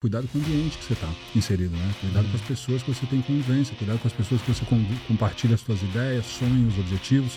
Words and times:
Cuidado 0.00 0.28
com 0.28 0.38
o 0.38 0.40
ambiente 0.40 0.78
que 0.78 0.84
você 0.84 0.92
está 0.92 1.12
inserido, 1.34 1.76
né? 1.76 1.92
Cuidado 2.00 2.30
com 2.30 2.36
as 2.36 2.42
pessoas 2.42 2.84
que 2.84 2.94
você 2.94 3.04
tem 3.06 3.20
convivência, 3.20 3.74
cuidado 3.74 3.98
com 3.98 4.06
as 4.06 4.14
pessoas 4.14 4.40
que 4.40 4.54
você 4.54 4.64
compartilha 5.08 5.56
as 5.56 5.60
suas 5.60 5.82
ideias, 5.82 6.24
sonhos, 6.24 6.78
objetivos. 6.78 7.36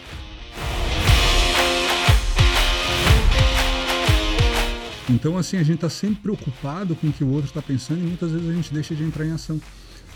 Então, 5.10 5.39
assim, 5.39 5.58
a 5.58 5.63
gente 5.63 5.78
está 5.78 5.89
sempre 5.89 6.21
preocupado 6.21 6.96
com 6.96 7.08
o 7.08 7.12
que 7.12 7.24
o 7.24 7.32
outro 7.32 7.47
está 7.47 7.63
pensando 7.63 8.02
e 8.02 8.04
muitas 8.04 8.32
vezes 8.32 8.47
a 8.47 8.54
gente 8.54 8.71
deixa 8.71 8.93
de 8.93 9.04
entrar 9.05 9.25
em 9.25 9.32
ação, 9.32 9.59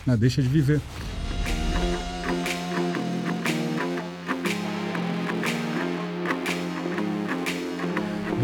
né? 0.06 0.16
deixa 0.16 0.40
de 0.40 0.48
viver. 0.48 0.80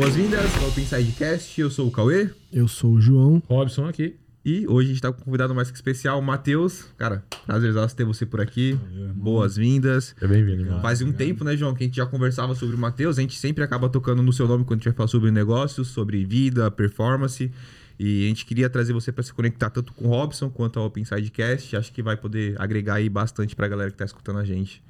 Boas-vindas 0.02 0.52
ao 0.63 0.71
Pinsidecast, 0.71 1.61
eu 1.61 1.70
sou 1.70 1.88
o 1.88 1.91
Cauê. 1.91 2.31
Eu 2.51 2.68
sou 2.68 2.93
o 2.93 3.00
João. 3.00 3.39
Robson 3.47 3.86
aqui. 3.86 4.15
E 4.43 4.68
hoje 4.68 4.88
a 4.88 4.93
gente 4.93 5.01
tá 5.04 5.13
com 5.13 5.21
um 5.21 5.25
convidado 5.25 5.54
mais 5.54 5.70
que 5.70 5.77
especial, 5.77 6.18
o 6.18 6.24
Matheus. 6.24 6.86
Cara, 6.97 7.24
prazerzaço 7.46 7.96
ter 7.96 8.04
você 8.04 8.25
por 8.25 8.41
aqui. 8.41 8.75
Boas-vindas. 9.14 10.15
É 10.19 10.25
bem-vindo, 10.25 10.65
mano. 10.65 10.82
Faz 10.82 11.04
um 11.04 11.11
tempo, 11.11 11.43
né, 11.43 11.55
João, 11.55 11.75
que 11.75 11.83
a 11.83 11.86
gente 11.86 11.97
já 11.97 12.05
conversava 12.07 12.55
sobre 12.55 12.75
o 12.75 12.79
Matheus. 12.79 13.19
A 13.19 13.21
gente 13.21 13.37
sempre 13.37 13.64
acaba 13.64 13.89
tocando 13.89 14.24
no 14.24 14.33
seu 14.33 14.47
nome 14.47 14.65
quando 14.65 14.79
a 14.79 14.79
gente 14.79 14.89
vai 14.89 14.93
falar 14.96 15.07
sobre 15.07 15.29
negócios, 15.29 15.89
sobre 15.89 16.25
vida, 16.25 16.71
performance. 16.71 17.52
E 17.99 18.25
a 18.25 18.27
gente 18.27 18.43
queria 18.43 18.71
trazer 18.71 18.93
você 18.93 19.11
para 19.11 19.21
se 19.21 19.32
conectar 19.32 19.69
tanto 19.69 19.93
com 19.93 20.05
o 20.05 20.10
Robson 20.10 20.49
quanto 20.49 20.79
ao 20.79 20.88
Open 20.88 21.05
Sidecast. 21.05 21.75
Acho 21.75 21.93
que 21.93 22.02
vai 22.02 22.18
poder 22.18 22.60
agregar 22.60 22.96
aí 22.96 23.07
bastante 23.07 23.55
pra 23.55 23.68
galera 23.68 23.91
que 23.91 23.97
tá 23.97 24.05
escutando 24.05 24.39
a 24.39 24.46
gente. 24.46 24.82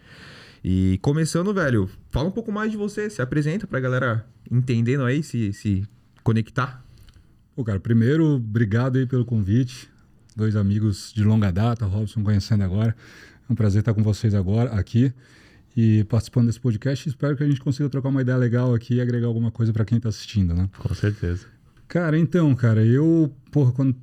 E 0.63 0.99
começando, 1.01 1.53
velho, 1.53 1.89
fala 2.09 2.29
um 2.29 2.31
pouco 2.31 2.51
mais 2.51 2.71
de 2.71 2.77
você, 2.77 3.09
se 3.09 3.21
apresenta 3.21 3.65
pra 3.65 3.79
galera 3.79 4.25
entendendo 4.49 5.03
aí, 5.03 5.23
se, 5.23 5.51
se 5.53 5.87
conectar. 6.23 6.83
Pô, 7.55 7.63
cara, 7.63 7.79
primeiro, 7.79 8.35
obrigado 8.35 8.97
aí 8.97 9.05
pelo 9.05 9.25
convite. 9.25 9.89
Dois 10.35 10.55
amigos 10.55 11.11
de 11.13 11.23
longa 11.23 11.51
data, 11.51 11.85
Robson 11.85 12.23
conhecendo 12.23 12.63
agora. 12.63 12.95
É 13.49 13.51
um 13.51 13.55
prazer 13.55 13.79
estar 13.79 13.93
com 13.93 14.03
vocês 14.03 14.33
agora 14.33 14.71
aqui 14.71 15.11
e 15.75 16.03
participando 16.05 16.47
desse 16.47 16.59
podcast. 16.59 17.09
Espero 17.09 17.35
que 17.35 17.43
a 17.43 17.47
gente 17.47 17.59
consiga 17.59 17.89
trocar 17.89 18.09
uma 18.09 18.21
ideia 18.21 18.37
legal 18.37 18.73
aqui 18.73 18.95
e 18.95 19.01
agregar 19.01 19.27
alguma 19.27 19.51
coisa 19.51 19.73
para 19.73 19.83
quem 19.83 19.97
está 19.97 20.09
assistindo, 20.09 20.53
né? 20.53 20.69
Com 20.77 20.93
certeza. 20.93 21.47
Cara, 21.87 22.17
então, 22.17 22.53
cara, 22.55 22.85
eu, 22.85 23.33
porra, 23.51 23.71
quando 23.71 23.95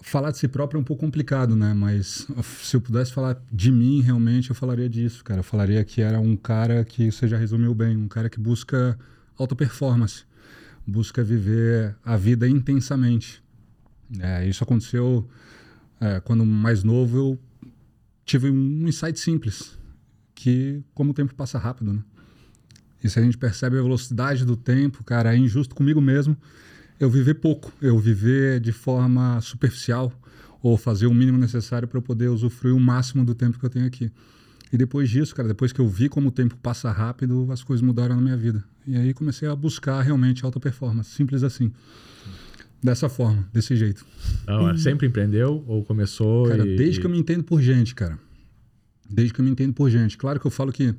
falar 0.00 0.30
de 0.30 0.38
si 0.38 0.48
próprio 0.48 0.78
é 0.78 0.80
um 0.80 0.84
pouco 0.84 1.00
complicado, 1.00 1.56
né? 1.56 1.72
Mas 1.74 2.26
se 2.62 2.76
eu 2.76 2.80
pudesse 2.80 3.12
falar 3.12 3.42
de 3.50 3.70
mim, 3.70 4.00
realmente, 4.00 4.50
eu 4.50 4.56
falaria 4.56 4.88
disso, 4.88 5.24
cara. 5.24 5.40
Eu 5.40 5.44
falaria 5.44 5.82
que 5.84 6.00
era 6.00 6.20
um 6.20 6.36
cara 6.36 6.84
que 6.84 7.10
você 7.10 7.26
já 7.26 7.36
resumiu 7.36 7.74
bem, 7.74 7.96
um 7.96 8.08
cara 8.08 8.28
que 8.28 8.38
busca 8.38 8.98
alta 9.38 9.54
performance, 9.54 10.24
busca 10.86 11.22
viver 11.22 11.96
a 12.04 12.16
vida 12.16 12.48
intensamente. 12.48 13.42
É, 14.20 14.46
isso 14.46 14.62
aconteceu 14.62 15.28
é, 16.00 16.20
quando 16.20 16.44
mais 16.44 16.82
novo 16.82 17.16
eu 17.16 17.38
tive 18.24 18.50
um 18.50 18.86
insight 18.86 19.18
simples, 19.18 19.78
que 20.34 20.82
como 20.94 21.10
o 21.10 21.14
tempo 21.14 21.34
passa 21.34 21.58
rápido, 21.58 21.92
né? 21.92 22.02
E 23.02 23.08
se 23.08 23.18
a 23.18 23.22
gente 23.22 23.36
percebe 23.36 23.78
a 23.78 23.82
velocidade 23.82 24.44
do 24.44 24.56
tempo, 24.56 25.02
cara, 25.02 25.34
é 25.34 25.36
injusto 25.36 25.74
comigo 25.74 26.00
mesmo 26.00 26.36
eu 27.04 27.10
viver 27.10 27.34
pouco, 27.34 27.72
eu 27.82 27.98
viver 27.98 28.60
de 28.60 28.70
forma 28.70 29.40
superficial 29.40 30.12
ou 30.62 30.76
fazer 30.76 31.06
o 31.06 31.14
mínimo 31.14 31.36
necessário 31.36 31.88
para 31.88 31.98
eu 31.98 32.02
poder 32.02 32.28
usufruir 32.28 32.74
o 32.74 32.80
máximo 32.80 33.24
do 33.24 33.34
tempo 33.34 33.58
que 33.58 33.64
eu 33.64 33.70
tenho 33.70 33.86
aqui. 33.86 34.10
E 34.72 34.76
depois 34.76 35.10
disso, 35.10 35.34
cara, 35.34 35.48
depois 35.48 35.72
que 35.72 35.80
eu 35.80 35.88
vi 35.88 36.08
como 36.08 36.28
o 36.28 36.30
tempo 36.30 36.56
passa 36.56 36.90
rápido, 36.90 37.48
as 37.50 37.62
coisas 37.62 37.84
mudaram 37.84 38.14
na 38.16 38.22
minha 38.22 38.36
vida. 38.36 38.64
E 38.86 38.96
aí 38.96 39.12
comecei 39.12 39.48
a 39.48 39.56
buscar 39.56 40.00
realmente 40.00 40.44
alta 40.44 40.60
performance, 40.60 41.10
simples 41.10 41.42
assim. 41.42 41.72
Dessa 42.82 43.08
forma, 43.08 43.48
desse 43.52 43.76
jeito. 43.76 44.04
Não, 44.46 44.76
sempre 44.76 45.06
empreendeu 45.06 45.64
ou 45.66 45.84
começou? 45.84 46.48
Cara, 46.48 46.66
e, 46.66 46.76
desde 46.76 47.00
que 47.00 47.06
eu 47.06 47.10
me 47.10 47.18
entendo 47.18 47.44
por 47.44 47.60
gente, 47.60 47.94
cara. 47.94 48.18
Desde 49.08 49.34
que 49.34 49.40
eu 49.40 49.44
me 49.44 49.50
entendo 49.50 49.72
por 49.72 49.90
gente. 49.90 50.16
Claro 50.16 50.40
que 50.40 50.46
eu 50.46 50.50
falo 50.50 50.72
que 50.72 50.94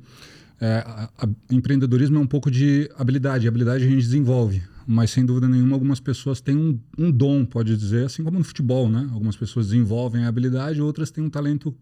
é, 0.60 0.84
a, 0.86 1.10
a, 1.18 1.28
empreendedorismo 1.50 2.16
é 2.16 2.20
um 2.20 2.26
pouco 2.26 2.50
de 2.50 2.90
habilidade. 2.96 3.46
E 3.46 3.48
habilidade 3.48 3.84
a 3.84 3.88
gente 3.88 4.02
desenvolve 4.02 4.62
mas 4.86 5.10
sem 5.10 5.24
dúvida 5.24 5.48
nenhuma 5.48 5.74
algumas 5.74 6.00
pessoas 6.00 6.40
têm 6.40 6.56
um, 6.56 6.78
um, 6.98 7.10
dom, 7.10 7.44
pode 7.44 7.76
dizer, 7.76 8.06
assim 8.06 8.22
como 8.22 8.38
no 8.38 8.44
futebol, 8.44 8.88
né? 8.88 9.08
Algumas 9.12 9.36
pessoas 9.36 9.68
desenvolvem 9.68 10.24
a 10.24 10.28
habilidade, 10.28 10.80
outras 10.80 11.10
têm 11.10 11.24
um 11.24 11.30
talento 11.30 11.74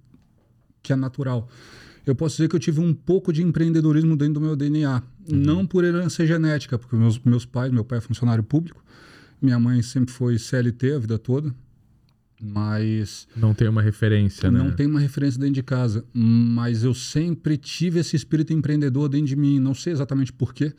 que 0.83 0.93
é 0.93 0.97
natural. 0.97 1.49
Eu 2.05 2.15
posso 2.15 2.37
dizer 2.37 2.49
que 2.49 2.57
eu 2.57 2.61
tive 2.61 2.81
um 2.81 2.93
pouco 2.93 3.33
de 3.33 3.43
empreendedorismo 3.43 4.17
dentro 4.17 4.35
do 4.35 4.41
meu 4.41 4.57
DNA, 4.57 5.03
uhum. 5.31 5.37
não 5.37 5.67
por 5.67 5.85
herança 5.85 6.27
genética, 6.27 6.79
porque 6.79 6.97
meus, 6.97 7.19
meus 7.21 7.45
pais, 7.45 7.73
meu 7.73 7.85
pai 7.85 7.99
é 7.99 8.01
funcionário 8.01 8.43
público, 8.43 8.85
minha 9.41 9.59
mãe 9.59 9.83
sempre 9.83 10.13
foi 10.13 10.39
CLT 10.39 10.95
a 10.95 10.99
vida 10.99 11.19
toda, 11.19 11.55
mas 12.41 13.29
não 13.37 13.55
tem 13.55 13.69
uma 13.69 13.81
referência, 13.81 14.51
não 14.51 14.67
né? 14.67 14.75
tem 14.77 14.87
uma 14.87 14.99
referência 14.99 15.39
dentro 15.39 15.55
de 15.55 15.63
casa, 15.63 16.05
mas 16.13 16.83
eu 16.83 16.93
sempre 16.93 17.57
tive 17.57 18.01
esse 18.01 18.17
espírito 18.17 18.53
empreendedor 18.53 19.09
dentro 19.09 19.29
de 19.29 19.37
mim, 19.37 19.61
não 19.61 19.75
sei 19.75 19.93
exatamente 19.93 20.33
porquê, 20.33 20.73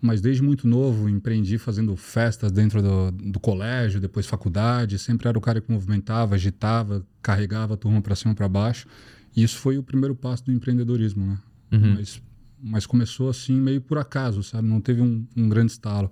mas 0.00 0.20
desde 0.20 0.42
muito 0.42 0.66
novo 0.68 1.08
empreendi 1.08 1.58
fazendo 1.58 1.96
festas 1.96 2.52
dentro 2.52 2.80
do, 2.80 3.10
do 3.10 3.40
colégio, 3.40 4.00
depois 4.00 4.26
faculdade. 4.26 4.98
Sempre 4.98 5.28
era 5.28 5.36
o 5.36 5.40
cara 5.40 5.60
que 5.60 5.70
movimentava, 5.70 6.36
agitava, 6.36 7.04
carregava 7.20 7.74
a 7.74 7.76
turma 7.76 8.00
para 8.00 8.14
cima 8.14 8.34
para 8.34 8.48
baixo. 8.48 8.86
E 9.34 9.42
isso 9.42 9.58
foi 9.58 9.76
o 9.76 9.82
primeiro 9.82 10.14
passo 10.14 10.44
do 10.44 10.52
empreendedorismo, 10.52 11.26
né? 11.26 11.38
Uhum. 11.72 11.94
Mas, 11.96 12.22
mas 12.62 12.86
começou 12.86 13.28
assim 13.28 13.54
meio 13.54 13.80
por 13.80 13.98
acaso, 13.98 14.42
sabe? 14.42 14.68
Não 14.68 14.80
teve 14.80 15.02
um, 15.02 15.26
um 15.36 15.48
grande 15.48 15.72
estalo. 15.72 16.10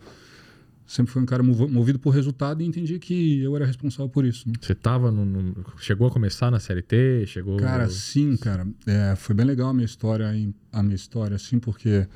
Sempre 0.85 1.13
fui 1.13 1.23
um 1.23 1.27
cara 1.27 1.43
movido 1.43 1.99
por 1.99 2.11
resultado 2.11 2.63
e 2.63 2.67
entendi 2.67 2.99
que 3.01 3.41
eu 3.41 3.57
era 3.57 3.67
responsável 3.67 4.09
por 4.09 4.25
isso. 4.25 4.49
Né? 4.49 4.55
Você 4.61 4.75
tava 4.75 5.11
no, 5.11 5.25
no, 5.25 5.65
chegou 5.79 6.07
a 6.07 6.11
começar 6.11 6.49
na 6.49 6.61
CLT, 6.61 7.25
chegou. 7.27 7.57
Cara, 7.57 7.89
sim, 7.89 8.37
cara. 8.37 8.67
É, 8.87 9.17
foi 9.17 9.35
bem 9.35 9.45
legal 9.45 9.71
a 9.71 9.75
minha 9.75 9.85
história, 9.85 10.29
a 10.73 10.83
minha 10.83 10.95
história, 10.95 11.35
assim, 11.35 11.59
porque 11.59 12.07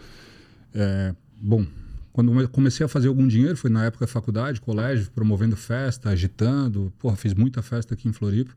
é, 0.72 1.14
Bom, 1.40 1.66
quando 2.12 2.48
comecei 2.48 2.84
a 2.84 2.88
fazer 2.88 3.08
algum 3.08 3.26
dinheiro, 3.26 3.56
foi 3.56 3.70
na 3.70 3.84
época 3.84 4.04
da 4.04 4.12
faculdade, 4.12 4.60
colégio, 4.60 5.10
promovendo 5.14 5.56
festa, 5.56 6.10
agitando. 6.10 6.92
Porra, 6.98 7.16
fiz 7.16 7.34
muita 7.34 7.62
festa 7.62 7.94
aqui 7.94 8.08
em 8.08 8.12
Floripa. 8.12 8.52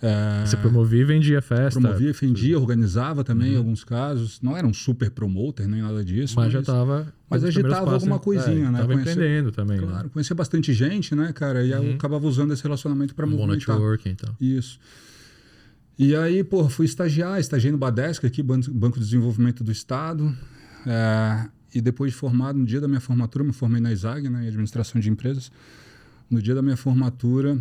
É, 0.00 0.46
Você 0.46 0.56
promovia 0.56 1.00
e 1.00 1.04
vendia 1.04 1.42
festa? 1.42 1.80
Promovia, 1.80 2.12
vendia, 2.12 2.56
organizava 2.56 3.24
também 3.24 3.48
uhum. 3.48 3.54
em 3.54 3.58
alguns 3.58 3.82
casos. 3.82 4.40
Não 4.40 4.56
era 4.56 4.64
um 4.64 4.72
super 4.72 5.10
promoter 5.10 5.66
nem 5.66 5.82
nada 5.82 6.04
disso. 6.04 6.34
Mas, 6.36 6.46
mas 6.46 6.52
já 6.52 6.60
estava. 6.60 7.12
Mas 7.28 7.42
agitava 7.42 7.94
alguma 7.94 8.16
né? 8.16 8.22
coisinha, 8.22 8.68
é, 8.68 8.70
né? 8.70 8.80
Estava 8.80 8.94
empreendendo 8.94 9.50
também. 9.50 9.80
Claro, 9.80 10.04
né? 10.04 10.10
conhecia 10.12 10.36
bastante 10.36 10.72
gente, 10.72 11.16
né, 11.16 11.32
cara? 11.32 11.64
E 11.64 11.72
uhum. 11.72 11.82
eu 11.82 11.94
acabava 11.94 12.26
usando 12.28 12.52
esse 12.52 12.62
relacionamento 12.62 13.12
para 13.12 13.26
um 13.26 13.30
movimentar. 13.30 13.76
Bom 13.76 13.82
networking 13.82 14.10
então. 14.10 14.36
Isso. 14.40 14.78
E 15.98 16.14
aí, 16.14 16.44
pô, 16.44 16.68
fui 16.68 16.86
estagiar, 16.86 17.40
estagiei 17.40 17.72
no 17.72 17.78
Badesc 17.78 18.24
aqui, 18.24 18.40
Banco 18.40 19.00
de 19.00 19.04
Desenvolvimento 19.04 19.64
do 19.64 19.72
Estado. 19.72 20.32
É, 20.86 21.48
e 21.74 21.80
depois 21.80 22.12
de 22.12 22.18
formado, 22.18 22.58
no 22.58 22.64
dia 22.64 22.80
da 22.80 22.88
minha 22.88 23.00
formatura, 23.00 23.44
me 23.44 23.52
formei 23.52 23.80
na 23.80 23.92
ISAG, 23.92 24.28
né, 24.28 24.44
em 24.44 24.48
administração 24.48 25.00
de 25.00 25.10
empresas. 25.10 25.50
No 26.30 26.40
dia 26.40 26.54
da 26.54 26.62
minha 26.62 26.76
formatura, 26.76 27.58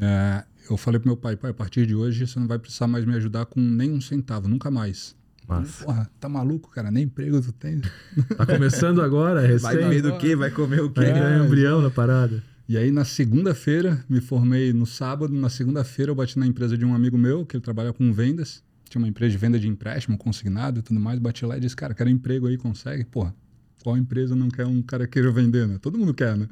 é, 0.00 0.44
eu 0.70 0.76
falei 0.76 1.00
pro 1.00 1.08
meu 1.08 1.16
pai, 1.16 1.36
pai, 1.36 1.50
a 1.50 1.54
partir 1.54 1.86
de 1.86 1.94
hoje 1.94 2.26
você 2.26 2.38
não 2.38 2.46
vai 2.46 2.58
precisar 2.58 2.86
mais 2.86 3.04
me 3.04 3.14
ajudar 3.14 3.46
com 3.46 3.60
nem 3.60 3.90
um 3.90 4.00
centavo, 4.00 4.48
nunca 4.48 4.70
mais. 4.70 5.16
Mas... 5.46 5.82
Porra, 5.82 6.08
tá 6.20 6.28
maluco, 6.28 6.70
cara? 6.70 6.90
Nem 6.90 7.04
emprego 7.04 7.40
tu 7.40 7.52
tem. 7.52 7.80
Tá 8.36 8.46
começando 8.46 9.02
agora, 9.02 9.40
recém. 9.40 9.62
Vai 9.62 9.78
comer 9.78 10.02
do 10.02 10.18
quê? 10.18 10.36
Vai 10.36 10.50
comer 10.50 10.80
o 10.80 10.90
quê? 10.90 11.00
Vai 11.00 11.12
ganhar 11.12 11.42
é, 11.42 11.44
embrião 11.44 11.82
na 11.82 11.90
parada. 11.90 12.42
E 12.68 12.76
aí, 12.76 12.92
na 12.92 13.04
segunda-feira, 13.04 14.02
me 14.08 14.20
formei 14.20 14.72
no 14.72 14.86
sábado. 14.86 15.34
Na 15.34 15.50
segunda-feira, 15.50 16.12
eu 16.12 16.14
bati 16.14 16.38
na 16.38 16.46
empresa 16.46 16.78
de 16.78 16.84
um 16.84 16.94
amigo 16.94 17.18
meu, 17.18 17.44
que 17.44 17.56
ele 17.56 17.62
trabalha 17.62 17.92
com 17.92 18.12
vendas 18.12 18.62
tinha 18.92 19.00
uma 19.00 19.08
empresa 19.08 19.32
de 19.32 19.38
venda 19.38 19.58
de 19.58 19.66
empréstimo 19.66 20.18
consignado 20.18 20.80
e 20.80 20.82
tudo 20.82 21.00
mais, 21.00 21.18
bati 21.18 21.46
lá 21.46 21.56
e 21.56 21.60
disse, 21.60 21.74
cara, 21.74 21.94
quero 21.94 22.10
emprego 22.10 22.46
aí, 22.46 22.58
consegue? 22.58 23.04
Porra, 23.04 23.34
qual 23.82 23.96
empresa 23.96 24.36
não 24.36 24.48
quer 24.48 24.66
um 24.66 24.82
cara 24.82 25.06
queira 25.06 25.30
vender, 25.32 25.66
né? 25.66 25.78
Todo 25.80 25.98
mundo 25.98 26.12
quer, 26.12 26.36
né? 26.36 26.46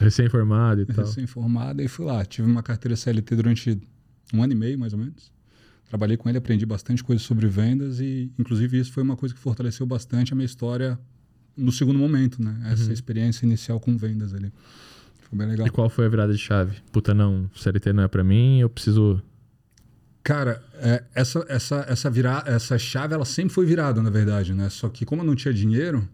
Recém-formado 0.00 0.80
e 0.80 0.86
tal. 0.86 1.04
Recém-formado 1.04 1.82
e 1.82 1.88
fui 1.88 2.06
lá. 2.06 2.24
Tive 2.24 2.50
uma 2.50 2.62
carteira 2.62 2.96
CLT 2.96 3.36
durante 3.36 3.78
um 4.32 4.42
ano 4.42 4.52
e 4.52 4.56
meio, 4.56 4.78
mais 4.78 4.92
ou 4.94 4.98
menos. 4.98 5.30
Trabalhei 5.88 6.16
com 6.16 6.28
ele, 6.28 6.38
aprendi 6.38 6.64
bastante 6.64 7.04
coisa 7.04 7.22
sobre 7.22 7.46
vendas 7.46 8.00
e, 8.00 8.32
inclusive, 8.38 8.78
isso 8.78 8.90
foi 8.90 9.02
uma 9.02 9.16
coisa 9.16 9.34
que 9.34 9.40
fortaleceu 9.40 9.86
bastante 9.86 10.32
a 10.32 10.36
minha 10.36 10.46
história 10.46 10.98
no 11.56 11.70
segundo 11.70 11.98
momento, 11.98 12.42
né? 12.42 12.58
Essa 12.72 12.86
uhum. 12.86 12.92
experiência 12.92 13.44
inicial 13.44 13.78
com 13.78 13.96
vendas 13.96 14.32
ali. 14.32 14.50
Foi 15.20 15.38
bem 15.38 15.46
legal. 15.46 15.66
E 15.66 15.70
qual 15.70 15.90
foi 15.90 16.06
a 16.06 16.08
virada 16.08 16.32
de 16.32 16.38
chave? 16.38 16.78
Puta, 16.90 17.12
não, 17.12 17.48
CLT 17.54 17.92
não 17.92 18.02
é 18.02 18.08
para 18.08 18.24
mim, 18.24 18.60
eu 18.60 18.70
preciso 18.70 19.22
Cara, 20.24 20.64
é, 20.76 21.04
essa, 21.14 21.44
essa, 21.50 21.84
essa, 21.86 22.10
virar, 22.10 22.44
essa 22.46 22.78
chave 22.78 23.12
ela 23.12 23.26
sempre 23.26 23.52
foi 23.52 23.66
virada, 23.66 24.02
na 24.02 24.08
verdade, 24.08 24.54
né? 24.54 24.70
Só 24.70 24.88
que 24.88 25.04
como 25.04 25.20
eu 25.20 25.26
não 25.26 25.34
tinha 25.34 25.52
dinheiro, 25.52 26.08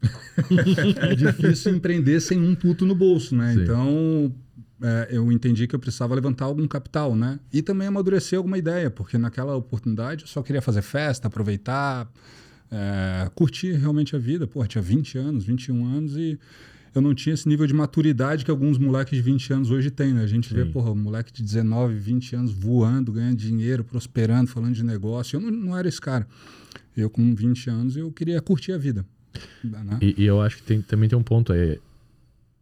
é 1.02 1.14
difícil 1.16 1.74
empreender 1.74 2.20
sem 2.20 2.38
um 2.40 2.54
puto 2.54 2.86
no 2.86 2.94
bolso, 2.94 3.34
né? 3.34 3.52
Sim. 3.52 3.62
Então, 3.62 4.34
é, 4.80 5.08
eu 5.10 5.32
entendi 5.32 5.66
que 5.66 5.74
eu 5.74 5.80
precisava 5.80 6.14
levantar 6.14 6.44
algum 6.44 6.68
capital, 6.68 7.16
né? 7.16 7.40
E 7.52 7.60
também 7.60 7.88
amadurecer 7.88 8.36
alguma 8.36 8.56
ideia, 8.56 8.88
porque 8.88 9.18
naquela 9.18 9.56
oportunidade 9.56 10.22
eu 10.22 10.28
só 10.28 10.40
queria 10.40 10.62
fazer 10.62 10.82
festa, 10.82 11.26
aproveitar, 11.26 12.08
é, 12.70 13.28
curtir 13.34 13.72
realmente 13.72 14.14
a 14.14 14.18
vida. 14.18 14.46
Pô, 14.46 14.64
tinha 14.64 14.80
20 14.80 15.18
anos, 15.18 15.44
21 15.44 15.84
anos 15.84 16.16
e 16.16 16.38
eu 16.94 17.02
não 17.02 17.14
tinha 17.14 17.34
esse 17.34 17.48
nível 17.48 17.66
de 17.66 17.74
maturidade 17.74 18.44
que 18.44 18.50
alguns 18.50 18.78
moleques 18.78 19.14
de 19.16 19.20
20 19.22 19.52
anos 19.52 19.70
hoje 19.70 19.90
têm, 19.90 20.12
né? 20.14 20.22
A 20.22 20.26
gente 20.26 20.52
vê, 20.54 20.64
Sim. 20.64 20.70
porra, 20.72 20.90
um 20.90 20.94
moleque 20.96 21.32
de 21.32 21.42
19, 21.42 21.94
20 21.94 22.36
anos 22.36 22.52
voando, 22.52 23.12
ganhando 23.12 23.36
dinheiro, 23.36 23.82
prosperando, 23.82 24.48
falando 24.48 24.74
de 24.74 24.84
negócio. 24.84 25.36
Eu 25.36 25.40
não, 25.40 25.50
não 25.50 25.76
era 25.78 25.88
esse 25.88 26.00
cara. 26.00 26.26
Eu, 26.96 27.10
com 27.10 27.34
20 27.34 27.68
anos, 27.70 27.96
eu 27.96 28.10
queria 28.12 28.40
curtir 28.40 28.72
a 28.72 28.78
vida. 28.78 29.04
Né? 29.64 29.98
E, 30.00 30.22
e 30.22 30.24
eu 30.26 30.40
acho 30.40 30.56
que 30.58 30.62
tem- 30.62 30.80
também 30.82 31.08
tem 31.08 31.18
um 31.18 31.22
ponto 31.22 31.52
aí. 31.52 31.80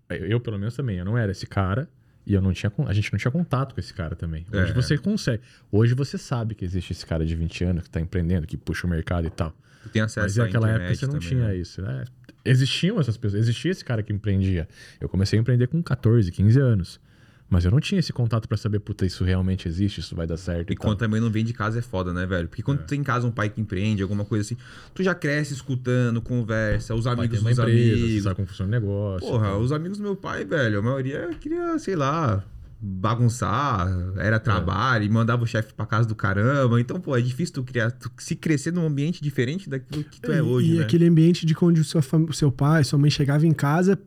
Eu, 0.09 0.41
pelo 0.41 0.59
menos, 0.59 0.75
também. 0.75 0.99
Eu 0.99 1.05
não 1.05 1.17
era 1.19 1.33
esse 1.33 1.47
cara. 1.47 1.89
E 2.25 2.35
eu 2.35 2.41
não 2.41 2.53
tinha, 2.53 2.73
a 2.87 2.93
gente 2.93 3.13
não 3.13 3.19
tinha 3.19 3.33
contato 3.33 3.75
com 3.75 3.81
esse 3.81 3.93
cara 3.93 4.15
também. 4.15 4.47
Hoje 4.53 4.71
É. 4.71 4.75
você 4.75 4.97
consegue. 4.97 5.43
Hoje 5.73 5.93
você 5.93 6.17
sabe 6.17 6.55
que 6.55 6.65
existe 6.65 6.93
esse 6.93 7.05
cara 7.05 7.27
de 7.27 7.35
20 7.35 7.65
anos 7.65 7.83
que 7.83 7.91
tá 7.91 8.01
empreendendo, 8.01 8.47
que 8.47 8.57
puxa 8.57 8.87
o 8.87 8.91
mercado 8.91 9.27
e 9.27 9.31
tal. 9.31 9.53
Tem 9.93 10.01
acesso 10.01 10.25
Mas 10.25 10.37
naquela 10.37 10.71
época 10.71 10.95
você 10.95 11.07
não 11.07 11.15
também, 11.15 11.29
tinha 11.29 11.49
né? 11.49 11.57
isso, 11.57 11.83
né? 11.83 12.05
Existiam 12.45 12.99
essas 13.01 13.17
pessoas, 13.17 13.43
existia 13.43 13.71
esse 13.71 13.85
cara 13.85 14.03
que 14.03 14.13
empreendia. 14.13 14.69
Eu 15.01 15.09
comecei 15.09 15.39
a 15.39 15.43
empreender 15.43 15.69
com 15.69 15.83
14, 15.83 16.31
15 16.31 16.59
anos. 16.61 17.01
Mas 17.49 17.67
eu 17.67 17.71
não 17.71 17.81
tinha 17.81 17.99
esse 17.99 18.15
contato 18.15 18.49
pra 18.49 18.57
saber, 18.57 18.79
puta, 18.81 19.05
isso 19.05 19.25
realmente 19.25 19.69
existe, 19.69 20.01
isso 20.01 20.17
vai 20.17 20.27
dar 20.27 20.39
certo 20.39 20.71
e, 20.71 20.73
E 20.73 20.77
tal. 20.77 20.87
quando 20.87 20.99
também 20.99 21.21
não 21.21 21.31
vem 21.31 21.45
de 21.45 21.53
casa 21.53 21.81
é 21.81 21.83
foda, 21.83 22.11
né, 22.11 22.25
velho? 22.25 22.49
Porque 22.49 22.63
quando 22.63 22.79
tu 22.79 22.87
tem 22.87 23.01
em 23.01 23.03
casa 23.05 23.27
um 23.27 23.31
pai 23.31 23.51
que 23.51 23.61
empreende, 23.61 24.03
alguma 24.03 24.25
coisa 24.25 24.41
assim, 24.43 24.57
tu 24.95 25.03
já 25.03 25.15
cresce 25.15 25.53
escutando, 25.53 26.23
conversa, 26.23 26.95
os 26.95 27.07
amigos 27.07 27.43
dos 27.43 27.53
empresa, 27.53 27.65
você 27.65 27.71
amigos. 27.71 28.23
sabe 28.23 28.37
como 28.37 28.49
funciona 28.49 28.69
o 28.69 28.81
negócio. 28.81 29.29
Porra, 29.29 29.49
tal. 29.49 29.61
os 29.61 29.71
amigos 29.71 29.99
do 29.99 30.03
meu 30.05 30.17
pai, 30.17 30.47
velho, 30.47 30.79
a 30.79 30.83
maioria 30.83 31.29
queria, 31.39 31.79
sei 31.79 31.95
lá, 31.95 32.43
bagunçar, 32.83 33.89
era 34.17 34.41
trabalho, 34.41 35.05
e 35.05 35.09
mandava 35.09 35.45
o 35.45 35.47
chefe 35.47 35.73
pra 35.73 35.87
casa 35.87 36.09
do 36.09 36.15
caramba. 36.15 36.81
Então, 36.81 37.01
pô, 37.01 37.17
é 37.17 37.21
difícil 37.21 37.55
tu 37.55 37.63
criar, 37.63 37.91
tu 37.93 38.11
se 38.19 38.35
crescer 38.35 38.73
num 38.73 38.85
ambiente 38.87 39.23
diferente 39.23 39.69
daquilo 39.71 40.03
que 40.05 40.21
tu 40.21 40.33
é 40.33 40.43
hoje, 40.43 40.73
e 40.73 40.79
né? 40.79 40.83
aquele 40.83 41.07
ambiente 41.07 41.47
de 41.47 41.55
onde 41.63 41.81
o 41.81 41.85
seu, 41.85 42.01
seu 42.33 42.51
pai, 42.51 42.83
sua 42.85 42.99
mãe 42.99 43.11
chegava 43.11 43.47
em 43.47 43.53
casa 43.53 43.99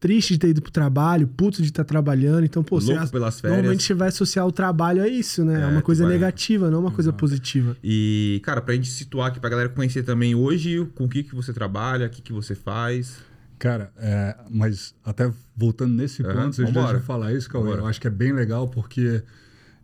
triste 0.00 0.32
de 0.32 0.40
ter 0.40 0.48
ido 0.48 0.60
pro 0.60 0.72
trabalho, 0.72 1.28
puto 1.28 1.62
de 1.62 1.68
estar 1.68 1.84
trabalhando. 1.84 2.44
Então, 2.44 2.60
pô, 2.64 2.80
você, 2.80 2.92
Louco 2.92 3.08
pelas 3.12 3.40
férias. 3.40 3.56
normalmente 3.58 3.84
você 3.84 3.94
vai 3.94 4.08
associar 4.08 4.44
o 4.44 4.50
trabalho 4.50 5.00
a 5.00 5.06
isso, 5.06 5.44
né? 5.44 5.60
É, 5.60 5.62
É, 5.62 5.66
uma 5.68 5.80
coisa 5.80 6.02
vai- 6.02 6.12
negativa, 6.14 6.68
não 6.68 6.80
uma 6.80 6.90
coisa 6.90 7.12
positiva. 7.12 7.76
E, 7.84 8.40
cara, 8.42 8.60
pra 8.60 8.74
gente 8.74 8.88
situar 8.90 9.28
aqui, 9.28 9.38
pra 9.38 9.48
galera 9.48 9.68
conhecer 9.68 10.02
também 10.02 10.34
hoje, 10.34 10.84
com 10.96 11.04
o 11.04 11.08
que 11.08 11.22
que 11.22 11.32
você 11.36 11.52
trabalha, 11.52 12.06
o 12.08 12.10
que 12.10 12.20
que 12.20 12.32
você 12.32 12.52
faz. 12.52 13.18
Cara, 13.62 13.92
é, 13.96 14.36
mas 14.50 14.92
até 15.04 15.32
voltando 15.56 15.94
nesse 15.94 16.20
ponto, 16.20 16.34
vambora. 16.34 16.72
deixam 16.72 16.94
eu 16.94 17.00
falar 17.00 17.32
isso, 17.32 17.48
Cauê, 17.48 17.78
eu 17.78 17.86
acho 17.86 18.00
que 18.00 18.08
é 18.08 18.10
bem 18.10 18.32
legal 18.32 18.66
porque 18.66 19.22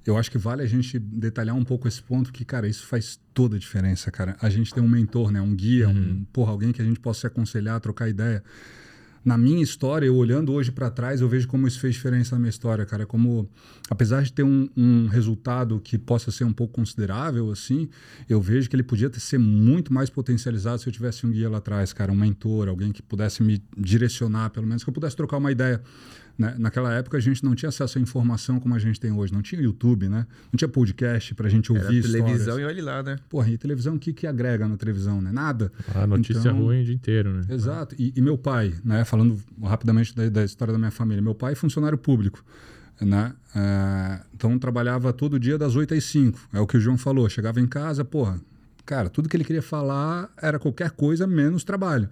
eu 0.05 0.19
acho 0.19 0.33
que 0.33 0.37
vale 0.37 0.63
a 0.65 0.67
gente 0.67 0.99
detalhar 0.99 1.55
um 1.55 1.63
pouco 1.63 1.87
esse 1.87 2.03
ponto 2.03 2.33
que, 2.33 2.45
cara, 2.45 2.67
isso 2.67 2.85
faz 2.85 3.21
toda 3.33 3.55
a 3.55 3.59
diferença, 3.59 4.11
cara. 4.11 4.37
A 4.43 4.51
gente 4.51 4.75
tem 4.75 4.83
um 4.83 4.89
mentor, 4.89 5.31
né? 5.31 5.41
Um 5.41 5.55
guia, 5.55 5.89
um, 5.89 6.25
porra, 6.33 6.51
alguém 6.51 6.73
que 6.73 6.83
a 6.83 6.85
gente 6.85 6.99
possa 6.99 7.21
se 7.21 7.27
aconselhar, 7.29 7.79
trocar 7.79 8.09
ideia. 8.09 8.43
Na 9.29 9.37
minha 9.37 9.63
história, 9.63 10.07
eu 10.07 10.17
olhando 10.17 10.55
hoje 10.55 10.73
para 10.73 10.91
trás, 10.91 11.21
eu 11.21 11.29
vejo 11.29 11.47
como 11.47 11.69
isso 11.69 11.79
fez 11.79 11.93
diferença 11.93 12.35
na 12.35 12.39
minha 12.39 12.49
história, 12.49 12.87
cara. 12.87 13.05
Como, 13.05 13.47
apesar 13.91 14.23
de 14.23 14.33
ter 14.33 14.43
um, 14.43 14.67
um 14.75 15.07
resultado 15.07 15.79
que 15.81 15.99
possa 15.99 16.31
ser 16.31 16.45
um 16.45 16.53
pouco 16.53 16.73
considerável, 16.73 17.51
assim, 17.51 17.91
eu 18.27 18.41
vejo 18.41 18.71
que 18.71 18.75
ele 18.75 18.83
podia 18.83 19.11
ter, 19.11 19.21
ser 19.21 19.37
muito 19.37 19.93
mais 19.93 20.09
potencializado 20.09 20.81
se 20.81 20.89
eu 20.89 20.93
tivesse 20.95 21.27
um 21.27 21.31
guia 21.31 21.51
lá 21.51 21.59
atrás, 21.59 21.93
cara, 21.93 22.11
um 22.11 22.17
mentor, 22.17 22.69
alguém 22.69 22.91
que 22.91 23.03
pudesse 23.03 23.43
me 23.43 23.63
direcionar, 23.77 24.49
pelo 24.49 24.67
menos 24.67 24.83
que 24.83 24.89
eu 24.89 24.95
pudesse 24.95 25.15
trocar 25.15 25.37
uma 25.37 25.53
ideia. 25.53 25.83
Né? 26.39 26.55
Naquela 26.57 26.95
época 26.95 27.17
a 27.17 27.21
gente 27.21 27.43
não 27.45 27.53
tinha 27.53 27.69
acesso 27.69 27.99
à 27.99 28.01
informação 28.01 28.61
como 28.61 28.73
a 28.73 28.79
gente 28.79 29.01
tem 29.01 29.11
hoje, 29.11 29.33
não 29.33 29.43
tinha 29.43 29.61
YouTube, 29.61 30.09
né? 30.09 30.25
Não 30.53 30.57
tinha 30.57 30.69
podcast 30.69 31.35
pra 31.35 31.49
gente 31.49 31.73
Era 31.75 31.83
ouvir 31.85 32.01
televisão 32.03 32.37
histórias. 32.37 32.61
e 32.61 32.65
olha 32.65 32.85
lá, 32.85 33.03
né? 33.03 33.17
Porra, 33.29 33.51
e 33.51 33.59
televisão, 33.59 33.97
o 33.97 33.99
que, 33.99 34.13
que 34.13 34.25
agrega 34.25 34.69
na 34.69 34.77
televisão, 34.77 35.21
né? 35.21 35.33
Nada. 35.33 35.73
A 35.93 36.07
notícia 36.07 36.39
Então- 36.39 36.57
ruim 36.63 36.83
o 36.83 36.85
dia 36.85 36.95
inteiro, 36.95 37.33
né? 37.33 37.43
Exato. 37.51 37.97
E, 37.99 38.13
e 38.15 38.21
meu 38.21 38.39
pai, 38.39 38.73
né? 38.85 39.05
Falando 39.05 39.37
rapidamente 39.61 40.15
da, 40.15 40.29
da 40.29 40.45
história 40.45 40.71
da 40.71 40.79
minha 40.79 40.93
família. 40.93 41.21
Meu 41.21 41.35
pai 41.35 41.53
é 41.53 41.57
funcionário 41.57 41.99
público, 41.99 42.45
né? 43.01 43.33
É, 43.57 44.21
então 44.33 44.57
trabalhava 44.61 45.13
todo 45.13 45.41
dia 45.41 45.59
das 45.59 45.75
8 45.75 45.93
às 45.95 46.05
5. 46.05 46.39
É 46.53 46.61
o 46.61 46.69
que 46.69 46.77
o 46.77 46.81
João 46.81 46.97
falou. 46.97 47.29
Chegava 47.29 47.61
em 47.61 47.67
casa, 47.67 48.05
porra, 48.05 48.41
cara, 48.87 49.09
tudo 49.11 49.29
que 49.29 49.37
ele 49.37 49.45
queria 49.45 49.61
falar 49.63 50.31
era 50.41 50.57
qualquer 50.61 50.93
coisa 50.93 51.27
menos 51.27 51.65
trabalho. 51.65 52.09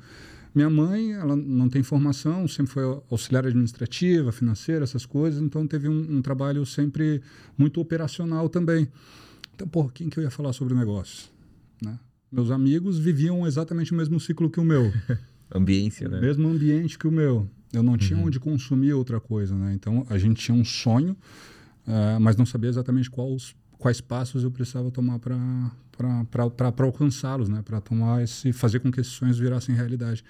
Minha 0.56 0.70
mãe, 0.70 1.12
ela 1.12 1.37
não 1.37 1.69
tem 1.69 1.82
formação, 1.82 2.49
sempre 2.49 2.73
foi 2.73 2.82
auxiliar 3.11 3.44
administrativa, 3.44 4.32
financeira, 4.32 4.85
essas 4.85 5.05
coisas, 5.05 5.43
então 5.43 5.67
teve 5.67 5.87
um, 5.87 6.17
um 6.17 6.23
trabalho 6.23 6.64
sempre 6.64 7.20
muito 7.58 7.79
operacional 7.79 8.49
também. 8.49 8.88
Então, 9.55 9.69
porra, 9.69 9.91
quem 9.93 10.08
que 10.08 10.19
eu 10.19 10.25
ia 10.25 10.31
falar 10.31 10.55
sobre 10.55 10.73
o 10.73 10.76
negócio? 10.79 11.29
Né? 11.85 11.99
Meus 12.32 12.50
amigos 12.50 12.99
viviam 12.99 13.47
exatamente 13.47 13.93
o 13.93 13.94
mesmo 13.94 14.19
ciclo 14.19 14.49
que 14.49 14.58
o 14.58 14.64
meu 14.64 14.91
Ambiência, 15.55 16.08
né? 16.08 16.23
mesmo 16.23 16.49
ambiente 16.49 16.99
que 16.99 17.06
o 17.06 17.12
meu. 17.12 17.47
Eu 17.70 17.82
não 17.82 17.99
tinha 17.99 18.19
onde 18.19 18.41
consumir 18.41 18.94
outra 18.94 19.20
coisa, 19.20 19.55
né? 19.55 19.75
Então 19.75 20.06
a 20.08 20.17
gente 20.17 20.43
tinha 20.43 20.56
um 20.56 20.64
sonho, 20.64 21.14
ah, 21.87 22.19
mas 22.19 22.35
não 22.35 22.47
sabia 22.47 22.70
exatamente 22.70 23.11
quais, 23.11 23.55
quais 23.76 24.00
passos 24.00 24.43
eu 24.43 24.50
precisava 24.50 24.91
tomar 24.91 25.19
para 25.19 25.37
alcançá-los, 26.84 27.48
né? 27.48 27.62
Para 27.62 27.81
tomar 27.81 28.22
esse, 28.22 28.52
fazer 28.52 28.81
com 28.81 28.90
que 28.90 29.00
esses 29.00 29.12
sonhos 29.12 29.38
virassem 29.38 29.75
realidade. 29.75 30.25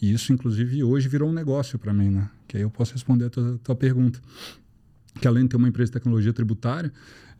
E 0.00 0.12
isso, 0.12 0.32
inclusive, 0.32 0.82
hoje 0.82 1.08
virou 1.08 1.30
um 1.30 1.32
negócio 1.32 1.78
para 1.78 1.92
mim, 1.92 2.10
né? 2.10 2.28
Que 2.48 2.56
aí 2.56 2.62
eu 2.64 2.70
posso 2.70 2.92
responder 2.92 3.26
a 3.26 3.30
tua, 3.30 3.60
tua 3.62 3.76
pergunta. 3.76 4.20
Que 5.20 5.28
além 5.28 5.44
de 5.44 5.50
ter 5.50 5.56
uma 5.56 5.68
empresa 5.68 5.90
de 5.90 5.92
tecnologia 5.92 6.32
tributária 6.32 6.92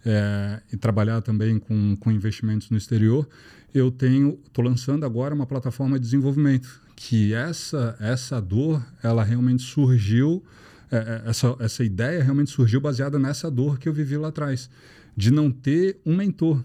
é, 0.04 0.62
e 0.72 0.76
trabalhar 0.76 1.20
também 1.22 1.58
com, 1.58 1.96
com 1.96 2.10
investimentos 2.12 2.70
no 2.70 2.76
exterior, 2.76 3.28
eu 3.74 3.90
tenho, 3.90 4.38
estou 4.46 4.64
lançando 4.64 5.04
agora 5.04 5.34
uma 5.34 5.46
plataforma 5.46 5.98
de 5.98 6.04
desenvolvimento. 6.04 6.80
Que 6.94 7.34
essa 7.34 7.96
essa 7.98 8.40
dor, 8.40 8.84
ela 9.02 9.24
realmente 9.24 9.62
surgiu, 9.62 10.44
é, 10.90 10.96
é, 10.96 11.30
essa 11.30 11.56
essa 11.58 11.82
ideia 11.82 12.22
realmente 12.22 12.50
surgiu 12.50 12.80
baseada 12.80 13.18
nessa 13.18 13.50
dor 13.50 13.78
que 13.78 13.88
eu 13.88 13.92
vivi 13.92 14.16
lá 14.16 14.28
atrás, 14.28 14.70
de 15.16 15.30
não 15.30 15.50
ter 15.50 16.00
um 16.06 16.14
mentor. 16.14 16.62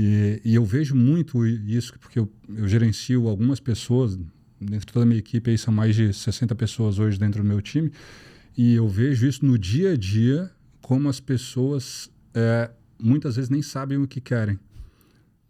E, 0.00 0.40
e 0.44 0.54
eu 0.54 0.64
vejo 0.64 0.94
muito 0.94 1.44
isso 1.44 1.98
porque 1.98 2.20
eu, 2.20 2.32
eu 2.56 2.68
gerencio 2.68 3.26
algumas 3.26 3.58
pessoas 3.58 4.16
dentro 4.60 4.86
de 4.86 4.92
toda 4.92 5.04
a 5.04 5.06
minha 5.06 5.18
equipe, 5.18 5.50
aí 5.50 5.58
são 5.58 5.74
mais 5.74 5.96
de 5.96 6.12
60 6.12 6.54
pessoas 6.54 7.00
hoje 7.00 7.18
dentro 7.18 7.42
do 7.42 7.48
meu 7.48 7.60
time, 7.60 7.90
e 8.56 8.74
eu 8.74 8.88
vejo 8.88 9.26
isso 9.26 9.44
no 9.44 9.58
dia 9.58 9.94
a 9.94 9.96
dia, 9.96 10.52
como 10.80 11.08
as 11.08 11.18
pessoas 11.18 12.08
é, 12.32 12.70
muitas 12.96 13.34
vezes 13.34 13.50
nem 13.50 13.60
sabem 13.60 13.98
o 13.98 14.06
que 14.06 14.20
querem. 14.20 14.56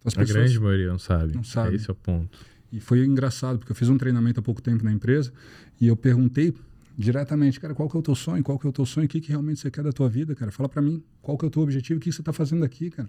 As 0.02 0.16
A 0.16 0.24
grande 0.24 0.58
maioria 0.58 0.88
não 0.88 0.98
sabe. 0.98 1.34
Não 1.34 1.44
sabe. 1.44 1.76
Esse 1.76 1.90
é 1.90 1.92
o 1.92 1.96
ponto. 1.96 2.38
E 2.72 2.80
foi 2.80 3.04
engraçado, 3.04 3.58
porque 3.58 3.72
eu 3.72 3.76
fiz 3.76 3.90
um 3.90 3.98
treinamento 3.98 4.40
há 4.40 4.42
pouco 4.42 4.62
tempo 4.62 4.82
na 4.82 4.90
empresa 4.90 5.30
e 5.78 5.88
eu 5.88 5.96
perguntei 5.96 6.54
diretamente, 6.96 7.60
cara, 7.60 7.74
qual 7.74 7.86
que 7.86 7.96
é 7.98 8.00
o 8.00 8.02
teu 8.02 8.14
sonho? 8.14 8.42
Qual 8.42 8.58
que 8.58 8.66
é 8.66 8.70
o 8.70 8.72
teu 8.72 8.86
sonho? 8.86 9.04
O 9.04 9.08
que, 9.08 9.20
que 9.20 9.28
realmente 9.28 9.60
você 9.60 9.70
quer 9.70 9.84
da 9.84 9.92
tua 9.92 10.08
vida, 10.08 10.34
cara? 10.34 10.50
Fala 10.50 10.70
para 10.70 10.80
mim, 10.80 11.02
qual 11.20 11.36
que 11.36 11.44
é 11.44 11.48
o 11.48 11.50
teu 11.50 11.62
objetivo? 11.62 11.98
O 11.98 12.02
que 12.02 12.10
você 12.10 12.22
está 12.22 12.32
fazendo 12.32 12.64
aqui, 12.64 12.88
cara? 12.88 13.08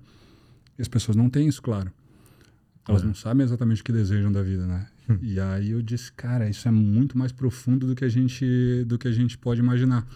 E 0.80 0.82
as 0.82 0.88
pessoas 0.88 1.16
não 1.18 1.30
têm 1.30 1.48
isso, 1.50 1.62
claro. 1.62 1.92
Elas 2.88 3.04
É. 3.04 3.06
não 3.06 3.14
sabem 3.14 3.44
exatamente 3.44 3.82
o 3.82 3.84
que 3.84 3.92
desejam 3.92 4.32
da 4.32 4.42
vida, 4.42 4.66
né? 4.66 4.88
e 5.22 5.40
aí 5.40 5.72
eu 5.72 5.82
disse, 5.82 6.12
cara, 6.14 6.50
isso 6.50 6.68
é 6.68 6.72
muito 6.72 7.18
mais 7.18 7.32
profundo 7.32 7.86
do 7.86 7.96
que 7.96 8.06
a 8.06 8.10
gente, 8.10 8.84
do 8.88 8.98
que 8.98 9.08
a 9.08 9.12
gente 9.12 9.38
pode 9.38 9.60
imaginar. 9.60 10.08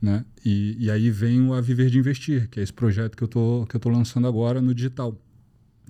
Né? 0.00 0.24
E, 0.44 0.76
e 0.78 0.90
aí 0.90 1.10
vem 1.10 1.40
o 1.42 1.52
A 1.52 1.60
Viver 1.60 1.90
de 1.90 1.98
Investir, 1.98 2.48
que 2.48 2.60
é 2.60 2.62
esse 2.62 2.72
projeto 2.72 3.16
que 3.16 3.24
eu 3.24 3.28
tô, 3.28 3.66
que 3.68 3.74
eu 3.74 3.80
tô 3.80 3.88
lançando 3.88 4.28
agora 4.28 4.60
no 4.62 4.72
digital, 4.72 5.20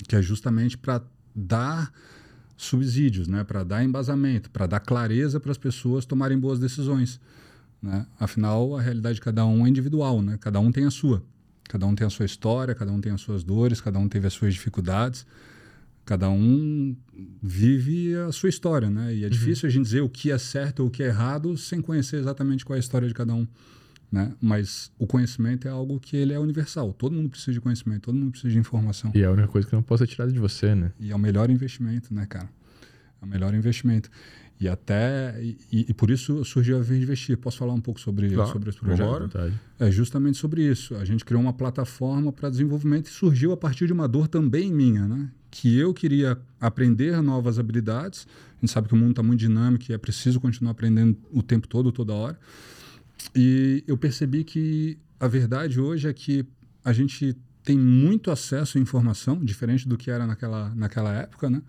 que 0.09 0.17
é 0.17 0.23
justamente 0.23 0.79
para 0.79 1.03
dar 1.37 1.93
subsídios, 2.57 3.29
né? 3.29 3.45
para 3.45 3.63
dar 3.63 3.85
embasamento, 3.85 4.51
para 4.51 4.67
dar 4.67 4.81
clareza 4.81 5.39
para 5.39 5.51
as 5.53 5.59
pessoas 5.59 6.07
tomarem 6.07 6.39
boas 6.39 6.59
decisões. 6.59 7.21
Né? 7.83 8.07
Afinal, 8.19 8.77
a 8.77 8.81
realidade 8.81 9.17
de 9.17 9.21
cada 9.21 9.45
um 9.45 9.67
é 9.67 9.69
individual, 9.69 10.23
né? 10.23 10.39
cada 10.41 10.59
um 10.59 10.73
tem 10.73 10.85
a 10.87 10.91
sua. 10.91 11.23
Cada 11.69 11.87
um 11.87 11.95
tem 11.95 12.07
a 12.07 12.11
sua 12.11 12.25
história, 12.25 12.75
cada 12.75 12.91
um 12.91 13.01
tem 13.01 13.13
as 13.13 13.21
suas 13.21 13.45
dores, 13.45 13.81
cada 13.81 13.99
um 13.99 14.09
teve 14.09 14.27
as 14.27 14.33
suas 14.33 14.55
dificuldades, 14.55 15.27
cada 16.05 16.31
um 16.31 16.97
vive 17.43 18.17
a 18.17 18.33
sua 18.33 18.49
história. 18.49 18.89
Né? 18.89 19.15
E 19.15 19.25
é 19.25 19.29
difícil 19.29 19.69
a 19.69 19.71
gente 19.71 19.85
dizer 19.85 20.01
o 20.01 20.09
que 20.09 20.33
é 20.33 20.39
certo 20.39 20.81
ou 20.81 20.89
o 20.89 20.91
que 20.91 21.03
é 21.03 21.07
errado 21.07 21.57
sem 21.59 21.83
conhecer 21.83 22.17
exatamente 22.17 22.65
qual 22.65 22.75
é 22.75 22.79
a 22.79 22.81
história 22.81 23.07
de 23.07 23.13
cada 23.13 23.35
um. 23.35 23.47
Né? 24.11 24.33
Mas 24.41 24.91
o 24.99 25.07
conhecimento 25.07 25.69
é 25.69 25.71
algo 25.71 26.01
que 26.01 26.17
ele 26.17 26.33
é 26.33 26.39
universal. 26.39 26.95
Todo 26.95 27.13
mundo 27.13 27.29
precisa 27.29 27.53
de 27.53 27.61
conhecimento, 27.61 28.05
todo 28.05 28.15
mundo 28.17 28.31
precisa 28.31 28.51
de 28.51 28.59
informação. 28.59 29.13
E 29.15 29.21
é 29.21 29.27
a 29.27 29.31
única 29.31 29.49
coisa 29.49 29.69
que 29.69 29.75
não 29.75 29.83
posso 29.83 30.07
tirada 30.07 30.33
de 30.33 30.39
você, 30.39 30.75
né? 30.75 30.93
E 30.99 31.11
é 31.11 31.15
o 31.15 31.19
melhor 31.19 31.51
investimento, 31.51 32.15
né, 32.15 32.25
cara? 32.25 32.49
É 33.21 33.25
o 33.25 33.29
melhor 33.29 33.53
investimento. 33.55 34.11
E 34.61 34.69
até. 34.69 35.41
E, 35.41 35.87
e 35.89 35.95
por 35.95 36.11
isso 36.11 36.45
surgiu 36.45 36.79
a 36.79 36.81
Verde 36.81 37.05
Investir. 37.05 37.37
Posso 37.39 37.59
falar 37.59 37.73
um 37.73 37.81
pouco 37.81 38.01
sobre, 38.01 38.31
Claro, 38.31 38.51
sobre 38.51 38.71
esse 38.71 38.79
projeto? 38.79 39.21
Vontade. 39.21 39.55
É 39.79 39.91
justamente 39.91 40.37
sobre 40.37 40.63
isso. 40.69 40.97
A 40.97 41.05
gente 41.05 41.25
criou 41.25 41.41
uma 41.41 41.53
plataforma 41.53 42.33
para 42.33 42.51
desenvolvimento 42.51 43.07
e 43.07 43.11
surgiu 43.11 43.53
a 43.53 43.57
partir 43.57 43.87
de 43.87 43.93
uma 43.93 44.09
dor 44.09 44.27
também 44.27 44.73
minha, 44.73 45.07
né? 45.07 45.31
Que 45.51 45.79
eu 45.79 45.95
queria 45.95 46.39
aprender 46.61 47.23
novas 47.23 47.59
habilidades. 47.59 48.27
A 48.57 48.61
gente 48.61 48.73
sabe 48.73 48.89
que 48.89 48.95
o 48.95 48.97
mundo 48.97 49.11
está 49.11 49.23
muito 49.23 49.39
dinâmico 49.39 49.85
e 49.89 49.95
é 49.95 49.99
preciso 49.99 50.41
continuar 50.41 50.73
aprendendo 50.73 51.17
o 51.31 51.43
tempo 51.43 51.69
todo, 51.69 51.93
toda 51.93 52.13
hora. 52.13 52.39
E 53.35 53.85
eu 53.87 53.97
percebi 53.97 54.43
que 54.43 54.99
a 55.21 55.29
verdade 55.29 55.81
hoje 55.81 56.09
é 56.09 56.13
que 56.13 56.45
a 56.85 56.93
gente 56.93 57.37
tem 57.63 57.79
muito 57.79 58.31
acesso 58.31 58.79
à 58.79 58.81
informação, 58.81 59.45
diferente 59.45 59.87
do 59.87 59.97
que 59.97 60.11
era 60.11 60.27
naquela, 60.27 60.75
naquela 60.75 61.13
época, 61.13 61.51
né? 61.51 61.63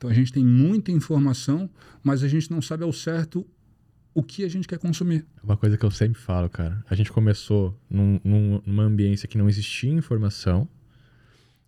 Então 0.00 0.08
a 0.08 0.14
gente 0.14 0.32
tem 0.32 0.42
muita 0.42 0.90
informação, 0.90 1.68
mas 2.02 2.22
a 2.22 2.28
gente 2.28 2.50
não 2.50 2.62
sabe 2.62 2.84
ao 2.84 2.90
certo 2.90 3.46
o 4.14 4.22
que 4.22 4.46
a 4.46 4.48
gente 4.48 4.66
quer 4.66 4.78
consumir. 4.78 5.26
Uma 5.44 5.58
coisa 5.58 5.76
que 5.76 5.84
eu 5.84 5.90
sempre 5.90 6.18
falo, 6.18 6.48
cara. 6.48 6.82
A 6.88 6.94
gente 6.94 7.12
começou 7.12 7.78
num, 7.90 8.18
num, 8.24 8.62
numa 8.64 8.84
ambiência 8.84 9.28
que 9.28 9.36
não 9.36 9.46
existia 9.46 9.92
informação. 9.92 10.66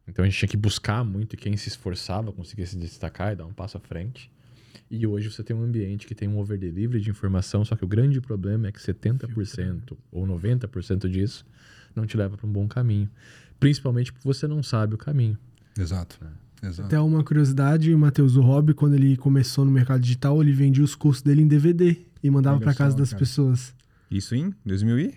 Então 0.09 0.25
a 0.25 0.29
gente 0.29 0.39
tinha 0.39 0.49
que 0.49 0.57
buscar 0.57 1.05
muito 1.05 1.35
e 1.35 1.37
quem 1.37 1.55
se 1.59 1.69
esforçava 1.69 2.33
conseguia 2.33 2.65
se 2.67 2.79
destacar 2.79 3.35
e 3.35 3.37
dar 3.37 3.45
um 3.45 3.53
passo 3.53 3.77
à 3.77 3.81
frente. 3.81 4.33
E 4.91 5.07
hoje 5.07 5.31
você 5.31 5.45
tem 5.45 5.55
um 5.55 5.63
ambiente 5.63 6.07
que 6.07 6.15
tem 6.15 6.27
um 6.27 6.39
over 6.39 6.59
delivery 6.59 7.03
de 7.03 7.11
informação, 7.11 7.67
só 7.67 7.77
que 7.77 7.85
o 7.85 7.89
grande 7.89 8.19
problema 8.19 8.67
é 8.67 8.73
que 8.73 8.81
70% 8.81 9.95
ou 10.11 10.27
90% 10.27 11.07
disso 11.07 11.45
não 11.95 12.07
te 12.07 12.17
leva 12.17 12.39
para 12.39 12.47
um 12.47 12.51
bom 12.51 12.67
caminho. 12.67 13.11
Principalmente 13.61 14.11
porque 14.11 14.27
você 14.27 14.49
não 14.49 14.63
sabe 14.63 14.95
o 14.95 14.99
caminho. 14.99 15.37
Exato. 15.79 16.19
Exato. 16.63 16.87
Até 16.87 17.01
uma 17.01 17.25
curiosidade, 17.25 17.95
Matheus, 17.97 18.37
o 18.37 18.41
Hobby, 18.41 18.73
quando 18.73 18.95
ele 18.95 19.17
começou 19.17 19.65
no 19.65 19.71
mercado 19.71 20.01
digital, 20.01 20.41
ele 20.43 20.53
vendia 20.53 20.85
os 20.85 20.95
cursos 20.95 21.23
dele 21.23 21.43
em 21.43 21.49
DVD 21.49 21.97
e 22.23 22.31
mandava 22.31 22.61
para 22.61 22.73
casa 22.75 22.97
das 22.97 23.11
cara. 23.11 23.19
pessoas. 23.19 23.75
Isso 24.11 24.35
em 24.35 24.55
2000 24.65 24.99
e? 25.01 25.15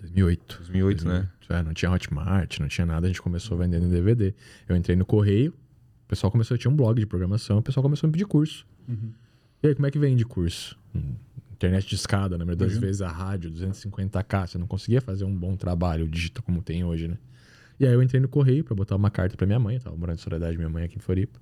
2008. 0.00 0.56
2008, 0.58 1.08
né? 1.08 1.28
É, 1.48 1.62
não 1.62 1.72
tinha 1.72 1.90
Hotmart, 1.90 2.58
não 2.60 2.68
tinha 2.68 2.86
nada, 2.86 3.06
a 3.06 3.08
gente 3.08 3.22
começou 3.22 3.56
vendendo 3.56 3.86
em 3.86 3.88
DVD. 3.88 4.34
Eu 4.68 4.76
entrei 4.76 4.96
no 4.96 5.06
correio, 5.06 5.52
o 6.04 6.08
pessoal 6.08 6.30
começou, 6.30 6.58
tinha 6.58 6.70
um 6.70 6.76
blog 6.76 6.98
de 6.98 7.06
programação, 7.06 7.58
o 7.58 7.62
pessoal 7.62 7.82
começou 7.82 8.06
a 8.06 8.08
me 8.08 8.12
pedir 8.12 8.26
curso. 8.26 8.66
E 9.62 9.66
aí, 9.68 9.74
como 9.74 9.86
é 9.86 9.90
que 9.90 9.98
vende 9.98 10.24
curso? 10.24 10.76
Hum, 10.94 11.14
Internet 11.52 11.88
de 11.88 11.94
escada, 11.94 12.36
na 12.36 12.44
maioria 12.44 12.66
das 12.66 12.74
Uhum. 12.74 12.80
vezes 12.82 13.00
a 13.00 13.08
rádio, 13.08 13.50
250k, 13.50 14.46
você 14.46 14.58
não 14.58 14.66
conseguia 14.66 15.00
fazer 15.00 15.24
um 15.24 15.34
bom 15.34 15.56
trabalho 15.56 16.06
digital 16.06 16.42
como 16.44 16.60
tem 16.62 16.84
hoje, 16.84 17.08
né? 17.08 17.16
E 17.78 17.86
aí 17.86 17.92
eu 17.92 18.02
entrei 18.02 18.20
no 18.20 18.28
correio 18.28 18.64
pra 18.64 18.74
botar 18.74 18.96
uma 18.96 19.10
carta 19.10 19.36
pra 19.36 19.46
minha 19.46 19.58
mãe, 19.58 19.76
eu 19.76 19.82
tava 19.82 19.96
morando 19.96 20.18
em 20.18 20.22
Soledade, 20.22 20.56
minha 20.56 20.68
mãe 20.68 20.84
aqui 20.84 20.96
em 20.96 21.00
Floripa. 21.00 21.40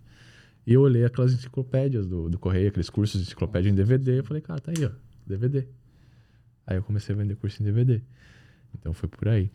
E 0.66 0.72
eu 0.72 0.80
olhei 0.80 1.04
aquelas 1.04 1.32
enciclopédias 1.32 2.06
do, 2.06 2.28
do 2.28 2.38
correio, 2.38 2.68
aqueles 2.68 2.88
cursos 2.90 3.20
de 3.20 3.26
enciclopédia 3.26 3.70
em 3.70 3.74
DVD, 3.74 4.20
eu 4.20 4.24
falei, 4.24 4.42
cara, 4.42 4.60
tá 4.60 4.72
aí, 4.76 4.84
ó, 4.84 4.90
DVD. 5.26 5.66
Aí 6.66 6.76
eu 6.76 6.82
comecei 6.82 7.14
a 7.14 7.18
vender 7.18 7.36
curso 7.36 7.62
em 7.62 7.64
DVD. 7.64 8.00
Então 8.74 8.92
foi 8.92 9.08
por 9.08 9.28
aí. 9.28 9.50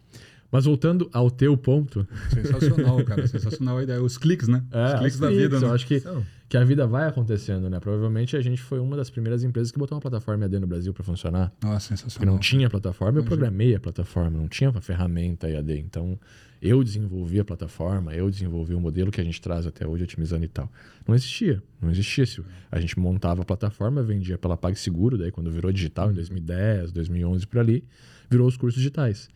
Mas 0.52 0.66
voltando 0.66 1.10
ao 1.14 1.30
teu 1.30 1.56
ponto, 1.56 2.08
Sensacional, 2.34 3.04
cara. 3.06 3.28
Sensacional 3.28 3.78
a 3.78 3.84
ideia. 3.84 4.02
Os 4.02 4.18
cliques, 4.18 4.48
né? 4.48 4.64
é, 4.72 4.86
Os 4.86 4.94
cliques 5.00 5.14
os 5.16 5.20
da 5.20 5.28
cliques, 5.28 5.44
vida, 5.44 5.56
eu 5.58 5.62
né? 5.70 5.76
acho 5.76 5.86
que, 5.86 5.96
Então. 5.98 6.26
que 6.50 6.58
a 6.58 6.64
vida 6.64 6.88
vai 6.88 7.08
acontecendo, 7.08 7.70
né? 7.70 7.80
Provavelmente 7.80 8.36
a 8.36 8.42
gente 8.42 8.60
foi 8.62 8.80
uma 8.80 8.98
das 8.98 9.10
primeiras 9.12 9.44
empresas 9.44 9.72
que 9.72 9.78
botou 9.78 9.96
uma 9.96 10.02
plataforma 10.02 10.46
EAD 10.46 10.60
no 10.60 10.66
Brasil 10.68 10.92
para 10.94 11.04
funcionar. 11.04 11.52
Nossa, 11.62 11.90
Porque 11.90 12.02
sensacional. 12.02 12.34
não 12.34 12.40
tinha 12.40 12.68
plataforma, 12.70 13.20
eu 13.20 13.24
programei 13.24 13.76
a 13.76 13.80
plataforma, 13.80 14.32
não 14.38 14.48
tinha 14.48 14.72
uma 14.72 14.82
ferramenta 14.82 15.48
EAD. 15.48 15.78
Então, 15.80 16.20
eu 16.62 16.84
desenvolvi 16.84 17.40
a 17.40 17.46
plataforma, 17.46 18.14
eu 18.16 18.28
desenvolvi 18.30 18.74
o 18.74 18.80
modelo 18.80 19.12
que 19.12 19.22
a 19.22 19.24
gente 19.24 19.40
traz 19.40 19.68
até 19.68 19.86
hoje, 19.88 20.04
otimizando 20.04 20.44
e 20.46 20.48
tal. 20.50 20.70
Não 21.08 21.14
existia, 21.14 21.62
não 21.80 21.92
existia 21.92 22.24
isso. 22.24 22.44
A 22.72 22.80
gente 22.80 22.98
montava 23.00 23.44
a 23.44 23.46
plataforma, 23.46 24.02
vendia 24.02 24.38
pela 24.38 24.58
PagSeguro, 24.58 25.16
daí 25.16 25.30
quando 25.32 25.52
virou 25.52 25.72
digital, 25.72 26.10
em 26.10 26.14
2010, 26.16 26.92
2011, 26.92 27.46
por 27.46 27.60
ali, 27.60 27.84
virou 28.30 28.48
os 28.48 28.58
cursos 28.58 28.80
digitais. 28.82 29.30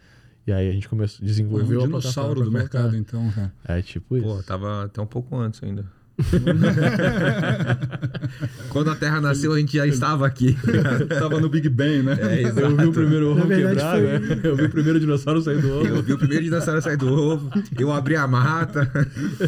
E 0.45 0.51
aí 0.51 0.69
a 0.69 0.71
gente 0.73 0.89
começou, 0.89 1.19
Foi 1.19 1.27
desenvolveu 1.27 1.79
um 1.79 1.83
a 1.83 1.85
dinossauro 1.87 2.41
do 2.43 2.51
mercado, 2.51 2.81
colocar. 2.91 2.97
então, 2.97 3.31
cara. 3.31 3.53
É 3.65 3.81
tipo 3.81 4.17
isso. 4.17 4.25
Pô, 4.25 4.43
tava 4.43 4.85
até 4.85 5.01
um 5.01 5.05
pouco 5.05 5.35
antes 5.37 5.61
ainda. 5.63 5.85
Quando 8.69 8.89
a 8.91 8.95
Terra 8.95 9.21
nasceu, 9.21 9.51
a 9.53 9.59
gente 9.59 9.77
já 9.77 9.85
estava 9.87 10.25
aqui. 10.27 10.55
Tava 11.19 11.39
no 11.39 11.49
Big 11.49 11.67
Bang, 11.69 12.03
né? 12.03 12.17
É, 12.21 12.43
eu 12.43 12.75
vi 12.77 12.85
o 12.85 12.91
primeiro 12.93 13.31
ovo 13.31 13.47
quebrar, 13.47 13.91
foi- 13.97 14.01
né? 14.19 14.39
Eu 14.43 14.55
vi 14.55 14.63
o 14.65 14.69
primeiro 14.69 14.99
dinossauro 14.99 15.41
sair 15.41 15.61
do 15.61 15.71
ovo. 15.71 15.87
Eu 15.87 16.03
vi 16.03 16.13
o 16.13 16.17
primeiro 16.17 16.43
dinossauro 16.43 16.81
sair 16.81 16.97
do 16.97 17.07
ovo, 17.11 17.49
eu 17.79 17.91
abri 17.91 18.15
a 18.15 18.27
mata. 18.27 18.89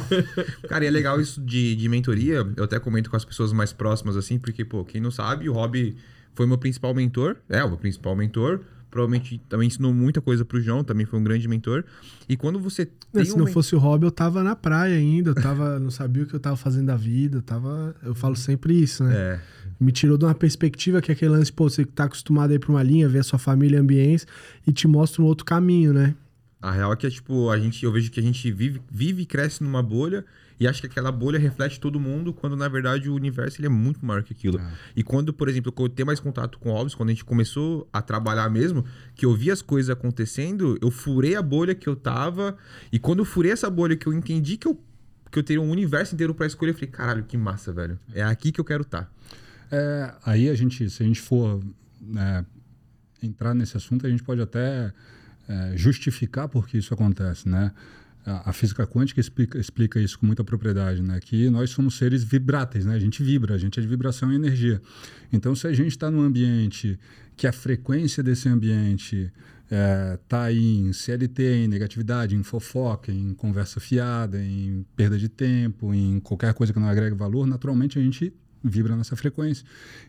Cara, 0.68 0.84
e 0.86 0.88
é 0.88 0.92
legal 0.92 1.20
isso 1.20 1.42
de, 1.42 1.76
de 1.76 1.90
mentoria. 1.90 2.46
Eu 2.56 2.64
até 2.64 2.80
comento 2.80 3.10
com 3.10 3.16
as 3.16 3.26
pessoas 3.26 3.52
mais 3.54 3.74
próximas, 3.74 4.16
assim, 4.18 4.38
porque, 4.40 4.64
pô, 4.66 4.84
quem 4.84 5.02
não 5.02 5.12
sabe, 5.12 5.48
o 5.50 5.54
Rob 5.54 5.96
foi 6.34 6.46
meu 6.48 6.58
principal 6.58 6.94
mentor. 6.94 7.36
É, 7.50 7.64
o 7.64 7.68
meu 7.70 7.78
principal 7.78 8.16
mentor. 8.16 8.60
Provavelmente 8.96 9.42
também 9.50 9.68
ensinou 9.68 9.94
muita 9.94 10.22
coisa 10.22 10.46
pro 10.46 10.62
João, 10.62 10.82
também 10.82 11.06
foi 11.06 11.20
um 11.20 11.24
grande 11.24 11.50
mentor. 11.50 11.84
E 12.30 12.38
quando 12.38 12.58
você 12.58 12.86
tem 13.12 13.26
se 13.26 13.34
um 13.34 13.40
não 13.40 13.44
men- 13.44 13.54
fosse 13.54 13.76
o 13.76 13.78
Hobby, 13.78 14.06
eu 14.06 14.12
tava 14.12 14.42
na 14.42 14.56
praia 14.56 14.96
ainda, 14.96 15.32
eu 15.32 15.36
tava, 15.36 15.78
não 15.82 15.92
sabia 15.92 16.24
o 16.24 16.26
que 16.26 16.34
eu 16.34 16.40
tava 16.40 16.56
fazendo 16.56 16.86
da 16.86 16.96
vida, 16.96 17.40
eu 17.40 17.42
tava, 17.42 17.94
eu 18.02 18.16
falo 18.16 18.38
sempre 18.38 18.74
isso, 18.74 19.04
né? 19.04 19.14
É, 19.14 19.40
Me 19.82 19.92
tirou 19.92 20.18
de 20.18 20.24
uma 20.24 20.34
perspectiva 20.34 21.02
que 21.02 21.12
é 21.12 21.14
aquele 21.14 21.32
lance, 21.32 21.52
pô, 21.52 21.70
você 21.70 21.84
que 21.84 21.92
tá 21.92 22.06
acostumado 22.06 22.52
a 22.52 22.54
ir 22.54 22.60
pra 22.60 22.70
uma 22.72 22.82
linha, 22.82 23.10
ver 23.10 23.20
a 23.20 23.24
sua 23.24 23.38
família 23.38 23.76
e 23.76 23.80
ambientes 23.82 24.26
e 24.66 24.72
te 24.72 24.88
mostra 24.88 25.22
um 25.22 25.26
outro 25.26 25.46
caminho, 25.46 25.92
né? 25.92 26.16
A 26.62 26.72
real 26.72 26.94
é 26.94 26.96
que 26.96 27.06
é 27.06 27.10
tipo, 27.10 27.50
a 27.50 27.60
gente, 27.60 27.84
eu 27.84 27.92
vejo 27.92 28.10
que 28.10 28.20
a 28.22 28.24
gente 28.24 28.50
vive, 28.50 28.82
vive 28.90 29.24
e 29.24 29.26
cresce 29.26 29.62
numa 29.62 29.84
bolha 29.84 30.24
e 30.60 30.68
acha 30.68 30.82
que 30.82 30.88
aquela 30.88 31.12
bolha 31.12 31.38
reflete 31.38 31.80
todo 31.80 32.00
mundo, 32.00 32.34
quando 32.34 32.56
na 32.56 32.68
verdade 32.68 33.10
o 33.10 33.16
universo 33.16 33.60
ele 33.60 33.68
é 33.68 33.70
muito 33.70 34.06
maior 34.06 34.24
que 34.24 34.34
aquilo. 34.34 34.60
É. 34.60 34.72
E 34.96 35.04
quando, 35.04 35.34
por 35.34 35.50
exemplo, 35.50 35.74
eu 35.78 35.90
ter 35.90 36.04
mais 36.04 36.20
contato 36.20 36.58
com 36.60 36.72
o 36.72 36.76
Alves, 36.76 36.96
quando 36.96 37.10
a 37.10 37.12
gente 37.12 37.26
começou 37.26 37.88
a 37.92 38.02
trabalhar 38.02 38.50
mesmo, 38.50 38.86
que 39.16 39.26
eu 39.26 39.36
vi 39.36 39.52
as 39.52 39.62
coisas 39.62 39.90
acontecendo, 39.90 40.78
eu 40.82 40.90
furei 40.90 41.36
a 41.36 41.42
bolha 41.42 41.76
que 41.76 41.88
eu 41.88 41.96
tava, 41.96 42.58
e 42.92 43.00
quando 43.00 43.20
eu 43.20 43.26
furei 43.26 43.52
essa 43.52 43.70
bolha 43.70 43.96
que 43.96 44.08
eu 44.08 44.14
entendi 44.14 44.58
que 44.58 44.68
eu, 44.68 44.80
que 45.32 45.40
eu 45.40 45.44
teria 45.44 45.62
um 45.62 45.70
universo 45.70 46.16
inteiro 46.16 46.34
pra 46.34 46.48
escolher, 46.48 46.72
eu 46.72 46.76
falei, 46.76 46.90
caralho, 46.90 47.24
que 47.24 47.38
massa, 47.38 47.74
velho. 47.74 48.00
É 48.14 48.24
aqui 48.24 48.52
que 48.52 48.60
eu 48.60 48.66
quero 48.66 48.84
estar. 48.84 49.12
É, 49.72 50.14
aí 50.26 50.50
a 50.50 50.56
gente, 50.56 50.90
se 50.90 51.04
a 51.04 51.06
gente 51.06 51.20
for 51.20 51.62
é, 52.16 52.46
entrar 53.22 53.54
nesse 53.54 53.76
assunto, 53.76 54.06
a 54.06 54.10
gente 54.10 54.24
pode 54.24 54.42
até 54.42 54.94
é, 55.48 55.74
justificar 55.76 56.48
por 56.48 56.68
que 56.68 56.78
isso 56.78 56.94
acontece, 56.94 57.50
né? 57.50 57.72
A, 58.26 58.52
física 58.52 58.88
quântica 58.88 59.20
explica, 59.20 59.60
explica 59.60 60.00
isso 60.00 60.18
com 60.18 60.26
muita 60.26 60.44
propriedade, 60.44 61.02
né? 61.02 61.20
Que 61.20 61.50
nós 61.50 61.70
somos 61.70 61.96
seres 61.96 62.24
vibráteis, 62.24 62.84
né? 62.86 62.96
A 62.96 63.00
gente 63.00 63.22
vibra, 63.22 63.54
a 63.54 63.58
gente 63.58 63.78
é 63.80 63.82
de 63.82 63.88
vibração 63.88 64.32
e 64.32 64.36
energia. 64.36 64.82
Então, 65.32 65.56
se 65.56 65.68
a 65.68 65.74
gente 65.74 65.90
está 65.90 66.10
num 66.10 66.22
ambiente 66.22 66.98
que 67.38 67.46
a 67.46 67.52
frequência 67.52 68.24
desse 68.24 68.50
ambiente 68.50 69.32
está 70.24 70.44
aí 70.44 70.78
em 70.80 70.94
CLT, 70.94 71.66
em 71.66 71.68
negatividade, 71.68 72.36
em 72.36 72.44
fofoca, 72.44 73.12
em 73.12 73.34
conversa 73.34 73.80
fiada, 73.80 74.42
em 74.44 74.86
perda 74.96 75.18
de 75.18 75.30
tempo, 75.30 75.94
em 75.94 76.20
qualquer 76.20 76.54
coisa 76.54 76.72
que 76.74 76.80
não 76.80 76.88
agregue 76.88 77.16
valor, 77.16 77.46
naturalmente 77.48 78.00
a 78.00 78.02
gente 78.02 78.34
vibra 78.64 78.96
nessa 78.96 79.16
frequência. 79.16 79.64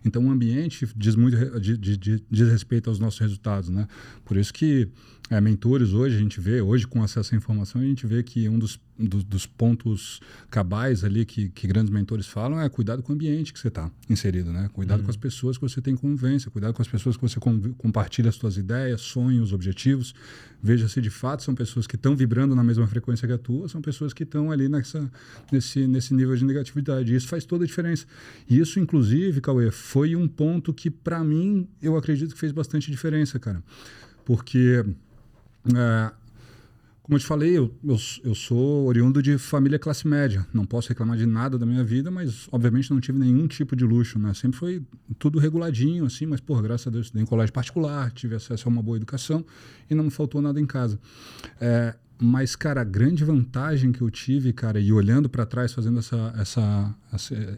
Então 0.04 0.24
o 0.26 0.30
ambiente 0.30 0.88
diz 0.96 1.14
muito 1.14 1.36
de- 1.60 1.76
de- 1.76 2.22
diz 2.30 2.48
respeito 2.48 2.88
aos 2.88 2.98
nossos 2.98 3.20
resultados, 3.20 3.68
né? 3.68 3.86
Por 4.24 4.36
isso 4.38 4.52
que 4.52 4.88
é, 5.30 5.40
mentores 5.40 5.92
hoje 5.92 6.16
a 6.16 6.18
gente 6.18 6.40
vê 6.40 6.60
hoje 6.60 6.86
com 6.86 7.02
acesso 7.02 7.34
à 7.34 7.38
informação 7.38 7.80
a 7.80 7.84
gente 7.84 8.06
vê 8.06 8.22
que 8.22 8.48
um 8.48 8.58
dos, 8.58 8.78
dos, 8.96 9.24
dos 9.24 9.44
pontos 9.44 10.20
cabais 10.50 11.02
ali 11.02 11.24
que, 11.24 11.48
que 11.48 11.66
grandes 11.66 11.90
mentores 11.90 12.26
falam 12.26 12.60
é 12.60 12.68
cuidado 12.68 13.02
com 13.02 13.12
o 13.12 13.14
ambiente 13.14 13.52
que 13.52 13.58
você 13.58 13.68
está 13.68 13.90
inserido, 14.08 14.52
né? 14.52 14.70
Cuidado 14.72 15.02
com 15.02 15.10
as 15.10 15.16
pessoas 15.16 15.58
que 15.58 15.62
você 15.62 15.80
tem 15.80 15.96
convivência, 15.96 16.50
cuidado 16.50 16.74
com 16.74 16.82
as 16.82 16.88
pessoas 16.88 17.16
que 17.16 17.22
você 17.22 17.40
compartilha 17.76 18.28
as 18.28 18.36
suas 18.36 18.56
ideias, 18.56 19.00
sonhos, 19.00 19.52
objetivos. 19.52 20.14
Veja 20.62 20.88
se 20.88 21.00
de 21.00 21.10
fato 21.10 21.42
são 21.42 21.54
pessoas 21.54 21.86
que 21.86 21.96
estão 21.96 22.16
vibrando 22.16 22.54
na 22.54 22.62
mesma 22.62 22.86
frequência 22.86 23.26
que 23.26 23.34
a 23.34 23.38
tua, 23.38 23.68
são 23.68 23.82
pessoas 23.82 24.12
que 24.12 24.22
estão 24.22 24.50
ali 24.50 24.68
nessa, 24.68 25.10
nesse, 25.52 25.86
nesse 25.86 26.14
nível 26.14 26.36
de 26.36 26.44
negatividade. 26.44 27.14
Isso 27.14 27.28
faz 27.28 27.44
toda 27.44 27.64
a 27.64 27.66
diferença. 27.66 28.06
E 28.48 28.58
isso, 28.58 28.78
inclusive, 28.80 29.40
Cauê, 29.40 29.70
foi 29.70 30.16
um 30.16 30.26
ponto 30.26 30.72
que, 30.72 30.90
para 30.90 31.22
mim, 31.22 31.68
eu 31.82 31.96
acredito 31.96 32.32
que 32.32 32.38
fez 32.40 32.52
bastante 32.52 32.90
diferença, 32.90 33.38
cara. 33.38 33.62
Porque, 34.24 34.84
é, 35.74 36.12
como 37.02 37.16
eu 37.16 37.20
te 37.20 37.26
falei, 37.26 37.56
eu, 37.56 37.72
eu, 37.84 37.96
eu 38.24 38.34
sou 38.34 38.86
oriundo 38.86 39.22
de 39.22 39.38
família 39.38 39.78
classe 39.78 40.08
média. 40.08 40.44
Não 40.52 40.66
posso 40.66 40.88
reclamar 40.88 41.16
de 41.16 41.24
nada 41.24 41.56
da 41.56 41.64
minha 41.64 41.84
vida, 41.84 42.10
mas, 42.10 42.48
obviamente, 42.50 42.90
não 42.90 42.98
tive 42.98 43.16
nenhum 43.18 43.46
tipo 43.46 43.76
de 43.76 43.84
luxo, 43.84 44.18
né? 44.18 44.34
Sempre 44.34 44.58
foi 44.58 44.82
tudo 45.16 45.38
reguladinho, 45.38 46.04
assim, 46.04 46.26
mas, 46.26 46.40
por 46.40 46.60
graças 46.60 46.88
a 46.88 46.90
Deus, 46.90 47.06
estudei 47.06 47.22
em 47.22 47.26
colégio 47.26 47.52
particular, 47.52 48.10
tive 48.10 48.34
acesso 48.34 48.68
a 48.68 48.72
uma 48.72 48.82
boa 48.82 48.96
educação 48.96 49.44
e 49.88 49.94
não 49.94 50.02
me 50.02 50.10
faltou 50.10 50.42
nada 50.42 50.60
em 50.60 50.66
casa. 50.66 50.98
É, 51.60 51.94
mas, 52.18 52.56
cara, 52.56 52.80
a 52.80 52.84
grande 52.84 53.24
vantagem 53.24 53.92
que 53.92 54.00
eu 54.00 54.10
tive, 54.10 54.52
cara, 54.52 54.80
e 54.80 54.92
olhando 54.92 55.28
para 55.28 55.46
trás, 55.46 55.72
fazendo 55.72 56.00
essa, 56.00 56.34
essa, 56.38 56.94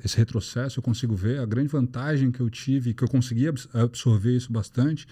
esse 0.04 0.16
retrocesso, 0.18 0.78
eu 0.78 0.82
consigo 0.82 1.14
ver 1.14 1.38
a 1.38 1.46
grande 1.46 1.68
vantagem 1.68 2.30
que 2.30 2.40
eu 2.40 2.50
tive, 2.50 2.92
que 2.92 3.02
eu 3.02 3.08
consegui 3.08 3.48
abs- 3.48 3.68
absorver 3.72 4.36
isso 4.36 4.52
bastante, 4.52 5.06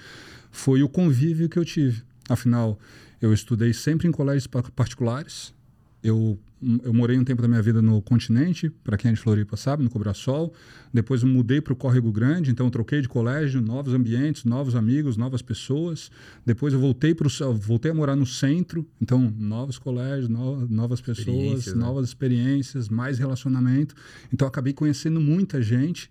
foi 0.50 0.82
o 0.82 0.88
convívio 0.90 1.48
que 1.48 1.58
eu 1.58 1.64
tive. 1.64 2.02
Afinal, 2.28 2.78
eu 3.20 3.32
estudei 3.32 3.72
sempre 3.72 4.08
em 4.08 4.12
colégios 4.12 4.46
pa- 4.46 4.62
particulares. 4.74 5.54
Eu, 6.02 6.38
eu 6.84 6.92
morei 6.94 7.18
um 7.18 7.24
tempo 7.24 7.42
da 7.42 7.48
minha 7.48 7.60
vida 7.62 7.82
no 7.82 8.00
continente, 8.00 8.70
para 8.84 8.96
quem 8.96 9.10
é 9.10 9.14
de 9.14 9.18
Floripa 9.20 9.56
sabe, 9.56 9.82
no 9.82 9.90
Cobrasol. 9.90 10.52
Depois 10.92 11.22
eu 11.22 11.28
mudei 11.28 11.60
para 11.60 11.72
o 11.72 11.76
Córrego 11.76 12.12
Grande, 12.12 12.50
então 12.50 12.66
eu 12.66 12.70
troquei 12.70 13.00
de 13.00 13.08
colégio, 13.08 13.60
novos 13.60 13.92
ambientes, 13.92 14.44
novos 14.44 14.76
amigos, 14.76 15.16
novas 15.16 15.42
pessoas. 15.42 16.10
Depois 16.44 16.72
eu 16.72 16.78
voltei 16.78 17.12
para 17.14 17.28
voltei 17.54 17.90
a 17.90 17.94
morar 17.94 18.14
no 18.14 18.26
centro, 18.26 18.86
então 19.00 19.32
novos 19.36 19.78
colégios, 19.78 20.28
no- 20.28 20.68
novas 20.68 21.00
pessoas, 21.00 21.28
Experiências, 21.28 21.74
né? 21.74 21.80
novas 21.80 22.06
experiências, 22.08 22.88
mais 22.88 23.18
relacionamento. 23.18 23.94
Então 24.32 24.46
eu 24.46 24.48
acabei 24.50 24.72
conhecendo 24.72 25.20
muita 25.20 25.60
gente 25.60 26.08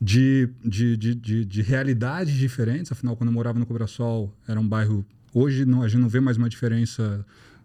de, 0.00 0.48
de, 0.64 0.96
de, 0.96 1.14
de, 1.14 1.44
de 1.44 1.62
realidades 1.62 2.32
diferentes. 2.34 2.90
Afinal, 2.92 3.16
quando 3.16 3.28
eu 3.28 3.34
morava 3.34 3.58
no 3.58 3.66
Cobrasol, 3.66 4.32
era 4.48 4.58
um 4.58 4.66
bairro. 4.66 5.04
Hoje 5.38 5.66
não, 5.66 5.82
a 5.82 5.88
gente 5.88 6.00
não 6.00 6.08
vê 6.08 6.18
mais 6.18 6.38
uma 6.38 6.48
diferença 6.48 7.22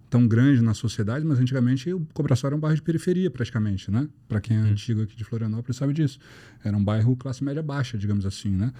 tão 0.10 0.28
grande 0.28 0.62
na 0.62 0.74
sociedade, 0.74 1.24
mas 1.24 1.40
antigamente 1.40 1.94
o 1.94 2.06
Cobraçal 2.14 2.50
era 2.50 2.56
um 2.58 2.60
bairro 2.60 2.76
de 2.76 2.82
periferia, 2.82 3.32
praticamente, 3.32 3.90
né? 3.90 4.10
Para 4.28 4.42
quem 4.42 4.58
é 4.58 4.60
antigo 4.60 5.04
aqui 5.04 5.16
de 5.16 5.24
Florianópolis 5.24 5.78
sabe 5.78 5.94
disso. 5.94 6.20
Era 6.66 6.76
um 6.76 6.84
bairro 6.84 7.16
classe 7.16 7.42
média 7.42 7.64
baixa, 7.64 7.98
digamos 7.98 8.26
assim, 8.26 8.50
né? 8.50 8.74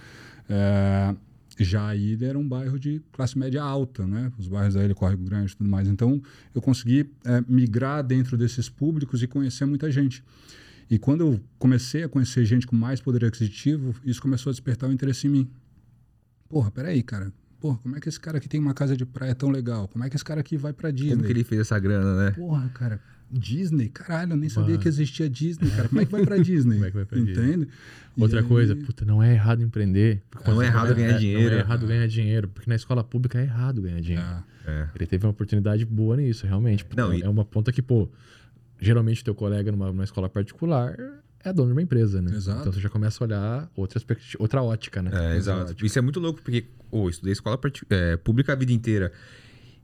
É, 0.46 1.16
já 1.58 1.86
a 1.86 1.96
ilha 1.96 2.26
era 2.26 2.38
um 2.38 2.46
bairro 2.46 2.78
de 2.78 3.00
classe 3.12 3.38
média 3.38 3.62
alta, 3.62 4.06
né? 4.06 4.30
Os 4.38 4.46
bairros 4.46 4.74
da 4.74 4.84
ilha, 4.84 4.94
Córrego 4.94 5.24
Grande 5.24 5.52
e 5.52 5.56
tudo 5.56 5.70
mais. 5.70 5.88
Então, 5.88 6.20
eu 6.54 6.60
consegui 6.60 7.10
é, 7.24 7.42
migrar 7.48 8.04
dentro 8.04 8.36
desses 8.36 8.68
públicos 8.68 9.22
e 9.22 9.26
conhecer 9.26 9.64
muita 9.64 9.90
gente. 9.90 10.22
E 10.90 10.98
quando 10.98 11.22
eu 11.22 11.40
comecei 11.58 12.02
a 12.02 12.10
conhecer 12.10 12.44
gente 12.44 12.66
com 12.66 12.76
mais 12.76 13.00
poder 13.00 13.24
aquisitivo, 13.24 13.94
isso 14.04 14.20
começou 14.20 14.50
a 14.50 14.52
despertar 14.52 14.90
o 14.90 14.92
interesse 14.92 15.28
em 15.28 15.30
mim. 15.30 15.50
Porra, 16.46 16.70
peraí, 16.70 17.02
cara. 17.02 17.32
Porra, 17.62 17.78
como 17.78 17.96
é 17.96 18.00
que 18.00 18.08
esse 18.08 18.18
cara 18.18 18.38
aqui 18.38 18.48
tem 18.48 18.58
uma 18.60 18.74
casa 18.74 18.96
de 18.96 19.06
praia 19.06 19.34
tão 19.36 19.48
legal? 19.48 19.86
Como 19.86 20.02
é 20.04 20.10
que 20.10 20.16
esse 20.16 20.24
cara 20.24 20.40
aqui 20.40 20.56
vai 20.56 20.72
pra 20.72 20.90
Disney? 20.90 21.12
Como 21.14 21.24
que 21.24 21.32
ele 21.32 21.44
fez 21.44 21.60
essa 21.60 21.78
grana, 21.78 22.16
né? 22.24 22.30
Porra, 22.32 22.68
cara, 22.74 23.00
Disney? 23.30 23.88
Caralho, 23.88 24.32
eu 24.32 24.36
nem 24.36 24.48
sabia 24.48 24.76
que 24.76 24.88
existia 24.88 25.30
Disney, 25.30 25.70
cara. 25.70 25.88
Como 25.88 26.00
é 26.00 26.04
que 26.04 26.10
vai 26.10 26.26
pra 26.26 26.36
Disney? 26.42 26.74
Como 26.74 26.86
é 26.86 26.90
que 26.90 26.96
vai 26.96 27.04
pra 27.06 27.18
Entende? 27.20 27.68
E 28.16 28.20
Outra 28.22 28.40
aí- 28.40 28.46
coisa, 28.46 28.74
puta, 28.74 29.04
não 29.04 29.22
é 29.22 29.32
errado 29.32 29.62
empreender. 29.62 30.20
Não 30.44 30.60
é 30.60 30.66
errado 30.66 30.92
ganhar 30.94 31.16
dinheiro. 31.18 31.50
Não 31.50 31.56
é 31.56 31.60
errado 31.60 31.86
ganhar 31.86 32.06
dinheiro, 32.08 32.48
porque 32.48 32.68
na 32.68 32.74
escola 32.74 33.04
pública 33.04 33.38
é 33.38 33.44
errado 33.44 33.80
ganhar 33.80 34.00
dinheiro. 34.00 34.22
Ah, 34.26 34.42
É. 34.66 34.88
Ele 34.96 35.06
teve 35.06 35.24
uma 35.24 35.30
oportunidade 35.30 35.84
boa 35.86 36.16
nisso, 36.16 36.46
realmente. 36.46 36.84
Pô, 36.84 36.96
Não, 36.96 37.14
e- 37.14 37.22
É 37.22 37.28
uma 37.28 37.44
ponta 37.44 37.72
que, 37.72 37.80
pô, 37.80 38.08
geralmente 38.80 39.22
teu 39.24 39.34
colega 39.34 39.70
numa, 39.70 39.86
numa 39.86 40.04
escola 40.04 40.28
particular 40.28 40.96
é 41.44 41.52
dono 41.52 41.68
de 41.68 41.72
uma 41.72 41.82
empresa, 41.82 42.20
né? 42.22 42.34
Exato. 42.34 42.60
Então 42.60 42.72
você 42.72 42.80
já 42.80 42.88
começa 42.88 43.22
a 43.22 43.26
olhar 43.26 43.70
outra, 43.76 44.00
perspectiva- 44.00 44.42
outra 44.42 44.62
ótica, 44.62 45.02
né? 45.02 45.10
É, 45.12 45.36
exato. 45.36 45.84
Isso 45.84 45.98
é 45.98 46.02
muito 46.02 46.20
louco, 46.20 46.40
porque 46.42 46.66
ô, 46.90 47.04
eu 47.06 47.10
estudei 47.10 47.32
escola 47.32 47.58
é, 47.90 48.16
pública 48.16 48.52
a 48.52 48.56
vida 48.56 48.72
inteira. 48.72 49.12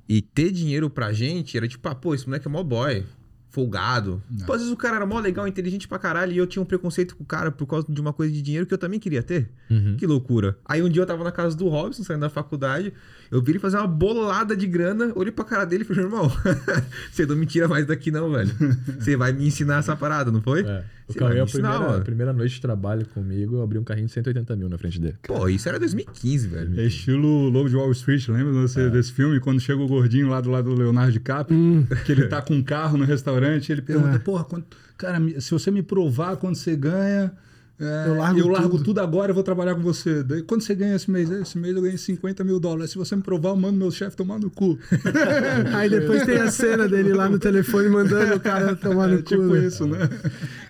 E 0.08 0.22
ter 0.22 0.50
dinheiro 0.50 0.88
pra 0.88 1.12
gente 1.12 1.56
era 1.56 1.68
tipo, 1.68 1.86
ah, 1.88 1.94
pô, 1.94 2.14
esse 2.14 2.26
moleque 2.26 2.46
é 2.46 2.50
mó 2.50 2.62
boy, 2.62 3.04
folgado. 3.50 4.22
Pô, 4.46 4.52
às 4.52 4.60
vezes 4.60 4.72
o 4.72 4.76
cara 4.76 4.96
era 4.96 5.06
mó 5.06 5.18
legal, 5.20 5.46
inteligente 5.46 5.86
pra 5.88 5.98
caralho, 5.98 6.32
e 6.32 6.38
eu 6.38 6.46
tinha 6.46 6.62
um 6.62 6.66
preconceito 6.66 7.16
com 7.16 7.24
o 7.24 7.26
cara 7.26 7.50
por 7.50 7.66
causa 7.66 7.86
de 7.92 8.00
uma 8.00 8.12
coisa 8.12 8.32
de 8.32 8.40
dinheiro 8.40 8.66
que 8.66 8.72
eu 8.72 8.78
também 8.78 8.98
queria 9.00 9.22
ter. 9.22 9.50
Uhum. 9.70 9.96
Que 9.98 10.06
loucura. 10.06 10.56
Aí 10.64 10.82
um 10.82 10.88
dia 10.88 11.02
eu 11.02 11.06
tava 11.06 11.24
na 11.24 11.32
casa 11.32 11.56
do 11.56 11.68
Robson, 11.68 12.02
saindo 12.04 12.20
da 12.20 12.30
faculdade, 12.30 12.92
eu 13.30 13.42
vi 13.42 13.52
ele 13.52 13.58
fazer 13.58 13.76
uma 13.76 13.86
bolada 13.86 14.56
de 14.56 14.66
grana, 14.66 15.12
olhei 15.14 15.32
pra 15.32 15.44
cara 15.44 15.64
dele 15.64 15.82
e 15.82 15.86
falei, 15.86 16.04
irmão, 16.04 16.30
você 17.12 17.26
não 17.26 17.36
me 17.36 17.46
tira 17.46 17.68
mais 17.68 17.86
daqui 17.86 18.10
não, 18.10 18.30
velho. 18.30 18.50
Você 18.98 19.16
vai 19.16 19.32
me 19.32 19.46
ensinar 19.46 19.78
essa 19.78 19.94
parada, 19.96 20.30
não 20.30 20.40
foi? 20.42 20.62
É. 20.62 20.84
O 21.08 21.14
Cauê, 21.14 21.42
vai 21.42 21.62
a 21.64 21.96
a 21.96 22.00
primeira 22.00 22.32
noite 22.34 22.56
de 22.56 22.60
trabalho 22.60 23.06
comigo, 23.06 23.56
eu 23.56 23.62
abri 23.62 23.78
um 23.78 23.84
carrinho 23.84 24.06
de 24.06 24.12
180 24.12 24.54
mil 24.56 24.68
na 24.68 24.76
frente 24.76 25.00
dele. 25.00 25.16
Pô, 25.26 25.48
isso 25.48 25.66
era 25.66 25.78
2015, 25.78 26.48
velho. 26.48 26.78
É 26.80 26.84
estilo 26.84 27.48
Lobo 27.48 27.68
de 27.68 27.76
Wall 27.76 27.90
Street, 27.92 28.28
lembra 28.28 28.52
você 28.52 28.90
desse 28.90 29.12
filme? 29.12 29.40
Quando 29.40 29.58
chega 29.58 29.80
o 29.80 29.86
gordinho 29.88 30.28
lá 30.28 30.40
do 30.40 30.50
lado 30.50 30.68
do 30.74 30.78
Leonardo 30.78 31.12
DiCaprio, 31.12 31.86
que 32.04 32.12
ele 32.12 32.26
tá 32.26 32.42
com 32.42 32.54
um 32.54 32.62
carro 32.62 32.98
no 32.98 33.04
restaurante, 33.04 33.72
ele 33.72 33.80
pergunta, 33.80 34.16
É. 34.16 34.18
porra, 34.18 34.44
quanto- 34.44 34.76
cara, 34.98 35.18
se 35.40 35.50
você 35.50 35.70
me 35.70 35.82
provar 35.82 36.36
quanto 36.36 36.58
você 36.58 36.76
ganha, 36.76 37.32
é, 37.80 38.04
Eu 38.08 38.48
largo 38.48 38.70
tudo. 38.70 38.84
tudo. 38.84 39.00
agora 39.00 39.30
e 39.30 39.34
vou 39.34 39.42
trabalhar 39.42 39.74
com 39.74 39.80
você. 39.82 40.22
Daí, 40.22 40.42
quanto 40.42 40.64
você 40.64 40.74
ganha 40.74 40.96
esse 40.96 41.10
mês? 41.10 41.30
Esse 41.30 41.56
mês 41.58 41.74
eu 41.76 41.82
ganhei 41.82 41.96
50 41.96 42.42
mil 42.44 42.58
dólares. 42.58 42.90
Se 42.90 42.98
você 42.98 43.14
me 43.14 43.22
provar, 43.22 43.50
eu 43.50 43.56
mando 43.56 43.76
meu 43.78 43.90
chefe 43.90 44.16
tomar 44.16 44.38
no 44.38 44.50
cu. 44.50 44.78
Aí 45.74 45.88
depois 45.88 46.24
tem 46.24 46.38
a 46.38 46.50
cena 46.50 46.88
dele 46.88 47.12
lá 47.12 47.28
no 47.28 47.38
telefone 47.38 47.88
mandando 47.88 48.34
o 48.34 48.40
cara 48.40 48.74
tomar 48.74 49.06
no 49.08 49.14
É 49.14 49.18
cu. 49.18 49.22
tipo 49.24 49.42
né? 49.42 49.66
isso, 49.66 49.86
né? 49.86 50.08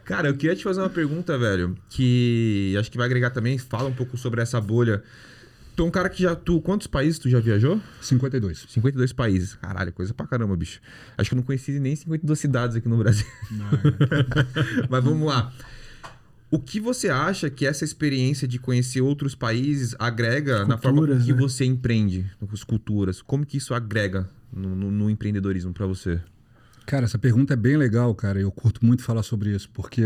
Cara, 0.05 0.29
eu 0.29 0.35
queria 0.35 0.55
te 0.57 0.65
fazer 0.65 0.81
uma 0.81 0.91
pergunta, 0.91 1.37
velho, 1.39 1.77
que 1.89 2.75
acho 2.79 2.91
que 2.91 2.97
vai 2.97 3.07
agregar 3.07 3.31
também, 3.31 3.57
fala 3.59 3.89
um 3.89 3.95
pouco 3.95 4.17
sobre 4.17 4.41
essa 4.43 4.61
bolha. 4.61 5.03
Tu 5.77 5.83
é 5.85 5.87
um 5.87 5.91
cara 5.93 6.09
que 6.09 6.21
já. 6.23 6.35
Tu, 6.35 6.61
quantos 6.61 6.89
países 6.89 7.21
tu 7.21 7.31
já 7.31 7.39
viajou? 7.39 7.81
52. 8.01 8.67
52 8.69 9.13
países. 9.13 9.55
Caralho, 9.55 9.93
coisa 9.93 10.13
pra 10.13 10.27
caramba, 10.27 10.57
bicho. 10.57 10.81
Acho 11.17 11.31
que 11.31 11.35
eu 11.35 11.37
não 11.37 11.43
conheci 11.45 11.79
nem 11.79 11.95
52 11.95 12.37
cidades 12.39 12.77
aqui 12.77 12.89
no 12.89 12.97
Brasil. 12.99 13.25
Mas 14.91 15.05
vamos 15.05 15.27
lá. 15.29 15.53
O 16.51 16.59
que 16.59 16.81
você 16.81 17.09
acha 17.11 17.51
que 17.51 17.67
essa 17.67 17.85
experiência 17.85 18.49
de 18.49 18.59
conhecer 18.59 19.01
outros 19.03 19.35
países 19.35 19.95
agrega 19.99 20.65
na 20.65 20.79
forma 20.79 20.99
Culturas, 21.01 21.25
que 21.25 21.33
né? 21.33 21.39
você 21.39 21.65
empreende, 21.65 22.25
as 22.53 22.65
culturas? 22.65 23.21
Como 23.21 23.45
que 23.45 23.59
isso 23.59 23.75
agrega 23.75 24.29
no, 24.53 24.75
no- 24.75 24.91
no 24.91 25.11
empreendedorismo 25.11 25.73
pra 25.75 25.87
você? 25.87 26.21
Cara, 26.87 27.05
essa 27.05 27.19
pergunta 27.19 27.53
é 27.53 27.57
bem 27.57 27.77
legal, 27.77 28.15
cara. 28.15 28.41
Eu 28.41 28.51
curto 28.51 28.85
muito 28.85 29.03
falar 29.03 29.23
sobre 29.23 29.55
isso, 29.55 29.69
porque 29.75 30.03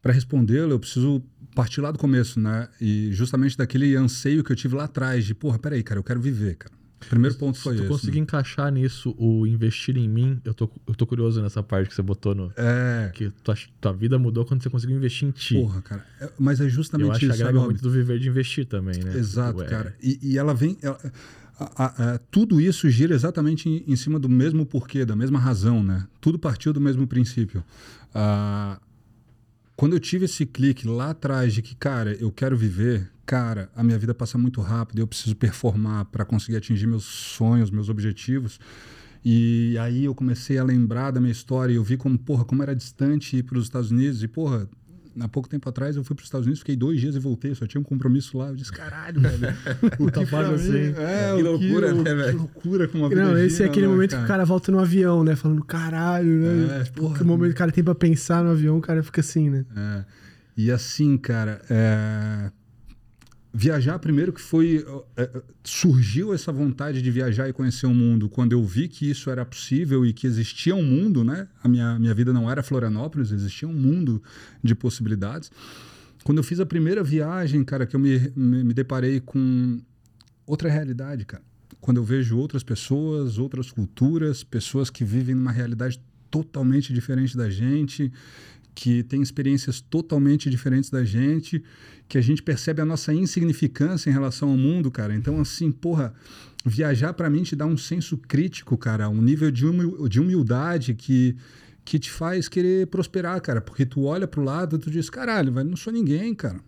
para 0.00 0.12
respondê-la 0.12 0.70
eu 0.72 0.78
preciso 0.78 1.22
partir 1.54 1.80
lá 1.80 1.90
do 1.90 1.98
começo, 1.98 2.38
né? 2.38 2.68
E 2.80 3.10
justamente 3.12 3.56
daquele 3.56 3.96
anseio 3.96 4.44
que 4.44 4.52
eu 4.52 4.56
tive 4.56 4.76
lá 4.76 4.84
atrás 4.84 5.24
de, 5.24 5.34
porra, 5.34 5.58
peraí, 5.58 5.82
cara, 5.82 5.98
eu 5.98 6.04
quero 6.04 6.20
viver, 6.20 6.54
cara. 6.54 6.72
Primeiro 7.08 7.36
ponto 7.36 7.58
foi 7.58 7.74
Se 7.74 7.78
tu 7.78 7.82
esse. 7.84 7.92
conseguir 7.92 8.16
né? 8.18 8.22
encaixar 8.22 8.72
nisso 8.72 9.14
o 9.18 9.46
investir 9.46 9.96
em 9.96 10.08
mim, 10.08 10.40
eu 10.44 10.52
tô, 10.52 10.68
eu 10.86 10.94
tô 10.94 11.06
curioso 11.06 11.40
nessa 11.40 11.62
parte 11.62 11.88
que 11.88 11.94
você 11.94 12.02
botou 12.02 12.34
no. 12.34 12.52
É, 12.56 13.10
Que 13.14 13.30
tua, 13.42 13.54
tua 13.80 13.92
vida 13.92 14.18
mudou 14.18 14.44
quando 14.44 14.62
você 14.62 14.68
conseguiu 14.68 14.96
investir 14.96 15.28
em 15.28 15.30
ti. 15.30 15.54
porra, 15.54 15.80
cara. 15.82 16.04
É, 16.20 16.30
mas 16.38 16.60
é 16.60 16.64
eu 16.64 16.68
justamente 16.68 17.10
acho 17.10 17.20
que 17.20 17.26
isso, 17.26 17.34
agrega 17.34 17.58
sabe, 17.58 17.64
muito 17.66 17.82
do 17.82 17.90
viver 17.90 18.18
de 18.18 18.28
investir 18.28 18.66
também, 18.66 18.98
né? 19.02 19.16
Exato, 19.16 19.58
Tipo, 19.58 19.62
é- 19.62 19.70
cara. 19.70 19.96
E, 20.02 20.18
e 20.22 20.38
ela 20.38 20.52
vem. 20.54 20.76
ela- 20.82 20.98
a- 21.60 22.14
a- 22.14 22.18
tudo 22.30 22.60
isso 22.60 22.88
gira 22.88 23.14
exatamente 23.14 23.68
em, 23.68 23.82
em 23.86 23.96
cima 23.96 24.18
do 24.18 24.28
mesmo 24.28 24.64
porquê, 24.66 25.04
da 25.04 25.16
mesma 25.16 25.38
razão, 25.40 25.82
né? 25.82 26.06
Tudo 26.20 26.38
partiu 26.38 26.72
do 26.72 26.80
mesmo 26.80 27.06
princípio. 27.06 27.64
Ah, 28.14 28.78
quando 29.78 29.92
eu 29.92 30.00
tive 30.00 30.24
esse 30.24 30.44
clique 30.44 30.88
lá 30.88 31.10
atrás 31.10 31.54
de 31.54 31.62
que, 31.62 31.72
cara, 31.72 32.12
eu 32.14 32.32
quero 32.32 32.56
viver, 32.56 33.08
cara, 33.24 33.70
a 33.76 33.84
minha 33.84 33.96
vida 33.96 34.12
passa 34.12 34.36
muito 34.36 34.60
rápido, 34.60 34.98
eu 34.98 35.06
preciso 35.06 35.36
performar 35.36 36.06
para 36.06 36.24
conseguir 36.24 36.56
atingir 36.56 36.88
meus 36.88 37.04
sonhos, 37.04 37.70
meus 37.70 37.88
objetivos. 37.88 38.58
E 39.24 39.78
aí 39.78 40.06
eu 40.06 40.16
comecei 40.16 40.58
a 40.58 40.64
lembrar 40.64 41.12
da 41.12 41.20
minha 41.20 41.30
história 41.30 41.72
e 41.72 41.76
eu 41.76 41.84
vi 41.84 41.96
como, 41.96 42.18
porra, 42.18 42.44
como 42.44 42.60
era 42.60 42.74
distante 42.74 43.36
ir 43.36 43.44
para 43.44 43.56
os 43.56 43.66
Estados 43.66 43.92
Unidos. 43.92 44.20
E, 44.20 44.26
porra, 44.26 44.68
há 45.20 45.28
pouco 45.28 45.48
tempo 45.48 45.68
atrás 45.68 45.96
eu 45.96 46.04
fui 46.04 46.14
para 46.16 46.22
os 46.22 46.26
Estados 46.26 46.46
Unidos, 46.46 46.60
fiquei 46.60 46.76
dois 46.76 47.00
dias 47.00 47.14
e 47.14 47.18
voltei, 47.18 47.54
só 47.54 47.66
tinha 47.66 47.80
um 47.80 47.84
compromisso 47.84 48.36
lá. 48.38 48.48
Eu 48.48 48.56
disse, 48.56 48.72
caralho, 48.72 49.20
velho. 49.20 49.38
O 49.98 50.10
que 50.10 50.24
mim- 50.48 50.54
assim. 50.54 50.94
É, 50.96 51.34
Que 51.36 51.42
loucura, 51.42 51.94
o- 51.94 52.02
né, 52.02 52.14
velho? 52.14 52.30
Que 52.32 52.36
loucura 52.38 52.88
como 52.88 53.06
a 53.06 53.08
vida 53.08 53.22
Não, 53.22 53.38
esse 53.38 53.54
é 53.56 53.58
gira, 53.58 53.70
aquele 53.70 53.86
né, 53.86 53.92
momento 53.92 54.16
que 54.16 54.22
o 54.22 54.26
cara 54.26 54.44
volta 54.44 54.72
no 54.72 54.78
avião, 54.78 55.22
né? 55.24 55.36
Falando, 55.36 55.64
caralho, 55.64 56.28
né? 56.40 56.80
É, 56.80 56.84
tipo, 56.84 57.00
porra. 57.02 57.18
que 57.18 57.24
momento 57.24 57.48
que 57.50 57.54
o 57.54 57.58
cara 57.58 57.72
tem 57.72 57.84
pra 57.84 57.94
pensar 57.94 58.42
no 58.44 58.50
avião, 58.50 58.78
o 58.78 58.80
cara 58.80 59.02
fica 59.02 59.20
assim, 59.20 59.50
né? 59.50 59.64
É. 59.76 60.04
E 60.56 60.70
assim, 60.72 61.16
cara, 61.16 61.60
é, 61.70 62.50
viajar 63.52 63.98
primeiro 63.98 64.32
que 64.32 64.40
foi 64.40 64.84
é, 65.16 65.22
é, 65.22 65.42
surgiu 65.64 66.34
essa 66.34 66.52
vontade 66.52 67.00
de 67.00 67.10
viajar 67.10 67.48
e 67.48 67.52
conhecer 67.52 67.86
o 67.86 67.94
mundo 67.94 68.28
quando 68.28 68.52
eu 68.52 68.62
vi 68.62 68.88
que 68.88 69.10
isso 69.10 69.30
era 69.30 69.44
possível 69.44 70.04
e 70.04 70.12
que 70.12 70.26
existia 70.26 70.74
um 70.74 70.82
mundo, 70.82 71.24
né? 71.24 71.48
A 71.62 71.68
minha, 71.68 71.98
minha 71.98 72.14
vida 72.14 72.32
não 72.32 72.50
era 72.50 72.62
Florianópolis, 72.62 73.32
existia 73.32 73.66
um 73.66 73.72
mundo 73.72 74.22
de 74.62 74.74
possibilidades. 74.74 75.50
Quando 76.24 76.38
eu 76.38 76.44
fiz 76.44 76.60
a 76.60 76.66
primeira 76.66 77.02
viagem, 77.02 77.64
cara, 77.64 77.86
que 77.86 77.96
eu 77.96 78.00
me, 78.00 78.32
me, 78.36 78.64
me 78.64 78.74
deparei 78.74 79.20
com 79.20 79.80
outra 80.46 80.68
realidade, 80.68 81.24
cara. 81.24 81.42
Quando 81.80 81.98
eu 81.98 82.04
vejo 82.04 82.36
outras 82.36 82.62
pessoas, 82.62 83.38
outras 83.38 83.70
culturas, 83.70 84.42
pessoas 84.42 84.90
que 84.90 85.04
vivem 85.04 85.34
numa 85.34 85.52
realidade 85.52 86.00
totalmente 86.30 86.92
diferente 86.92 87.36
da 87.36 87.48
gente, 87.48 88.12
que 88.78 89.02
têm 89.02 89.20
experiências 89.20 89.80
totalmente 89.80 90.48
diferentes 90.48 90.88
da 90.88 91.02
gente, 91.02 91.64
que 92.08 92.16
a 92.16 92.20
gente 92.20 92.40
percebe 92.40 92.80
a 92.80 92.84
nossa 92.84 93.12
insignificância 93.12 94.08
em 94.08 94.12
relação 94.12 94.50
ao 94.50 94.56
mundo, 94.56 94.88
cara. 94.88 95.12
Então, 95.16 95.40
assim, 95.40 95.72
porra, 95.72 96.14
viajar 96.64 97.12
para 97.12 97.28
mim 97.28 97.42
te 97.42 97.56
dá 97.56 97.66
um 97.66 97.76
senso 97.76 98.16
crítico, 98.16 98.78
cara, 98.78 99.08
um 99.08 99.20
nível 99.20 99.50
de, 99.50 99.64
de 100.08 100.20
humildade 100.20 100.94
que 100.94 101.36
que 101.84 101.98
te 101.98 102.10
faz 102.10 102.48
querer 102.48 102.86
prosperar, 102.88 103.40
cara, 103.40 103.62
porque 103.62 103.86
tu 103.86 104.04
olha 104.04 104.28
pro 104.28 104.44
lado 104.44 104.76
e 104.76 104.78
tu 104.78 104.90
diz, 104.90 105.08
caralho, 105.08 105.50
velho, 105.50 105.70
não 105.70 105.76
sou 105.76 105.90
ninguém, 105.90 106.34
cara. 106.34 106.60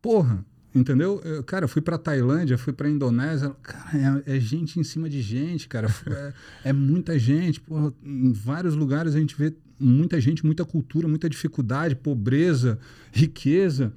Porra, 0.00 0.42
entendeu? 0.74 1.20
Eu, 1.22 1.44
cara, 1.44 1.68
fui 1.68 1.82
pra 1.82 1.98
Tailândia, 1.98 2.56
fui 2.56 2.72
pra 2.72 2.88
Indonésia, 2.88 3.50
cara, 3.62 4.22
é, 4.26 4.36
é 4.36 4.40
gente 4.40 4.80
em 4.80 4.84
cima 4.84 5.08
de 5.08 5.20
gente, 5.20 5.68
cara. 5.68 5.86
É, 6.64 6.70
é 6.70 6.72
muita 6.72 7.18
gente, 7.18 7.60
porra, 7.60 7.92
em 8.02 8.32
vários 8.32 8.74
lugares 8.74 9.14
a 9.14 9.18
gente 9.20 9.36
vê 9.36 9.54
muita 9.80 10.20
gente, 10.20 10.44
muita 10.44 10.64
cultura, 10.64 11.08
muita 11.08 11.28
dificuldade, 11.28 11.96
pobreza, 11.96 12.78
riqueza. 13.12 13.92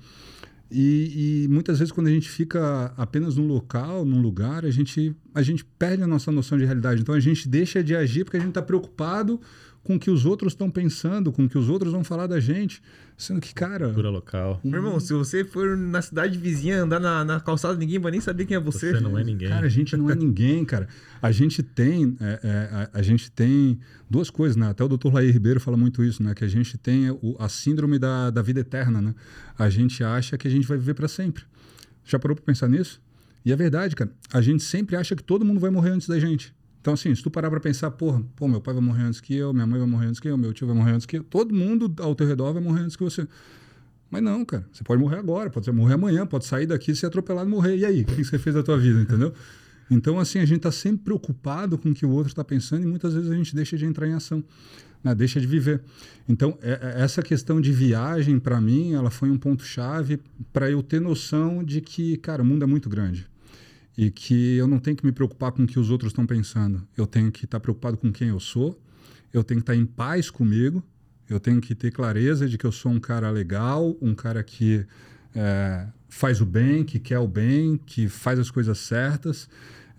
E, 0.71 1.43
e, 1.45 1.47
muitas 1.49 1.77
vezes 1.77 1.91
quando 1.91 2.07
a 2.07 2.09
gente 2.09 2.27
fica 2.27 2.91
apenas 2.97 3.35
num 3.35 3.45
local, 3.45 4.03
num 4.03 4.19
lugar, 4.19 4.65
a 4.65 4.71
gente, 4.71 5.15
a 5.35 5.43
gente 5.43 5.63
perde 5.63 6.01
a 6.01 6.07
nossa 6.07 6.31
noção 6.31 6.57
de 6.57 6.65
realidade. 6.65 7.01
Então 7.01 7.13
a 7.13 7.19
gente 7.19 7.47
deixa 7.47 7.83
de 7.83 7.95
agir 7.95 8.23
porque 8.23 8.37
a 8.37 8.39
gente 8.39 8.49
está 8.49 8.61
preocupado 8.61 9.39
com 9.83 9.95
o 9.95 9.99
que 9.99 10.09
os 10.09 10.25
outros 10.25 10.53
estão 10.53 10.71
pensando, 10.71 11.31
com 11.31 11.43
o 11.43 11.49
que 11.49 11.57
os 11.57 11.69
outros 11.69 11.91
vão 11.91 12.03
falar 12.03 12.25
da 12.25 12.39
gente. 12.39 12.81
Sendo 13.17 13.41
que, 13.41 13.53
cara. 13.53 13.87
Cultura 13.87 14.09
local. 14.09 14.59
Meu 14.63 14.75
irmão, 14.75 14.99
se 14.99 15.13
você 15.13 15.43
for 15.43 15.77
na 15.77 16.01
cidade 16.01 16.37
vizinha 16.37 16.81
andar 16.81 16.99
na, 16.99 17.23
na 17.23 17.39
calçada, 17.39 17.77
ninguém 17.77 17.99
vai 17.99 18.11
nem 18.11 18.21
saber 18.21 18.45
quem 18.45 18.55
é 18.55 18.59
você. 18.59 18.91
Você 18.91 19.01
não 19.01 19.17
é 19.17 19.23
ninguém. 19.23 19.49
Cara, 19.49 19.65
a 19.65 19.69
gente 19.69 19.95
não 19.95 20.09
é 20.09 20.15
ninguém, 20.15 20.63
cara. 20.65 20.87
A 21.21 21.31
gente 21.31 21.61
tem, 21.61 22.15
é, 22.19 22.39
é, 22.43 22.69
a, 22.71 22.99
a, 22.99 23.01
gente 23.01 23.29
tem 23.29 23.79
duas 24.09 24.29
coisas, 24.29 24.55
né? 24.55 24.69
Até 24.69 24.83
o 24.83 24.87
doutor 24.87 25.13
Laí 25.13 25.29
Ribeiro 25.29 25.59
fala 25.59 25.77
muito 25.77 26.03
isso, 26.03 26.23
né? 26.23 26.33
Que 26.33 26.43
a 26.43 26.47
gente 26.47 26.77
tem 26.77 27.11
o, 27.11 27.35
a 27.37 27.49
síndrome 27.49 27.99
da, 27.99 28.29
da 28.29 28.41
vida 28.41 28.61
eterna, 28.61 29.01
né? 29.01 29.13
A 29.57 29.69
gente 29.69 30.03
acha 30.03 30.37
que 30.37 30.47
a 30.47 30.51
gente 30.51 30.67
vai 30.67 30.77
viver 30.77 30.93
para 30.93 31.07
sempre. 31.07 31.43
Já 32.05 32.17
parou 32.17 32.35
para 32.35 32.45
pensar 32.45 32.67
nisso? 32.67 33.01
E 33.45 33.51
é 33.51 33.55
verdade, 33.55 33.95
cara. 33.95 34.11
A 34.33 34.41
gente 34.41 34.63
sempre 34.63 34.95
acha 34.95 35.15
que 35.15 35.23
todo 35.23 35.43
mundo 35.45 35.59
vai 35.59 35.69
morrer 35.69 35.91
antes 35.91 36.07
da 36.07 36.19
gente. 36.19 36.53
Então, 36.83 36.95
assim, 36.95 37.15
se 37.15 37.23
tu 37.23 37.31
parar 37.31 37.49
pra 37.49 37.61
pensar, 37.61 37.89
porra, 37.91 38.21
pô, 38.35 38.45
meu 38.45 38.59
pai 38.59 38.73
vai 38.73 38.83
morrer 38.83 39.03
antes 39.03 39.21
que 39.21 39.33
eu, 39.33 39.53
minha 39.53 39.65
mãe 39.65 39.79
vai 39.79 39.87
morrer 39.87 40.07
antes 40.07 40.19
que 40.19 40.27
eu, 40.27 40.37
meu 40.37 40.51
tio 40.51 40.67
vai 40.67 40.75
morrer 40.75 40.91
antes 40.91 41.05
que 41.05 41.17
eu, 41.17 41.23
todo 41.23 41.55
mundo 41.55 41.95
ao 42.03 42.13
teu 42.13 42.27
redor 42.27 42.51
vai 42.51 42.61
morrer 42.61 42.81
antes 42.81 42.97
que 42.97 43.03
você. 43.05 43.25
Mas 44.11 44.21
não, 44.21 44.43
cara. 44.43 44.65
Você 44.69 44.83
pode 44.83 45.01
morrer 45.01 45.15
agora, 45.15 45.49
pode 45.49 45.71
morrer 45.71 45.93
amanhã, 45.93 46.27
pode 46.27 46.45
sair 46.45 46.65
daqui, 46.65 46.93
ser 46.93 47.05
atropelado 47.05 47.47
e 47.47 47.49
morrer. 47.49 47.77
E 47.77 47.85
aí? 47.85 48.01
O 48.01 48.05
que 48.05 48.21
você 48.21 48.37
fez 48.37 48.53
da 48.53 48.61
tua 48.61 48.77
vida, 48.77 48.99
entendeu? 48.99 49.33
Então, 49.89 50.19
assim, 50.19 50.39
a 50.39 50.45
gente 50.45 50.57
está 50.57 50.73
sempre 50.73 51.05
preocupado 51.05 51.77
com 51.77 51.91
o 51.91 51.93
que 51.93 52.05
o 52.05 52.09
outro 52.09 52.27
está 52.27 52.43
pensando 52.43 52.83
e 52.83 52.85
muitas 52.85 53.13
vezes 53.13 53.31
a 53.31 53.35
gente 53.35 53.55
deixa 53.55 53.77
de 53.77 53.85
entrar 53.85 54.05
em 54.05 54.13
ação, 54.13 54.43
né? 55.01 55.15
deixa 55.15 55.39
de 55.39 55.47
viver. 55.47 55.81
Então, 56.27 56.57
é, 56.61 56.71
é, 56.71 57.01
essa 57.01 57.21
questão 57.21 57.61
de 57.61 57.71
viagem, 57.71 58.39
para 58.39 58.59
mim, 58.59 58.91
ela 58.91 59.09
foi 59.09 59.31
um 59.31 59.37
ponto-chave 59.37 60.19
para 60.51 60.69
eu 60.69 60.83
ter 60.83 60.99
noção 60.99 61.63
de 61.63 61.79
que, 61.79 62.17
cara, 62.17 62.43
o 62.43 62.45
mundo 62.45 62.63
é 62.63 62.67
muito 62.67 62.89
grande. 62.89 63.25
E 63.97 64.09
que 64.09 64.55
eu 64.55 64.67
não 64.67 64.79
tenho 64.79 64.97
que 64.97 65.05
me 65.05 65.11
preocupar 65.11 65.51
com 65.51 65.63
o 65.63 65.67
que 65.67 65.79
os 65.79 65.89
outros 65.89 66.11
estão 66.11 66.25
pensando. 66.25 66.85
Eu 66.97 67.05
tenho 67.05 67.31
que 67.31 67.45
estar 67.45 67.59
tá 67.59 67.61
preocupado 67.61 67.97
com 67.97 68.11
quem 68.11 68.29
eu 68.29 68.39
sou, 68.39 68.79
eu 69.31 69.43
tenho 69.43 69.59
que 69.59 69.63
estar 69.63 69.73
tá 69.73 69.79
em 69.79 69.85
paz 69.85 70.29
comigo, 70.29 70.83
eu 71.29 71.39
tenho 71.39 71.61
que 71.61 71.75
ter 71.75 71.91
clareza 71.91 72.47
de 72.47 72.57
que 72.57 72.65
eu 72.65 72.71
sou 72.71 72.91
um 72.91 72.99
cara 72.99 73.29
legal, 73.29 73.95
um 74.01 74.13
cara 74.13 74.43
que 74.43 74.85
é, 75.35 75.87
faz 76.09 76.41
o 76.41 76.45
bem, 76.45 76.83
que 76.83 76.99
quer 76.99 77.19
o 77.19 77.27
bem, 77.27 77.79
que 77.85 78.07
faz 78.07 78.39
as 78.39 78.51
coisas 78.51 78.77
certas, 78.79 79.49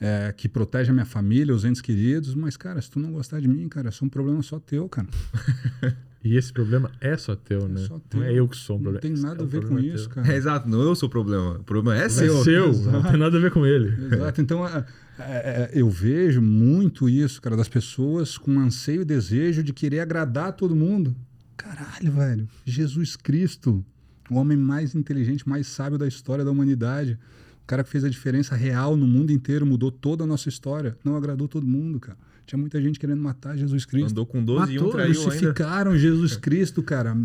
é, 0.00 0.32
que 0.36 0.48
protege 0.48 0.90
a 0.90 0.92
minha 0.92 1.06
família, 1.06 1.54
os 1.54 1.64
entes 1.64 1.80
queridos. 1.80 2.34
Mas, 2.34 2.56
cara, 2.56 2.80
se 2.80 2.90
tu 2.90 3.00
não 3.00 3.12
gostar 3.12 3.40
de 3.40 3.48
mim, 3.48 3.68
cara, 3.68 3.88
isso 3.88 4.04
é 4.04 4.06
um 4.06 4.10
problema 4.10 4.42
só 4.42 4.58
teu, 4.58 4.88
cara. 4.88 5.08
E 6.24 6.38
esse 6.38 6.50
problema 6.50 6.90
é 7.02 7.14
só 7.18 7.36
teu, 7.36 7.68
né? 7.68 7.82
É 7.82 7.86
só 7.86 7.98
teu. 8.08 8.20
Não 8.20 8.26
é 8.26 8.32
eu 8.32 8.48
que 8.48 8.56
sou 8.56 8.76
um 8.76 8.82
problema. 8.82 9.00
Não 9.04 9.14
tem 9.14 9.22
nada 9.22 9.42
é 9.42 9.44
a 9.44 9.46
ver 9.46 9.68
com 9.68 9.78
isso, 9.78 10.08
teu. 10.08 10.14
cara. 10.14 10.32
É, 10.32 10.36
exato, 10.36 10.66
não 10.66 10.80
eu 10.80 10.96
sou 10.96 11.06
o 11.06 11.10
problema. 11.10 11.58
O 11.58 11.64
problema 11.64 12.00
é, 12.00 12.06
é 12.06 12.08
seu. 12.08 12.40
É 12.40 12.42
seu, 12.42 12.72
não 12.90 13.02
tem 13.02 13.18
nada 13.18 13.36
a 13.36 13.40
ver 13.40 13.50
com 13.50 13.66
ele. 13.66 13.94
Exato. 14.06 14.40
Então, 14.40 14.66
é, 14.66 14.84
é, 15.18 15.70
eu 15.74 15.90
vejo 15.90 16.40
muito 16.40 17.10
isso, 17.10 17.42
cara, 17.42 17.56
das 17.56 17.68
pessoas 17.68 18.38
com 18.38 18.58
anseio 18.58 19.02
e 19.02 19.04
desejo 19.04 19.62
de 19.62 19.74
querer 19.74 20.00
agradar 20.00 20.54
todo 20.54 20.74
mundo. 20.74 21.14
Caralho, 21.58 22.10
velho. 22.12 22.48
Jesus 22.64 23.16
Cristo, 23.16 23.84
o 24.30 24.36
homem 24.36 24.56
mais 24.56 24.94
inteligente, 24.94 25.46
mais 25.46 25.66
sábio 25.66 25.98
da 25.98 26.08
história 26.08 26.42
da 26.42 26.50
humanidade. 26.50 27.18
O 27.62 27.66
cara 27.66 27.84
que 27.84 27.90
fez 27.90 28.02
a 28.02 28.08
diferença 28.08 28.56
real 28.56 28.96
no 28.96 29.06
mundo 29.06 29.30
inteiro, 29.30 29.66
mudou 29.66 29.90
toda 29.90 30.24
a 30.24 30.26
nossa 30.26 30.48
história. 30.48 30.96
Não 31.04 31.16
agradou 31.16 31.46
todo 31.46 31.66
mundo, 31.66 32.00
cara. 32.00 32.18
Tinha 32.46 32.58
muita 32.58 32.80
gente 32.80 32.98
querendo 32.98 33.20
matar 33.20 33.56
Jesus 33.56 33.84
Cristo. 33.84 34.10
Andou 34.10 34.26
com 34.26 34.44
12 34.44 34.60
Matou, 34.60 34.74
e 34.74 34.88
um 34.88 34.90
traiu 34.90 35.22
Crucificaram 35.22 35.90
ainda. 35.92 36.02
Jesus 36.02 36.36
Cristo, 36.36 36.82
cara. 36.82 37.16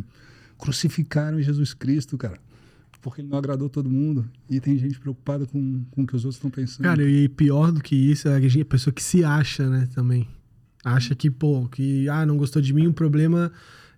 Crucificaram 0.57 1.41
Jesus 1.41 1.73
Cristo, 1.73 2.17
cara. 2.17 2.39
Porque 3.01 3.21
ele 3.21 3.29
não 3.29 3.37
agradou 3.37 3.69
todo 3.69 3.89
mundo. 3.89 4.29
E 4.49 4.59
tem 4.59 4.77
gente 4.77 4.99
preocupada 4.99 5.45
com, 5.45 5.83
com 5.91 6.03
o 6.03 6.07
que 6.07 6.15
os 6.15 6.25
outros 6.25 6.35
estão 6.35 6.49
pensando. 6.49 6.83
Cara, 6.83 7.03
e 7.03 7.29
pior 7.29 7.71
do 7.71 7.81
que 7.81 7.95
isso 7.95 8.27
é 8.27 8.37
a 8.37 8.65
pessoa 8.65 8.93
que 8.93 9.01
se 9.01 9.23
acha, 9.23 9.69
né, 9.69 9.87
também. 9.93 10.27
Acha 10.83 11.15
que, 11.15 11.29
pô, 11.29 11.67
que, 11.67 12.07
ah, 12.09 12.25
não 12.25 12.37
gostou 12.37 12.61
de 12.61 12.73
mim, 12.73 12.87
o 12.87 12.93
problema 12.93 13.51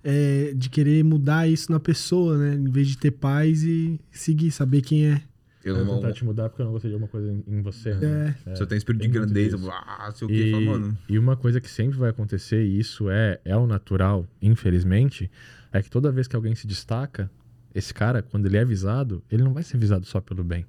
é 0.03 0.53
de 0.55 0.69
querer 0.69 1.03
mudar 1.03 1.47
isso 1.47 1.71
na 1.71 1.79
pessoa, 1.79 2.37
né? 2.37 2.55
Em 2.55 2.69
vez 2.69 2.87
de 2.87 2.97
ter 2.97 3.11
paz 3.11 3.63
e 3.63 3.99
seguir, 4.11 4.51
saber 4.51 4.81
quem 4.81 5.05
é. 5.05 5.21
Eu 5.63 5.77
não 5.77 5.85
vou 5.85 5.95
tentar 5.97 6.13
te 6.13 6.25
mudar 6.25 6.49
porque 6.49 6.61
eu 6.61 6.65
não 6.65 6.73
gostei 6.73 6.89
de 6.89 6.95
alguma 6.95 7.09
coisa 7.09 7.31
em, 7.31 7.43
em 7.47 7.61
você. 7.61 7.93
Né? 7.93 8.35
É. 8.45 8.51
é. 8.51 8.55
Se 8.55 8.63
eu 8.63 8.67
tenho 8.67 8.77
espírito 8.77 9.01
de 9.01 9.07
grandeza, 9.07 9.57
ah, 9.69 10.11
sei 10.13 10.25
o 10.25 10.29
que, 10.29 10.51
e, 10.51 10.65
mano. 10.65 10.97
E 11.07 11.19
uma 11.19 11.37
coisa 11.37 11.61
que 11.61 11.69
sempre 11.69 11.97
vai 11.97 12.09
acontecer, 12.09 12.63
e 12.63 12.79
isso 12.79 13.09
é, 13.09 13.39
é 13.45 13.55
o 13.55 13.67
natural, 13.67 14.27
infelizmente, 14.41 15.29
é 15.71 15.81
que 15.81 15.89
toda 15.89 16.11
vez 16.11 16.27
que 16.27 16.35
alguém 16.35 16.55
se 16.55 16.65
destaca, 16.65 17.29
esse 17.73 17.93
cara, 17.93 18.21
quando 18.21 18.47
ele 18.47 18.57
é 18.57 18.61
avisado, 18.61 19.23
ele 19.29 19.43
não 19.43 19.53
vai 19.53 19.63
ser 19.63 19.77
avisado 19.77 20.05
só 20.05 20.19
pelo 20.19 20.43
bem. 20.43 20.65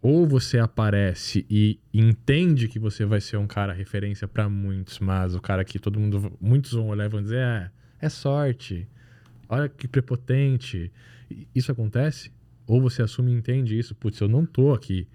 Ou 0.00 0.26
você 0.26 0.58
aparece 0.58 1.44
e 1.50 1.80
entende 1.92 2.68
que 2.68 2.78
você 2.78 3.04
vai 3.04 3.20
ser 3.20 3.36
um 3.36 3.48
cara 3.48 3.72
referência 3.72 4.28
para 4.28 4.48
muitos, 4.48 5.00
mas 5.00 5.34
o 5.34 5.40
cara 5.40 5.64
que 5.64 5.78
todo 5.78 5.98
mundo, 5.98 6.36
muitos 6.40 6.72
vão 6.72 6.88
olhar 6.88 7.06
e 7.06 7.08
vão 7.08 7.20
dizer, 7.20 7.38
é, 7.38 7.70
é 8.00 8.08
sorte, 8.08 8.88
olha 9.48 9.68
que 9.68 9.88
prepotente. 9.88 10.92
Isso 11.52 11.72
acontece? 11.72 12.30
Ou 12.68 12.82
você 12.82 13.00
assume 13.00 13.32
e 13.32 13.34
entende 13.34 13.76
isso, 13.76 13.94
putz, 13.94 14.20
eu 14.20 14.28
não 14.28 14.44
tô 14.44 14.74
aqui, 14.74 15.08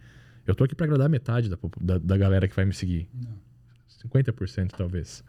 eu 0.45 0.55
tô 0.55 0.63
aqui 0.63 0.73
para 0.73 0.87
agradar 0.87 1.07
metade 1.07 1.47
da, 1.47 1.57
da, 1.79 1.97
da, 1.99 2.17
galera 2.17 2.47
que 2.47 2.55
vai 2.55 2.65
me 2.65 2.73
seguir. 2.73 3.07
Não. 3.13 3.31
50% 4.09 4.71
talvez. 4.75 5.23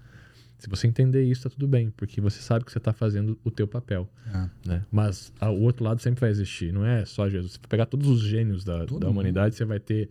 Se 0.58 0.68
você 0.68 0.86
entender 0.86 1.22
isso, 1.22 1.42
tá 1.42 1.50
tudo 1.50 1.68
bem, 1.68 1.90
porque 1.90 2.20
você 2.22 2.40
sabe 2.40 2.64
que 2.64 2.72
você 2.72 2.78
está 2.78 2.94
fazendo 2.94 3.38
o 3.44 3.50
teu 3.50 3.68
papel. 3.68 4.08
É. 4.32 4.68
Né? 4.68 4.82
Mas 4.90 5.30
a, 5.38 5.50
o 5.50 5.60
outro 5.60 5.84
lado 5.84 6.00
sempre 6.00 6.20
vai 6.20 6.30
existir, 6.30 6.72
não 6.72 6.84
é 6.84 7.04
só 7.04 7.28
Jesus. 7.28 7.52
Se 7.52 7.58
você 7.58 7.68
pegar 7.68 7.84
todos 7.84 8.08
os 8.08 8.20
gênios 8.22 8.64
da, 8.64 8.86
da 8.86 9.08
humanidade, 9.08 9.54
você 9.54 9.64
vai 9.66 9.78
ter. 9.78 10.08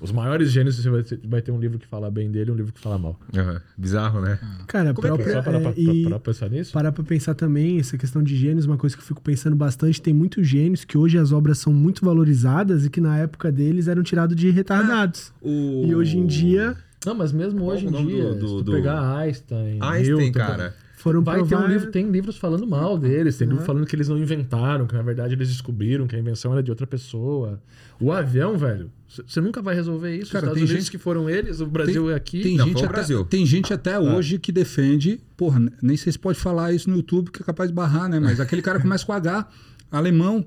Os 0.00 0.12
maiores 0.12 0.50
gênios, 0.50 0.76
você 0.76 0.90
vai 0.90 1.02
ter, 1.02 1.20
vai 1.24 1.42
ter, 1.42 1.52
um 1.52 1.58
livro 1.58 1.78
que 1.78 1.86
fala 1.86 2.10
bem 2.10 2.30
dele 2.30 2.50
e 2.50 2.52
um 2.52 2.56
livro 2.56 2.72
que 2.72 2.80
fala 2.80 2.98
mal. 2.98 3.18
Uhum. 3.34 3.58
Bizarro, 3.76 4.20
né? 4.20 4.38
Cara, 4.66 4.92
Como 4.92 5.06
própria, 5.06 5.22
é 5.22 5.24
que 5.24 5.30
é? 5.30 5.34
Só 5.34 5.42
para, 5.42 5.58
é, 5.58 5.60
para, 5.62 6.10
para 6.10 6.20
pensar 6.20 6.50
nisso? 6.50 6.72
Parar 6.72 6.92
pra 6.92 7.04
pensar 7.04 7.34
também, 7.34 7.78
essa 7.78 7.96
questão 7.96 8.22
de 8.22 8.36
gênios, 8.36 8.66
uma 8.66 8.76
coisa 8.76 8.94
que 8.94 9.02
eu 9.02 9.06
fico 9.06 9.22
pensando 9.22 9.56
bastante, 9.56 10.00
tem 10.00 10.12
muitos 10.12 10.46
gênios 10.46 10.84
que 10.84 10.98
hoje 10.98 11.18
as 11.18 11.32
obras 11.32 11.58
são 11.58 11.72
muito 11.72 12.04
valorizadas 12.04 12.84
e 12.84 12.90
que 12.90 13.00
na 13.00 13.18
época 13.18 13.50
deles 13.50 13.88
eram 13.88 14.02
tirados 14.02 14.36
de 14.36 14.50
retardados. 14.50 15.32
Ah, 15.34 15.38
o... 15.42 15.86
E 15.86 15.94
hoje 15.94 16.18
em 16.18 16.26
dia 16.26 16.76
não, 17.06 17.14
mas 17.14 17.32
mesmo 17.32 17.60
Qual 17.60 17.70
hoje 17.70 17.86
em 17.86 17.92
dia, 17.92 18.34
do, 18.34 18.34
do, 18.34 18.58
se 18.58 18.64
tu 18.64 18.72
pegar 18.72 19.18
Einstein, 19.18 19.78
Einstein, 19.80 20.16
Newton, 20.16 20.32
cara. 20.32 20.74
Foram 21.06 21.22
vai 21.22 21.36
provar... 21.36 21.58
ter 21.58 21.64
um 21.64 21.68
livro, 21.68 21.90
tem 21.92 22.10
livros 22.10 22.36
falando 22.36 22.66
mal 22.66 22.98
deles, 22.98 23.36
tem 23.36 23.46
uhum. 23.46 23.52
livro 23.52 23.64
falando 23.64 23.86
que 23.86 23.94
eles 23.94 24.08
não 24.08 24.18
inventaram, 24.18 24.88
que 24.88 24.94
na 24.94 25.02
verdade 25.02 25.34
eles 25.34 25.48
descobriram 25.48 26.04
que 26.08 26.16
a 26.16 26.18
invenção 26.18 26.52
era 26.52 26.60
de 26.60 26.68
outra 26.68 26.84
pessoa. 26.84 27.62
O 28.00 28.10
avião, 28.10 28.58
velho, 28.58 28.90
você 29.08 29.40
nunca 29.40 29.62
vai 29.62 29.76
resolver 29.76 30.16
isso. 30.16 30.32
Cara, 30.32 30.46
Os 30.46 30.48
Estados 30.48 30.54
tem 30.54 30.62
Unidos 30.64 30.84
gente 30.84 30.90
que 30.90 30.98
foram 30.98 31.30
eles, 31.30 31.60
o 31.60 31.66
Brasil 31.66 32.06
tem, 32.06 32.12
é 32.12 32.16
aqui. 32.16 32.42
Tem, 32.42 32.56
não, 32.56 32.66
gente 32.66 32.78
até, 32.78 32.88
Brasil. 32.88 33.24
tem 33.24 33.46
gente 33.46 33.72
até 33.72 33.94
ah. 33.94 34.00
hoje 34.00 34.36
que 34.40 34.50
defende, 34.50 35.20
porra, 35.36 35.62
nem 35.80 35.96
sei 35.96 36.10
se 36.10 36.18
pode 36.18 36.40
falar 36.40 36.72
isso 36.72 36.90
no 36.90 36.96
YouTube, 36.96 37.30
que 37.30 37.40
é 37.40 37.44
capaz 37.44 37.70
de 37.70 37.74
barrar, 37.74 38.08
né? 38.08 38.18
Mas 38.18 38.40
aquele 38.40 38.60
cara 38.60 38.80
começa 38.80 39.06
com 39.06 39.12
H, 39.12 39.46
alemão. 39.92 40.44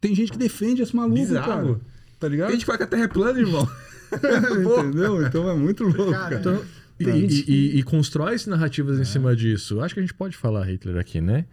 Tem 0.00 0.14
gente 0.14 0.32
que 0.32 0.38
defende 0.38 0.80
esse 0.80 0.96
maluco, 0.96 1.20
Bizarro. 1.20 1.46
cara. 1.46 1.80
Tá 2.18 2.28
ligado? 2.28 2.46
Tem 2.46 2.56
gente 2.56 2.62
que 2.62 2.66
fala 2.66 2.78
que 2.78 2.84
a 2.84 2.86
Terra 2.86 3.04
é 3.04 3.08
plana, 3.08 3.38
irmão. 3.38 3.68
Entendeu? 4.10 5.26
Então 5.26 5.50
é 5.50 5.54
muito 5.54 5.84
louco. 5.84 6.12
Cara, 6.12 6.38
cara. 6.38 6.40
Então, 6.40 6.62
e, 6.98 7.04
e, 7.04 7.44
e, 7.48 7.78
e, 7.78 7.82
constrói 7.82 8.34
narrativas 8.46 8.98
é. 8.98 9.02
em 9.02 9.04
cima 9.04 9.34
disso. 9.36 9.80
Acho 9.80 9.94
que 9.94 10.00
a 10.00 10.02
gente 10.02 10.14
pode 10.14 10.36
falar 10.36 10.64
Hitler 10.64 10.96
aqui, 10.96 11.20
né? 11.20 11.44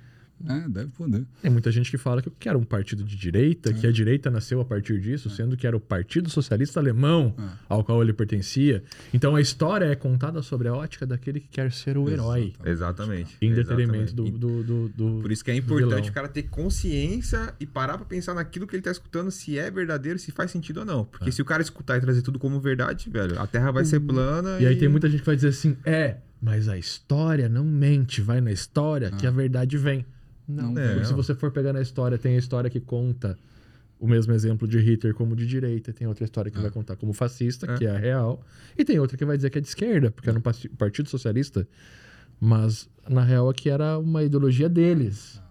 É, 0.47 0.67
deve 0.67 0.91
poder. 0.91 1.25
Tem 1.41 1.49
muita 1.49 1.71
gente 1.71 1.89
que 1.89 1.97
fala 1.97 2.21
que 2.21 2.49
era 2.49 2.57
um 2.57 2.63
partido 2.63 3.03
de 3.03 3.15
direita, 3.15 3.69
é. 3.69 3.73
que 3.73 3.87
a 3.87 3.91
direita 3.91 4.29
nasceu 4.29 4.59
a 4.59 4.65
partir 4.65 4.99
disso, 4.99 5.29
é. 5.29 5.31
sendo 5.31 5.55
que 5.55 5.65
era 5.65 5.75
o 5.75 5.79
Partido 5.79 6.29
Socialista 6.29 6.79
Alemão 6.79 7.33
é. 7.37 7.43
ao 7.69 7.83
qual 7.83 8.01
ele 8.01 8.13
pertencia. 8.13 8.83
Então 9.13 9.35
a 9.35 9.41
história 9.41 9.85
é 9.85 9.95
contada 9.95 10.41
sobre 10.41 10.67
a 10.67 10.73
ótica 10.73 11.05
daquele 11.05 11.39
que 11.39 11.47
quer 11.47 11.71
ser 11.71 11.97
o 11.97 12.09
herói. 12.09 12.53
Exatamente. 12.63 13.37
Em 13.41 13.53
detrimento 13.53 14.13
do, 14.13 14.29
do, 14.29 14.63
do, 14.63 14.89
do, 14.89 15.21
Por 15.21 15.31
isso 15.31 15.43
que 15.43 15.51
é 15.51 15.55
importante 15.55 16.09
o 16.09 16.13
cara 16.13 16.27
ter 16.27 16.43
consciência 16.43 17.53
e 17.59 17.65
parar 17.65 17.97
pra 17.97 18.05
pensar 18.05 18.33
naquilo 18.33 18.67
que 18.67 18.75
ele 18.75 18.83
tá 18.83 18.91
escutando, 18.91 19.31
se 19.31 19.57
é 19.57 19.71
verdadeiro, 19.71 20.19
se 20.19 20.31
faz 20.31 20.51
sentido 20.51 20.79
ou 20.79 20.85
não. 20.85 21.05
Porque 21.05 21.29
é. 21.29 21.31
se 21.31 21.41
o 21.41 21.45
cara 21.45 21.61
escutar 21.61 21.97
e 21.97 22.01
trazer 22.01 22.21
tudo 22.21 22.37
como 22.37 22.59
verdade, 22.59 23.09
velho, 23.09 23.39
a 23.39 23.47
Terra 23.47 23.71
vai 23.71 23.85
ser 23.85 23.99
uhum. 23.99 24.07
plana. 24.07 24.59
E, 24.59 24.63
e 24.63 24.67
aí 24.67 24.75
tem 24.75 24.87
muita 24.87 25.09
gente 25.09 25.21
que 25.21 25.25
vai 25.25 25.35
dizer 25.35 25.49
assim: 25.49 25.77
é, 25.85 26.17
mas 26.41 26.67
a 26.67 26.77
história 26.77 27.49
não 27.49 27.63
mente, 27.63 28.21
vai 28.21 28.41
na 28.41 28.51
história 28.51 29.11
que 29.11 29.25
a 29.25 29.31
verdade 29.31 29.77
vem. 29.77 30.05
Não, 30.47 30.77
é, 30.77 30.93
porque 30.93 31.05
se 31.05 31.13
você 31.13 31.33
for 31.33 31.51
pegar 31.51 31.73
na 31.73 31.81
história, 31.81 32.17
tem 32.17 32.35
a 32.35 32.37
história 32.37 32.69
que 32.69 32.79
conta 32.79 33.37
o 33.99 34.07
mesmo 34.07 34.33
exemplo 34.33 34.67
de 34.67 34.77
Hitler 34.79 35.13
como 35.13 35.35
de 35.35 35.47
direita, 35.47 35.93
tem 35.93 36.07
outra 36.07 36.23
história 36.23 36.51
que 36.51 36.57
é. 36.57 36.61
vai 36.61 36.71
contar 36.71 36.95
como 36.95 37.13
fascista, 37.13 37.71
é. 37.71 37.77
que 37.77 37.85
é 37.85 37.89
a 37.89 37.97
real, 37.97 38.45
e 38.77 38.83
tem 38.83 38.99
outra 38.99 39.17
que 39.17 39.25
vai 39.25 39.37
dizer 39.37 39.49
que 39.49 39.57
é 39.57 39.61
de 39.61 39.67
esquerda, 39.67 40.11
porque 40.11 40.29
era 40.29 40.37
um 40.37 40.41
partido 40.41 41.09
socialista, 41.09 41.67
mas 42.39 42.89
na 43.09 43.23
real 43.23 43.49
aqui 43.49 43.69
era 43.69 43.97
uma 43.97 44.23
ideologia 44.23 44.69
deles. 44.69 45.41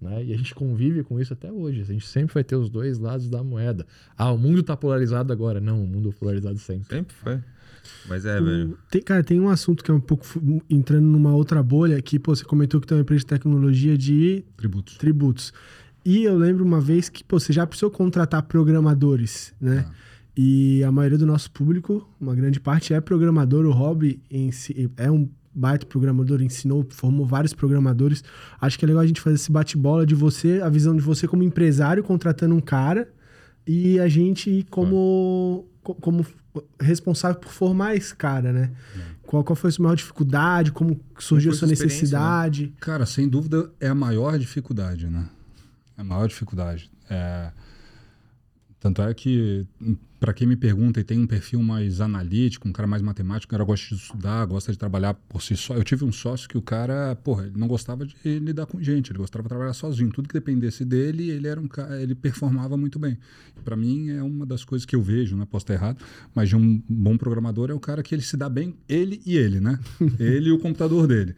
Né? 0.00 0.24
E 0.24 0.34
a 0.34 0.36
gente 0.36 0.54
convive 0.54 1.02
com 1.02 1.18
isso 1.18 1.32
até 1.32 1.50
hoje. 1.50 1.80
A 1.80 1.84
gente 1.84 2.06
sempre 2.06 2.34
vai 2.34 2.44
ter 2.44 2.56
os 2.56 2.68
dois 2.68 2.98
lados 2.98 3.30
da 3.30 3.42
moeda. 3.42 3.86
Ah, 4.16 4.30
o 4.30 4.36
mundo 4.36 4.60
está 4.60 4.76
polarizado 4.76 5.32
agora. 5.32 5.60
Não, 5.60 5.82
o 5.82 5.86
mundo 5.86 6.10
é 6.10 6.12
polarizado 6.12 6.58
sempre. 6.58 6.88
Sempre 6.88 7.14
foi. 7.14 7.40
Mas 8.08 8.24
é, 8.24 8.40
velho. 8.40 8.78
Tem, 8.90 9.02
cara, 9.02 9.22
tem 9.22 9.40
um 9.40 9.48
assunto 9.48 9.82
que 9.82 9.90
é 9.90 9.94
um 9.94 10.00
pouco 10.00 10.24
entrando 10.68 11.06
numa 11.06 11.34
outra 11.34 11.62
bolha 11.62 12.00
que, 12.00 12.18
pô, 12.18 12.34
você 12.34 12.44
comentou 12.44 12.80
que 12.80 12.86
tem 12.86 12.96
uma 12.96 13.02
empresa 13.02 13.20
de 13.20 13.26
tecnologia 13.26 13.96
de 13.96 14.44
tributos. 14.56 14.96
tributos. 14.96 15.52
E 16.04 16.24
eu 16.24 16.36
lembro 16.36 16.64
uma 16.64 16.80
vez 16.80 17.08
que, 17.08 17.24
pô, 17.24 17.40
você 17.40 17.52
já 17.52 17.66
precisou 17.66 17.90
contratar 17.90 18.42
programadores, 18.42 19.54
né? 19.60 19.86
Ah. 19.88 19.94
E 20.36 20.82
a 20.82 20.90
maioria 20.90 21.16
do 21.16 21.26
nosso 21.26 21.50
público, 21.50 22.08
uma 22.20 22.34
grande 22.34 22.58
parte, 22.58 22.92
é 22.92 23.00
programador. 23.00 23.64
O 23.64 23.70
Hobby 23.70 24.20
em 24.30 24.50
si, 24.50 24.90
é 24.96 25.10
um 25.10 25.28
baita 25.54 25.86
programador, 25.86 26.42
ensinou, 26.42 26.84
formou 26.90 27.24
vários 27.24 27.54
programadores. 27.54 28.24
Acho 28.60 28.78
que 28.78 28.84
é 28.84 28.88
legal 28.88 29.02
a 29.02 29.06
gente 29.06 29.20
fazer 29.20 29.36
esse 29.36 29.52
bate-bola 29.52 30.04
de 30.04 30.14
você, 30.14 30.60
a 30.60 30.68
visão 30.68 30.96
de 30.96 31.00
você 31.00 31.28
como 31.28 31.42
empresário 31.42 32.02
contratando 32.02 32.54
um 32.54 32.60
cara 32.60 33.08
e 33.66 33.98
a 34.00 34.08
gente 34.08 34.66
como, 34.68 35.66
como 35.92 36.24
responsável 36.80 37.38
por 37.38 37.50
formar 37.50 37.94
esse 37.94 38.14
cara, 38.14 38.52
né? 38.52 38.70
É. 38.96 39.00
Qual, 39.22 39.44
qual 39.44 39.56
foi 39.56 39.68
a 39.68 39.72
sua 39.72 39.82
maior 39.82 39.96
dificuldade? 39.96 40.72
Como 40.72 41.00
surgiu 41.18 41.52
a 41.52 41.54
sua 41.54 41.66
né? 41.66 41.72
necessidade? 41.72 42.66
Né? 42.66 42.72
Cara, 42.80 43.04
sem 43.04 43.28
dúvida 43.28 43.70
é 43.80 43.88
a 43.88 43.94
maior 43.94 44.38
dificuldade, 44.38 45.06
né? 45.06 45.28
É 45.96 46.00
a 46.00 46.04
maior 46.04 46.28
dificuldade. 46.28 46.90
É... 47.10 47.50
Tanto 48.84 49.00
é 49.00 49.14
que, 49.14 49.66
para 50.20 50.34
quem 50.34 50.46
me 50.46 50.56
pergunta 50.56 51.00
e 51.00 51.04
tem 51.04 51.18
um 51.18 51.26
perfil 51.26 51.62
mais 51.62 52.02
analítico, 52.02 52.68
um 52.68 52.72
cara 52.72 52.86
mais 52.86 53.00
matemático, 53.00 53.50
um 53.50 53.56
cara 53.56 53.64
gosta 53.64 53.88
de 53.88 53.94
estudar, 53.94 54.44
gosta 54.44 54.70
de 54.72 54.78
trabalhar 54.78 55.14
por 55.14 55.40
si 55.40 55.56
só. 55.56 55.74
Eu 55.74 55.82
tive 55.82 56.04
um 56.04 56.12
sócio 56.12 56.46
que 56.46 56.58
o 56.58 56.60
cara, 56.60 57.16
porra, 57.16 57.46
ele 57.46 57.56
não 57.56 57.66
gostava 57.66 58.04
de 58.04 58.14
lidar 58.40 58.66
com 58.66 58.82
gente, 58.82 59.10
ele 59.10 59.18
gostava 59.18 59.44
de 59.44 59.48
trabalhar 59.48 59.72
sozinho. 59.72 60.12
Tudo 60.12 60.28
que 60.28 60.34
dependesse 60.34 60.84
dele, 60.84 61.30
ele 61.30 61.48
era 61.48 61.58
um 61.58 61.66
cara, 61.66 61.98
ele 61.98 62.14
performava 62.14 62.76
muito 62.76 62.98
bem. 62.98 63.16
Para 63.64 63.74
mim 63.74 64.10
é 64.10 64.22
uma 64.22 64.44
das 64.44 64.66
coisas 64.66 64.84
que 64.84 64.94
eu 64.94 65.00
vejo, 65.00 65.34
né? 65.34 65.48
Posso 65.50 65.64
estar 65.64 65.72
errado, 65.72 66.04
mas 66.34 66.50
de 66.50 66.56
um 66.56 66.82
bom 66.86 67.16
programador 67.16 67.70
é 67.70 67.72
o 67.72 67.80
cara 67.80 68.02
que 68.02 68.14
ele 68.14 68.20
se 68.20 68.36
dá 68.36 68.50
bem, 68.50 68.76
ele 68.86 69.22
e 69.24 69.34
ele, 69.34 69.60
né? 69.60 69.78
ele 70.20 70.50
e 70.50 70.52
o 70.52 70.58
computador 70.58 71.06
dele. 71.06 71.34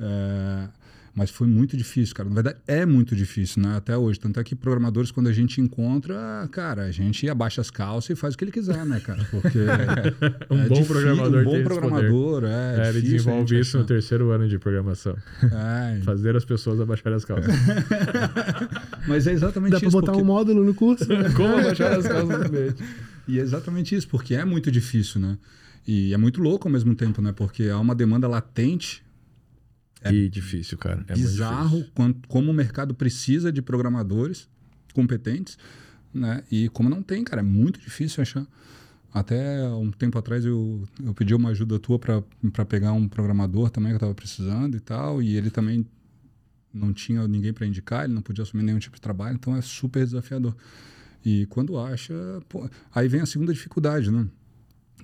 É, 0.00 0.68
mas 1.18 1.30
foi 1.30 1.48
muito 1.48 1.76
difícil, 1.76 2.14
cara. 2.14 2.28
Na 2.28 2.34
verdade, 2.36 2.58
é 2.64 2.86
muito 2.86 3.16
difícil, 3.16 3.60
né? 3.60 3.76
Até 3.76 3.96
hoje. 3.96 4.20
Tanto 4.20 4.38
é 4.38 4.44
que 4.44 4.54
programadores, 4.54 5.10
quando 5.10 5.26
a 5.26 5.32
gente 5.32 5.60
encontra, 5.60 6.48
cara, 6.52 6.82
a 6.84 6.92
gente 6.92 7.28
abaixa 7.28 7.60
as 7.60 7.72
calças 7.72 8.10
e 8.10 8.14
faz 8.14 8.34
o 8.34 8.38
que 8.38 8.44
ele 8.44 8.52
quiser, 8.52 8.86
né, 8.86 9.00
cara? 9.00 9.26
Porque. 9.28 9.58
um 10.48 10.60
é 10.60 10.68
bom 10.68 10.74
difícil, 10.74 10.94
programador 10.94 11.40
Um 11.40 11.44
bom 11.44 11.64
programador, 11.64 12.44
é. 12.44 12.86
É, 12.86 12.88
ele 12.90 13.02
desenvolve 13.02 13.58
isso 13.58 13.76
no 13.78 13.82
achar. 13.82 13.88
terceiro 13.88 14.30
ano 14.30 14.48
de 14.48 14.60
programação. 14.60 15.16
É, 15.42 16.00
Fazer 16.04 16.36
as 16.36 16.44
pessoas 16.44 16.80
abaixarem 16.80 17.16
as 17.16 17.24
calças. 17.24 17.52
mas 19.08 19.26
é 19.26 19.32
exatamente 19.32 19.72
Dá 19.72 19.80
pra 19.80 19.88
isso. 19.88 19.96
botar 19.96 20.12
porque- 20.12 20.22
um 20.22 20.26
módulo 20.26 20.64
no 20.64 20.72
curso? 20.72 21.08
né? 21.08 21.30
Como 21.34 21.56
abaixar 21.56 21.94
as 21.94 22.06
calças 22.06 22.48
no? 22.48 22.74
E 23.26 23.40
é 23.40 23.42
exatamente 23.42 23.92
isso, 23.96 24.06
porque 24.06 24.36
é 24.36 24.44
muito 24.44 24.70
difícil, 24.70 25.20
né? 25.20 25.36
E 25.84 26.14
é 26.14 26.16
muito 26.16 26.40
louco 26.40 26.68
ao 26.68 26.72
mesmo 26.72 26.94
tempo, 26.94 27.20
né? 27.20 27.32
Porque 27.32 27.64
há 27.64 27.78
uma 27.80 27.94
demanda 27.94 28.28
latente 28.28 29.02
É 30.02 30.12
E 30.12 30.28
difícil, 30.28 30.78
cara. 30.78 31.04
É 31.08 31.14
bizarro 31.14 31.84
quanto, 31.94 32.28
como 32.28 32.50
o 32.50 32.54
mercado 32.54 32.94
precisa 32.94 33.50
de 33.50 33.60
programadores 33.60 34.48
competentes, 34.94 35.58
né? 36.12 36.42
E 36.50 36.68
como 36.70 36.88
não 36.88 37.02
tem, 37.02 37.24
cara, 37.24 37.40
é 37.40 37.44
muito 37.44 37.80
difícil 37.80 38.22
achar. 38.22 38.46
Até 39.12 39.68
um 39.70 39.90
tempo 39.90 40.18
atrás 40.18 40.44
eu, 40.44 40.86
eu 41.02 41.14
pedi 41.14 41.34
uma 41.34 41.50
ajuda 41.50 41.78
tua 41.78 41.98
para 41.98 42.64
pegar 42.66 42.92
um 42.92 43.08
programador 43.08 43.70
também 43.70 43.90
que 43.90 43.94
eu 43.94 43.98
estava 43.98 44.14
precisando 44.14 44.76
e 44.76 44.80
tal, 44.80 45.22
e 45.22 45.36
ele 45.36 45.50
também 45.50 45.86
não 46.72 46.92
tinha 46.92 47.26
ninguém 47.26 47.52
para 47.52 47.66
indicar, 47.66 48.04
ele 48.04 48.12
não 48.12 48.22
podia 48.22 48.42
assumir 48.42 48.62
nenhum 48.62 48.78
tipo 48.78 48.96
de 48.96 49.00
trabalho, 49.00 49.34
então 49.34 49.56
é 49.56 49.62
super 49.62 50.04
desafiador. 50.04 50.54
E 51.24 51.46
quando 51.46 51.78
acha, 51.78 52.14
pô, 52.48 52.68
aí 52.94 53.08
vem 53.08 53.20
a 53.20 53.26
segunda 53.26 53.52
dificuldade, 53.52 54.10
né? 54.10 54.28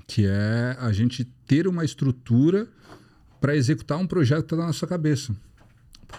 Que 0.07 0.27
é 0.27 0.77
a 0.79 0.93
gente 0.93 1.25
ter 1.47 1.67
uma 1.67 1.85
estrutura 1.85 2.69
para 3.45 3.55
executar 3.55 3.99
um 3.99 4.07
projeto 4.07 4.39
que 4.39 4.47
está 4.47 4.57
na 4.57 4.69
nossa 4.69 4.87
cabeça. 4.87 5.37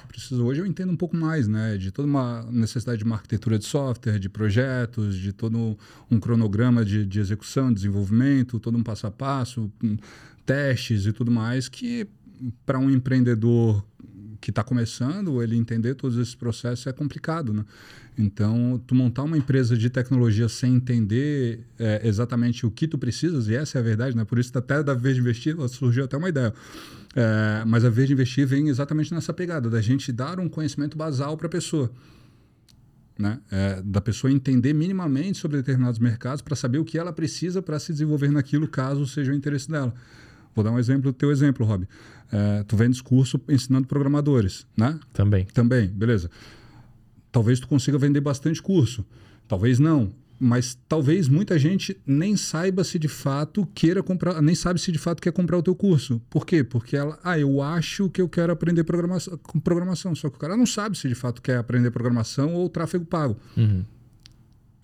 Precisa, 0.07 0.43
hoje 0.43 0.61
eu 0.61 0.65
entendo 0.67 0.91
um 0.91 0.95
pouco 0.95 1.17
mais, 1.17 1.47
né? 1.47 1.75
De 1.75 1.89
toda 1.89 2.07
uma 2.07 2.43
necessidade 2.51 2.99
de 2.99 3.03
uma 3.03 3.15
arquitetura 3.15 3.57
de 3.57 3.65
software, 3.65 4.19
de 4.19 4.29
projetos, 4.29 5.15
de 5.17 5.33
todo 5.33 5.75
um 6.11 6.19
cronograma 6.19 6.85
de, 6.85 7.03
de 7.03 7.19
execução, 7.19 7.73
desenvolvimento, 7.73 8.59
todo 8.59 8.77
um 8.77 8.83
passo 8.83 9.07
a 9.07 9.11
passo, 9.11 9.71
hum, 9.83 9.97
testes 10.45 11.07
e 11.07 11.13
tudo 11.13 11.31
mais, 11.31 11.67
que 11.67 12.07
para 12.63 12.77
um 12.77 12.91
empreendedor 12.91 13.83
que 14.39 14.51
está 14.51 14.63
começando, 14.63 15.41
ele 15.41 15.57
entender 15.57 15.95
todos 15.95 16.19
esses 16.19 16.35
processos 16.35 16.85
é 16.85 16.93
complicado, 16.93 17.51
né? 17.51 17.65
Então, 18.17 18.81
tu 18.87 18.95
montar 18.95 19.23
uma 19.23 19.37
empresa 19.37 19.77
de 19.77 19.89
tecnologia 19.89 20.47
sem 20.47 20.75
entender 20.75 21.59
é, 21.77 22.01
exatamente 22.07 22.65
o 22.65 22.71
que 22.71 22.87
tu 22.87 22.97
precisas, 22.97 23.47
e 23.47 23.55
essa 23.55 23.77
é 23.77 23.81
a 23.81 23.83
verdade, 23.83 24.15
né? 24.15 24.23
Por 24.23 24.39
isso 24.39 24.57
até 24.57 24.81
da 24.81 24.93
vez 24.93 25.15
de 25.15 25.21
investir 25.21 25.55
surgiu 25.67 26.05
até 26.05 26.15
uma 26.15 26.29
ideia. 26.29 26.53
É, 27.15 27.63
mas 27.65 27.83
a 27.83 27.89
vez 27.89 28.07
de 28.07 28.13
investir 28.13 28.47
vem 28.47 28.69
exatamente 28.69 29.13
nessa 29.13 29.33
pegada, 29.33 29.69
da 29.69 29.81
gente 29.81 30.11
dar 30.11 30.39
um 30.39 30.47
conhecimento 30.47 30.97
basal 30.97 31.35
para 31.35 31.47
a 31.47 31.49
pessoa. 31.49 31.91
Né? 33.17 33.39
É, 33.49 33.81
da 33.81 34.01
pessoa 34.01 34.31
entender 34.31 34.73
minimamente 34.73 35.37
sobre 35.37 35.57
determinados 35.57 35.99
mercados 35.99 36.41
para 36.41 36.55
saber 36.55 36.79
o 36.79 36.85
que 36.85 36.97
ela 36.97 37.13
precisa 37.13 37.61
para 37.61 37.79
se 37.79 37.93
desenvolver 37.93 38.29
naquilo, 38.29 38.67
caso 38.67 39.05
seja 39.07 39.31
o 39.31 39.35
interesse 39.35 39.69
dela. 39.69 39.93
Vou 40.53 40.63
dar 40.63 40.71
um 40.71 40.79
exemplo 40.79 41.11
do 41.11 41.13
teu 41.13 41.31
exemplo, 41.31 41.65
Rob. 41.65 41.87
É, 42.31 42.63
tu 42.63 42.77
vende 42.77 43.01
curso 43.03 43.39
ensinando 43.49 43.87
programadores, 43.87 44.65
né? 44.75 44.97
Também. 45.13 45.45
Também, 45.53 45.87
beleza. 45.87 46.29
Talvez 47.35 47.59
tu 47.59 47.67
consiga 47.67 47.97
vender 47.97 48.21
bastante 48.21 48.61
curso, 48.61 49.05
talvez 49.45 49.77
não. 49.77 50.13
Mas 50.39 50.79
talvez 50.87 51.27
muita 51.27 51.59
gente 51.59 51.99
nem 52.07 52.37
saiba 52.37 52.81
se 52.81 52.97
de 52.97 53.09
fato 53.09 53.67
queira 53.75 54.01
comprar, 54.01 54.41
nem 54.41 54.55
sabe 54.55 54.79
se 54.79 54.89
de 54.89 54.97
fato 54.97 55.21
quer 55.21 55.33
comprar 55.33 55.57
o 55.57 55.61
teu 55.61 55.75
curso. 55.75 56.21
Por 56.29 56.45
quê? 56.45 56.63
Porque 56.63 56.95
ela, 56.95 57.19
ah, 57.21 57.37
eu 57.37 57.61
acho 57.61 58.09
que 58.09 58.21
eu 58.21 58.29
quero 58.29 58.53
aprender 58.53 58.85
programação, 58.85 59.37
programação, 59.61 60.15
só 60.15 60.29
que 60.29 60.37
o 60.37 60.39
cara 60.39 60.55
não 60.55 60.65
sabe 60.65 60.97
se 60.97 61.09
de 61.09 61.15
fato 61.15 61.41
quer 61.41 61.57
aprender 61.57 61.91
programação 61.91 62.53
ou 62.53 62.69
tráfego 62.69 63.03
pago. 63.03 63.35
Uhum. 63.57 63.83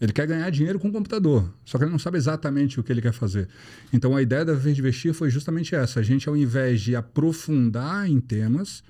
Ele 0.01 0.11
quer 0.11 0.27
ganhar 0.27 0.49
dinheiro 0.49 0.77
com 0.77 0.89
o 0.89 0.91
computador, 0.91 1.49
só 1.63 1.77
que 1.77 1.85
ele 1.85 1.91
não 1.91 1.99
sabe 1.99 2.17
exatamente 2.17 2.81
o 2.81 2.83
que 2.83 2.91
ele 2.91 3.01
quer 3.01 3.13
fazer. 3.13 3.47
Então 3.93 4.13
a 4.13 4.21
ideia 4.21 4.43
da 4.43 4.53
Verde 4.53 4.81
Investir 4.81 5.13
foi 5.13 5.29
justamente 5.29 5.73
essa: 5.73 6.01
a 6.01 6.03
gente, 6.03 6.27
ao 6.27 6.35
invés 6.35 6.81
de 6.81 6.97
aprofundar 6.97 8.09
em 8.09 8.19
temas, 8.19 8.83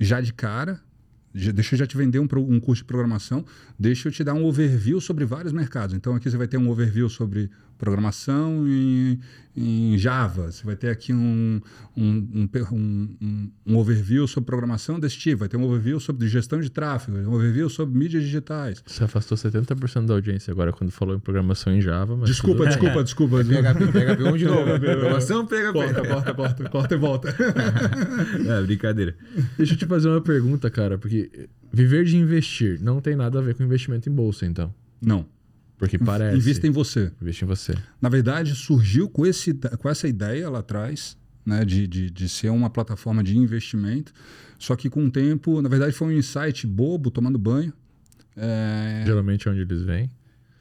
já 0.00 0.22
de 0.22 0.32
cara, 0.32 0.80
deixa 1.34 1.74
eu 1.74 1.78
já 1.78 1.86
te 1.86 1.96
vender 1.96 2.20
um, 2.20 2.28
um 2.36 2.60
curso 2.60 2.82
de 2.82 2.86
programação, 2.86 3.44
deixa 3.78 4.08
eu 4.08 4.12
te 4.12 4.22
dar 4.22 4.34
um 4.34 4.44
overview 4.44 5.00
sobre 5.00 5.24
vários 5.24 5.52
mercados. 5.52 5.94
Então 5.94 6.14
aqui 6.14 6.30
você 6.30 6.36
vai 6.36 6.46
ter 6.46 6.56
um 6.56 6.70
overview 6.70 7.08
sobre 7.08 7.50
programação 7.78 8.66
em, 8.66 9.18
em 9.56 9.98
Java, 9.98 10.50
você 10.50 10.64
vai 10.64 10.76
ter 10.76 10.88
aqui 10.88 11.12
um, 11.12 11.60
um, 11.96 12.48
um, 12.72 13.48
um- 13.66 13.76
overview 13.76 14.26
sobre 14.26 14.46
programação 14.46 14.98
desse 14.98 15.16
tipo, 15.18 15.38
vai 15.40 15.48
ter 15.48 15.56
um 15.56 15.64
overview 15.64 15.98
sobre 16.00 16.26
gestão 16.28 16.60
de 16.60 16.70
tráfego, 16.70 17.16
um 17.18 17.32
overview 17.34 17.68
sobre 17.68 17.96
mídias 17.98 18.22
digitais. 18.22 18.82
Você 18.86 19.04
afastou 19.04 19.36
70% 19.36 20.06
da 20.06 20.14
audiência 20.14 20.50
agora 20.50 20.72
quando 20.72 20.90
falou 20.90 21.16
em 21.16 21.18
programação 21.20 21.72
em 21.72 21.80
Java, 21.80 22.16
mas. 22.16 22.28
Desculpa, 22.30 22.58
tudo- 22.64 22.68
desculpa, 22.68 23.04
desculpa. 23.04 23.36
PHP, 23.44 23.86
PHP, 23.92 24.22
vamos 24.22 24.38
de 24.38 24.46
novo. 24.46 24.64
Programação, 24.80 25.46
PHP. 25.46 25.72
Corta, 25.72 26.02
corta, 26.08 26.34
corta, 26.34 26.68
corta 26.68 26.94
e 26.94 26.98
volta. 26.98 27.34
É, 28.46 28.62
brincadeira. 28.62 29.14
Deixa 29.56 29.74
eu 29.74 29.78
te 29.78 29.86
fazer 29.86 30.08
uma 30.08 30.20
pergunta, 30.20 30.70
cara, 30.70 30.98
porque 30.98 31.48
viver 31.72 32.04
de 32.04 32.16
investir 32.16 32.80
não 32.82 33.00
tem 33.00 33.16
nada 33.16 33.38
a 33.38 33.42
ver 33.42 33.54
com 33.54 33.62
investimento 33.62 34.08
em 34.08 34.12
bolsa, 34.12 34.46
então. 34.46 34.74
Não. 35.00 35.26
Porque 35.78 35.98
parece. 35.98 36.36
Invista 36.36 36.66
em 36.66 36.70
você. 36.70 37.10
Investe 37.20 37.44
em 37.44 37.48
você. 37.48 37.74
Na 38.00 38.08
verdade, 38.08 38.54
surgiu 38.54 39.08
com, 39.08 39.26
esse, 39.26 39.54
com 39.54 39.88
essa 39.88 40.06
ideia 40.06 40.48
lá 40.48 40.60
atrás, 40.60 41.16
né, 41.44 41.64
de, 41.64 41.86
de, 41.86 42.10
de 42.10 42.28
ser 42.28 42.50
uma 42.50 42.70
plataforma 42.70 43.22
de 43.22 43.36
investimento. 43.36 44.12
Só 44.58 44.76
que 44.76 44.88
com 44.88 45.04
o 45.04 45.10
tempo, 45.10 45.60
na 45.60 45.68
verdade, 45.68 45.92
foi 45.92 46.08
um 46.08 46.12
insight 46.12 46.66
bobo, 46.66 47.10
tomando 47.10 47.38
banho. 47.38 47.72
É, 48.36 49.02
Geralmente 49.04 49.46
é 49.46 49.50
onde 49.50 49.60
eles 49.60 49.82
vêm. 49.82 50.10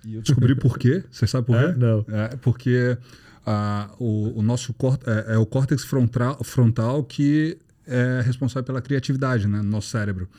e 0.06 0.15
eu 0.15 0.21
descobri 0.21 0.56
por 0.56 0.78
quê. 0.78 1.04
Você 1.10 1.26
sabe 1.26 1.47
por 1.47 1.58
quê? 1.58 1.65
É? 1.65 1.76
Não. 1.76 2.06
É, 2.10 2.36
porque 2.38 2.97
ah, 3.45 3.89
o, 3.99 4.39
o 4.39 4.41
nosso 4.41 4.76
é, 5.06 5.36
é 5.36 5.38
o 5.38 5.45
córtex 5.45 5.84
frontal, 5.84 6.43
frontal 6.43 7.04
que 7.04 7.58
é 7.86 8.21
responsável 8.26 8.63
pela 8.63 8.82
criatividade 8.82 9.47
né, 9.47 9.58
no 9.58 9.69
nosso 9.69 9.89
cérebro. 9.89 10.30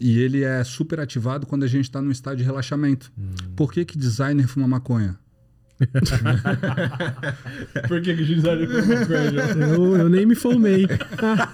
E 0.00 0.20
ele 0.20 0.44
é 0.44 0.62
super 0.64 1.00
ativado 1.00 1.46
quando 1.46 1.64
a 1.64 1.66
gente 1.66 1.84
está 1.84 2.00
num 2.00 2.10
estado 2.10 2.36
de 2.36 2.44
relaxamento. 2.44 3.12
Por 3.56 3.72
que, 3.72 3.84
que 3.84 3.98
designer 3.98 4.46
fuma 4.46 4.68
maconha? 4.68 5.18
Por 7.86 8.02
que 8.02 8.16
que 8.16 8.24
design 8.24 8.66
Eu, 9.60 9.96
eu 9.96 10.08
nem 10.08 10.26
me 10.26 10.34
formei. 10.34 10.86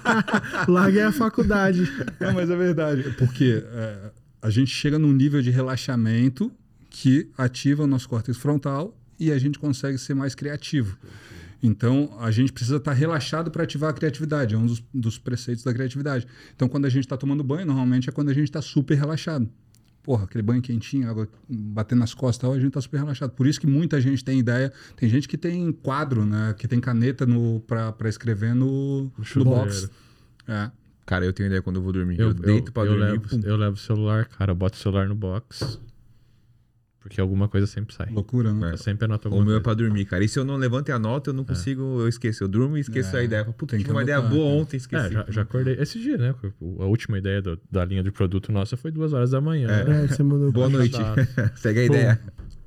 Larguei 0.67 1.03
a 1.03 1.11
faculdade. 1.11 1.87
Não, 2.19 2.33
mas 2.33 2.49
é 2.49 2.55
verdade. 2.55 3.13
Porque 3.17 3.63
é, 3.63 4.11
a 4.41 4.49
gente 4.49 4.71
chega 4.71 4.97
num 4.97 5.13
nível 5.13 5.41
de 5.41 5.51
relaxamento 5.51 6.51
que 6.89 7.29
ativa 7.37 7.83
o 7.83 7.87
nosso 7.87 8.09
córtex 8.09 8.37
frontal 8.37 8.97
e 9.19 9.31
a 9.31 9.37
gente 9.37 9.59
consegue 9.59 9.97
ser 9.97 10.15
mais 10.15 10.33
criativo. 10.33 10.97
Então, 11.65 12.15
a 12.19 12.29
gente 12.29 12.53
precisa 12.53 12.77
estar 12.77 12.93
relaxado 12.93 13.49
para 13.49 13.63
ativar 13.63 13.89
a 13.89 13.93
criatividade. 13.93 14.53
É 14.53 14.57
um 14.57 14.65
dos, 14.65 14.83
dos 14.93 15.17
preceitos 15.17 15.63
da 15.63 15.73
criatividade. 15.73 16.27
Então, 16.55 16.69
quando 16.69 16.85
a 16.85 16.89
gente 16.89 17.05
está 17.05 17.17
tomando 17.17 17.43
banho, 17.43 17.65
normalmente 17.65 18.07
é 18.07 18.11
quando 18.11 18.29
a 18.29 18.33
gente 18.33 18.45
está 18.45 18.61
super 18.61 18.95
relaxado. 18.95 19.49
Porra, 20.03 20.25
aquele 20.25 20.43
banho 20.43 20.61
quentinho, 20.61 21.09
água 21.09 21.27
batendo 21.49 21.99
nas 21.99 22.13
costas 22.13 22.37
e 22.37 22.41
tal, 22.41 22.51
a 22.53 22.59
gente 22.59 22.67
está 22.67 22.79
super 22.81 22.97
relaxado. 22.97 23.31
Por 23.31 23.47
isso 23.47 23.59
que 23.59 23.65
muita 23.65 23.99
gente 23.99 24.23
tem 24.23 24.37
ideia. 24.39 24.71
Tem 24.95 25.09
gente 25.09 25.27
que 25.27 25.35
tem 25.37 25.71
quadro, 25.71 26.23
né? 26.23 26.53
Que 26.55 26.67
tem 26.67 26.79
caneta 26.79 27.25
para 27.65 28.07
escrever 28.07 28.53
no, 28.53 29.11
no 29.35 29.43
box. 29.43 29.89
É. 30.47 30.69
Cara, 31.07 31.25
eu 31.25 31.33
tenho 31.33 31.47
ideia 31.47 31.61
quando 31.63 31.77
eu 31.77 31.81
vou 31.81 31.91
dormir. 31.91 32.19
Eu, 32.19 32.27
Eu, 32.27 32.33
deito 32.35 32.71
eu, 32.75 32.85
dormir. 32.85 32.99
levo, 32.99 33.47
eu 33.47 33.55
levo 33.57 33.73
o 33.75 33.79
celular, 33.79 34.25
cara. 34.25 34.51
Eu 34.51 34.55
boto 34.55 34.77
o 34.77 34.79
celular 34.79 35.07
no 35.07 35.15
box. 35.15 35.79
Porque 37.05 37.21
alguma 37.21 37.47
coisa 37.47 37.67
sempre 37.67 37.93
sai. 37.93 38.09
Loucura, 38.11 38.51
né? 38.51 38.69
É. 38.69 38.73
Eu 38.73 38.77
sempre 38.79 39.05
anoto 39.05 39.27
O 39.27 39.31
alguma 39.31 39.45
meu 39.45 39.51
é 39.57 39.61
coisa. 39.61 39.63
pra 39.63 39.73
dormir, 39.85 40.05
cara. 40.05 40.23
E 40.23 40.27
se 40.27 40.39
eu 40.39 40.43
não 40.43 40.57
levanto 40.57 40.89
e 40.89 40.91
anoto, 40.91 41.29
eu 41.29 41.33
não 41.35 41.43
consigo, 41.43 41.81
eu 42.01 42.07
esqueço. 42.07 42.43
Eu 42.43 42.47
durmo 42.47 42.75
e 42.77 42.79
esqueço 42.79 43.15
É, 43.15 43.19
a 43.19 43.23
ideia. 43.23 43.45
Puta, 43.45 43.67
tem 43.67 43.77
tive 43.79 43.83
que 43.85 43.91
uma 43.91 44.01
ideia 44.01 44.17
anotar, 44.17 44.35
boa 44.35 44.47
ontem, 44.47 44.77
esqueci. 44.77 45.05
É, 45.05 45.11
já, 45.11 45.25
já 45.29 45.41
acordei. 45.43 45.75
Esse 45.79 45.99
dia, 45.99 46.17
né? 46.17 46.33
A 46.79 46.85
última 46.85 47.19
ideia 47.19 47.43
do- 47.43 47.59
da 47.71 47.85
linha 47.85 48.01
de 48.01 48.09
produto 48.11 48.51
nossa 48.51 48.75
foi 48.75 48.89
duas 48.89 49.13
horas 49.13 49.29
da 49.29 49.39
manhã. 49.39 49.67
É. 49.69 49.83
né? 49.85 50.03
É, 50.05 50.07
você 50.07 50.23
mandou 50.23 50.51
Boa 50.51 50.67
noite. 50.67 50.97
Segue 51.55 51.85
a 51.85 51.87
Bom, 51.87 51.93
ideia. 51.93 52.19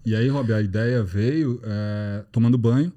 E 0.07 0.15
aí, 0.15 0.29
Rob, 0.29 0.53
a 0.53 0.63
ideia 0.63 1.03
veio 1.03 1.61
é, 1.65 2.23
tomando 2.31 2.57
banho. 2.57 2.93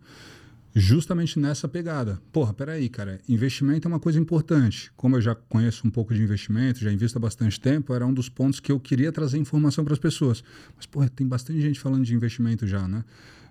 Justamente 0.74 1.40
nessa 1.40 1.68
pegada. 1.68 2.22
Porra, 2.32 2.54
peraí, 2.54 2.88
cara, 2.90 3.20
investimento 3.28 3.88
é 3.88 3.90
uma 3.90 4.00
coisa 4.00 4.20
importante. 4.20 4.92
Como 4.96 5.18
eu 5.18 5.22
já 5.22 5.36
conheço 5.36 5.86
um 5.86 5.90
pouco 5.90 6.14
de 6.14 6.22
investimento, 6.22 6.80
já 6.80 6.92
invisto 6.92 7.18
há 7.18 7.22
bastante 7.22 7.60
tempo, 7.60 7.94
era 7.94 8.06
um 8.06 8.14
dos 8.14 8.30
pontos 8.30 8.60
que 8.60 8.72
eu 8.72 8.80
queria 8.80 9.12
trazer 9.12 9.38
informação 9.38 9.84
para 9.84 9.94
as 9.94 10.00
pessoas. 10.00 10.44
Mas, 10.76 10.86
porra, 10.86 11.10
tem 11.10 11.28
bastante 11.28 11.62
gente 11.62 11.80
falando 11.80 12.06
de 12.06 12.16
investimento 12.16 12.66
já, 12.66 12.88
né? 12.88 13.04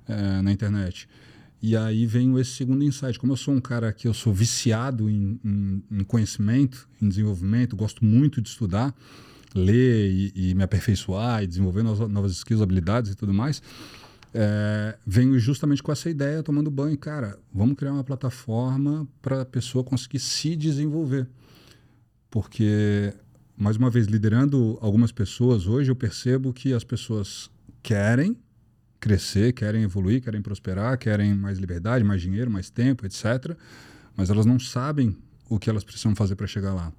É, 0.08 0.42
na 0.42 0.50
internet. 0.50 1.08
E 1.62 1.76
aí 1.76 2.06
vem 2.06 2.38
esse 2.38 2.52
segundo 2.52 2.82
insight. 2.82 3.18
Como 3.18 3.32
eu 3.32 3.36
sou 3.36 3.52
um 3.52 3.60
cara 3.60 3.92
que 3.92 4.08
eu 4.08 4.14
sou 4.14 4.32
viciado 4.32 5.10
em, 5.10 5.38
em, 5.44 5.82
em 5.90 6.04
conhecimento, 6.04 6.88
em 7.00 7.08
desenvolvimento, 7.08 7.76
gosto 7.76 8.02
muito 8.02 8.40
de 8.40 8.48
estudar, 8.48 8.94
ler 9.54 10.10
e, 10.10 10.32
e 10.34 10.54
me 10.54 10.62
aperfeiçoar 10.62 11.42
e 11.42 11.46
desenvolver 11.46 11.82
novas, 11.82 12.08
novas 12.08 12.32
skills, 12.32 12.62
habilidades 12.62 13.12
e 13.12 13.14
tudo 13.14 13.34
mais, 13.34 13.62
é, 14.32 14.96
venho 15.06 15.38
justamente 15.38 15.82
com 15.82 15.90
essa 15.90 16.08
ideia, 16.08 16.42
tomando 16.42 16.70
banho. 16.70 16.96
Cara, 16.96 17.38
vamos 17.52 17.76
criar 17.76 17.92
uma 17.92 18.04
plataforma 18.04 19.06
para 19.20 19.42
a 19.42 19.44
pessoa 19.44 19.84
conseguir 19.84 20.20
se 20.20 20.54
desenvolver. 20.54 21.28
Porque, 22.30 23.12
mais 23.56 23.76
uma 23.76 23.90
vez, 23.90 24.06
liderando 24.06 24.78
algumas 24.80 25.10
pessoas, 25.10 25.66
hoje 25.66 25.90
eu 25.90 25.96
percebo 25.96 26.52
que 26.52 26.72
as 26.72 26.84
pessoas 26.84 27.50
querem 27.82 28.36
crescer, 29.00 29.52
querem 29.52 29.82
evoluir, 29.82 30.22
querem 30.22 30.42
prosperar, 30.42 30.96
querem 30.98 31.34
mais 31.34 31.58
liberdade, 31.58 32.04
mais 32.04 32.20
dinheiro, 32.20 32.50
mais 32.50 32.70
tempo, 32.70 33.06
etc. 33.06 33.56
Mas 34.16 34.30
elas 34.30 34.46
não 34.46 34.60
sabem 34.60 35.16
o 35.48 35.58
que 35.58 35.68
elas 35.68 35.82
precisam 35.82 36.14
fazer 36.14 36.36
para 36.36 36.46
chegar 36.46 36.74
lá. 36.74 36.92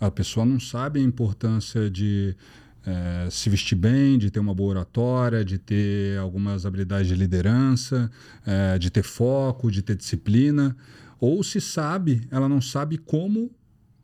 A 0.00 0.10
pessoa 0.10 0.44
não 0.44 0.58
sabe 0.58 0.98
a 0.98 1.02
importância 1.02 1.88
de 1.90 2.36
é, 2.86 3.28
se 3.30 3.50
vestir 3.50 3.76
bem, 3.76 4.18
de 4.18 4.30
ter 4.30 4.40
uma 4.40 4.54
boa 4.54 4.70
oratória, 4.70 5.44
de 5.44 5.58
ter 5.58 6.18
algumas 6.18 6.64
habilidades 6.64 7.08
de 7.08 7.14
liderança, 7.14 8.10
é, 8.46 8.78
de 8.78 8.90
ter 8.90 9.02
foco, 9.02 9.70
de 9.70 9.82
ter 9.82 9.96
disciplina. 9.96 10.76
Ou 11.18 11.42
se 11.42 11.60
sabe, 11.60 12.26
ela 12.30 12.48
não 12.48 12.60
sabe 12.60 12.96
como 12.96 13.50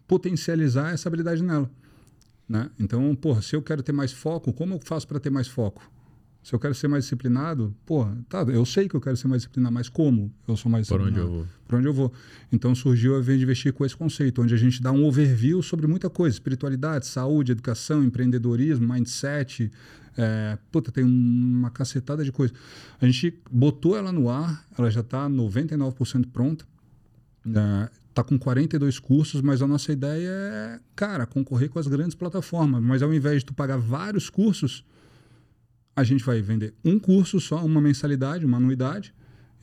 potencializar 0.07 0.93
essa 0.93 1.09
habilidade 1.09 1.43
nela. 1.43 1.71
Né? 2.49 2.71
Então, 2.79 3.15
porra, 3.15 3.43
se 3.43 3.57
eu 3.57 3.63
quero 3.63 3.83
ter 3.83 3.93
mais 3.93 4.13
foco, 4.13 4.53
como 4.53 4.75
eu 4.75 4.81
faço 4.85 5.07
para 5.09 5.19
ter 5.19 5.31
mais 5.31 5.49
foco? 5.49 5.91
Se 6.47 6.55
eu 6.55 6.61
quero 6.61 6.77
ser 6.77 6.87
mais 6.87 7.03
disciplinado, 7.03 7.75
pô, 7.85 8.07
tá, 8.29 8.43
eu 8.43 8.65
sei 8.65 8.89
que 8.89 8.95
eu 8.95 9.01
quero 9.01 9.17
ser 9.17 9.27
mais 9.27 9.43
disciplinado, 9.43 9.75
mas 9.75 9.89
como 9.89 10.33
eu 10.47 10.57
sou 10.57 10.71
mais 10.71 10.87
Por 10.87 11.01
onde 11.01 11.11
disciplinado? 11.11 11.35
eu 11.35 11.45
vou? 11.45 11.53
Por 11.67 11.75
onde 11.77 11.89
eu 11.89 11.93
vou? 11.93 12.13
Então 12.53 12.73
surgiu 12.73 13.17
a 13.17 13.21
Vem 13.21 13.37
de 13.37 13.43
Investir 13.43 13.73
com 13.73 13.85
esse 13.85 13.97
conceito, 13.97 14.41
onde 14.41 14.55
a 14.55 14.57
gente 14.57 14.81
dá 14.81 14.93
um 14.93 15.05
overview 15.05 15.61
sobre 15.61 15.89
muita 15.89 16.09
coisa: 16.09 16.37
espiritualidade, 16.37 17.09
saúde, 17.09 17.51
educação, 17.51 18.05
empreendedorismo, 18.05 18.87
mindset. 18.87 19.73
É, 20.17 20.57
puta, 20.71 20.93
tem 20.93 21.03
uma 21.03 21.69
cacetada 21.69 22.23
de 22.23 22.31
coisa. 22.31 22.55
A 23.01 23.07
gente 23.07 23.37
botou 23.51 23.97
ela 23.97 24.13
no 24.13 24.31
ar, 24.31 24.65
ela 24.79 24.89
já 24.89 25.01
está 25.01 25.29
99% 25.29 26.29
pronta. 26.33 26.65
É, 27.45 27.91
tá 28.15 28.23
com 28.23 28.39
42 28.39 29.01
cursos, 29.01 29.43
mas 29.43 29.61
a 29.61 29.67
nossa 29.67 29.91
ideia 29.91 30.31
é, 30.31 30.79
cara, 30.95 31.27
concorrer 31.27 31.69
com 31.69 31.81
as 31.81 31.89
grandes 31.89 32.15
plataformas. 32.15 32.81
Mas 32.81 33.03
ao 33.03 33.13
invés 33.13 33.41
de 33.41 33.47
tu 33.47 33.53
pagar 33.53 33.79
vários 33.79 34.31
cursos, 34.31 34.85
a 35.97 36.05
gente 36.05 36.23
vai 36.23 36.43
vender 36.43 36.75
um 36.85 36.99
curso 36.99 37.41
só, 37.41 37.65
uma 37.65 37.81
mensalidade, 37.81 38.45
uma 38.45 38.59
anuidade, 38.59 39.15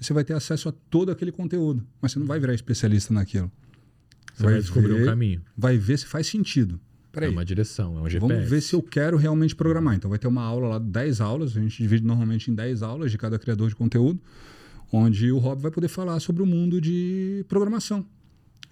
e 0.01 0.03
você 0.03 0.11
vai 0.11 0.23
ter 0.23 0.33
acesso 0.33 0.67
a 0.67 0.71
todo 0.71 1.11
aquele 1.11 1.31
conteúdo. 1.31 1.85
Mas 2.01 2.11
você 2.11 2.19
não 2.19 2.25
vai 2.25 2.39
virar 2.39 2.55
especialista 2.55 3.13
naquilo. 3.13 3.51
Você 4.33 4.43
vai, 4.43 4.55
descobrir 4.55 4.93
ver, 4.93 5.03
um 5.03 5.05
caminho. 5.05 5.41
Vai 5.55 5.77
ver 5.77 5.99
se 5.99 6.07
faz 6.07 6.25
sentido. 6.25 6.75
É 6.75 7.13
Peraí, 7.13 7.29
uma 7.29 7.45
direção, 7.45 7.99
é 7.99 8.01
um 8.01 8.09
GPS. 8.09 8.33
vamos 8.33 8.49
ver 8.49 8.61
se 8.61 8.73
eu 8.73 8.81
quero 8.81 9.15
realmente 9.15 9.55
programar. 9.55 9.93
Então 9.93 10.09
vai 10.09 10.17
ter 10.17 10.27
uma 10.27 10.41
aula 10.41 10.67
lá, 10.67 10.79
10 10.79 11.21
aulas, 11.21 11.55
a 11.55 11.61
gente 11.61 11.77
divide 11.77 12.03
normalmente 12.03 12.49
em 12.49 12.55
10 12.55 12.81
aulas 12.81 13.11
de 13.11 13.17
cada 13.19 13.37
criador 13.37 13.69
de 13.69 13.75
conteúdo, 13.75 14.19
onde 14.91 15.31
o 15.31 15.37
Rob 15.37 15.61
vai 15.61 15.69
poder 15.69 15.87
falar 15.87 16.19
sobre 16.19 16.41
o 16.41 16.45
mundo 16.47 16.81
de 16.81 17.45
programação. 17.47 18.03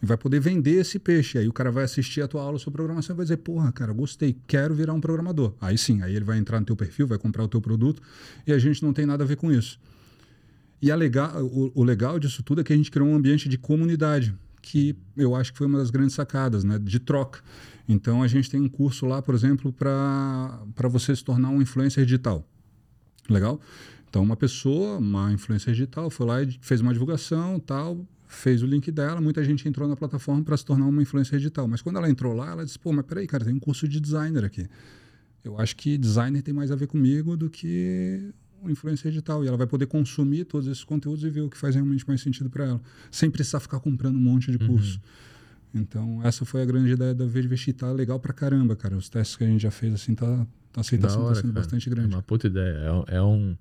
E 0.01 0.05
vai 0.05 0.17
poder 0.17 0.39
vender 0.39 0.79
esse 0.81 0.97
peixe. 0.97 1.37
Aí 1.37 1.47
o 1.47 1.53
cara 1.53 1.71
vai 1.71 1.83
assistir 1.83 2.21
a 2.21 2.27
tua 2.27 2.41
aula 2.41 2.57
sobre 2.57 2.77
programação 2.77 3.15
e 3.15 3.17
vai 3.17 3.25
dizer, 3.25 3.37
porra, 3.37 3.71
cara, 3.71 3.93
gostei, 3.93 4.35
quero 4.47 4.73
virar 4.73 4.93
um 4.93 5.01
programador. 5.01 5.53
Aí 5.61 5.77
sim, 5.77 6.01
aí 6.01 6.15
ele 6.15 6.25
vai 6.25 6.37
entrar 6.39 6.59
no 6.59 6.65
teu 6.65 6.75
perfil, 6.75 7.05
vai 7.05 7.17
comprar 7.19 7.43
o 7.43 7.47
teu 7.47 7.61
produto 7.61 8.01
e 8.47 8.51
a 8.51 8.57
gente 8.57 8.81
não 8.81 8.93
tem 8.93 9.05
nada 9.05 9.23
a 9.23 9.27
ver 9.27 9.35
com 9.35 9.51
isso. 9.51 9.79
E 10.81 10.93
legal, 10.95 11.43
o, 11.43 11.71
o 11.75 11.83
legal 11.83 12.17
disso 12.17 12.41
tudo 12.41 12.61
é 12.61 12.63
que 12.63 12.73
a 12.73 12.75
gente 12.75 12.89
criou 12.89 13.07
um 13.07 13.15
ambiente 13.15 13.47
de 13.47 13.57
comunidade, 13.57 14.33
que 14.61 14.95
eu 15.15 15.35
acho 15.35 15.51
que 15.51 15.57
foi 15.59 15.67
uma 15.67 15.77
das 15.77 15.91
grandes 15.91 16.15
sacadas, 16.15 16.63
né? 16.63 16.79
De 16.79 16.99
troca. 16.99 17.41
Então 17.87 18.23
a 18.23 18.27
gente 18.27 18.49
tem 18.49 18.59
um 18.59 18.69
curso 18.69 19.05
lá, 19.05 19.21
por 19.21 19.35
exemplo, 19.35 19.71
para 19.71 20.87
você 20.89 21.15
se 21.15 21.23
tornar 21.23 21.49
um 21.49 21.61
influencer 21.61 22.03
digital. 22.03 22.43
Legal? 23.29 23.61
Então 24.09 24.23
uma 24.23 24.35
pessoa, 24.35 24.97
uma 24.97 25.31
influencer 25.31 25.73
digital, 25.73 26.09
foi 26.09 26.25
lá 26.25 26.41
e 26.41 26.57
fez 26.61 26.81
uma 26.81 26.91
divulgação, 26.91 27.59
tal, 27.59 28.05
fez 28.33 28.61
o 28.63 28.65
link 28.65 28.91
dela, 28.91 29.19
muita 29.21 29.43
gente 29.43 29.67
entrou 29.67 29.87
na 29.87 29.95
plataforma 29.95 30.43
para 30.43 30.55
se 30.57 30.65
tornar 30.65 30.85
uma 30.87 31.01
influencer 31.01 31.37
digital. 31.37 31.67
Mas 31.67 31.81
quando 31.81 31.97
ela 31.97 32.09
entrou 32.09 32.33
lá, 32.33 32.51
ela 32.51 32.65
disse: 32.65 32.79
pô, 32.79 32.91
mas 32.93 33.05
peraí, 33.05 33.27
cara, 33.27 33.43
tem 33.45 33.53
um 33.53 33.59
curso 33.59 33.87
de 33.87 33.99
designer 33.99 34.43
aqui. 34.45 34.67
Eu 35.43 35.59
acho 35.59 35.75
que 35.75 35.97
designer 35.97 36.41
tem 36.41 36.53
mais 36.53 36.71
a 36.71 36.75
ver 36.75 36.87
comigo 36.87 37.35
do 37.35 37.49
que 37.49 38.31
o 38.61 38.69
influencer 38.69 39.11
digital. 39.11 39.43
E 39.43 39.47
ela 39.47 39.57
vai 39.57 39.65
poder 39.67 39.87
consumir 39.87 40.45
todos 40.45 40.67
esses 40.67 40.83
conteúdos 40.83 41.23
e 41.23 41.29
ver 41.29 41.41
o 41.41 41.49
que 41.49 41.57
faz 41.57 41.73
realmente 41.75 42.07
mais 42.07 42.21
sentido 42.21 42.49
para 42.49 42.65
ela, 42.65 42.81
sem 43.09 43.29
precisar 43.29 43.59
ficar 43.59 43.79
comprando 43.79 44.15
um 44.15 44.21
monte 44.21 44.51
de 44.51 44.59
curso. 44.59 45.01
Então, 45.73 46.21
essa 46.23 46.43
foi 46.45 46.61
a 46.61 46.65
grande 46.65 46.91
ideia 46.91 47.13
da 47.13 47.25
Vestir. 47.25 47.73
Tá 47.73 47.91
legal 47.91 48.19
pra 48.19 48.33
caramba, 48.33 48.75
cara. 48.75 48.95
Os 48.95 49.07
testes 49.09 49.35
que 49.37 49.43
a 49.43 49.47
gente 49.47 49.61
já 49.61 49.71
fez, 49.71 49.93
assim, 49.93 50.13
tá, 50.13 50.25
a 50.27 50.45
Da 50.73 50.81
aceitação 50.81 51.21
hora, 51.23 51.29
tá 51.35 51.41
sendo 51.41 51.53
cara. 51.53 51.63
bastante 51.65 51.87
É 51.89 51.91
grande. 51.91 52.13
uma 52.13 52.21
puta 52.21 52.47
ideia. 52.47 52.77
É, 53.07 53.15
é 53.15 53.21
um. 53.21 53.55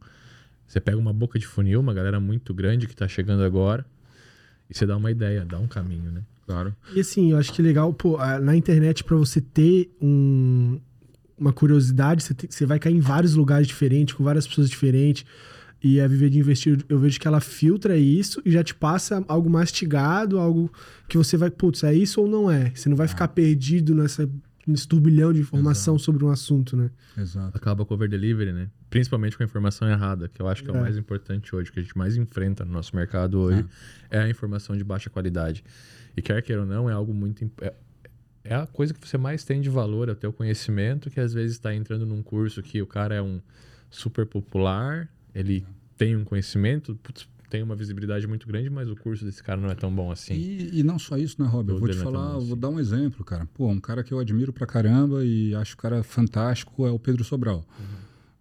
Você 0.66 0.80
pega 0.80 0.98
uma 0.98 1.12
boca 1.12 1.38
de 1.38 1.46
funil, 1.46 1.80
uma 1.80 1.94
galera 1.94 2.20
muito 2.20 2.52
grande 2.52 2.86
que 2.86 2.94
tá 2.94 3.08
chegando 3.08 3.42
agora, 3.42 3.84
e 4.70 4.76
você 4.76 4.86
dá 4.86 4.96
uma 4.96 5.10
ideia, 5.10 5.44
dá 5.44 5.58
um 5.58 5.66
caminho, 5.66 6.10
né? 6.10 6.22
Claro. 6.46 6.74
E 6.94 7.00
assim, 7.00 7.32
eu 7.32 7.38
acho 7.38 7.52
que 7.52 7.60
legal, 7.62 7.92
pô, 7.92 8.16
na 8.40 8.56
internet, 8.56 9.04
pra 9.04 9.16
você 9.16 9.40
ter 9.40 9.90
um- 10.00 10.78
uma 11.38 11.52
curiosidade, 11.52 12.22
você, 12.22 12.34
tem- 12.34 12.50
você 12.50 12.66
vai 12.66 12.78
cair 12.78 12.94
em 12.96 13.00
vários 13.00 13.34
lugares 13.34 13.66
diferentes, 13.66 14.14
com 14.14 14.22
várias 14.24 14.46
pessoas 14.46 14.68
diferentes. 14.68 15.24
E 15.82 15.98
a 15.98 16.06
Viver 16.06 16.28
de 16.28 16.38
Investir, 16.38 16.78
eu 16.90 16.98
vejo 16.98 17.18
que 17.18 17.26
ela 17.26 17.40
filtra 17.40 17.96
isso 17.96 18.42
e 18.44 18.50
já 18.50 18.62
te 18.62 18.74
passa 18.74 19.24
algo 19.26 19.48
mastigado, 19.48 20.38
algo 20.38 20.70
que 21.08 21.16
você 21.16 21.38
vai, 21.38 21.50
putz, 21.50 21.82
é 21.84 21.94
isso 21.94 22.20
ou 22.20 22.28
não 22.28 22.50
é? 22.50 22.70
Você 22.74 22.88
não 22.90 22.96
vai 22.96 23.08
ficar 23.08 23.28
perdido 23.28 23.94
nessa, 23.94 24.28
nesse 24.66 24.86
turbilhão 24.86 25.32
de 25.32 25.40
informação 25.40 25.98
sobre 25.98 26.24
um 26.24 26.28
assunto, 26.30 26.76
né? 26.76 26.90
Exato. 27.16 27.56
Acaba 27.56 27.84
com 27.84 27.94
o 27.94 27.96
over 27.96 28.08
delivery, 28.08 28.52
né? 28.52 28.68
Principalmente 28.90 29.36
com 29.36 29.42
a 29.42 29.46
informação 29.46 29.88
errada, 29.88 30.28
que 30.28 30.40
eu 30.40 30.48
acho 30.48 30.62
que 30.62 30.70
é, 30.70 30.74
É. 30.74 30.76
o 30.76 30.80
mais 30.80 30.96
importante 30.96 31.54
hoje, 31.56 31.72
que 31.72 31.80
a 31.80 31.82
gente 31.82 31.96
mais 31.96 32.16
enfrenta 32.16 32.64
no 32.64 32.72
nosso 32.72 32.94
mercado 32.94 33.38
hoje, 33.38 33.64
é, 34.10 34.20
a 34.20 34.28
informação 34.28 34.76
de 34.76 34.84
baixa 34.84 35.08
qualidade. 35.10 35.64
E 36.16 36.20
quer 36.22 36.42
queira 36.42 36.62
ou 36.62 36.66
não, 36.66 36.88
é 36.90 36.92
algo 36.92 37.14
muito. 37.14 37.44
imp- 37.44 37.62
É, 37.62 37.74
é 38.44 38.54
a 38.54 38.66
coisa 38.66 38.92
que 38.92 39.06
você 39.06 39.16
mais 39.18 39.44
tem 39.44 39.60
de 39.60 39.68
valor, 39.70 40.08
é 40.08 40.12
o 40.12 40.16
teu 40.16 40.32
conhecimento, 40.32 41.08
que 41.10 41.20
às 41.20 41.32
vezes 41.32 41.52
está 41.56 41.74
entrando 41.74 42.04
num 42.06 42.22
curso 42.22 42.62
que 42.62 42.80
o 42.82 42.86
cara 42.86 43.14
é 43.14 43.22
um 43.22 43.40
super 43.90 44.26
popular, 44.26 45.08
ele 45.34 45.64
tem 45.96 46.16
um 46.16 46.24
conhecimento, 46.24 46.94
putz, 47.02 47.28
tem 47.50 47.62
uma 47.62 47.74
visibilidade 47.74 48.26
muito 48.26 48.46
grande, 48.46 48.70
mas 48.70 48.88
o 48.88 48.94
curso 48.94 49.24
desse 49.24 49.42
cara 49.42 49.60
não 49.60 49.68
é 49.68 49.74
tão 49.74 49.92
bom 49.92 50.10
assim. 50.10 50.34
E, 50.34 50.78
e 50.78 50.82
não 50.84 50.98
só 50.98 51.18
isso, 51.18 51.42
né, 51.42 51.48
Rob? 51.48 51.68
Eu 51.68 51.78
vou 51.78 51.88
te 51.88 51.98
é 51.98 52.00
falar, 52.00 52.28
bom 52.28 52.34
eu 52.34 52.40
vou 52.40 52.52
assim. 52.52 52.60
dar 52.60 52.68
um 52.68 52.78
exemplo, 52.80 53.24
cara. 53.24 53.46
Pô, 53.52 53.68
um 53.68 53.80
cara 53.80 54.04
que 54.04 54.14
eu 54.14 54.20
admiro 54.20 54.52
pra 54.52 54.66
caramba 54.66 55.24
e 55.24 55.52
acho 55.56 55.74
o 55.74 55.76
cara 55.76 56.02
fantástico 56.04 56.86
é 56.86 56.90
o 56.90 56.98
Pedro 56.98 57.24
Sobral. 57.24 57.66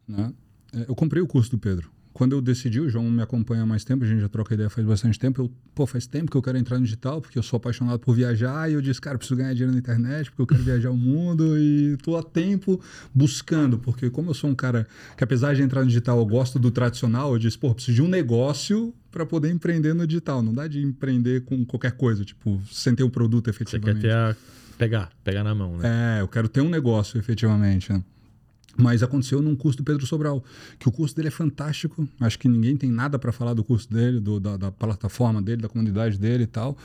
Uhum. 0.08 0.16
Né? 0.16 0.34
É, 0.74 0.86
Eu 0.88 0.96
comprei 0.96 1.22
o 1.22 1.28
curso 1.28 1.50
do 1.50 1.58
Pedro. 1.58 1.92
Quando 2.12 2.34
eu 2.34 2.42
decidi, 2.42 2.80
o 2.80 2.90
João 2.90 3.10
me 3.10 3.22
acompanha 3.22 3.64
há 3.64 3.66
mais 3.66 3.84
tempo, 3.84 4.04
a 4.04 4.08
gente 4.08 4.20
já 4.20 4.28
troca 4.28 4.54
ideia 4.54 4.70
faz 4.70 4.86
bastante 4.86 5.18
tempo. 5.18 5.42
Eu, 5.44 5.52
pô, 5.74 5.86
faz 5.86 6.06
tempo 6.08 6.30
que 6.30 6.36
eu 6.36 6.42
quero 6.42 6.58
entrar 6.58 6.78
no 6.78 6.84
digital, 6.84 7.22
porque 7.22 7.38
eu 7.38 7.44
sou 7.44 7.58
apaixonado 7.58 8.00
por 8.00 8.14
viajar. 8.16 8.70
E 8.70 8.74
eu 8.74 8.82
disse, 8.82 9.00
cara, 9.00 9.14
eu 9.16 9.20
preciso 9.20 9.38
ganhar 9.38 9.54
dinheiro 9.54 9.72
na 9.72 9.78
internet, 9.80 10.30
porque 10.30 10.42
eu 10.42 10.48
quero 10.48 10.62
viajar 10.64 10.90
o 10.90 10.98
mundo. 10.98 11.58
E 11.58 11.96
tô 12.04 12.18
há 12.18 12.24
tempo 12.24 12.82
buscando, 13.14 13.78
porque 13.78 14.10
como 14.10 14.32
eu 14.32 14.34
sou 14.34 14.50
um 14.50 14.56
cara 14.56 14.88
que, 15.16 15.24
apesar 15.24 15.54
de 15.54 15.62
entrar 15.62 15.82
no 15.82 15.88
digital, 15.88 16.18
eu 16.18 16.26
gosto 16.26 16.58
do 16.60 16.72
tradicional, 16.72 17.34
eu 17.34 17.40
disse, 17.40 17.58
pô, 17.58 17.68
eu 17.68 17.76
preciso 17.76 17.96
de 17.96 18.02
um 18.02 18.08
negócio 18.08 18.94
para 19.12 19.26
poder 19.26 19.52
empreender 19.52 19.94
no 19.94 20.06
digital. 20.06 20.42
Não 20.42 20.54
dá 20.54 20.68
de 20.68 20.82
empreender 20.82 21.42
com 21.46 21.64
qualquer 21.64 21.92
coisa, 21.94 22.26
tipo, 22.26 22.62
sem 22.72 22.94
ter 22.96 23.04
o 23.04 23.10
produto 23.10 23.46
Você 23.46 23.52
efetivamente. 23.52 24.02
quer 24.02 24.08
ter 24.08 24.14
a. 24.14 24.36
pegar, 24.78 25.10
pegar 25.24 25.44
na 25.44 25.54
mão, 25.56 25.78
né? 25.78 26.18
É, 26.18 26.22
eu 26.22 26.28
quero 26.28 26.50
ter 26.50 26.62
um 26.62 26.70
negócio, 26.70 27.18
efetivamente. 27.20 27.94
né? 27.94 28.04
Mas 28.82 29.04
aconteceu 29.04 29.42
num 29.42 29.56
curso 29.56 29.78
do 29.80 29.84
Pedro 29.84 30.06
Sobral, 30.08 30.44
que 30.80 30.88
o 30.88 30.92
curso 30.92 31.16
dele 31.16 31.28
é 31.28 31.32
fantástico. 31.32 32.08
Acho 32.20 32.40
que 32.40 32.48
ninguém 32.48 32.78
tem 32.78 32.90
nada 32.90 33.20
para 33.20 33.32
falar 33.32 33.54
do 33.54 33.64
curso 33.64 33.90
dele, 33.92 34.20
do- 34.20 34.40
da, 34.40 34.56
da 34.58 34.72
plataforma 34.72 35.42
dele, 35.42 35.62
da 35.62 35.68
comunidade 35.70 36.18
dele 36.18 36.44
e 36.44 36.48
tal. 36.48 36.78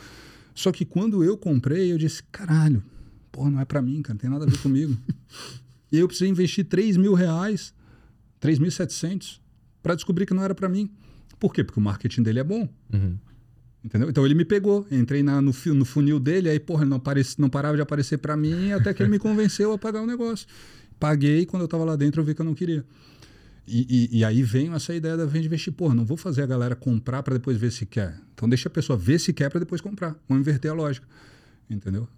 Só 0.54 0.72
que 0.72 0.84
quando 0.84 1.22
eu 1.22 1.36
comprei, 1.36 1.92
eu 1.92 1.98
disse: 1.98 2.22
caralho, 2.32 2.82
porra, 3.30 3.50
não 3.50 3.60
é 3.60 3.64
para 3.64 3.80
mim, 3.82 4.02
cara, 4.02 4.14
não 4.14 4.20
tem 4.20 4.30
nada 4.30 4.44
a 4.44 4.48
ver 4.48 4.58
comigo. 4.58 4.96
e 5.92 5.98
eu 5.98 6.06
precisei 6.08 6.28
investir 6.28 6.64
3 6.64 6.96
mil 6.96 7.14
reais, 7.14 7.72
3.700, 8.40 9.40
para 9.82 9.94
descobrir 9.94 10.26
que 10.26 10.34
não 10.34 10.42
era 10.42 10.54
para 10.54 10.68
mim. 10.68 10.90
Por 11.38 11.52
quê? 11.52 11.62
Porque 11.64 11.78
o 11.78 11.82
marketing 11.82 12.22
dele 12.22 12.38
é 12.40 12.44
bom. 12.44 12.68
Uhum. 12.92 13.16
Entendeu? 13.84 14.08
Então 14.08 14.24
ele 14.24 14.34
me 14.34 14.44
pegou, 14.46 14.86
entrei 14.90 15.22
na- 15.22 15.42
no, 15.42 15.52
no 15.74 15.84
funil 15.84 16.18
dele, 16.18 16.48
aí, 16.48 16.58
porra, 16.58 16.82
ele 16.82 16.90
não, 16.90 16.96
apareci, 16.96 17.38
não 17.38 17.50
parava 17.50 17.76
de 17.76 17.82
aparecer 17.82 18.16
para 18.18 18.34
mim, 18.36 18.72
até 18.72 18.94
que 18.94 19.02
ele 19.02 19.10
me 19.10 19.18
convenceu 19.18 19.72
a 19.72 19.78
pagar 19.78 20.00
o 20.02 20.06
negócio. 20.06 20.46
Paguei, 21.04 21.44
quando 21.44 21.62
eu 21.62 21.68
tava 21.68 21.84
lá 21.84 21.96
dentro, 21.96 22.22
eu 22.22 22.24
vi 22.24 22.34
que 22.34 22.40
eu 22.40 22.46
não 22.46 22.54
queria. 22.54 22.82
E, 23.68 24.08
e, 24.10 24.18
e 24.18 24.24
aí 24.24 24.42
vem 24.42 24.72
essa 24.72 24.94
ideia 24.94 25.18
da 25.18 25.26
venda 25.26 25.44
investir. 25.44 25.70
Pô, 25.70 25.92
não 25.92 26.04
vou 26.04 26.16
fazer 26.16 26.42
a 26.42 26.46
galera 26.46 26.74
comprar 26.74 27.22
para 27.22 27.34
depois 27.34 27.58
ver 27.58 27.72
se 27.72 27.84
quer. 27.84 28.18
Então 28.34 28.48
deixa 28.48 28.68
a 28.68 28.70
pessoa 28.70 28.96
ver 28.96 29.18
se 29.18 29.30
quer 29.32 29.50
para 29.50 29.60
depois 29.60 29.82
comprar. 29.82 30.16
Vamos 30.26 30.40
inverter 30.40 30.70
a 30.70 30.74
lógica. 30.74 31.06
Entendeu? 31.68 32.08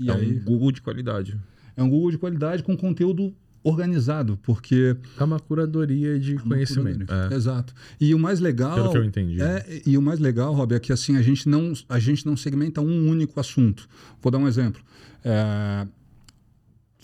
E 0.00 0.10
é 0.10 0.12
um 0.14 0.40
Google 0.40 0.72
de 0.72 0.82
qualidade. 0.82 1.40
É 1.76 1.82
um 1.82 1.88
Google 1.88 2.10
de 2.10 2.18
qualidade 2.18 2.64
com 2.64 2.76
conteúdo 2.76 3.32
organizado, 3.62 4.36
porque 4.42 4.96
É 5.18 5.24
uma 5.24 5.38
curadoria 5.38 6.18
de 6.18 6.32
É 6.32 6.38
uma 6.38 6.42
conhecimento. 6.56 7.06
curadoria. 7.06 7.36
Exato. 7.36 7.72
E 8.00 8.14
o 8.14 8.18
mais 8.18 8.40
legal. 8.40 8.74
Pelo 8.74 8.90
que 8.90 8.98
eu 8.98 9.04
entendi. 9.04 9.40
É, 9.40 9.80
e 9.86 9.96
o 9.96 10.02
mais 10.02 10.18
legal, 10.18 10.52
Rob, 10.52 10.74
é 10.74 10.80
que 10.80 10.92
assim, 10.92 11.16
a 11.16 11.22
gente 11.22 11.48
não, 11.48 11.72
a 11.88 11.98
gente 12.00 12.26
não 12.26 12.36
segmenta 12.36 12.80
um 12.80 13.08
único 13.08 13.38
assunto. 13.38 13.88
Vou 14.20 14.30
dar 14.30 14.38
um 14.38 14.46
exemplo. 14.48 14.82
É, 15.24 15.86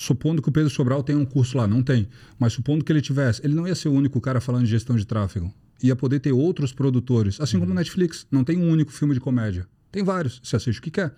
supondo 0.01 0.41
que 0.41 0.49
o 0.49 0.53
Pedro 0.53 0.71
Sobral 0.71 1.03
tenha 1.03 1.19
um 1.19 1.27
curso 1.27 1.59
lá, 1.59 1.69
não 1.69 1.83
tem. 1.83 2.09
Mas 2.39 2.55
supondo 2.55 2.83
que 2.83 2.91
ele 2.91 3.03
tivesse, 3.03 3.43
ele 3.45 3.55
não 3.55 3.69
ia 3.69 3.75
ser 3.75 3.89
o 3.89 3.93
único 3.93 4.19
cara 4.19 4.41
falando 4.41 4.65
de 4.65 4.71
gestão 4.71 4.97
de 4.97 5.07
tráfego. 5.07 5.53
Ia 5.83 5.95
poder 5.95 6.21
ter 6.21 6.33
outros 6.33 6.73
produtores. 6.73 7.39
Assim 7.39 7.61
como 7.61 7.75
Netflix, 7.75 8.27
não 8.31 8.43
tem 8.43 8.57
um 8.57 8.71
único 8.71 8.91
filme 8.91 9.13
de 9.13 9.21
comédia. 9.21 9.69
Tem 9.93 10.03
vários. 10.03 10.41
Você 10.43 10.57
assiste 10.57 10.79
o 10.79 10.83
que 10.83 10.91
quer. 10.91 11.15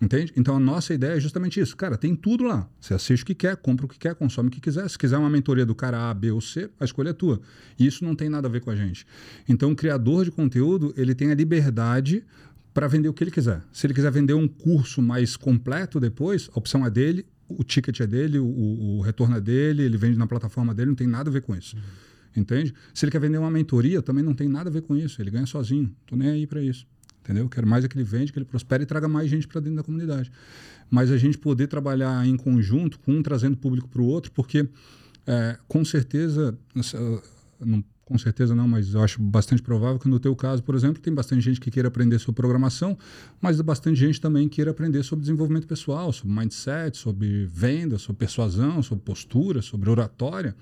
Entende? 0.00 0.32
Então 0.36 0.56
a 0.56 0.60
nossa 0.60 0.94
ideia 0.94 1.16
é 1.16 1.20
justamente 1.20 1.58
isso. 1.58 1.76
Cara, 1.76 1.98
tem 1.98 2.14
tudo 2.14 2.44
lá. 2.44 2.70
Você 2.80 2.94
assiste 2.94 3.22
o 3.24 3.26
que 3.26 3.34
quer, 3.34 3.56
compra 3.56 3.84
o 3.84 3.88
que 3.88 3.98
quer, 3.98 4.14
consome 4.14 4.48
o 4.48 4.52
que 4.52 4.60
quiser. 4.60 4.88
Se 4.88 4.96
quiser 4.96 5.18
uma 5.18 5.28
mentoria 5.28 5.66
do 5.66 5.74
cara 5.74 6.08
A, 6.08 6.14
B 6.14 6.30
ou 6.30 6.40
C, 6.40 6.70
a 6.78 6.84
escolha 6.84 7.10
é 7.10 7.12
tua. 7.12 7.40
E 7.78 7.84
isso 7.84 8.04
não 8.04 8.14
tem 8.14 8.28
nada 8.28 8.46
a 8.46 8.50
ver 8.50 8.60
com 8.60 8.70
a 8.70 8.76
gente. 8.76 9.04
Então 9.48 9.72
o 9.72 9.76
criador 9.76 10.24
de 10.24 10.30
conteúdo, 10.30 10.94
ele 10.96 11.16
tem 11.16 11.32
a 11.32 11.34
liberdade 11.34 12.24
para 12.72 12.86
vender 12.86 13.08
o 13.08 13.12
que 13.12 13.24
ele 13.24 13.32
quiser. 13.32 13.60
Se 13.72 13.88
ele 13.88 13.94
quiser 13.94 14.12
vender 14.12 14.34
um 14.34 14.46
curso 14.46 15.02
mais 15.02 15.36
completo 15.36 15.98
depois, 15.98 16.48
a 16.54 16.58
opção 16.60 16.86
é 16.86 16.90
dele, 16.90 17.26
o 17.58 17.64
ticket 17.64 18.00
é 18.00 18.06
dele, 18.06 18.38
o, 18.38 18.46
o 18.46 19.00
retorno 19.00 19.36
é 19.36 19.40
dele, 19.40 19.82
ele 19.82 19.96
vende 19.96 20.18
na 20.18 20.26
plataforma 20.26 20.74
dele, 20.74 20.88
não 20.88 20.96
tem 20.96 21.06
nada 21.06 21.30
a 21.30 21.32
ver 21.32 21.42
com 21.42 21.54
isso. 21.54 21.76
Entende? 22.36 22.72
Se 22.94 23.04
ele 23.04 23.10
quer 23.10 23.20
vender 23.20 23.38
uma 23.38 23.50
mentoria, 23.50 24.00
também 24.00 24.22
não 24.22 24.34
tem 24.34 24.48
nada 24.48 24.70
a 24.70 24.72
ver 24.72 24.82
com 24.82 24.96
isso. 24.96 25.20
Ele 25.20 25.30
ganha 25.30 25.46
sozinho. 25.46 25.94
Tô 26.06 26.14
nem 26.14 26.28
aí 26.28 26.46
para 26.46 26.62
isso. 26.62 26.86
Entendeu? 27.22 27.48
Quero 27.48 27.66
mais 27.66 27.84
é 27.84 27.88
que 27.88 27.96
ele 27.96 28.04
vende, 28.04 28.32
que 28.32 28.38
ele 28.38 28.46
prospere 28.46 28.84
e 28.84 28.86
traga 28.86 29.08
mais 29.08 29.28
gente 29.28 29.46
para 29.46 29.60
dentro 29.60 29.76
da 29.76 29.82
comunidade. 29.82 30.30
Mas 30.88 31.10
a 31.10 31.18
gente 31.18 31.38
poder 31.38 31.66
trabalhar 31.66 32.26
em 32.26 32.36
conjunto, 32.36 32.98
com 33.00 33.12
um 33.12 33.22
trazendo 33.22 33.56
público 33.56 33.88
para 33.88 34.00
o 34.00 34.06
outro, 34.06 34.32
porque 34.32 34.68
é, 35.26 35.58
com 35.68 35.84
certeza, 35.84 36.56
não, 37.60 37.84
com 38.10 38.18
certeza 38.18 38.56
não, 38.56 38.66
mas 38.66 38.92
eu 38.92 39.04
acho 39.04 39.22
bastante 39.22 39.62
provável 39.62 39.96
que 39.96 40.08
no 40.08 40.18
teu 40.18 40.34
caso, 40.34 40.64
por 40.64 40.74
exemplo, 40.74 41.00
tem 41.00 41.14
bastante 41.14 41.42
gente 41.42 41.60
que 41.60 41.70
queira 41.70 41.86
aprender 41.86 42.18
sobre 42.18 42.42
programação, 42.42 42.98
mas 43.40 43.60
bastante 43.60 44.00
gente 44.00 44.20
também 44.20 44.48
queira 44.48 44.72
aprender 44.72 45.04
sobre 45.04 45.20
desenvolvimento 45.20 45.64
pessoal, 45.64 46.12
sobre 46.12 46.34
mindset, 46.34 46.98
sobre 46.98 47.46
venda, 47.46 47.98
sobre 47.98 48.18
persuasão, 48.18 48.82
sobre 48.82 49.04
postura, 49.04 49.62
sobre 49.62 49.88
oratória. 49.88 50.56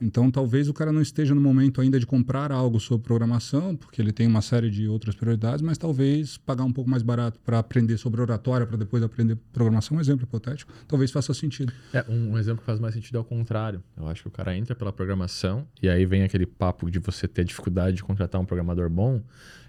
Então, 0.00 0.30
talvez 0.30 0.68
o 0.68 0.74
cara 0.74 0.92
não 0.92 1.02
esteja 1.02 1.34
no 1.34 1.40
momento 1.40 1.80
ainda 1.80 1.98
de 1.98 2.06
comprar 2.06 2.52
algo 2.52 2.78
sobre 2.78 3.04
programação, 3.04 3.74
porque 3.76 4.00
ele 4.00 4.12
tem 4.12 4.26
uma 4.26 4.40
série 4.40 4.70
de 4.70 4.86
outras 4.86 5.14
prioridades, 5.14 5.60
mas 5.60 5.76
talvez 5.76 6.36
pagar 6.36 6.64
um 6.64 6.72
pouco 6.72 6.88
mais 6.88 7.02
barato 7.02 7.38
para 7.40 7.58
aprender 7.58 7.98
sobre 7.98 8.20
oratória, 8.20 8.66
para 8.66 8.76
depois 8.76 9.02
aprender 9.02 9.36
programação, 9.52 9.96
um 9.96 10.00
exemplo 10.00 10.24
hipotético, 10.24 10.72
talvez 10.86 11.10
faça 11.10 11.34
sentido. 11.34 11.72
É, 11.92 12.04
um, 12.08 12.32
um 12.32 12.38
exemplo 12.38 12.60
que 12.60 12.66
faz 12.66 12.78
mais 12.78 12.94
sentido 12.94 13.18
é 13.18 13.20
o 13.20 13.24
contrário. 13.24 13.82
Eu 13.96 14.06
acho 14.06 14.22
que 14.22 14.28
o 14.28 14.30
cara 14.30 14.56
entra 14.56 14.74
pela 14.74 14.92
programação 14.92 15.66
e 15.82 15.88
aí 15.88 16.06
vem 16.06 16.22
aquele 16.22 16.46
papo 16.46 16.90
de 16.90 16.98
você 16.98 17.26
ter 17.26 17.44
dificuldade 17.44 17.96
de 17.96 18.04
contratar 18.04 18.40
um 18.40 18.44
programador 18.44 18.88
bom, 18.88 19.22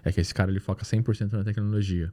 é 0.04 0.12
que 0.12 0.20
esse 0.20 0.32
cara 0.32 0.50
ele 0.50 0.60
foca 0.60 0.84
100% 0.84 1.32
na 1.32 1.44
tecnologia. 1.44 2.12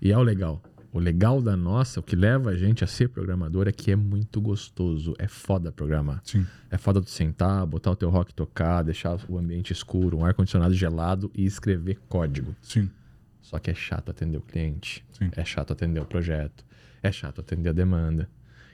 E 0.00 0.12
é 0.12 0.16
o 0.16 0.22
legal. 0.22 0.62
O 0.92 0.98
legal 0.98 1.42
da 1.42 1.56
nossa, 1.56 2.00
o 2.00 2.02
que 2.02 2.16
leva 2.16 2.50
a 2.50 2.56
gente 2.56 2.82
a 2.82 2.86
ser 2.86 3.08
programador 3.08 3.68
é 3.68 3.72
que 3.72 3.90
é 3.90 3.96
muito 3.96 4.40
gostoso. 4.40 5.14
É 5.18 5.28
foda 5.28 5.70
programar. 5.70 6.20
Sim. 6.24 6.46
É 6.70 6.78
foda 6.78 7.02
tu 7.02 7.10
sentar, 7.10 7.66
botar 7.66 7.90
o 7.90 7.96
teu 7.96 8.08
rock 8.08 8.32
tocar, 8.32 8.82
deixar 8.82 9.18
o 9.28 9.38
ambiente 9.38 9.72
escuro, 9.72 10.18
um 10.18 10.24
ar-condicionado 10.24 10.72
gelado 10.72 11.30
e 11.34 11.44
escrever 11.44 11.98
código. 12.08 12.56
Sim. 12.62 12.90
Só 13.42 13.58
que 13.58 13.70
é 13.70 13.74
chato 13.74 14.10
atender 14.10 14.38
o 14.38 14.42
cliente. 14.42 15.04
Sim. 15.12 15.30
É 15.36 15.44
chato 15.44 15.72
atender 15.72 16.00
o 16.00 16.06
projeto. 16.06 16.64
É 17.02 17.12
chato 17.12 17.40
atender 17.40 17.68
a 17.68 17.72
demanda. 17.72 18.28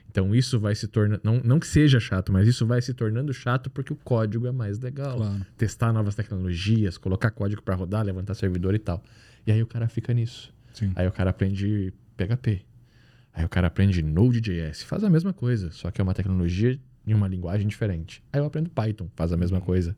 Então 0.09 0.33
isso 0.33 0.57
vai 0.57 0.73
se 0.73 0.87
tornando. 0.87 1.19
Não, 1.21 1.41
não 1.43 1.59
que 1.59 1.67
seja 1.67 1.99
chato, 1.99 2.31
mas 2.31 2.47
isso 2.47 2.65
vai 2.65 2.81
se 2.81 2.93
tornando 2.93 3.33
chato 3.33 3.69
porque 3.69 3.91
o 3.91 3.97
código 3.97 4.47
é 4.47 4.51
mais 4.51 4.79
legal. 4.79 5.17
Claro. 5.17 5.45
Testar 5.57 5.91
novas 5.91 6.15
tecnologias, 6.15 6.97
colocar 6.97 7.31
código 7.31 7.61
para 7.61 7.75
rodar, 7.75 8.05
levantar 8.05 8.33
servidor 8.35 8.73
e 8.73 8.79
tal. 8.79 9.03
E 9.45 9.51
aí 9.51 9.61
o 9.61 9.67
cara 9.67 9.89
fica 9.89 10.13
nisso. 10.13 10.53
Sim. 10.73 10.93
Aí 10.95 11.05
o 11.05 11.11
cara 11.11 11.31
aprende 11.31 11.93
PHP. 12.15 12.61
Aí 13.33 13.43
o 13.43 13.49
cara 13.49 13.67
aprende 13.67 14.01
Node.js. 14.01 14.83
Faz 14.83 15.03
a 15.03 15.09
mesma 15.09 15.33
coisa, 15.33 15.71
só 15.71 15.91
que 15.91 15.99
é 15.99 16.03
uma 16.03 16.13
tecnologia 16.13 16.79
em 17.05 17.13
uma 17.13 17.27
linguagem 17.27 17.67
diferente. 17.67 18.23
Aí 18.31 18.39
eu 18.39 18.45
aprendo 18.45 18.69
Python, 18.69 19.09
faz 19.15 19.31
a 19.31 19.37
mesma 19.37 19.61
coisa. 19.61 19.95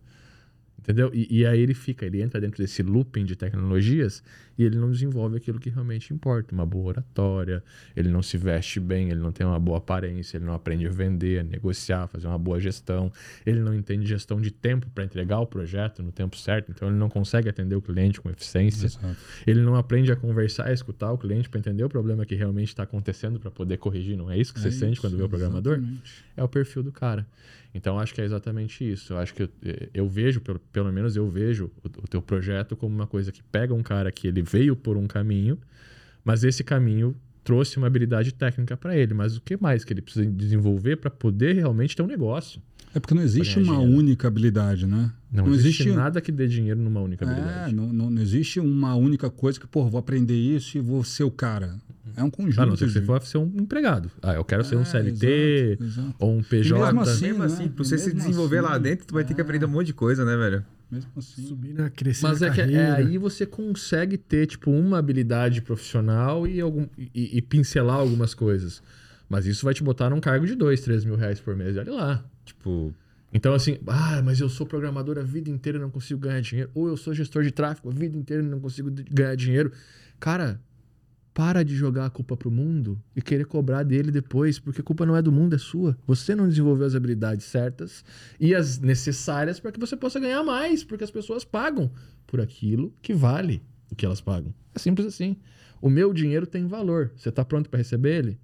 Entendeu? 0.79 1.09
E, 1.13 1.39
e 1.39 1.45
aí 1.45 1.59
ele 1.59 1.73
fica, 1.73 2.05
ele 2.05 2.21
entra 2.21 2.39
dentro 2.39 2.61
desse 2.61 2.81
looping 2.83 3.25
de 3.25 3.35
tecnologias 3.35 4.23
e 4.57 4.63
ele 4.63 4.77
não 4.77 4.89
desenvolve 4.89 5.35
aquilo 5.37 5.59
que 5.59 5.69
realmente 5.69 6.13
importa. 6.13 6.53
Uma 6.53 6.65
boa 6.65 6.87
oratória, 6.87 7.63
ele 7.95 8.09
não 8.09 8.21
se 8.23 8.37
veste 8.37 8.79
bem, 8.79 9.09
ele 9.09 9.19
não 9.19 9.31
tem 9.31 9.45
uma 9.45 9.59
boa 9.59 9.79
aparência, 9.79 10.37
ele 10.37 10.45
não 10.45 10.53
aprende 10.53 10.85
a 10.87 10.89
vender, 10.89 11.39
a 11.39 11.43
negociar, 11.43 12.07
fazer 12.07 12.27
uma 12.27 12.37
boa 12.37 12.59
gestão. 12.59 13.11
Ele 13.45 13.59
não 13.59 13.73
entende 13.73 14.05
gestão 14.07 14.39
de 14.39 14.49
tempo 14.49 14.87
para 14.93 15.03
entregar 15.03 15.39
o 15.39 15.45
projeto 15.47 16.01
no 16.01 16.11
tempo 16.11 16.37
certo, 16.37 16.71
então 16.71 16.87
ele 16.87 16.97
não 16.97 17.09
consegue 17.09 17.49
atender 17.49 17.75
o 17.75 17.81
cliente 17.81 18.21
com 18.21 18.29
eficiência. 18.29 18.85
Exato. 18.85 19.15
Ele 19.45 19.61
não 19.61 19.75
aprende 19.75 20.11
a 20.11 20.15
conversar, 20.15 20.67
a 20.67 20.73
escutar 20.73 21.11
o 21.11 21.17
cliente 21.17 21.49
para 21.49 21.59
entender 21.59 21.83
o 21.83 21.89
problema 21.89 22.25
que 22.25 22.35
realmente 22.35 22.69
está 22.69 22.83
acontecendo 22.83 23.39
para 23.39 23.51
poder 23.51 23.77
corrigir. 23.77 24.15
Não 24.15 24.31
é 24.31 24.37
isso 24.37 24.53
que 24.53 24.59
você 24.59 24.69
É 24.69 24.71
sente 24.71 24.93
isso, 24.93 25.01
quando 25.01 25.17
vê 25.17 25.23
o 25.23 25.29
programador? 25.29 25.73
exatamente. 25.73 26.23
É 26.35 26.43
o 26.43 26.47
perfil 26.47 26.81
do 26.81 26.91
cara. 26.91 27.27
Então 27.77 27.99
acho 27.99 28.13
que 28.13 28.19
é 28.19 28.25
exatamente 28.25 28.83
isso. 28.83 29.13
Eu 29.13 29.19
acho 29.19 29.33
que 29.35 29.43
eu, 29.43 29.49
eu 29.93 30.09
vejo, 30.09 30.41
pelo, 30.41 30.59
pelo 30.59 30.91
menos 30.91 31.15
eu 31.15 31.29
vejo 31.29 31.71
o, 31.83 32.03
o 32.03 32.07
teu 32.07 32.21
projeto 32.21 32.75
como 32.75 32.93
uma 32.93 33.05
coisa 33.05 33.31
que 33.31 33.43
pega 33.43 33.73
um 33.73 33.83
cara 33.83 34.11
que 34.11 34.27
ele 34.27 34.41
veio 34.41 34.75
por 34.75 34.97
um 34.97 35.05
caminho, 35.05 35.59
mas 36.25 36.43
esse 36.43 36.63
caminho 36.63 37.15
trouxe 37.43 37.77
uma 37.77 37.85
habilidade 37.85 38.33
técnica 38.33 38.75
para 38.75 38.97
ele. 38.97 39.13
Mas 39.13 39.37
o 39.37 39.41
que 39.41 39.55
mais 39.61 39.85
que 39.85 39.93
ele 39.93 40.01
precisa 40.01 40.25
desenvolver 40.25 40.97
para 40.97 41.11
poder 41.11 41.53
realmente 41.53 41.95
ter 41.95 42.01
um 42.01 42.07
negócio? 42.07 42.59
É 42.95 42.99
porque 42.99 43.13
não 43.13 43.21
existe 43.21 43.59
uma 43.59 43.79
única 43.79 44.27
habilidade, 44.27 44.87
né? 44.87 45.11
Não, 45.45 45.53
existe, 45.53 45.89
nada 45.91 46.19
que 46.21 46.31
dê 46.31 46.47
dinheiro 46.47 46.79
numa 46.79 47.01
única 47.01 47.25
É, 47.25 47.29
habilidade. 47.29 47.75
não, 47.75 47.87
não, 47.93 48.09
não 48.09 48.21
existe 48.21 48.59
uma 48.59 48.95
única 48.95 49.29
coisa 49.29 49.59
que, 49.59 49.67
pô, 49.67 49.85
vou 49.87 49.99
aprender 49.99 50.35
isso 50.35 50.77
e 50.77 50.81
vou 50.81 51.03
ser 51.03 51.23
o 51.23 51.31
cara. 51.31 51.75
É 52.15 52.23
um 52.23 52.29
conjunto. 52.31 52.61
A 52.61 52.65
não 52.65 52.75
ser 52.75 52.85
que 52.87 52.93
você 52.93 53.01
for 53.01 53.21
ser 53.21 53.37
um 53.37 53.51
empregado. 53.57 54.09
Ah, 54.23 54.33
eu 54.33 54.43
quero 54.43 54.63
ser 54.63 54.75
um 54.75 54.81
É, 54.81 54.85
CLT 54.85 55.27
exato, 55.79 55.83
exato. 55.83 56.15
ou 56.19 56.31
um 56.35 56.39
E 56.39 56.43
PJ. 56.43 56.83
mesmo 56.85 57.01
assim, 57.01 57.25
Mesmo 57.27 57.39
né? 57.39 57.45
assim, 57.45 57.67
pra 57.69 57.83
E 57.83 57.87
você 57.87 57.97
se 57.97 58.13
desenvolver 58.13 58.61
lá 58.61 58.71
assim, 58.73 58.81
dentro, 58.81 59.05
tu 59.07 59.13
vai 59.13 59.23
ter 59.23 59.33
que 59.35 59.41
é. 59.41 59.43
aprender 59.43 59.65
um 59.65 59.69
monte 59.69 59.87
de 59.87 59.93
coisa, 59.93 60.25
né, 60.25 60.35
velho? 60.35 60.65
Mesmo 60.89 61.11
assim. 61.17 61.45
Subir 61.45 61.73
na 61.73 61.89
crescer 61.89 62.23
Mas 62.23 62.39
na 62.41 62.47
é 62.47 62.49
que 62.51 62.61
é- 62.61 62.63
é 62.63 62.67
carreira. 62.67 62.95
aí 62.95 63.17
você 63.17 63.45
consegue 63.45 64.17
ter, 64.17 64.47
tipo, 64.47 64.71
uma 64.71 64.97
habilidade 64.97 65.61
profissional 65.61 66.47
e, 66.47 66.59
algum, 66.61 66.87
e, 66.97 67.37
e 67.37 67.41
pincelar 67.41 67.97
algumas 67.97 68.33
coisas. 68.33 68.81
Mas 69.29 69.45
isso 69.45 69.65
vai 69.65 69.73
te 69.73 69.83
botar 69.83 70.09
num 70.09 70.21
cargo 70.21 70.45
de 70.47 70.55
2, 70.55 70.79
3 70.81 71.03
mil 71.03 71.15
reais 71.17 71.39
por 71.41 71.55
mês. 71.55 71.75
e 71.75 71.79
Olha 71.79 71.91
lá. 71.93 72.25
Tipo, 72.45 72.95
Então, 73.37 73.53
assim, 73.53 73.77
ah, 73.85 74.19
mas 74.23 74.39
eu 74.39 74.49
sou 74.49 74.65
programador 74.65 75.19
a 75.19 75.21
vida 75.21 75.47
inteira 75.47 75.77
e 75.77 75.81
não 75.81 75.91
consigo 75.91 76.19
ganhar 76.19 76.41
dinheiro. 76.41 76.71
Ou 76.73 76.87
eu 76.87 76.97
sou 76.97 77.13
gestor 77.13 77.43
de 77.43 77.51
tráfego 77.51 77.91
a 77.91 77.93
vida 77.93 78.17
inteira 78.17 78.41
e 78.41 78.45
não 78.47 78.59
consigo 78.59 78.89
ganhar 79.11 79.35
dinheiro. 79.35 79.71
Cara, 80.19 80.59
para 81.35 81.61
de 81.61 81.75
jogar 81.75 82.07
a 82.07 82.09
culpa 82.09 82.35
pro 82.35 82.49
mundo 82.49 82.99
e 83.15 83.21
querer 83.21 83.45
cobrar 83.45 83.83
dele 83.83 84.09
depois, 84.09 84.57
porque 84.57 84.81
a 84.81 84.83
culpa 84.83 85.05
não 85.05 85.15
é 85.15 85.21
do 85.21 85.31
mundo, 85.31 85.53
é 85.53 85.59
sua. 85.59 85.95
Você 86.07 86.33
não 86.33 86.49
desenvolveu 86.49 86.87
as 86.87 86.95
habilidades 86.95 87.45
certas 87.45 88.03
e 88.39 88.55
as 88.55 88.79
necessárias 88.79 89.59
para 89.59 89.71
que 89.71 89.79
você 89.79 89.95
possa 89.95 90.19
ganhar 90.19 90.43
mais, 90.43 90.83
porque 90.83 91.03
as 91.03 91.11
pessoas 91.11 91.45
pagam 91.45 91.91
por 92.25 92.41
aquilo 92.41 92.91
que 93.03 93.13
vale 93.13 93.61
o 93.91 93.95
que 93.95 94.03
elas 94.03 94.19
pagam. 94.19 94.51
É 94.73 94.79
simples 94.79 95.05
assim. 95.05 95.37
O 95.79 95.91
meu 95.91 96.11
dinheiro 96.11 96.47
tem 96.47 96.65
valor. 96.65 97.11
Você 97.15 97.31
tá 97.31 97.45
pronto 97.45 97.69
para 97.69 97.77
receber 97.77 98.17
ele? 98.17 98.39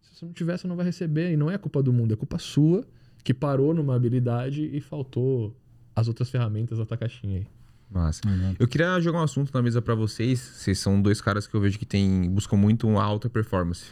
Se 0.00 0.20
você 0.20 0.24
não 0.24 0.32
tiver, 0.32 0.56
você 0.56 0.68
não 0.68 0.76
vai 0.76 0.86
receber. 0.86 1.32
E 1.32 1.36
não 1.36 1.50
é 1.50 1.58
culpa 1.58 1.82
do 1.82 1.92
mundo, 1.92 2.14
é 2.14 2.16
culpa 2.16 2.38
sua 2.38 2.86
que 3.24 3.32
parou 3.32 3.72
numa 3.72 3.96
habilidade 3.96 4.70
e 4.70 4.80
faltou 4.80 5.56
as 5.96 6.06
outras 6.06 6.28
ferramentas 6.28 6.78
da 6.78 6.84
tua 6.84 6.98
caixinha 6.98 7.38
aí. 7.38 7.46
massa. 7.90 8.20
Exato. 8.28 8.56
Eu 8.58 8.68
queria 8.68 9.00
jogar 9.00 9.20
um 9.20 9.22
assunto 9.22 9.50
na 9.52 9.62
mesa 9.62 9.80
pra 9.80 9.94
vocês. 9.94 10.38
Vocês 10.38 10.78
são 10.78 11.00
dois 11.00 11.22
caras 11.22 11.46
que 11.46 11.54
eu 11.54 11.60
vejo 11.60 11.78
que 11.78 11.86
tem, 11.86 12.30
buscam 12.30 12.56
muito 12.56 12.86
uma 12.86 13.02
alta 13.02 13.30
performance. 13.30 13.86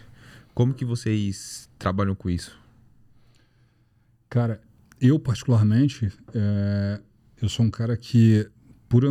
Como 0.55 0.75
que 0.75 0.85
vocês 0.85 1.69
trabalham 1.79 2.15
com 2.15 2.29
isso? 2.29 2.61
Cara, 4.29 4.61
eu 5.01 5.19
particularmente, 5.19 6.13
é, 6.35 7.01
eu 7.41 7.49
sou 7.49 7.65
um 7.65 7.71
cara 7.71 7.97
que, 7.97 8.49
por 8.89 9.05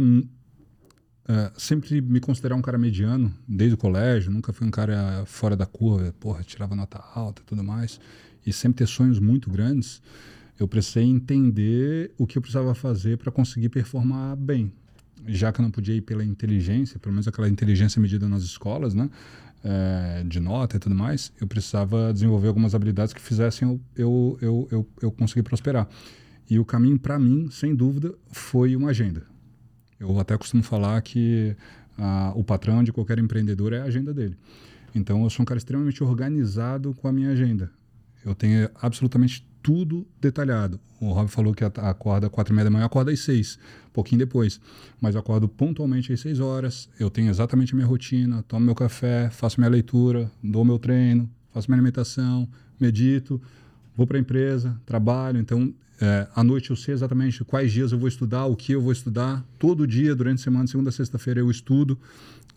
é, 1.27 1.51
sempre 1.57 2.01
me 2.01 2.19
considerar 2.19 2.55
um 2.55 2.61
cara 2.61 2.77
mediano, 2.77 3.33
desde 3.47 3.73
o 3.75 3.77
colégio, 3.77 4.31
nunca 4.31 4.53
fui 4.53 4.67
um 4.67 4.71
cara 4.71 5.23
fora 5.25 5.55
da 5.55 5.65
curva, 5.65 6.13
porra, 6.19 6.43
tirava 6.43 6.75
nota 6.75 6.99
alta 7.15 7.41
e 7.41 7.45
tudo 7.45 7.63
mais, 7.63 7.99
e 8.45 8.51
sempre 8.53 8.79
ter 8.79 8.87
sonhos 8.87 9.19
muito 9.19 9.49
grandes, 9.49 10.01
eu 10.59 10.67
precisei 10.67 11.03
entender 11.03 12.11
o 12.17 12.27
que 12.27 12.37
eu 12.37 12.41
precisava 12.41 12.73
fazer 12.75 13.17
para 13.17 13.31
conseguir 13.31 13.69
performar 13.69 14.35
bem. 14.35 14.71
Já 15.27 15.51
que 15.51 15.59
eu 15.59 15.63
não 15.63 15.71
podia 15.71 15.95
ir 15.95 16.01
pela 16.01 16.23
inteligência, 16.23 16.99
pelo 16.99 17.13
menos 17.13 17.27
aquela 17.27 17.47
inteligência 17.47 18.01
medida 18.01 18.27
nas 18.27 18.43
escolas, 18.43 18.93
né? 18.93 19.09
é, 19.63 20.23
de 20.25 20.39
nota 20.39 20.77
e 20.77 20.79
tudo 20.79 20.95
mais, 20.95 21.31
eu 21.39 21.47
precisava 21.47 22.11
desenvolver 22.11 22.47
algumas 22.47 22.73
habilidades 22.73 23.13
que 23.13 23.21
fizessem 23.21 23.67
eu, 23.67 23.79
eu, 23.95 24.37
eu, 24.41 24.67
eu, 24.71 24.87
eu 25.01 25.11
conseguir 25.11 25.43
prosperar. 25.43 25.87
E 26.49 26.59
o 26.59 26.65
caminho, 26.65 26.99
para 26.99 27.17
mim, 27.17 27.49
sem 27.51 27.73
dúvida, 27.73 28.13
foi 28.31 28.75
uma 28.75 28.89
agenda. 28.89 29.23
Eu 29.99 30.19
até 30.19 30.37
costumo 30.37 30.63
falar 30.63 31.01
que 31.01 31.55
ah, 31.97 32.33
o 32.35 32.43
patrão 32.43 32.83
de 32.83 32.91
qualquer 32.91 33.19
empreendedor 33.19 33.71
é 33.73 33.81
a 33.81 33.85
agenda 33.85 34.13
dele. 34.13 34.35
Então, 34.93 35.23
eu 35.23 35.29
sou 35.29 35.43
um 35.43 35.45
cara 35.45 35.57
extremamente 35.57 36.03
organizado 36.03 36.93
com 36.95 37.07
a 37.07 37.11
minha 37.11 37.29
agenda. 37.29 37.71
Eu 38.25 38.35
tenho 38.35 38.69
absolutamente 38.81 39.45
tudo 39.61 40.07
detalhado. 40.19 40.79
O 40.99 41.11
Rob 41.11 41.29
falou 41.29 41.53
que 41.53 41.63
acorda 41.63 42.29
quatro 42.29 42.53
e 42.53 42.55
meia 42.55 42.65
da 42.65 42.69
manhã, 42.69 42.85
acorda 42.85 43.11
às 43.11 43.19
seis, 43.19 43.57
um 43.87 43.91
pouquinho 43.91 44.19
depois. 44.19 44.59
Mas 44.99 45.15
eu 45.15 45.21
acordo 45.21 45.47
pontualmente 45.47 46.11
às 46.13 46.19
seis 46.19 46.39
horas, 46.39 46.89
eu 46.99 47.09
tenho 47.09 47.29
exatamente 47.29 47.73
a 47.73 47.75
minha 47.75 47.87
rotina, 47.87 48.43
tomo 48.47 48.65
meu 48.65 48.75
café, 48.75 49.29
faço 49.29 49.59
minha 49.59 49.69
leitura, 49.69 50.31
dou 50.43 50.63
meu 50.65 50.77
treino, 50.77 51.29
faço 51.53 51.69
minha 51.69 51.77
alimentação, 51.77 52.47
medito, 52.79 53.41
vou 53.95 54.05
para 54.05 54.17
a 54.17 54.21
empresa, 54.21 54.79
trabalho. 54.85 55.39
Então, 55.39 55.73
é, 55.99 56.27
à 56.35 56.43
noite 56.43 56.71
eu 56.71 56.75
sei 56.75 56.93
exatamente 56.93 57.43
quais 57.43 57.71
dias 57.71 57.91
eu 57.91 57.99
vou 57.99 58.07
estudar, 58.07 58.45
o 58.45 58.55
que 58.55 58.71
eu 58.71 58.81
vou 58.81 58.91
estudar. 58.91 59.45
Todo 59.59 59.85
dia, 59.85 60.15
durante 60.15 60.39
a 60.39 60.43
semana, 60.43 60.67
segunda 60.67 60.89
a 60.89 60.93
sexta-feira, 60.93 61.39
eu 61.39 61.49
estudo. 61.49 61.97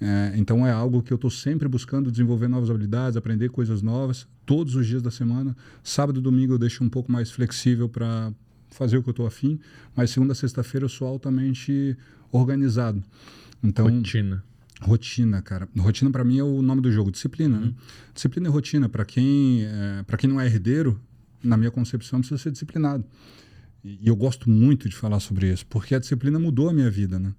É, 0.01 0.33
então 0.37 0.67
é 0.67 0.73
algo 0.73 1.03
que 1.03 1.13
eu 1.13 1.17
estou 1.17 1.31
sempre 1.31 1.69
buscando 1.69 2.11
desenvolver 2.11 2.49
novas 2.49 2.71
habilidades, 2.71 3.17
aprender 3.17 3.51
coisas 3.51 3.81
novas, 3.81 4.27
todos 4.47 4.75
os 4.75 4.87
dias 4.87 5.03
da 5.03 5.11
semana. 5.11 5.57
Sábado 5.83 6.21
e 6.21 6.23
domingo 6.23 6.55
eu 6.55 6.59
deixo 6.59 6.83
um 6.83 6.89
pouco 6.89 7.11
mais 7.11 7.31
flexível 7.31 7.89
para 7.89 8.33
fazer 8.71 8.99
o 8.99 9.03
que 9.03 9.09
eu 9.09 9.13
estou 9.13 9.27
afim, 9.27 9.59
mas 9.95 10.11
segunda 10.11 10.35
sexta-feira 10.35 10.85
eu 10.85 10.89
sou 10.89 11.07
altamente 11.07 11.97
organizado. 12.33 13.03
Então, 13.63 13.89
rotina. 13.89 14.45
Rotina, 14.81 15.41
cara. 15.41 15.69
Rotina 15.79 16.11
para 16.11 16.25
mim 16.25 16.39
é 16.39 16.45
o 16.45 16.61
nome 16.61 16.83
do 16.83 16.91
jogo, 16.91 17.11
disciplina. 17.11 17.57
Né? 17.57 17.67
Uhum. 17.67 17.71
Né? 17.71 17.77
Disciplina 18.13 18.49
e 18.49 18.51
rotina. 18.51 18.89
Para 18.89 19.05
quem, 19.05 19.65
é, 19.65 20.03
para 20.03 20.17
quem 20.17 20.29
não 20.29 20.41
é 20.41 20.47
herdeiro, 20.47 21.01
na 21.43 21.57
minha 21.57 21.71
concepção, 21.71 22.19
precisa 22.19 22.43
ser 22.43 22.51
disciplinado. 22.51 23.05
E, 23.85 24.07
eu 24.07 24.17
gosto 24.17 24.51
muito 24.51 24.89
de 24.89 24.97
falar 24.97 25.21
sobre 25.21 25.53
isso, 25.53 25.65
porque 25.67 25.95
a 25.95 25.99
disciplina 25.99 26.39
mudou 26.39 26.69
a 26.69 26.73
minha 26.73 26.91
vida, 26.91 27.19
né? 27.19 27.35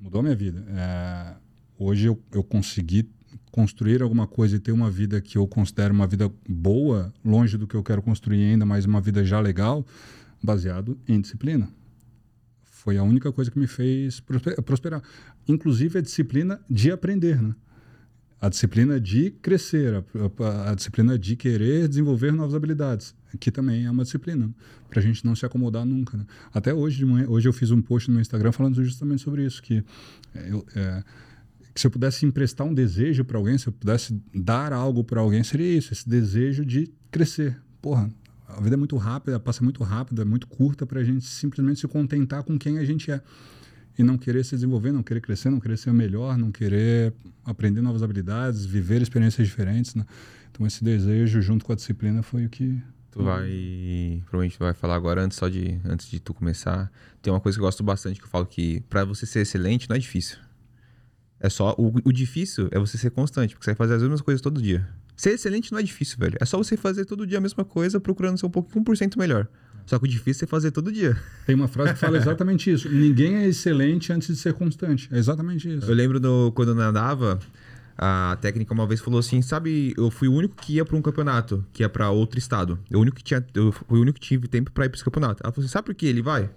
mudou 0.00 0.20
a 0.20 0.22
minha 0.22 0.36
vida. 0.36 0.64
É, 0.68 1.34
hoje 1.78 2.06
eu, 2.06 2.22
eu 2.32 2.42
consegui 2.42 3.10
construir 3.50 4.02
alguma 4.02 4.26
coisa 4.26 4.56
e 4.56 4.58
ter 4.58 4.72
uma 4.72 4.90
vida 4.90 5.20
que 5.20 5.38
eu 5.38 5.46
considero 5.46 5.92
uma 5.92 6.06
vida 6.06 6.30
boa, 6.48 7.12
longe 7.24 7.56
do 7.56 7.66
que 7.66 7.74
eu 7.74 7.82
quero 7.82 8.02
construir 8.02 8.44
ainda, 8.44 8.64
mas 8.64 8.84
uma 8.84 9.00
vida 9.00 9.24
já 9.24 9.40
legal, 9.40 9.86
baseado 10.42 10.98
em 11.06 11.20
disciplina. 11.20 11.68
Foi 12.62 12.96
a 12.96 13.02
única 13.02 13.32
coisa 13.32 13.50
que 13.50 13.58
me 13.58 13.66
fez 13.66 14.20
prosperar. 14.64 15.02
Inclusive 15.46 15.98
a 15.98 16.02
disciplina 16.02 16.60
de 16.68 16.90
aprender, 16.90 17.42
né? 17.42 17.54
A 18.40 18.48
disciplina 18.48 19.00
de 19.00 19.32
crescer, 19.42 19.94
a, 19.94 20.04
a, 20.44 20.70
a 20.70 20.74
disciplina 20.74 21.18
de 21.18 21.34
querer 21.34 21.88
desenvolver 21.88 22.32
novas 22.32 22.54
habilidades 22.54 23.14
que 23.38 23.50
também 23.50 23.84
é 23.84 23.90
uma 23.90 24.04
disciplina, 24.04 24.50
para 24.88 25.00
a 25.00 25.02
gente 25.02 25.24
não 25.24 25.36
se 25.36 25.44
acomodar 25.44 25.84
nunca. 25.84 26.16
Né? 26.16 26.24
Até 26.52 26.72
hoje 26.72 26.98
de 26.98 27.04
manhã, 27.04 27.26
hoje 27.28 27.48
eu 27.48 27.52
fiz 27.52 27.70
um 27.70 27.82
post 27.82 28.08
no 28.08 28.14
meu 28.14 28.22
Instagram 28.22 28.52
falando 28.52 28.82
justamente 28.82 29.22
sobre 29.22 29.44
isso, 29.44 29.62
que, 29.62 29.84
é, 30.34 30.52
eu, 30.52 30.66
é, 30.74 31.04
se 31.78 31.86
eu 31.86 31.90
pudesse 31.90 32.26
emprestar 32.26 32.66
um 32.66 32.74
desejo 32.74 33.24
para 33.24 33.38
alguém, 33.38 33.56
se 33.56 33.68
eu 33.68 33.72
pudesse 33.72 34.20
dar 34.34 34.72
algo 34.72 35.04
para 35.04 35.20
alguém, 35.20 35.42
seria 35.44 35.76
isso, 35.76 35.92
esse 35.92 36.08
desejo 36.08 36.64
de 36.64 36.92
crescer. 37.10 37.56
Porra, 37.80 38.10
a 38.48 38.60
vida 38.60 38.74
é 38.74 38.76
muito 38.76 38.96
rápida, 38.96 39.38
passa 39.38 39.62
muito 39.62 39.82
rápido, 39.84 40.22
é 40.22 40.24
muito 40.24 40.46
curta 40.46 40.86
para 40.86 41.00
a 41.00 41.04
gente 41.04 41.24
simplesmente 41.24 41.80
se 41.80 41.88
contentar 41.88 42.42
com 42.42 42.58
quem 42.58 42.78
a 42.78 42.84
gente 42.84 43.10
é 43.10 43.20
e 43.98 44.02
não 44.02 44.16
querer 44.16 44.44
se 44.44 44.54
desenvolver, 44.54 44.92
não 44.92 45.02
querer 45.02 45.20
crescer, 45.20 45.50
não 45.50 45.60
querer 45.60 45.76
ser 45.76 45.92
melhor, 45.92 46.36
não 46.38 46.50
querer 46.50 47.12
aprender 47.44 47.80
novas 47.80 48.02
habilidades, 48.02 48.64
viver 48.64 49.02
experiências 49.02 49.46
diferentes. 49.46 49.94
Né? 49.94 50.04
Então 50.50 50.66
esse 50.66 50.82
desejo 50.82 51.40
junto 51.42 51.64
com 51.64 51.72
a 51.72 51.76
disciplina 51.76 52.22
foi 52.22 52.46
o 52.46 52.48
que 52.48 52.80
Tu 53.10 53.24
vai. 53.24 54.22
Provavelmente 54.26 54.58
tu 54.58 54.60
vai 54.60 54.74
falar 54.74 54.94
agora, 54.94 55.22
antes 55.22 55.38
só 55.38 55.48
de. 55.48 55.80
Antes 55.84 56.08
de 56.08 56.20
tu 56.20 56.32
começar. 56.34 56.90
Tem 57.20 57.32
uma 57.32 57.40
coisa 57.40 57.56
que 57.56 57.60
eu 57.60 57.66
gosto 57.66 57.82
bastante 57.82 58.20
que 58.20 58.26
eu 58.26 58.30
falo 58.30 58.46
que 58.46 58.80
para 58.82 59.04
você 59.04 59.26
ser 59.26 59.40
excelente 59.40 59.88
não 59.88 59.96
é 59.96 59.98
difícil. 59.98 60.38
É 61.40 61.48
só. 61.48 61.74
O, 61.78 61.92
o 62.04 62.12
difícil 62.12 62.68
é 62.70 62.78
você 62.78 62.98
ser 62.98 63.10
constante, 63.10 63.54
porque 63.54 63.64
você 63.64 63.70
vai 63.70 63.76
fazer 63.76 63.94
as 63.94 64.02
mesmas 64.02 64.20
coisas 64.20 64.40
todo 64.40 64.60
dia. 64.60 64.86
Ser 65.16 65.30
excelente 65.30 65.72
não 65.72 65.78
é 65.78 65.82
difícil, 65.82 66.16
velho. 66.18 66.36
É 66.40 66.44
só 66.44 66.56
você 66.56 66.76
fazer 66.76 67.04
todo 67.04 67.26
dia 67.26 67.38
a 67.38 67.40
mesma 67.40 67.64
coisa, 67.64 67.98
procurando 67.98 68.38
ser 68.38 68.46
um 68.46 68.50
pouquinho 68.50 68.84
1% 68.84 69.16
melhor. 69.16 69.48
Só 69.86 69.98
que 69.98 70.04
o 70.04 70.08
difícil 70.08 70.44
é 70.44 70.48
fazer 70.48 70.70
todo 70.70 70.92
dia. 70.92 71.16
Tem 71.46 71.54
uma 71.54 71.66
frase 71.66 71.94
que 71.94 71.98
fala 71.98 72.18
exatamente 72.18 72.70
isso. 72.70 72.88
Ninguém 72.88 73.36
é 73.36 73.48
excelente 73.48 74.12
antes 74.12 74.28
de 74.28 74.36
ser 74.36 74.52
constante. 74.52 75.08
É 75.10 75.18
exatamente 75.18 75.76
isso. 75.76 75.90
Eu 75.90 75.94
lembro 75.94 76.20
do, 76.20 76.52
quando 76.54 76.68
eu 76.68 76.74
nadava, 76.74 77.40
a 77.96 78.36
técnica 78.40 78.72
uma 78.74 78.86
vez 78.86 79.00
falou 79.00 79.18
assim: 79.18 79.40
sabe, 79.40 79.94
eu 79.96 80.10
fui 80.10 80.28
o 80.28 80.32
único 80.32 80.54
que 80.54 80.74
ia 80.74 80.84
para 80.84 80.94
um 80.94 81.02
campeonato, 81.02 81.64
que 81.72 81.82
ia 81.82 81.88
para 81.88 82.10
outro 82.10 82.38
estado. 82.38 82.78
Eu, 82.90 82.98
o 82.98 83.02
único 83.02 83.16
que 83.16 83.24
tinha, 83.24 83.44
eu 83.54 83.72
fui 83.72 83.98
o 83.98 84.02
único 84.02 84.20
que 84.20 84.26
tive 84.26 84.46
tempo 84.46 84.70
para 84.70 84.84
ir 84.84 84.88
para 84.90 84.96
esse 84.96 85.04
campeonato. 85.04 85.42
Ela 85.42 85.52
falou 85.52 85.64
assim: 85.64 85.72
sabe 85.72 85.86
por 85.86 85.94
que 85.94 86.06
ele 86.06 86.20
vai? 86.20 86.50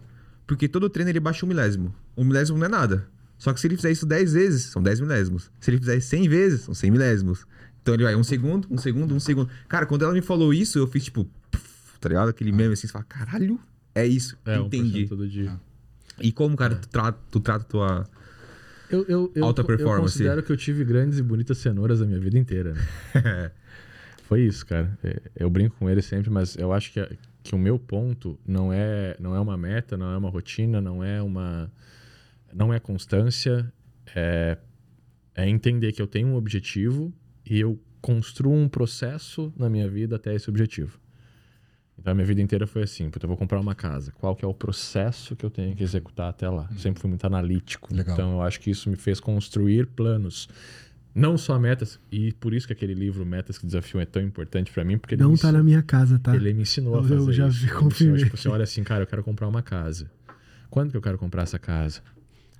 Porque 0.46 0.68
todo 0.68 0.90
treino 0.90 1.10
ele 1.10 1.20
baixa 1.20 1.46
um 1.46 1.50
milésimo. 1.50 1.96
Um 2.18 2.26
milésimo 2.26 2.58
não 2.58 2.66
é 2.66 2.70
nada. 2.70 3.08
Só 3.42 3.52
que 3.52 3.60
se 3.60 3.66
ele 3.66 3.76
fizer 3.76 3.90
isso 3.90 4.06
10 4.06 4.34
vezes, 4.34 4.64
são 4.66 4.84
10 4.84 5.00
milésimos. 5.00 5.50
Se 5.60 5.72
ele 5.72 5.80
fizer 5.80 6.00
100 6.00 6.30
vezes, 6.30 6.62
são 6.62 6.76
100 6.76 6.92
milésimos. 6.92 7.44
Então 7.82 7.96
ele 7.96 8.04
vai 8.04 8.16
um 8.16 8.24
segundo, 8.24 8.68
um 8.70 8.78
segundo, 8.78 9.16
um 9.16 9.20
segundo. 9.20 9.50
Cara, 9.68 9.88
quando 9.88 10.04
ela 10.04 10.14
me 10.14 10.22
falou 10.22 10.54
isso, 10.54 10.78
eu 10.78 10.86
fiz 10.86 11.06
tipo, 11.06 11.28
tá 12.00 12.08
ligado? 12.08 12.30
Aquele 12.30 12.52
meme 12.52 12.74
assim, 12.74 12.86
você 12.86 12.94
fala, 12.94 13.04
caralho, 13.06 13.60
é 13.96 14.06
isso. 14.06 14.38
É, 14.46 14.58
entendi. 14.58 15.08
todo 15.08 15.28
dia. 15.28 15.60
E 16.20 16.32
como, 16.32 16.56
cara, 16.56 16.76
tu, 16.76 16.88
trata, 16.88 17.20
tu 17.32 17.40
trata 17.40 17.66
tua 17.66 18.08
eu, 18.92 19.06
eu, 19.08 19.32
eu, 19.34 19.44
Alta 19.44 19.64
performance. 19.64 19.98
Eu 19.98 20.02
considero 20.02 20.44
que 20.44 20.52
eu 20.52 20.58
tive 20.58 20.84
grandes 20.84 21.18
e 21.18 21.24
bonitas 21.24 21.58
cenouras 21.58 22.00
a 22.00 22.06
minha 22.06 22.20
vida 22.20 22.38
inteira. 22.38 22.74
Né? 23.16 23.52
Foi 24.30 24.42
isso, 24.42 24.64
cara. 24.68 24.96
É, 25.04 25.20
eu 25.36 25.50
brinco 25.50 25.78
com 25.80 25.90
ele 25.90 26.04
sempre, 26.04 26.30
mas 26.30 26.56
eu 26.58 26.72
acho 26.72 26.94
que, 26.94 27.18
que 27.42 27.56
o 27.56 27.58
meu 27.58 27.80
ponto 27.80 28.38
não 28.46 28.72
é, 28.72 29.16
não 29.20 29.34
é 29.34 29.40
uma 29.40 29.58
meta, 29.58 29.98
não 29.98 30.14
é 30.14 30.18
uma 30.18 30.30
rotina, 30.30 30.80
não 30.80 31.04
é 31.04 31.20
uma. 31.24 31.72
Não 32.54 32.74
é 32.74 32.80
constância. 32.80 33.72
É, 34.16 34.58
é 35.36 35.48
entender 35.48 35.92
que 35.92 36.02
eu 36.02 36.08
tenho 36.08 36.30
um 36.30 36.36
objetivo 36.36 37.14
e 37.46 37.60
eu 37.60 37.80
construo 38.02 38.54
um 38.54 38.68
processo 38.68 39.54
na 39.56 39.70
minha 39.70 39.88
vida 39.88 40.16
até 40.16 40.34
esse 40.34 40.50
objetivo. 40.50 41.00
Então 41.98 42.12
a 42.12 42.16
minha 42.16 42.26
vida 42.26 42.42
inteira 42.42 42.66
foi 42.66 42.82
assim, 42.82 43.12
eu 43.22 43.28
vou 43.28 43.38
comprar 43.38 43.60
uma 43.60 43.76
casa. 43.76 44.12
Qual 44.14 44.36
que 44.36 44.44
é 44.44 44.48
o 44.48 44.54
processo 44.54 45.36
que 45.36 45.46
eu 45.46 45.52
tenho 45.52 45.76
que 45.76 45.84
executar 45.84 46.30
até 46.30 46.50
lá? 46.50 46.68
Uhum. 46.72 46.78
Sempre 46.78 47.00
fui 47.00 47.10
muito 47.10 47.26
analítico. 47.26 47.94
Legal. 47.94 48.16
Então 48.16 48.32
eu 48.34 48.42
acho 48.42 48.60
que 48.60 48.72
isso 48.72 48.90
me 48.90 48.96
fez 48.96 49.20
construir 49.20 49.86
planos. 49.86 50.50
Não 51.14 51.38
só 51.38 51.60
metas, 51.60 52.00
e 52.10 52.32
por 52.32 52.54
isso 52.54 52.66
que 52.66 52.74
aquele 52.74 52.94
livro 52.94 53.26
Metas 53.26 53.58
que 53.58 53.66
Desafio 53.66 54.00
é 54.00 54.06
tão 54.06 54.22
importante 54.22 54.72
para 54.72 54.84
mim, 54.86 54.98
porque 54.98 55.18
Não 55.18 55.36
tá 55.36 55.52
na 55.52 55.62
minha 55.62 55.84
casa, 55.84 56.18
tá? 56.18 56.34
Ele 56.34 56.54
me 56.54 56.62
ensinou 56.62 56.94
eu, 56.96 57.00
a 57.02 57.04
fazer 57.04 57.16
Eu 57.16 57.34
já 57.34 57.48
vi, 57.50 57.68
confirmei. 57.70 58.24
Tipo, 58.24 58.38
você 58.38 58.48
olha 58.48 58.64
assim, 58.64 58.82
cara, 58.82 59.04
eu 59.04 59.08
quero 59.08 59.22
comprar 59.22 59.48
uma 59.48 59.62
casa. 59.62 60.10
Quando 60.70 60.90
que 60.90 60.98
eu 60.98 61.02
quero 61.02 61.18
comprar 61.18 61.44
essa 61.44 61.60
casa? 61.60 62.02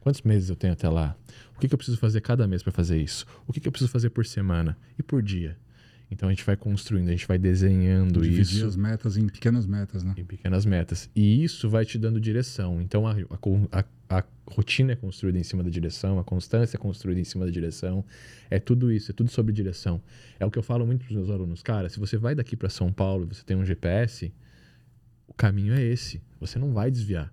Quantos 0.02 0.24
meses 0.24 0.50
eu 0.50 0.56
tenho 0.56 0.74
até 0.74 0.90
lá? 0.90 1.16
O 1.56 1.60
que, 1.60 1.68
que 1.68 1.74
eu 1.74 1.78
preciso 1.78 1.98
fazer 1.98 2.22
cada 2.22 2.48
mês 2.48 2.64
para 2.64 2.72
fazer 2.72 3.00
isso? 3.00 3.26
O 3.48 3.54
que, 3.54 3.60
que 3.60 3.68
eu 3.68 3.72
preciso 3.72 3.92
fazer 3.92 4.10
por 4.10 4.26
semana 4.26 4.76
e 4.98 5.04
por 5.04 5.22
dia? 5.22 5.56
Então 6.10 6.28
a 6.28 6.32
gente 6.32 6.44
vai 6.44 6.58
construindo, 6.58 7.08
a 7.08 7.12
gente 7.12 7.26
vai 7.26 7.38
desenhando 7.38 8.22
Dividir 8.22 8.58
isso. 8.58 8.66
as 8.66 8.76
metas 8.76 9.16
em 9.16 9.28
pequenas 9.28 9.66
metas, 9.66 10.04
né? 10.04 10.14
Em 10.18 10.26
pequenas 10.26 10.66
metas. 10.66 11.10
E 11.16 11.42
isso 11.42 11.70
vai 11.70 11.86
te 11.86 12.00
dando 12.00 12.20
direção. 12.20 12.82
Então 12.82 13.08
a, 13.08 13.16
a, 13.72 13.86
a, 14.10 14.24
rotina 14.46 14.92
é 14.92 14.96
construída 14.96 15.38
em 15.38 15.44
cima 15.44 15.64
da 15.64 15.70
direção, 15.70 16.20
a 16.20 16.24
constância 16.24 16.76
é 16.76 16.80
construída 16.80 17.22
em 17.22 17.24
cima 17.24 17.46
da 17.46 17.52
direção. 17.52 18.04
É 18.50 18.60
tudo 18.60 18.92
isso, 18.92 19.12
é 19.12 19.14
tudo 19.14 19.30
sobre 19.30 19.54
direção. 19.54 20.02
É 20.38 20.46
o 20.46 20.52
que 20.52 20.58
eu 20.58 20.64
falo 20.64 20.86
muito 20.86 21.06
para 21.06 21.12
os 21.12 21.16
meus 21.16 21.30
alunos. 21.30 21.62
Cara, 21.62 21.88
se 21.88 22.00
você 22.00 22.18
vai 22.18 22.34
daqui 22.36 22.58
para 22.58 22.70
São 22.70 22.92
Paulo 22.92 23.24
e 23.24 23.36
você 23.36 23.44
tem 23.46 23.56
um 23.56 23.64
GPS, 23.64 24.34
o 25.28 25.34
caminho 25.34 25.74
é 25.74 25.82
esse. 25.82 26.22
Você 26.40 26.58
não 26.58 26.74
vai 26.74 26.90
desviar 26.90 27.32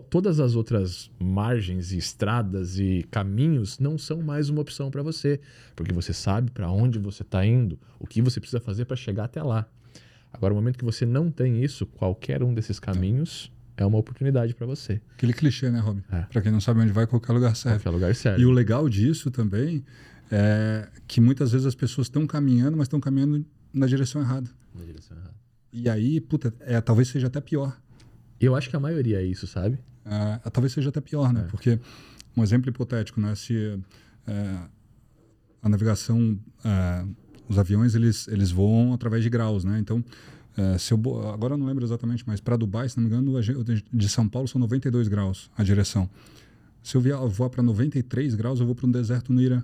todas 0.00 0.40
as 0.40 0.54
outras 0.54 1.10
margens 1.18 1.92
e 1.92 1.98
estradas 1.98 2.78
e 2.78 3.06
caminhos 3.10 3.78
não 3.78 3.98
são 3.98 4.22
mais 4.22 4.48
uma 4.48 4.60
opção 4.60 4.90
para 4.90 5.02
você, 5.02 5.40
porque 5.76 5.92
você 5.92 6.12
sabe 6.12 6.50
para 6.50 6.70
onde 6.70 6.98
você 6.98 7.22
está 7.22 7.44
indo, 7.44 7.78
o 7.98 8.06
que 8.06 8.22
você 8.22 8.40
precisa 8.40 8.60
fazer 8.60 8.84
para 8.84 8.96
chegar 8.96 9.24
até 9.24 9.42
lá. 9.42 9.66
Agora, 10.32 10.54
no 10.54 10.60
momento 10.60 10.78
que 10.78 10.84
você 10.84 11.04
não 11.04 11.30
tem 11.30 11.62
isso, 11.62 11.84
qualquer 11.84 12.42
um 12.42 12.54
desses 12.54 12.80
caminhos 12.80 13.52
é 13.76 13.84
uma 13.84 13.98
oportunidade 13.98 14.54
para 14.54 14.66
você. 14.66 15.00
Aquele 15.14 15.32
clichê, 15.32 15.70
né, 15.70 15.80
Rob? 15.80 16.02
É. 16.10 16.22
Para 16.22 16.40
quem 16.40 16.52
não 16.52 16.60
sabe 16.60 16.80
onde 16.80 16.92
vai, 16.92 17.06
qualquer 17.06 17.32
lugar 17.32 17.54
serve. 17.54 17.78
Qualquer 17.78 17.90
lugar 17.90 18.14
serve. 18.14 18.42
E 18.42 18.46
o 18.46 18.50
legal 18.50 18.88
disso 18.88 19.30
também 19.30 19.84
é 20.30 20.88
que 21.06 21.20
muitas 21.20 21.52
vezes 21.52 21.66
as 21.66 21.74
pessoas 21.74 22.06
estão 22.06 22.26
caminhando, 22.26 22.76
mas 22.76 22.86
estão 22.86 23.00
caminhando 23.00 23.44
na 23.72 23.86
direção 23.86 24.22
errada. 24.22 24.48
Na 24.74 24.84
direção 24.84 25.16
errada. 25.16 25.34
E 25.72 25.88
aí, 25.88 26.20
puta, 26.20 26.54
é, 26.60 26.80
talvez 26.80 27.08
seja 27.08 27.26
até 27.26 27.40
pior. 27.40 27.76
Eu 28.46 28.56
acho 28.56 28.68
que 28.68 28.76
a 28.76 28.80
maioria 28.80 29.20
é 29.20 29.24
isso, 29.24 29.46
sabe? 29.46 29.78
É, 30.04 30.50
talvez 30.50 30.72
seja 30.72 30.88
até 30.88 31.00
pior, 31.00 31.32
né? 31.32 31.44
É. 31.46 31.50
Porque, 31.50 31.78
um 32.36 32.42
exemplo 32.42 32.68
hipotético, 32.68 33.20
né? 33.20 33.34
Se 33.34 33.78
é, 34.26 34.58
a 35.62 35.68
navegação, 35.68 36.38
é, 36.64 37.04
os 37.48 37.58
aviões, 37.58 37.94
eles, 37.94 38.26
eles 38.28 38.50
voam 38.50 38.92
através 38.92 39.22
de 39.22 39.30
graus, 39.30 39.64
né? 39.64 39.78
Então, 39.78 40.04
é, 40.56 40.76
se 40.76 40.92
eu, 40.92 40.98
agora 41.30 41.54
eu 41.54 41.58
não 41.58 41.66
lembro 41.66 41.84
exatamente, 41.84 42.24
mas 42.26 42.40
para 42.40 42.56
Dubai, 42.56 42.88
se 42.88 42.96
não 42.98 43.08
me 43.08 43.14
engano, 43.14 43.32
de 43.92 44.08
São 44.08 44.28
Paulo 44.28 44.48
são 44.48 44.60
92 44.60 45.08
graus 45.08 45.50
a 45.56 45.62
direção. 45.62 46.10
Se 46.82 46.96
eu 46.96 47.28
voar 47.30 47.48
para 47.48 47.62
93 47.62 48.34
graus, 48.34 48.58
eu 48.58 48.66
vou 48.66 48.74
para 48.74 48.86
um 48.86 48.90
deserto 48.90 49.32
no 49.32 49.40
Irã. 49.40 49.62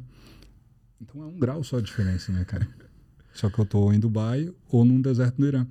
Então 1.01 1.23
é 1.23 1.27
um 1.27 1.39
grau 1.39 1.65
só 1.65 1.79
a 1.79 1.81
diferença, 1.81 2.31
né, 2.31 2.45
cara? 2.45 2.69
Só 3.35 3.51
que 3.51 3.59
eu 3.59 3.65
estou 3.65 3.93
em 3.93 3.99
Dubai 3.99 4.53
ou 4.69 4.85
num 4.85 5.01
deserto 5.01 5.41
no 5.41 5.47
Irã. 5.47 5.67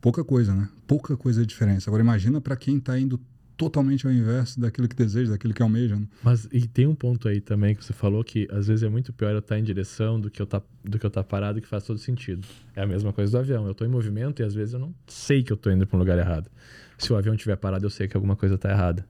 Pouca 0.00 0.24
coisa, 0.24 0.54
né? 0.54 0.68
Pouca 0.86 1.16
coisa 1.16 1.40
de 1.40 1.46
diferença. 1.46 1.88
Agora 1.88 2.02
imagina 2.02 2.40
para 2.40 2.56
quem 2.56 2.78
está 2.78 2.98
indo 2.98 3.20
totalmente 3.56 4.06
ao 4.06 4.12
inverso 4.12 4.58
daquilo 4.58 4.88
que 4.88 4.96
deseja, 4.96 5.32
daquilo 5.32 5.52
que 5.52 5.60
almeja. 5.60 5.94
Né? 5.94 6.06
Mas 6.22 6.48
e 6.50 6.66
tem 6.66 6.86
um 6.86 6.94
ponto 6.94 7.28
aí 7.28 7.42
também 7.42 7.74
que 7.74 7.84
você 7.84 7.92
falou 7.92 8.24
que 8.24 8.48
às 8.50 8.68
vezes 8.68 8.82
é 8.82 8.88
muito 8.88 9.12
pior 9.12 9.32
eu 9.32 9.40
estar 9.40 9.58
em 9.58 9.62
direção 9.62 10.18
do 10.18 10.30
que 10.30 10.40
eu 10.40 10.44
estar 10.44 10.62
do 10.82 10.98
que 10.98 11.04
eu 11.04 11.08
estar 11.08 11.22
parado 11.24 11.60
que 11.60 11.68
faz 11.68 11.84
todo 11.84 11.98
sentido. 11.98 12.46
É 12.74 12.82
a 12.82 12.86
mesma 12.86 13.12
coisa 13.12 13.30
do 13.30 13.38
avião. 13.38 13.66
Eu 13.66 13.72
estou 13.72 13.86
em 13.86 13.90
movimento 13.90 14.40
e 14.40 14.44
às 14.44 14.54
vezes 14.54 14.72
eu 14.72 14.80
não 14.80 14.94
sei 15.06 15.42
que 15.42 15.52
eu 15.52 15.56
estou 15.56 15.70
indo 15.70 15.86
para 15.86 15.96
um 15.96 16.00
lugar 16.00 16.18
errado. 16.18 16.50
Se 16.96 17.12
o 17.12 17.16
avião 17.16 17.34
estiver 17.34 17.56
parado, 17.56 17.84
eu 17.84 17.90
sei 17.90 18.08
que 18.08 18.16
alguma 18.16 18.34
coisa 18.34 18.54
está 18.54 18.70
errada. 18.70 19.06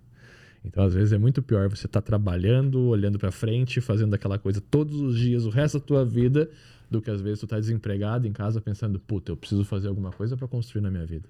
Então, 0.65 0.85
às 0.85 0.95
vezes 0.95 1.13
é 1.13 1.19
muito 1.19 1.41
pior 1.43 1.69
você 1.69 1.87
estar 1.87 2.01
tá 2.01 2.07
trabalhando, 2.07 2.81
olhando 2.89 3.19
para 3.19 3.31
frente, 3.31 3.81
fazendo 3.81 4.15
aquela 4.15 4.39
coisa 4.39 4.61
todos 4.61 5.01
os 5.01 5.17
dias, 5.17 5.47
o 5.47 5.51
resto 5.51 5.79
da 5.79 5.85
tua 5.85 6.05
vida, 6.05 6.51
do 6.91 7.01
que 7.01 7.11
às 7.11 7.21
vezes 7.21 7.41
tu 7.41 7.47
tá 7.47 7.59
desempregado 7.59 8.27
em 8.27 8.33
casa 8.33 8.61
pensando, 8.61 8.99
puta, 8.99 9.31
eu 9.31 9.37
preciso 9.37 9.65
fazer 9.65 9.89
alguma 9.89 10.11
coisa 10.11 10.37
para 10.37 10.49
construir 10.49 10.83
na 10.83 10.91
minha 10.91 11.07
vida. 11.07 11.29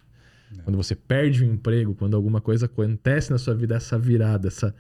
É. 0.59 0.63
Quando 0.63 0.77
você 0.77 0.95
perde 0.95 1.45
o 1.45 1.47
um 1.47 1.53
emprego, 1.53 1.95
quando 1.95 2.17
alguma 2.17 2.41
coisa 2.41 2.67
acontece 2.67 3.31
na 3.31 3.39
sua 3.39 3.55
vida, 3.55 3.77
essa 3.77 3.99
virada, 3.99 4.49
essa, 4.49 4.75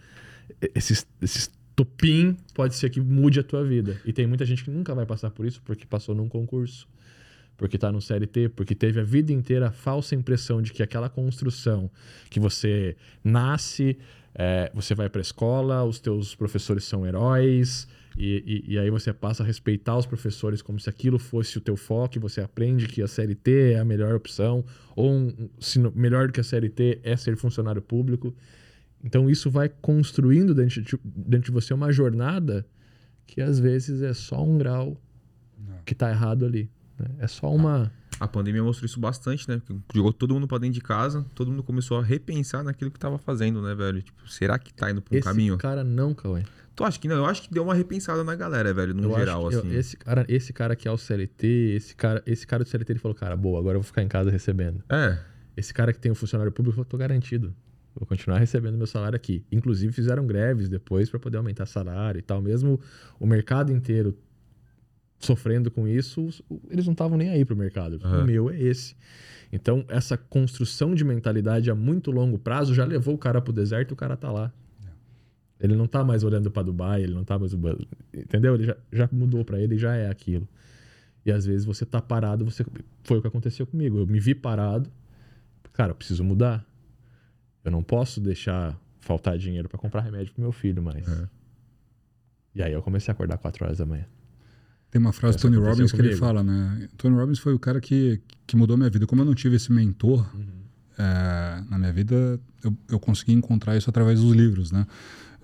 esse, 0.75 1.05
esse 1.21 1.51
topim, 1.77 2.37
pode 2.55 2.75
ser 2.75 2.91
que 2.91 3.01
mude 3.01 3.41
a 3.41 3.43
tua 3.43 3.65
vida. 3.65 4.01
E 4.05 4.13
tem 4.13 4.27
muita 4.27 4.45
gente 4.45 4.65
que 4.65 4.71
nunca 4.71 4.95
vai 4.95 5.05
passar 5.07 5.31
por 5.31 5.47
isso 5.47 5.63
porque 5.65 5.87
passou 5.87 6.15
num 6.15 6.29
concurso, 6.29 6.89
porque 7.57 7.77
está 7.77 7.93
no 7.93 8.01
CLT, 8.01 8.51
porque 8.51 8.75
teve 8.75 9.01
a 9.01 9.05
vida 9.05 9.33
inteira 9.33 9.69
a 9.69 9.71
falsa 9.71 10.15
impressão 10.15 10.63
de 10.63 10.73
que 10.73 10.83
aquela 10.83 11.09
construção 11.09 11.91
que 12.31 12.41
você 12.41 12.97
nasce, 13.23 13.99
é, 14.35 14.71
você 14.75 14.95
vai 14.95 15.09
para 15.09 15.21
a 15.21 15.23
escola, 15.23 15.85
os 15.85 16.01
teus 16.01 16.35
professores 16.35 16.85
são 16.85 17.07
heróis, 17.07 17.87
e, 18.17 18.65
e, 18.67 18.75
e, 18.75 18.79
aí 18.79 18.91
você 18.91 19.13
passa 19.13 19.43
a 19.43 19.47
respeitar 19.47 19.97
os 19.97 20.07
professores 20.07 20.61
como 20.61 20.79
se 20.81 20.91
aquilo 20.91 21.19
fosse 21.19 21.57
o 21.59 21.61
teu 21.61 21.77
foco, 21.77 22.17
e 22.17 22.21
você 22.21 22.41
aprende 22.41 22.87
que 22.87 23.03
a 23.03 23.07
CLT 23.07 23.73
é 23.73 23.79
a 23.79 23.85
melhor 23.85 24.15
opção, 24.15 24.65
ou 24.97 25.11
um, 25.11 25.49
se 25.59 25.79
melhor 25.79 26.27
do 26.27 26.33
que 26.33 26.41
a 26.41 26.45
CLT 26.45 27.01
é 27.03 27.17
ser 27.17 27.37
funcionário 27.37 27.81
público. 27.81 28.35
Então 29.03 29.31
isso 29.31 29.51
vai 29.51 29.69
construindo 29.69 30.55
dentro 30.55 30.83
de, 30.83 30.99
dentro 31.05 31.47
de 31.47 31.53
você 31.53 31.73
uma 31.73 31.93
jornada 31.93 32.67
que 33.27 33.41
às 33.41 33.59
vezes 33.59 34.03
é 34.03 34.13
só 34.13 34.45
um 34.45 34.59
grau 34.59 35.01
que 35.87 35.93
está 35.93 36.11
errado 36.11 36.45
ali. 36.45 36.69
Né? 36.99 37.07
É 37.21 37.27
só 37.27 37.53
uma 37.55 37.91
a 38.21 38.29
pandemia 38.29 38.63
mostrou 38.63 38.85
isso 38.85 39.01
bastante, 39.01 39.49
né? 39.49 39.63
Porque 39.65 39.97
jogou 39.97 40.13
todo 40.13 40.35
mundo 40.35 40.47
pra 40.47 40.59
dentro 40.59 40.75
de 40.75 40.83
casa, 40.83 41.25
todo 41.35 41.51
mundo 41.51 41.63
começou 41.63 41.99
a 41.99 42.03
repensar 42.03 42.63
naquilo 42.63 42.91
que 42.91 42.99
tava 42.99 43.17
fazendo, 43.17 43.63
né, 43.63 43.75
velho? 43.75 44.03
Tipo, 44.03 44.29
será 44.29 44.59
que 44.59 44.75
tá 44.75 44.91
indo 44.91 45.01
pra 45.01 45.15
um 45.15 45.19
esse 45.19 45.27
caminho? 45.27 45.57
cara 45.57 45.83
não, 45.83 46.13
Cauê. 46.13 46.43
Tu 46.81 46.85
acha 46.85 46.99
que 46.99 47.07
não? 47.07 47.17
Eu 47.17 47.27
acho 47.27 47.43
que 47.43 47.53
deu 47.53 47.63
uma 47.63 47.75
repensada 47.75 48.25
na 48.25 48.35
galera, 48.35 48.73
velho, 48.73 48.95
no 48.95 49.11
eu 49.11 49.19
geral, 49.19 49.47
assim. 49.47 49.71
Eu, 49.71 49.79
esse, 49.79 49.99
cara, 49.99 50.25
esse 50.27 50.51
cara 50.51 50.75
que 50.75 50.89
é 50.89 50.91
o 50.91 50.97
CLT, 50.97 51.75
esse 51.77 51.95
cara, 51.95 52.23
esse 52.25 52.47
cara 52.47 52.65
do 52.65 52.71
CLT, 52.71 52.93
ele 52.93 52.99
falou, 52.99 53.15
cara, 53.15 53.37
boa, 53.37 53.59
agora 53.59 53.77
eu 53.77 53.83
vou 53.83 53.87
ficar 53.87 54.03
em 54.03 54.09
casa 54.09 54.31
recebendo. 54.31 54.83
É. 54.89 55.19
Esse 55.55 55.75
cara 55.75 55.93
que 55.93 56.01
tem 56.01 56.11
um 56.11 56.15
funcionário 56.15 56.51
público, 56.51 56.81
eu 56.81 56.85
tô 56.87 56.97
garantido. 56.97 57.55
Vou 57.95 58.07
continuar 58.07 58.39
recebendo 58.39 58.79
meu 58.79 58.87
salário 58.87 59.15
aqui. 59.15 59.45
Inclusive, 59.53 59.93
fizeram 59.93 60.27
greves 60.27 60.71
depois 60.71 61.11
para 61.11 61.21
poder 61.21 61.37
aumentar 61.37 61.67
salário 61.67 62.19
e 62.19 62.23
tal. 62.23 62.41
Mesmo 62.41 62.81
o 63.19 63.27
mercado 63.27 63.71
inteiro 63.71 64.17
sofrendo 65.19 65.71
com 65.71 65.87
isso, 65.87 66.31
eles 66.71 66.87
não 66.87 66.93
estavam 66.93 67.19
nem 67.19 67.29
aí 67.29 67.45
pro 67.45 67.55
mercado. 67.55 68.01
Uhum. 68.03 68.23
O 68.23 68.25
meu 68.25 68.49
é 68.49 68.59
esse. 68.59 68.97
Então, 69.53 69.85
essa 69.87 70.17
construção 70.17 70.95
de 70.95 71.05
mentalidade 71.05 71.71
a 71.71 71.75
muito 71.75 72.11
longo 72.11 72.39
prazo 72.39 72.73
já 72.73 72.87
levou 72.87 73.17
o 73.17 73.19
cara 73.19 73.39
pro 73.43 73.53
deserto 73.53 73.91
e 73.91 73.93
o 73.93 73.97
cara 73.97 74.17
tá 74.17 74.33
lá. 74.33 74.51
É. 75.61 75.65
Ele 75.65 75.77
não 75.77 75.87
tá 75.87 76.03
mais 76.03 76.25
olhando 76.25 76.51
para 76.51 76.63
Dubai, 76.63 77.03
ele 77.03 77.15
não 77.15 77.25
tá 77.25 77.39
mais. 77.39 77.53
Entendeu? 78.13 78.55
Ele 78.55 78.65
já, 78.65 78.77
já 78.93 79.09
mudou 79.13 79.45
para 79.45 79.61
ele 79.61 79.75
e 79.75 79.79
já 79.79 79.95
é 79.95 80.11
aquilo. 80.11 80.49
E 81.25 81.31
às 81.31 81.45
vezes 81.45 81.65
você 81.65 81.85
tá 81.85 82.01
parado, 82.01 82.45
você 82.45 82.65
foi 83.05 83.19
o 83.19 83.21
que 83.21 83.29
aconteceu 83.29 83.67
comigo. 83.67 83.99
Eu 83.99 84.07
me 84.07 84.19
vi 84.19 84.35
parado. 84.35 84.91
Cara, 85.73 85.93
eu 85.93 85.95
preciso 85.95 86.25
mudar. 86.25 86.65
Eu 87.65 87.71
não 87.71 87.83
posso 87.83 88.21
deixar 88.21 88.79
faltar 89.01 89.37
dinheiro 89.37 89.69
para 89.69 89.79
comprar 89.79 90.01
remédio 90.01 90.33
pro 90.33 90.43
meu 90.43 90.53
filho 90.53 90.83
mais. 90.83 91.07
Uhum. 91.07 91.27
E 92.55 92.63
aí 92.63 92.73
eu 92.73 92.83
comecei 92.83 93.13
a 93.13 93.15
acordar 93.15 93.39
4 93.39 93.65
horas 93.65 93.79
da 93.79 93.87
manhã. 93.87 94.05
Tem 94.91 95.01
uma 95.01 95.13
frase 95.13 95.37
do 95.37 95.43
Tony 95.43 95.57
Robbins 95.57 95.93
que 95.93 96.01
ele 96.01 96.17
fala, 96.17 96.43
né? 96.43 96.89
Tony 96.97 97.15
Robbins 97.15 97.39
foi 97.39 97.55
o 97.55 97.59
cara 97.59 97.81
que, 97.81 98.21
que 98.47 98.57
mudou 98.57 98.77
minha 98.77 98.91
vida. 98.91 99.07
Como 99.07 99.23
eu 99.23 99.25
não 99.25 99.35
tive 99.35 99.57
esse 99.57 99.71
mentor 99.71 100.29
uhum. 100.35 100.47
é, 100.99 101.63
na 101.71 101.79
minha 101.79 101.93
vida, 101.93 102.41
eu, 102.65 102.77
eu 102.89 102.99
consegui 102.99 103.33
encontrar 103.33 103.77
isso 103.77 103.89
através 103.89 104.21
dos 104.21 104.33
livros, 104.33 104.73
né? 104.73 104.85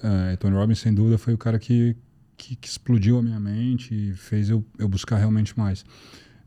É, 0.02 0.36
Tony 0.36 0.54
Robbins, 0.54 0.78
sem 0.78 0.92
dúvida, 0.92 1.18
foi 1.18 1.34
o 1.34 1.38
cara 1.38 1.58
que, 1.58 1.96
que, 2.36 2.56
que, 2.56 2.68
explodiu 2.68 3.18
a 3.18 3.22
minha 3.22 3.40
mente 3.40 3.94
e 3.94 4.14
fez 4.14 4.50
eu, 4.50 4.64
eu 4.78 4.88
buscar 4.88 5.16
realmente 5.16 5.56
mais. 5.58 5.84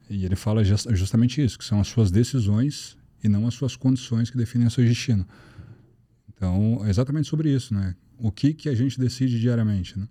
E 0.10 0.26
ele 0.26 0.36
fala 0.36 0.64
just, 0.64 0.88
justamente 0.95 1.43
isso, 1.43 1.58
que 1.58 1.66
são 1.66 1.80
as 1.80 1.88
suas 1.88 2.12
decisões 2.12 2.97
e 3.24 3.30
não 3.30 3.47
as 3.47 3.54
suas 3.54 3.76
condições 3.76 4.30
que 4.30 4.38
definem 4.38 4.68
o 4.68 4.72
seu 4.72 4.84
destino. 4.84 5.26
Então, 6.30 6.82
é 6.86 6.89
exatamente 6.89 7.28
sobre 7.28 7.54
isso, 7.54 7.74
né? 7.74 7.95
O 8.18 8.32
que, 8.32 8.54
que 8.54 8.70
a 8.70 8.76
gente 8.76 9.00
decide 9.00 9.39
diariamente, 9.39 9.97
né? 9.97 10.08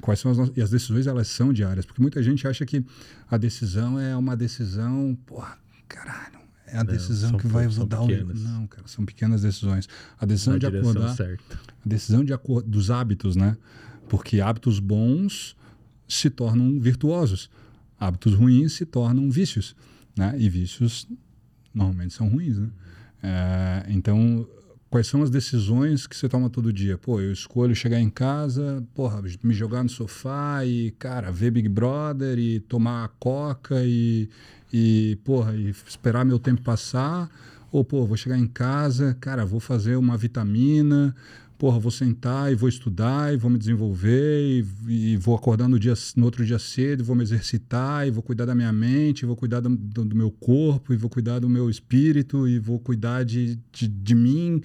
quais 0.00 0.20
são 0.20 0.30
as 0.30 0.52
e 0.56 0.60
as 0.60 0.70
decisões 0.70 1.06
elas 1.06 1.28
são 1.28 1.52
diárias, 1.52 1.86
porque 1.86 2.02
muita 2.02 2.22
gente 2.22 2.46
acha 2.46 2.64
que 2.66 2.84
a 3.30 3.36
decisão 3.36 3.98
é 3.98 4.16
uma 4.16 4.36
decisão, 4.36 5.16
porra, 5.24 5.58
caralho, 5.88 6.38
é 6.74 6.78
a 6.78 6.84
não, 6.84 6.92
decisão 6.92 7.36
que 7.36 7.46
vai 7.46 7.68
mudar 7.68 8.00
o 8.02 8.08
não, 8.08 8.66
cara, 8.66 8.86
são 8.86 9.04
pequenas 9.04 9.42
decisões. 9.42 9.88
A 10.18 10.26
decisão 10.26 10.54
Na 10.54 10.58
de 10.58 10.66
acordar, 10.66 11.14
certa. 11.14 11.54
a 11.54 11.88
decisão 11.88 12.24
de 12.24 12.32
acor 12.32 12.62
dos 12.62 12.90
hábitos, 12.90 13.36
né? 13.36 13.56
Porque 14.08 14.40
hábitos 14.40 14.80
bons 14.80 15.56
se 16.08 16.28
tornam 16.28 16.80
virtuosos, 16.80 17.48
hábitos 17.98 18.34
ruins 18.34 18.72
se 18.72 18.84
tornam 18.84 19.30
vícios, 19.30 19.76
né? 20.16 20.34
E 20.36 20.50
vícios 20.50 21.06
normalmente 21.72 22.12
são 22.12 22.28
ruins, 22.28 22.58
né? 22.58 22.68
É, 23.22 23.86
então 23.88 24.46
Quais 24.94 25.08
são 25.08 25.24
as 25.24 25.28
decisões 25.28 26.06
que 26.06 26.16
você 26.16 26.28
toma 26.28 26.48
todo 26.48 26.72
dia? 26.72 26.96
Pô, 26.96 27.20
eu 27.20 27.32
escolho 27.32 27.74
chegar 27.74 27.98
em 27.98 28.08
casa, 28.08 28.80
porra, 28.94 29.20
me 29.42 29.52
jogar 29.52 29.82
no 29.82 29.88
sofá 29.88 30.64
e, 30.64 30.92
cara, 30.92 31.32
ver 31.32 31.50
Big 31.50 31.68
Brother 31.68 32.38
e 32.38 32.60
tomar 32.60 33.08
coca 33.18 33.82
e, 33.84 34.30
e 34.76 35.14
porra, 35.22 35.54
e 35.54 35.70
esperar 35.86 36.24
meu 36.24 36.36
tempo 36.36 36.60
passar. 36.60 37.30
Ou, 37.70 37.84
pô, 37.84 38.04
vou 38.04 38.16
chegar 38.16 38.36
em 38.36 38.46
casa, 38.46 39.16
cara, 39.20 39.46
vou 39.46 39.60
fazer 39.60 39.94
uma 39.94 40.16
vitamina, 40.16 41.14
porra, 41.56 41.78
vou 41.78 41.92
sentar 41.92 42.50
e 42.50 42.56
vou 42.56 42.68
estudar 42.68 43.32
e 43.32 43.36
vou 43.36 43.48
me 43.48 43.56
desenvolver 43.56 44.42
e, 44.42 44.66
e, 44.88 45.16
vou 45.16 45.36
acordar 45.36 45.68
no, 45.68 45.78
dia, 45.78 45.94
no 46.16 46.24
outro 46.24 46.44
dia 46.44 46.58
cedo, 46.58 47.04
vou 47.04 47.14
me 47.14 47.22
exercitar 47.22 48.06
e 48.08 48.10
vou 48.10 48.22
cuidar 48.22 48.46
da 48.46 48.54
minha 48.54 48.72
mente, 48.72 49.24
vou 49.24 49.36
cuidar 49.36 49.60
do, 49.60 49.68
do, 49.68 50.04
do 50.04 50.16
meu 50.16 50.30
corpo 50.32 50.92
e 50.92 50.96
vou 50.96 51.08
cuidar 51.08 51.38
do 51.38 51.48
meu 51.48 51.70
espírito 51.70 52.48
e 52.48 52.58
vou 52.58 52.80
cuidar 52.80 53.24
de, 53.24 53.56
de, 53.72 53.86
de 53.86 54.14
mim. 54.14 54.60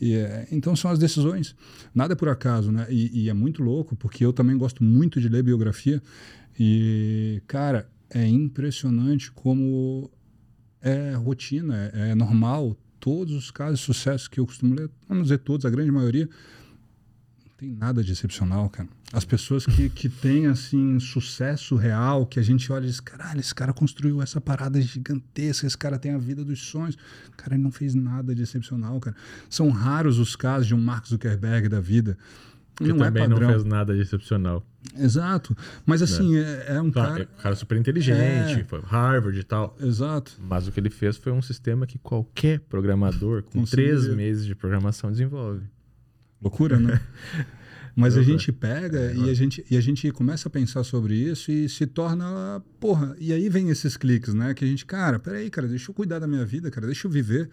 E, 0.00 0.14
é, 0.14 0.48
então 0.50 0.74
são 0.74 0.90
as 0.90 0.98
decisões. 0.98 1.54
Nada 1.94 2.14
é 2.14 2.16
por 2.16 2.28
acaso, 2.28 2.72
né? 2.72 2.86
E, 2.90 3.22
e 3.22 3.30
é 3.30 3.32
muito 3.32 3.62
louco, 3.62 3.94
porque 3.94 4.24
eu 4.24 4.32
também 4.32 4.58
gosto 4.58 4.82
muito 4.82 5.20
de 5.20 5.28
ler 5.28 5.44
biografia. 5.44 6.02
E, 6.58 7.40
cara, 7.46 7.88
é 8.10 8.26
impressionante 8.26 9.30
como 9.32 10.10
é 10.80 11.14
rotina, 11.14 11.90
é, 11.92 12.14
normal 12.14 12.76
todos 13.00 13.34
os 13.34 13.50
casos 13.50 13.80
de 13.80 13.84
sucesso 13.84 14.30
que 14.30 14.40
eu 14.40 14.46
costumo 14.46 14.74
ler, 14.74 14.90
vamos 15.08 15.24
dizer 15.24 15.38
todos, 15.38 15.64
a 15.66 15.70
grande 15.70 15.90
maioria, 15.90 16.28
não 17.44 17.52
tem 17.56 17.70
nada 17.70 18.02
de 18.02 18.12
excepcional, 18.12 18.68
cara. 18.68 18.88
As 19.12 19.24
pessoas 19.24 19.64
que, 19.64 19.88
que 19.88 20.08
têm, 20.08 20.46
assim, 20.46 20.98
sucesso 20.98 21.76
real, 21.76 22.26
que 22.26 22.40
a 22.40 22.42
gente 22.42 22.70
olha 22.72 22.84
e 22.84 22.88
diz, 22.88 22.98
caralho, 22.98 23.38
esse 23.38 23.54
cara 23.54 23.72
construiu 23.72 24.20
essa 24.20 24.40
parada 24.40 24.80
gigantesca, 24.80 25.66
esse 25.66 25.78
cara 25.78 25.98
tem 25.98 26.12
a 26.12 26.18
vida 26.18 26.44
dos 26.44 26.60
sonhos. 26.60 26.96
Cara, 27.36 27.54
ele 27.54 27.62
não 27.62 27.70
fez 27.70 27.94
nada 27.94 28.34
de 28.34 28.42
excepcional, 28.42 28.98
cara. 28.98 29.16
São 29.48 29.70
raros 29.70 30.18
os 30.18 30.34
casos 30.34 30.66
de 30.66 30.74
um 30.74 30.80
Mark 30.80 31.06
Zuckerberg 31.06 31.68
da 31.68 31.80
vida 31.80 32.18
que 32.76 32.92
não 32.92 33.04
é 33.04 33.08
também 33.08 33.24
é 33.24 33.28
não 33.28 33.38
fez 33.38 33.64
nada 33.64 33.94
de 33.94 34.00
excepcional. 34.02 34.64
Exato. 34.96 35.56
Mas 35.84 36.02
assim, 36.02 36.36
é, 36.36 36.66
é, 36.68 36.74
é 36.74 36.80
um 36.80 36.90
claro, 36.90 37.10
cara. 37.10 37.22
É 37.22 37.38
um 37.38 37.42
cara 37.42 37.56
super 37.56 37.76
inteligente, 37.76 38.60
é... 38.60 38.64
foi 38.64 38.80
Harvard 38.80 39.38
e 39.38 39.44
tal. 39.44 39.76
Exato. 39.80 40.32
Mas 40.40 40.68
o 40.68 40.72
que 40.72 40.78
ele 40.78 40.90
fez 40.90 41.16
foi 41.16 41.32
um 41.32 41.42
sistema 41.42 41.86
que 41.86 41.98
qualquer 41.98 42.60
programador 42.60 43.42
com 43.42 43.64
três 43.64 44.06
meses 44.08 44.44
de 44.44 44.54
programação 44.54 45.10
desenvolve. 45.10 45.64
Loucura, 46.40 46.78
né? 46.78 47.00
Mas 47.96 48.14
a 48.14 48.22
gente 48.22 48.52
pega 48.52 48.98
é, 48.98 49.16
e, 49.16 49.30
a 49.30 49.34
gente, 49.34 49.64
e 49.70 49.74
a 49.74 49.80
gente 49.80 50.12
começa 50.12 50.48
a 50.48 50.50
pensar 50.50 50.84
sobre 50.84 51.14
isso 51.14 51.50
e 51.50 51.66
se 51.66 51.86
torna, 51.86 52.62
porra, 52.78 53.16
e 53.18 53.32
aí 53.32 53.48
vem 53.48 53.70
esses 53.70 53.96
cliques, 53.96 54.34
né? 54.34 54.52
Que 54.52 54.66
a 54.66 54.68
gente, 54.68 54.84
cara, 54.84 55.18
peraí, 55.18 55.48
cara, 55.48 55.66
deixa 55.66 55.90
eu 55.90 55.94
cuidar 55.94 56.18
da 56.18 56.26
minha 56.26 56.44
vida, 56.44 56.70
cara, 56.70 56.86
deixa 56.86 57.06
eu 57.06 57.10
viver. 57.10 57.48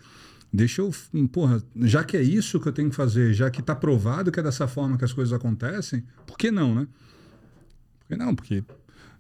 Deixa 0.54 0.84
eu, 0.84 0.94
porra, 1.32 1.64
já 1.78 2.04
que 2.04 2.16
é 2.16 2.22
isso 2.22 2.60
que 2.60 2.68
eu 2.68 2.72
tenho 2.72 2.92
que 2.92 2.96
fazer, 2.96 3.34
já 3.34 3.50
que 3.50 3.60
está 3.60 3.76
provado 3.76 4.32
que 4.32 4.40
é 4.40 4.44
dessa 4.44 4.68
forma 4.68 5.00
que 5.00 5.04
as 5.04 5.12
coisas 5.12 5.34
acontecem, 5.34 6.04
por 6.28 6.38
que 6.38 6.52
não, 6.52 6.76
né? 6.76 6.88
Por 8.00 8.08
que 8.10 8.16
não? 8.16 8.36
Porque 8.36 8.64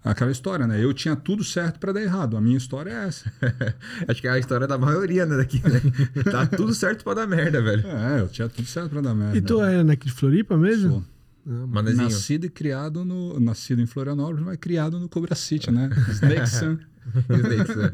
aquela 0.03 0.29
história, 0.29 0.67
né? 0.67 0.83
Eu 0.83 0.93
tinha 0.93 1.15
tudo 1.15 1.43
certo 1.43 1.79
para 1.79 1.91
dar 1.91 2.01
errado. 2.03 2.37
A 2.37 2.41
minha 2.41 2.57
história 2.57 2.91
é 2.91 3.07
essa. 3.07 3.33
Acho 4.07 4.21
que 4.21 4.27
é 4.27 4.31
a 4.31 4.37
história 4.37 4.67
da 4.67 4.77
maioria, 4.77 5.25
né, 5.25 5.37
daqui, 5.37 5.59
né? 5.63 5.81
tá 6.29 6.45
tudo 6.45 6.71
certo 6.71 7.03
para 7.03 7.15
dar 7.15 7.27
merda, 7.27 7.63
velho. 7.63 7.87
É, 7.87 8.21
eu 8.21 8.27
tinha 8.27 8.47
tudo 8.47 8.67
certo 8.67 8.91
para 8.91 9.01
dar 9.01 9.15
merda. 9.15 9.35
E 9.35 9.41
tu 9.41 9.59
é 9.59 9.83
daqui 9.83 10.05
de 10.05 10.13
Floripa 10.13 10.55
mesmo? 10.55 10.91
Sou. 10.91 11.12
Manezinho. 11.45 12.03
Nascido 12.03 12.45
e 12.45 12.49
criado 12.49 13.03
no. 13.03 13.39
Nascido 13.39 13.81
em 13.81 13.85
Florianópolis, 13.85 14.43
mas 14.43 14.57
criado 14.57 14.99
no 14.99 15.09
Cobra 15.09 15.35
City, 15.35 15.69
né? 15.71 15.89
Snake 16.09 16.49
Sun. 16.49 16.77
Snakes, 17.29 17.75
né? 17.75 17.91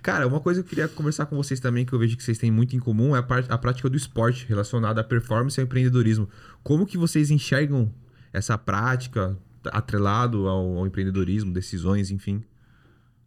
Cara, 0.00 0.24
uma 0.26 0.38
coisa 0.38 0.62
que 0.62 0.66
eu 0.66 0.70
queria 0.70 0.86
conversar 0.88 1.26
com 1.26 1.34
vocês 1.36 1.58
também, 1.58 1.84
que 1.84 1.92
eu 1.92 1.98
vejo 1.98 2.16
que 2.16 2.22
vocês 2.22 2.38
têm 2.38 2.48
muito 2.50 2.76
em 2.76 2.78
comum, 2.78 3.16
é 3.16 3.18
a, 3.18 3.22
par- 3.22 3.44
a 3.48 3.58
prática 3.58 3.90
do 3.90 3.96
esporte 3.96 4.46
relacionada 4.48 5.00
à 5.00 5.04
performance 5.04 5.58
e 5.58 5.60
ao 5.60 5.66
empreendedorismo. 5.66 6.28
Como 6.62 6.86
que 6.86 6.96
vocês 6.96 7.28
enxergam 7.32 7.92
essa 8.32 8.56
prática 8.56 9.36
atrelado 9.64 10.46
ao, 10.46 10.78
ao 10.78 10.86
empreendedorismo, 10.86 11.52
decisões, 11.52 12.12
enfim? 12.12 12.44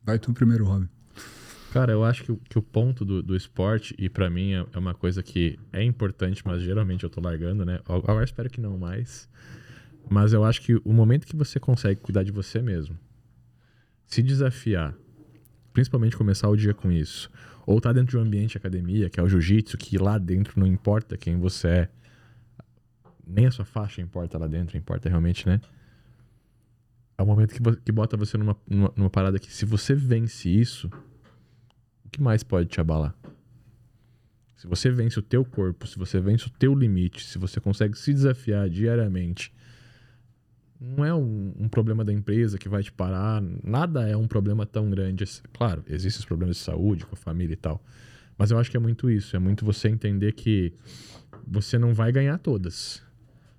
Vai 0.05 0.17
tu 0.17 0.31
primeiro, 0.31 0.63
Robin. 0.63 0.87
Cara, 1.71 1.91
eu 1.91 2.03
acho 2.03 2.23
que, 2.23 2.31
o- 2.31 2.37
que 2.37 2.57
o 2.57 2.61
ponto 2.61 3.05
do, 3.05 3.21
do 3.21 3.35
esporte, 3.35 3.93
e 3.97 4.09
pra 4.09 4.29
mim 4.29 4.53
é, 4.53 4.65
é 4.73 4.79
uma 4.79 4.93
coisa 4.95 5.21
que 5.21 5.57
é 5.71 5.83
importante, 5.83 6.41
mas 6.45 6.61
geralmente 6.63 7.03
eu 7.03 7.09
tô 7.09 7.21
largando, 7.21 7.63
né? 7.63 7.79
Agora 7.87 8.23
espero 8.23 8.49
que 8.49 8.59
não 8.59 8.77
mais. 8.77 9.29
Mas 10.09 10.33
eu 10.33 10.43
acho 10.43 10.61
que 10.61 10.75
o 10.83 10.91
momento 10.91 11.27
que 11.27 11.35
você 11.35 11.59
consegue 11.59 12.01
cuidar 12.01 12.23
de 12.23 12.31
você 12.31 12.59
mesmo, 12.61 12.97
se 14.07 14.23
desafiar, 14.23 14.95
principalmente 15.71 16.17
começar 16.17 16.49
o 16.49 16.55
dia 16.55 16.73
com 16.73 16.91
isso, 16.91 17.29
ou 17.67 17.79
tá 17.79 17.93
dentro 17.93 18.09
de 18.11 18.17
um 18.17 18.21
ambiente 18.21 18.51
de 18.53 18.57
academia, 18.57 19.07
que 19.09 19.19
é 19.19 19.23
o 19.23 19.29
jiu-jitsu, 19.29 19.77
que 19.77 19.99
lá 19.99 20.17
dentro 20.17 20.59
não 20.59 20.65
importa 20.65 21.15
quem 21.15 21.37
você 21.37 21.67
é, 21.67 21.89
nem 23.27 23.45
a 23.45 23.51
sua 23.51 23.65
faixa 23.65 24.01
importa 24.01 24.39
lá 24.39 24.47
dentro, 24.47 24.75
importa 24.75 25.07
realmente, 25.07 25.45
né? 25.45 25.61
É 27.15 27.21
o 27.21 27.25
momento 27.27 27.53
que, 27.53 27.75
que 27.85 27.91
bota 27.91 28.17
você 28.17 28.37
numa, 28.37 28.57
numa, 28.67 28.91
numa 28.95 29.09
parada 29.09 29.37
que, 29.37 29.53
se 29.53 29.65
você 29.65 29.93
vence 29.93 30.49
isso, 30.49 30.89
o 32.09 32.11
que 32.11 32.21
mais 32.21 32.41
pode 32.41 32.67
te 32.67 32.81
abalar? 32.81 33.15
Se 34.57 34.67
você 34.67 34.89
vence 34.89 35.17
o 35.17 35.21
teu 35.21 35.45
corpo, 35.45 35.87
se 35.87 35.97
você 35.97 36.19
vence 36.19 36.47
o 36.47 36.49
teu 36.49 36.73
limite, 36.73 37.23
se 37.23 37.37
você 37.37 37.61
consegue 37.61 37.97
se 37.97 38.11
desafiar 38.11 38.67
diariamente, 38.67 39.53
não 40.81 41.05
é 41.05 41.13
um, 41.13 41.53
um 41.57 41.69
problema 41.69 42.03
da 42.03 42.11
empresa 42.11 42.57
que 42.57 42.67
vai 42.67 42.81
te 42.81 42.91
parar, 42.91 43.41
nada 43.63 44.09
é 44.09 44.17
um 44.17 44.27
problema 44.27 44.65
tão 44.65 44.89
grande. 44.89 45.23
assim. 45.23 45.43
Claro, 45.53 45.83
existem 45.87 46.19
os 46.19 46.25
problemas 46.25 46.57
de 46.57 46.63
saúde 46.63 47.05
com 47.05 47.13
a 47.13 47.17
família 47.17 47.53
e 47.53 47.57
tal, 47.57 47.81
mas 48.37 48.49
eu 48.49 48.57
acho 48.57 48.71
que 48.71 48.75
é 48.75 48.79
muito 48.79 49.09
isso, 49.09 49.35
é 49.35 49.39
muito 49.39 49.63
você 49.63 49.87
entender 49.87 50.33
que 50.33 50.73
você 51.47 51.77
não 51.77 51.93
vai 51.93 52.11
ganhar 52.11 52.39
todas, 52.39 53.03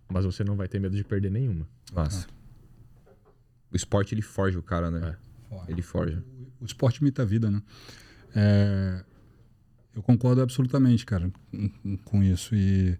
mas 0.08 0.24
você 0.24 0.42
não 0.42 0.56
vai 0.56 0.66
ter 0.66 0.80
medo 0.80 0.96
de 0.96 1.04
perder 1.04 1.30
nenhuma. 1.30 1.66
Massa. 1.94 2.26
O 3.72 3.76
esporte, 3.76 4.12
ele 4.12 4.22
forja 4.22 4.58
o 4.58 4.62
cara, 4.62 4.90
né? 4.90 5.16
Ele 5.68 5.82
forja. 5.82 6.22
O 6.60 6.64
esporte 6.64 6.98
imita 6.98 7.22
a 7.22 7.24
vida, 7.24 7.48
né? 7.48 7.62
É, 8.34 9.02
eu 9.94 10.02
concordo 10.02 10.40
absolutamente, 10.40 11.04
cara, 11.04 11.30
com- 12.04 12.22
isso. 12.22 12.54
E, 12.54 12.98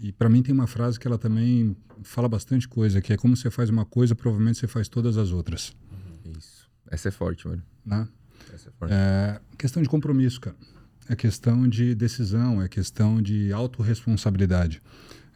e 0.00 0.12
para 0.12 0.28
mim 0.28 0.42
tem 0.42 0.54
uma 0.54 0.66
frase 0.66 0.98
que 1.00 1.06
ela 1.06 1.18
também 1.18 1.76
fala 2.02 2.28
bastante 2.28 2.68
coisa, 2.68 3.00
que 3.00 3.12
é 3.12 3.16
como 3.16 3.36
você 3.36 3.50
faz 3.50 3.70
uma 3.70 3.84
coisa, 3.84 4.14
provavelmente 4.14 4.58
você 4.58 4.66
faz 4.66 4.88
todas 4.88 5.16
as 5.16 5.30
outras, 5.30 5.74
Isso. 6.36 6.68
Essa 6.90 7.08
é 7.08 7.10
forte, 7.10 7.46
mano. 7.48 7.62
né? 7.84 8.06
Essa 8.52 8.68
é 8.68 8.72
forte. 8.72 8.92
É 8.94 9.40
questão 9.58 9.82
de 9.82 9.88
compromisso, 9.88 10.40
cara. 10.40 10.56
É 11.08 11.16
questão 11.16 11.68
de 11.68 11.94
decisão, 11.94 12.60
é 12.62 12.68
questão 12.68 13.20
de 13.22 13.52
autorresponsabilidade. 13.52 14.82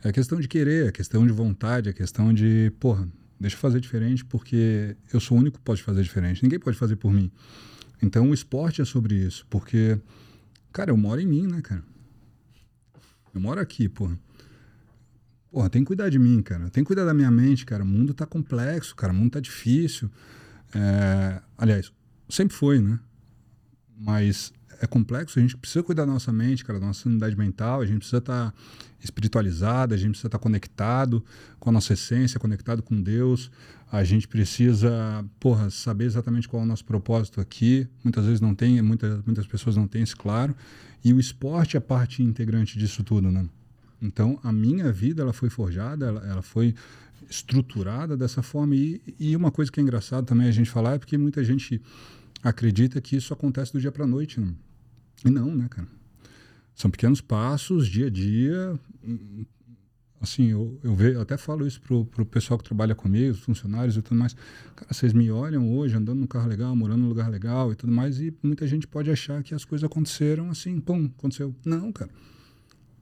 É 0.03 0.13
questão 0.13 0.41
de 0.41 0.49
querer, 0.49 0.89
é 0.89 0.93
questão 0.93 1.27
de 1.27 1.33
vontade, 1.33 1.89
é 1.89 1.93
questão 1.93 2.33
de, 2.33 2.73
porra, 2.81 3.09
deixa 3.39 3.57
eu 3.57 3.61
fazer 3.61 3.81
diferente 3.81 4.25
porque 4.25 4.97
eu 5.13 5.21
sou 5.21 5.37
o 5.37 5.41
único 5.41 5.59
que 5.59 5.65
pode 5.65 5.83
fazer 5.83 6.03
diferente. 6.03 6.43
Ninguém 6.43 6.59
pode 6.59 6.77
fazer 6.77 6.97
por 6.97 7.13
mim. 7.13 7.31
Então 8.03 8.31
o 8.31 8.35
esporte 8.35 8.81
é 8.81 8.85
sobre 8.85 9.15
isso, 9.15 9.47
porque, 9.51 9.99
cara, 10.73 10.91
eu 10.91 10.97
moro 10.97 11.21
em 11.21 11.27
mim, 11.27 11.47
né, 11.47 11.61
cara? 11.61 11.83
Eu 13.35 13.41
moro 13.41 13.61
aqui, 13.61 13.89
porra. 13.89 14.19
Porra, 15.51 15.69
tem 15.69 15.83
que 15.83 15.89
cuidar 15.89 16.09
de 16.09 16.19
mim, 16.19 16.43
cara. 16.43 16.71
Tem 16.71 16.85
que 16.85 16.87
cuidar 16.89 17.05
da 17.05 17.13
minha 17.13 17.31
mente, 17.31 17.67
cara. 17.67 17.83
O 17.83 17.87
mundo 17.87 18.15
tá 18.15 18.25
complexo, 18.25 18.95
cara. 18.95 19.13
O 19.13 19.17
mundo 19.17 19.33
tá 19.33 19.41
difícil. 19.41 20.09
É, 20.75 21.41
Aliás, 21.59 21.93
sempre 22.29 22.57
foi, 22.57 22.81
né? 22.81 22.99
Mas 23.99 24.53
é 24.81 24.87
complexo, 24.87 25.39
a 25.39 25.43
gente 25.43 25.57
precisa 25.57 25.83
cuidar 25.83 26.07
da 26.07 26.13
nossa 26.13 26.33
mente, 26.33 26.65
cara, 26.65 26.81
da 26.81 26.87
nossa 26.87 27.03
sanidade 27.03 27.37
mental, 27.37 27.83
a 27.83 27.87
gente 27.87 27.99
precisa 27.99 28.17
estar 28.17 28.55
espiritualizado, 28.99 29.93
a 29.93 29.97
gente 29.97 30.11
precisa 30.11 30.29
estar 30.29 30.39
conectado 30.39 31.23
com 31.59 31.69
a 31.69 31.73
nossa 31.73 31.93
essência, 31.93 32.41
conectado 32.41 32.83
com 32.83 33.01
Deus. 33.01 33.51
A 33.91 34.05
gente 34.05 34.29
precisa, 34.29 35.25
porra, 35.41 35.69
saber 35.69 36.05
exatamente 36.05 36.49
qual 36.49 36.63
é 36.63 36.65
o 36.65 36.69
nosso 36.69 36.85
propósito 36.85 37.41
aqui. 37.41 37.89
Muitas 38.05 38.25
vezes 38.25 38.41
não 38.41 38.55
tem, 38.55 38.81
muitas, 38.81 39.25
muitas 39.25 39.47
pessoas 39.47 39.77
não 39.77 39.89
têm 39.89 40.03
isso 40.03 40.17
claro. 40.17 40.55
E 41.05 41.13
o 41.13 41.19
esporte 41.19 41.77
é 41.77 41.81
parte 41.81 42.23
integrante 42.23 42.79
disso 42.79 43.03
tudo, 43.03 43.33
né? 43.33 43.49
Então, 44.01 44.39
a 44.43 44.53
minha 44.53 44.93
vida, 44.93 45.23
ela 45.23 45.33
foi 45.33 45.51
forjada, 45.51 46.07
ela, 46.07 46.27
ela 46.27 46.43
foi 46.43 46.75
estruturada 47.29 48.17
dessa 48.17 48.43
forma. 48.43 48.77
E, 48.77 49.03
e 49.19 49.35
uma 49.35 49.51
coisa 49.51 49.73
que 49.73 49.81
é 49.81 49.83
engraçado 49.83 50.25
também 50.25 50.47
a 50.47 50.53
gente 50.53 50.71
falar 50.71 50.95
é 50.95 50.99
porque 50.99 51.19
muita 51.19 51.43
gente 51.43 51.83
acredita 52.43 53.01
que 53.01 53.17
isso 53.17 53.33
acontece 53.33 53.73
do 53.73 53.81
dia 53.81 53.91
para 53.91 54.07
noite, 54.07 54.41
né? 54.41 54.55
E 55.25 55.31
não, 55.31 55.55
né, 55.55 55.67
cara? 55.69 55.89
São 56.75 56.91
pequenos 56.91 57.21
passos, 57.21 57.89
dia 57.89 58.07
a 58.07 58.11
dia. 58.11 58.79
Assim, 60.21 60.49
eu, 60.49 60.79
eu, 60.83 60.95
ve, 60.95 61.15
eu 61.15 61.23
até 61.23 61.39
falo 61.39 61.67
isso 61.67 61.81
pro, 61.81 62.05
pro 62.05 62.27
pessoal 62.27 62.59
que 62.59 62.65
trabalha 62.65 62.95
comigo, 62.95 63.33
os 63.33 63.41
funcionários 63.41 63.97
e 63.97 64.03
tudo 64.03 64.19
mais. 64.19 64.35
Cara, 64.77 64.93
vocês 64.93 65.15
me 65.15 65.31
olham 65.31 65.73
hoje 65.73 65.97
andando 65.97 66.19
num 66.19 66.27
carro 66.27 66.47
legal, 66.47 66.77
morando 66.77 67.01
num 67.01 67.09
lugar 67.09 67.31
legal 67.31 67.73
e 67.73 67.75
tudo 67.75 67.91
mais, 67.91 68.21
e 68.21 68.37
muita 68.43 68.67
gente 68.67 68.87
pode 68.87 69.11
achar 69.11 69.43
que 69.43 69.55
as 69.55 69.65
coisas 69.65 69.85
aconteceram 69.85 70.51
assim, 70.51 70.79
pum, 70.79 71.11
aconteceu. 71.19 71.55
Não, 71.65 71.91
cara. 71.91 72.11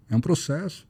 É 0.08 0.14
um 0.14 0.20
processo. 0.20 0.86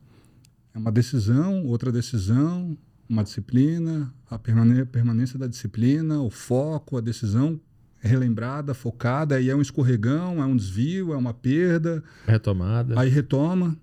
É 0.74 0.78
uma 0.78 0.92
decisão, 0.92 1.64
outra 1.64 1.90
decisão, 1.90 2.76
uma 3.08 3.24
disciplina, 3.24 4.12
a 4.30 4.38
permanência 4.38 5.38
da 5.38 5.46
disciplina, 5.46 6.20
o 6.20 6.28
foco, 6.28 6.98
a 6.98 7.00
decisão 7.00 7.58
relembrada, 8.00 8.74
focada, 8.74 9.40
e 9.40 9.48
é 9.48 9.56
um 9.56 9.62
escorregão, 9.62 10.42
é 10.42 10.46
um 10.46 10.54
desvio, 10.54 11.12
é 11.12 11.16
uma 11.16 11.32
perda. 11.34 12.04
Retomada. 12.26 13.00
Aí 13.00 13.08
retoma. 13.08 13.76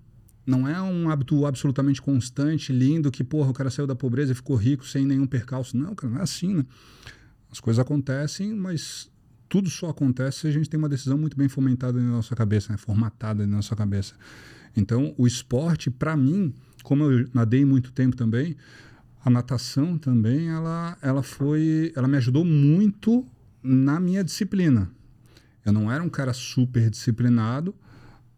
Não 0.46 0.68
é 0.68 0.80
um 0.80 1.10
hábito 1.10 1.44
absolutamente 1.44 2.00
constante, 2.00 2.72
lindo, 2.72 3.10
que, 3.10 3.24
porra, 3.24 3.50
o 3.50 3.52
cara 3.52 3.68
saiu 3.68 3.86
da 3.86 3.96
pobreza 3.96 4.30
e 4.30 4.34
ficou 4.34 4.56
rico 4.56 4.86
sem 4.86 5.04
nenhum 5.04 5.26
percalço. 5.26 5.76
Não, 5.76 5.94
cara, 5.94 6.12
não 6.12 6.20
é 6.20 6.22
assim, 6.22 6.54
né? 6.54 6.64
As 7.50 7.58
coisas 7.58 7.80
acontecem, 7.80 8.54
mas 8.54 9.10
tudo 9.48 9.68
só 9.68 9.88
acontece 9.88 10.40
se 10.40 10.46
a 10.46 10.50
gente 10.50 10.70
tem 10.70 10.78
uma 10.78 10.88
decisão 10.88 11.18
muito 11.18 11.36
bem 11.36 11.48
fomentada 11.48 12.00
na 12.00 12.10
nossa 12.10 12.34
cabeça, 12.36 12.72
né? 12.72 12.78
formatada 12.78 13.46
na 13.46 13.56
nossa 13.56 13.74
cabeça. 13.74 14.14
Então, 14.76 15.14
o 15.16 15.26
esporte, 15.26 15.90
para 15.90 16.16
mim, 16.16 16.54
como 16.82 17.04
eu 17.04 17.28
nadei 17.34 17.64
muito 17.64 17.92
tempo 17.92 18.14
também, 18.14 18.56
a 19.24 19.30
natação 19.30 19.98
também, 19.98 20.48
ela, 20.48 20.96
ela 21.02 21.22
foi, 21.22 21.92
ela 21.96 22.06
me 22.06 22.16
ajudou 22.16 22.44
muito 22.44 23.26
na 23.62 23.98
minha 23.98 24.22
disciplina. 24.22 24.88
Eu 25.64 25.72
não 25.72 25.90
era 25.90 26.02
um 26.02 26.08
cara 26.08 26.32
super 26.32 26.88
disciplinado, 26.88 27.74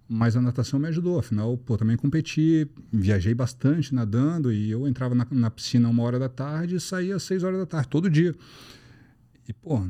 mas 0.08 0.34
a 0.36 0.40
natação 0.40 0.78
me 0.80 0.88
ajudou. 0.88 1.18
Afinal, 1.18 1.56
pô, 1.58 1.76
também 1.76 1.96
competi, 1.96 2.66
viajei 2.92 3.34
bastante 3.34 3.94
nadando 3.94 4.50
e 4.52 4.70
eu 4.70 4.88
entrava 4.88 5.14
na, 5.14 5.26
na 5.30 5.50
piscina 5.50 5.88
uma 5.88 6.02
hora 6.02 6.18
da 6.18 6.28
tarde 6.28 6.76
e 6.76 6.80
saía 6.80 7.16
às 7.16 7.22
seis 7.22 7.42
horas 7.42 7.58
da 7.58 7.66
tarde, 7.66 7.88
todo 7.88 8.08
dia. 8.08 8.34
E, 9.48 9.52
pô, 9.52 9.86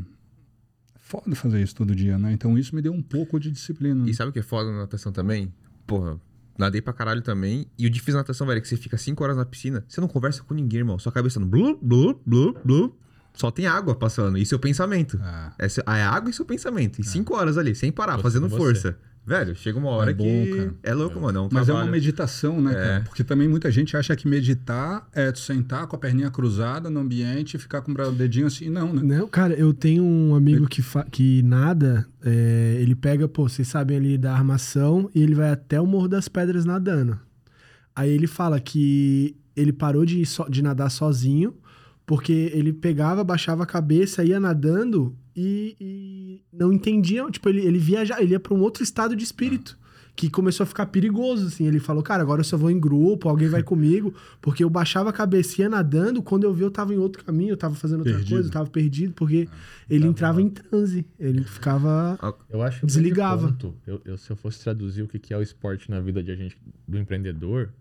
foda 0.98 1.34
fazer 1.34 1.62
isso 1.62 1.74
todo 1.74 1.94
dia, 1.94 2.18
né? 2.18 2.32
Então 2.32 2.58
isso 2.58 2.74
me 2.74 2.82
deu 2.82 2.92
um 2.92 3.02
pouco 3.02 3.38
de 3.40 3.50
disciplina. 3.50 4.08
E 4.08 4.14
sabe 4.14 4.30
o 4.30 4.32
que 4.32 4.38
é 4.38 4.42
foda 4.42 4.70
na 4.70 4.78
natação 4.78 5.10
também? 5.12 5.52
Porra, 5.86 6.20
nadei 6.58 6.80
pra 6.82 6.92
caralho 6.92 7.22
também. 7.22 7.66
E 7.78 7.86
o 7.86 7.90
difícil 7.90 8.14
na 8.14 8.20
natação, 8.20 8.46
velho, 8.46 8.58
é 8.58 8.60
que 8.60 8.68
você 8.68 8.76
fica 8.76 8.96
5 8.98 9.22
horas 9.24 9.36
na 9.36 9.44
piscina, 9.44 9.84
você 9.88 10.00
não 10.00 10.08
conversa 10.08 10.42
com 10.42 10.54
ninguém, 10.54 10.80
irmão. 10.80 10.98
Sua 10.98 11.12
cabeça 11.12 11.40
no 11.40 11.46
blu, 11.46 11.78
blu, 11.80 12.20
blu, 12.26 12.54
blu. 12.64 12.98
Só 13.34 13.50
tem 13.52 13.66
água 13.66 13.94
passando. 13.94 14.36
E 14.36 14.44
seu 14.44 14.58
pensamento. 14.58 15.18
Ah. 15.22 15.52
É, 15.58 15.68
seu- 15.68 15.84
é 15.86 16.02
água 16.02 16.28
e 16.28 16.32
seu 16.32 16.44
pensamento. 16.44 17.00
E 17.00 17.04
5 17.04 17.34
horas 17.36 17.56
ali, 17.56 17.74
sem 17.74 17.92
parar, 17.92 18.18
fazendo 18.18 18.46
força. 18.58 18.98
Velho, 19.28 19.54
chega 19.54 19.78
uma 19.78 19.90
hora 19.90 20.10
É 20.10 20.14
bom, 20.14 20.24
que. 20.24 20.56
cara. 20.56 20.74
É 20.82 20.94
louco, 20.94 21.20
mano. 21.20 21.38
É 21.38 21.42
um 21.42 21.48
Mas 21.52 21.68
é 21.68 21.72
uma 21.72 21.80
trabalho. 21.80 21.90
meditação, 21.92 22.60
né, 22.62 22.72
cara? 22.74 23.00
Porque 23.04 23.22
também 23.22 23.46
muita 23.46 23.70
gente 23.70 23.94
acha 23.96 24.16
que 24.16 24.26
meditar 24.26 25.06
é 25.12 25.30
tu 25.30 25.38
sentar 25.38 25.86
com 25.86 25.94
a 25.94 25.98
perninha 25.98 26.30
cruzada 26.30 26.88
no 26.88 27.00
ambiente 27.00 27.54
e 27.54 27.58
ficar 27.58 27.82
com 27.82 27.92
o 27.92 28.12
dedinho 28.12 28.46
assim. 28.46 28.70
Não, 28.70 28.92
né? 28.94 29.02
Não, 29.18 29.28
cara, 29.28 29.52
eu 29.54 29.74
tenho 29.74 30.02
um 30.02 30.34
amigo 30.34 30.66
que, 30.66 30.80
fa- 30.80 31.06
que 31.10 31.42
nada, 31.42 32.06
é, 32.24 32.78
ele 32.80 32.94
pega, 32.94 33.28
pô, 33.28 33.48
vocês 33.48 33.68
sabem 33.68 33.96
ali 33.98 34.16
da 34.16 34.32
armação 34.34 35.10
e 35.14 35.22
ele 35.22 35.34
vai 35.34 35.50
até 35.50 35.78
o 35.80 35.86
Morro 35.86 36.08
das 36.08 36.26
Pedras 36.28 36.64
nadando. 36.64 37.18
Aí 37.94 38.10
ele 38.10 38.26
fala 38.26 38.58
que 38.58 39.36
ele 39.54 39.72
parou 39.72 40.06
de, 40.06 40.24
so- 40.24 40.48
de 40.48 40.62
nadar 40.62 40.90
sozinho, 40.90 41.54
porque 42.06 42.50
ele 42.54 42.72
pegava, 42.72 43.22
baixava 43.22 43.64
a 43.64 43.66
cabeça, 43.66 44.24
ia 44.24 44.40
nadando 44.40 45.14
e, 45.40 45.76
e 45.80 46.42
não 46.52 46.72
entendia, 46.72 47.24
tipo, 47.30 47.48
ele, 47.48 47.60
ele 47.64 47.78
viajava, 47.78 48.20
ele 48.22 48.32
ia 48.32 48.40
pra 48.40 48.54
um 48.54 48.60
outro 48.60 48.82
estado 48.82 49.14
de 49.14 49.22
espírito. 49.24 49.78
Que 50.16 50.28
começou 50.28 50.64
a 50.64 50.66
ficar 50.66 50.86
perigoso, 50.86 51.46
assim. 51.46 51.64
Ele 51.64 51.78
falou, 51.78 52.02
cara, 52.02 52.20
agora 52.24 52.40
eu 52.40 52.44
só 52.44 52.56
vou 52.56 52.72
em 52.72 52.80
grupo, 52.80 53.28
alguém 53.28 53.46
vai 53.48 53.62
comigo. 53.62 54.12
Porque 54.42 54.64
eu 54.64 54.68
baixava 54.68 55.10
a 55.10 55.12
cabeça 55.12 55.62
ia 55.62 55.68
nadando, 55.68 56.20
quando 56.24 56.42
eu 56.42 56.52
vi 56.52 56.62
eu 56.64 56.72
tava 56.72 56.92
em 56.92 56.98
outro 56.98 57.24
caminho, 57.24 57.50
eu 57.52 57.56
tava 57.56 57.76
fazendo 57.76 58.00
outra 58.00 58.14
Perdido. 58.14 58.30
coisa, 58.34 58.48
eu 58.48 58.52
tava 58.52 58.68
perdido, 58.68 59.14
porque 59.14 59.48
ele 59.88 60.08
entrava 60.08 60.42
em 60.42 60.48
transe. 60.50 61.06
Ele 61.20 61.44
ficava. 61.44 62.18
Eu 62.50 62.60
acho 62.62 62.84
Desligava. 62.84 63.56
eu, 63.86 64.02
eu- 64.04 64.18
se 64.18 64.28
eu 64.28 64.34
fosse 64.36 64.60
traduzir 64.60 65.02
o 65.02 65.06
que 65.06 65.20
que 65.20 65.32
é 65.32 65.36
o 65.38 65.42
esporte 65.42 65.88
na 65.88 66.00
vida 66.00 66.20
de 66.20 66.32
a 66.32 66.34
gente, 66.34 66.58
do 66.88 66.98
empreendedor, 66.98 67.72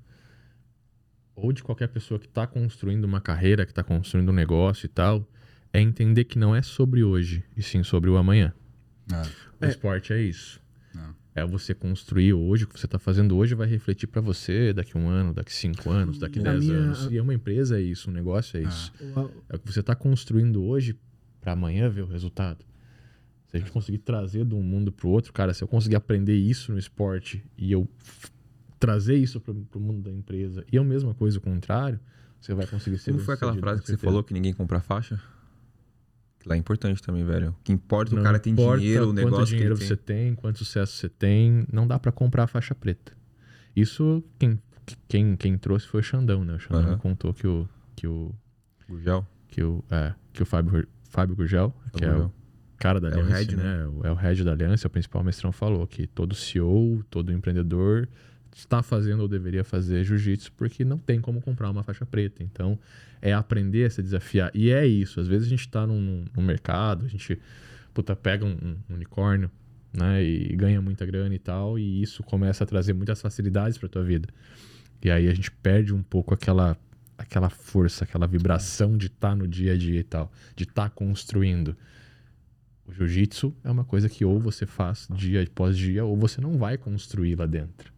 ou 1.36 1.52
de 1.52 1.64
qualquer 1.64 1.88
pessoa 1.88 2.20
que 2.20 2.28
está 2.28 2.46
construindo 2.46 3.04
uma 3.06 3.20
carreira, 3.20 3.66
que 3.66 3.72
está 3.72 3.84
construindo 3.84 4.30
um 4.30 4.34
negócio 4.34 4.86
e 4.86 4.90
tal, 4.90 5.28
é 5.78 5.82
entender 5.82 6.24
que 6.24 6.40
não 6.40 6.56
é 6.56 6.62
sobre 6.62 7.04
hoje, 7.04 7.44
e 7.56 7.62
sim 7.62 7.84
sobre 7.84 8.10
o 8.10 8.18
amanhã. 8.18 8.54
O 9.62 9.66
É. 9.66 9.70
esporte 9.70 10.12
é 10.14 10.22
isso. 10.22 10.60
É. 11.36 11.42
É 11.42 11.46
você 11.46 11.74
construir 11.76 12.34
hoje, 12.34 12.64
o 12.64 12.68
que 12.68 12.80
você 12.80 12.88
está 12.88 12.98
fazendo 12.98 13.38
hoje 13.38 13.54
vai 13.54 13.68
refletir 13.68 14.08
para 14.08 14.20
você 14.22 14.74
daqui 14.74 14.98
um 14.98 15.08
ano, 15.08 15.34
daqui 15.34 15.54
cinco 15.54 15.90
anos, 15.92 16.18
daqui 16.18 16.40
Na 16.40 16.52
dez 16.54 16.66
minha- 16.66 16.78
anos. 16.80 17.08
E 17.12 17.20
uma 17.20 17.34
empresa 17.34 17.78
é 17.78 17.82
isso, 17.82 18.10
um 18.10 18.14
negócio 18.14 18.58
é 18.58 18.64
isso. 18.64 18.92
O- 19.16 19.30
É 19.50 19.56
o 19.56 19.60
que 19.60 19.72
você 19.72 19.82
está 19.82 19.94
construindo 19.96 20.64
hoje 20.64 20.98
para 21.40 21.52
amanhã 21.54 21.88
ver 21.90 22.02
o 22.02 22.08
resultado. 22.08 22.66
Se 23.46 23.56
a 23.56 23.60
gente 23.60 23.72
conseguir 23.72 24.00
trazer 24.00 24.44
de 24.46 24.56
um 24.56 24.64
mundo 24.64 24.92
para 24.92 25.08
o 25.08 25.12
outro, 25.12 25.32
cara, 25.32 25.54
se 25.54 25.64
eu 25.64 25.68
conseguir 25.68 25.96
aprender 25.96 26.36
isso 26.36 26.72
no 26.72 26.80
esporte 26.80 27.44
e 27.58 27.72
eu 27.72 27.88
trazer 28.80 29.16
isso 29.16 29.40
para 29.40 29.54
o 29.54 29.80
mundo 29.80 30.02
da 30.02 30.12
empresa 30.12 30.66
e 30.72 30.76
é 30.78 30.80
a 30.80 30.84
mesma 30.84 31.14
coisa 31.14 31.38
o 31.38 31.42
contrário, 31.42 32.00
você 32.42 32.54
vai 32.54 32.66
conseguir 32.68 32.98
ser 32.98 33.12
Como 33.12 33.24
foi 33.24 33.36
aquela 33.36 33.56
frase 33.56 33.82
que 33.82 33.88
você 33.88 33.98
falou 33.98 34.24
que 34.24 34.34
ninguém 34.34 34.54
compra 34.54 34.80
faixa? 34.82 35.20
Que 36.40 36.48
lá 36.50 36.56
é 36.56 36.58
importante 36.58 37.02
também, 37.02 37.24
velho. 37.26 37.50
O 37.50 37.64
que 37.64 37.72
importa, 37.72 38.14
Não 38.14 38.22
o 38.22 38.24
cara 38.24 38.40
tem 38.40 38.54
dinheiro, 38.54 39.04
o 39.04 39.08
quanto 39.08 39.16
negócio 39.16 39.46
que 39.46 39.52
dinheiro 39.56 39.76
ele 39.76 39.84
você 39.86 39.96
tem. 39.98 40.26
tem, 40.28 40.36
quanto 40.36 40.60
sucesso 40.60 40.94
você 40.96 41.10
tem, 41.10 41.66
não 41.72 41.88
dá 41.88 41.98
para 42.00 42.12
comprar 42.12 42.44
a 42.44 42.48
faixa 42.48 42.74
preta. 42.76 43.12
Isso 43.76 44.24
quem, 44.40 44.60
quem, 45.08 45.36
quem 45.36 45.58
trouxe 45.58 45.88
foi 45.88 46.00
o 46.00 46.04
Xandão, 46.04 46.44
né? 46.44 46.56
O 46.56 46.60
Xandão 46.60 46.90
Aham. 46.90 46.98
contou 46.98 47.34
que 47.34 47.48
o 47.48 47.68
que 47.96 48.08
o 48.08 48.34
Gurgel. 48.88 49.26
que 49.48 49.62
o 49.64 49.84
é, 49.90 50.14
que 50.34 50.42
o 50.44 50.46
Fábio 50.46 50.88
Fábio 51.10 51.36
Gurgel, 51.36 51.74
que 51.94 52.06
é 52.06 52.14
o 52.16 52.32
cara 52.78 53.00
da 53.02 53.10
É 53.10 53.16
o 53.16 53.20
Aliança, 53.22 53.34
head, 53.38 53.56
né? 53.56 53.86
O- 53.88 54.06
É 54.06 54.12
o 54.12 54.16
head 54.16 54.44
da 54.44 54.52
Aliança, 54.52 54.88
o 54.88 54.90
principal 54.90 55.24
mestrão 55.24 55.52
falou 55.52 55.86
que 55.88 56.06
todo 56.08 56.36
CEO, 56.36 57.04
todo 57.10 57.32
empreendedor 57.32 58.08
está 58.60 58.82
fazendo 58.84 59.22
ou 59.22 59.28
deveria 59.28 59.64
fazer 59.64 60.04
jiu-jitsu 60.04 60.52
porque 60.54 60.84
não 60.84 60.98
tem 60.98 61.22
como 61.22 61.42
comprar 61.42 61.70
uma 61.70 61.84
faixa 61.84 62.06
preta. 62.06 62.44
Então, 62.44 62.78
é 63.22 63.34
aprender 63.34 63.86
a 63.86 63.90
se 63.90 64.02
desafiar. 64.02 64.52
E 64.54 64.70
é 64.70 64.86
isso. 64.86 65.20
Às 65.20 65.28
vezes 65.28 65.48
a 65.48 65.50
gente 65.50 65.62
está 65.62 65.86
num, 65.86 66.26
num 66.36 66.44
mercado, 66.44 67.06
a 67.06 67.10
gente 67.10 67.40
puta, 67.94 68.16
pega 68.16 68.46
um, 68.46 68.78
um 68.88 68.94
unicórnio, 68.94 69.50
né? 69.92 70.24
E 70.24 70.56
ganha 70.56 70.80
muita 70.80 71.04
grana 71.04 71.34
e 71.34 71.40
tal, 71.40 71.80
e 71.80 72.02
isso 72.02 72.22
começa 72.22 72.64
a 72.64 72.68
trazer 72.68 72.94
muitas 72.94 73.20
facilidades 73.20 73.78
para 73.78 73.90
tua 73.90 74.04
vida. 74.04 74.30
E 75.04 75.10
aí 75.10 75.28
a 75.28 75.34
gente 75.34 75.50
perde 75.50 75.94
um 75.94 76.04
pouco 76.04 76.34
aquela 76.34 76.78
aquela 77.18 77.50
força, 77.50 78.04
aquela 78.04 78.28
vibração 78.28 78.96
de 78.96 79.08
estar 79.08 79.36
no 79.36 79.48
dia 79.48 79.74
a 79.74 79.78
dia 79.78 80.00
e 80.00 80.04
tal, 80.04 80.32
de 80.56 80.66
estar 80.66 80.92
construindo. 80.92 81.76
O 82.86 82.94
jiu-jitsu 82.94 83.56
é 83.64 83.72
uma 83.72 83.84
coisa 83.84 84.08
que 84.08 84.24
ou 84.24 84.40
você 84.40 84.68
faz 84.68 85.08
dia 85.10 85.42
após 85.42 85.76
dia 85.76 86.06
ou 86.06 86.16
você 86.16 86.40
não 86.40 86.60
vai 86.60 86.78
construir 86.78 87.36
lá 87.36 87.48
dentro. 87.48 87.92